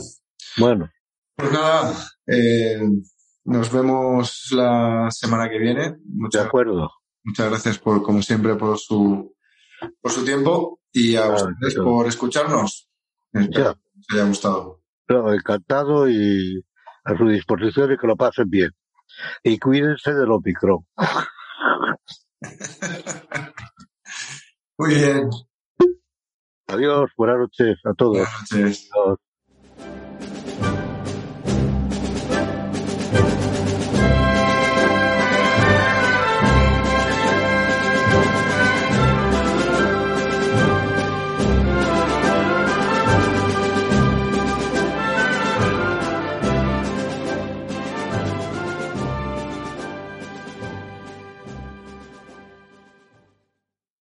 Bueno, 0.57 0.89
Pues 1.35 1.51
nada, 1.51 1.93
eh, 2.27 2.79
nos 3.47 3.71
vemos 3.71 4.47
la 4.51 5.07
semana 5.09 5.49
que 5.49 5.57
viene. 5.57 5.91
de 5.91 5.97
Muchas, 6.05 6.45
acuerdo. 6.45 6.91
muchas 7.23 7.49
gracias 7.49 7.79
por, 7.79 8.03
como 8.03 8.21
siempre, 8.21 8.55
por 8.55 8.77
su, 8.77 9.33
por 10.01 10.11
su 10.11 10.25
tiempo 10.25 10.81
y 10.91 11.15
a 11.15 11.29
ustedes 11.29 11.75
claro. 11.75 11.89
por 11.89 12.07
escucharnos. 12.07 12.89
Espero 13.31 13.75
que 14.09 14.15
haya 14.15 14.25
gustado. 14.27 14.81
No, 15.07 15.33
encantado 15.33 16.09
y 16.09 16.61
a 17.05 17.17
su 17.17 17.25
disposición 17.27 17.93
y 17.93 17.97
que 17.97 18.07
lo 18.07 18.17
pasen 18.17 18.49
bien. 18.49 18.71
Y 19.43 19.57
cuídense 19.59 20.13
del 20.13 20.29
Omicron. 20.31 20.85
Muy 24.77 24.93
bien. 24.93 25.29
Adiós, 26.67 27.09
buenas 27.15 27.37
noches 27.37 27.77
a 27.85 27.93
todos. 27.93 28.17
Buenas 28.17 28.51
noches. 28.51 28.89
Adiós. 28.93 29.19